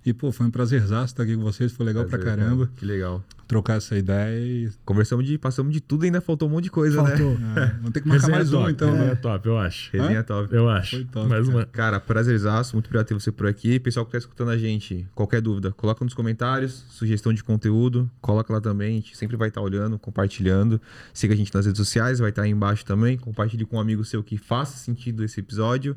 E, 0.04 0.12
pô, 0.12 0.32
foi 0.32 0.46
um 0.46 0.50
prazerzaço 0.50 1.12
estar 1.12 1.22
aqui 1.22 1.36
com 1.36 1.42
vocês, 1.42 1.70
foi 1.70 1.86
legal 1.86 2.04
Prazer, 2.04 2.26
pra 2.26 2.36
caramba 2.36 2.66
cara. 2.66 2.76
Que 2.76 2.84
legal. 2.84 3.22
trocar 3.46 3.76
essa 3.76 3.96
ideia 3.96 4.36
e 4.40 4.70
Conversamos 4.84 5.24
de, 5.24 5.38
passamos 5.38 5.72
de 5.72 5.80
tudo 5.80 6.04
e 6.04 6.06
ainda 6.06 6.20
faltou 6.20 6.48
um 6.48 6.52
monte 6.52 6.64
de 6.64 6.70
coisa, 6.70 7.00
né? 7.02 7.16
Faltou. 7.16 7.32
é, 7.56 7.66
vamos 7.76 7.90
ter 7.92 8.00
que 8.00 8.08
marcar 8.08 8.28
mais 8.28 8.52
um, 8.52 8.68
então, 8.68 8.90
Resenha 8.90 9.10
né? 9.10 9.14
top, 9.14 9.46
eu 9.46 9.58
acho. 9.58 9.90
Resenha 9.92 10.24
top. 10.24 10.54
Eu 10.54 10.68
acho. 10.68 10.96
Foi 10.96 11.04
top, 11.04 11.28
Mais 11.28 11.46
cara. 11.46 11.56
uma. 11.56 11.66
Cara, 11.66 12.00
prazerzaço, 12.00 12.74
muito 12.74 12.86
obrigado 12.86 13.06
ter 13.06 13.14
você 13.14 13.30
por 13.30 13.46
aqui. 13.46 13.78
Pessoal 13.78 14.04
que 14.04 14.10
tá 14.10 14.18
escutando 14.18 14.50
a 14.50 14.58
gente, 14.58 15.06
qualquer 15.14 15.40
dúvida, 15.40 15.70
coloca 15.70 16.04
nos 16.04 16.14
comentários, 16.14 16.84
sugestão 16.90 17.32
de 17.32 17.44
conteúdo, 17.44 18.10
coloca 18.20 18.52
lá 18.52 18.60
também, 18.60 18.94
a 18.94 19.00
gente 19.00 19.16
sempre 19.16 19.36
vai 19.36 19.48
estar 19.48 19.60
olhando, 19.60 20.00
compartilhando. 20.00 20.80
Siga 21.14 21.34
a 21.34 21.36
gente 21.36 21.54
nas 21.54 21.64
redes 21.64 21.78
sociais, 21.78 22.18
vai 22.18 22.30
estar 22.30 22.42
aí 22.42 22.50
embaixo 22.50 22.84
também. 22.84 23.16
Compartilhe 23.16 23.64
com 23.64 23.76
um 23.76 23.80
amigo 23.80 24.04
seu 24.04 24.22
que 24.24 24.36
faça 24.36 24.76
sentido 24.76 25.22
esse 25.22 25.38
episódio. 25.38 25.96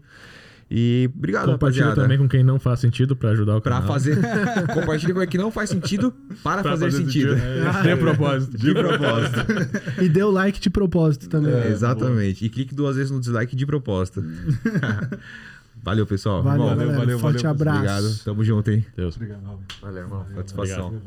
E 0.70 1.10
obrigado, 1.16 1.52
Compartilha 1.52 1.84
rapaziada. 1.86 2.02
também 2.02 2.18
com 2.18 2.28
quem 2.28 2.44
não 2.44 2.60
faz 2.60 2.80
sentido 2.80 3.16
pra 3.16 3.30
ajudar 3.30 3.56
o 3.58 3.62
Pra 3.62 3.74
canal. 3.74 3.88
fazer. 3.88 4.18
Compartilha 4.74 5.14
com 5.14 5.20
o 5.20 5.28
que 5.28 5.38
não 5.38 5.52
faz 5.52 5.70
sentido 5.70 6.12
para 6.44 6.64
Pra 6.64 6.72
fazer, 6.72 6.92
sentido. 6.92 7.36
De 7.36 7.96
propósito. 7.98 8.58
De 8.58 8.74
propósito. 8.74 10.02
E 10.02 10.10
deu 10.10 10.32
like 10.32 10.60
de 10.60 10.70
propósito 10.72 11.30
também. 11.30 11.54
É, 11.54 11.68
exatamente. 11.68 12.44
E 12.44 12.50
clique 12.50 12.74
duas 12.74 12.96
vezes 12.96 13.12
no 13.12 13.20
dislike 13.20 13.56
de 13.56 13.66
propósito. 13.66 14.24
Valeu, 15.84 16.06
pessoal. 16.08 16.42
Valeu, 16.42 16.64
Irmão, 16.66 16.78
galera. 16.80 16.98
valeu, 16.98 17.20
Forte 17.20 17.44
valeu. 17.44 17.52
abraço. 17.52 17.78
Obrigado. 17.80 18.24
Tamo 18.26 18.44
junto, 18.44 18.72
hein? 18.72 18.84
Deus. 18.98 19.16
Obrigado. 19.16 19.42
Valeu, 19.82 20.02
irmão. 20.04 20.26
Satisfação. 20.36 21.00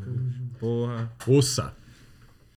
Porra. 0.61 1.11
Ouça. 1.27 1.73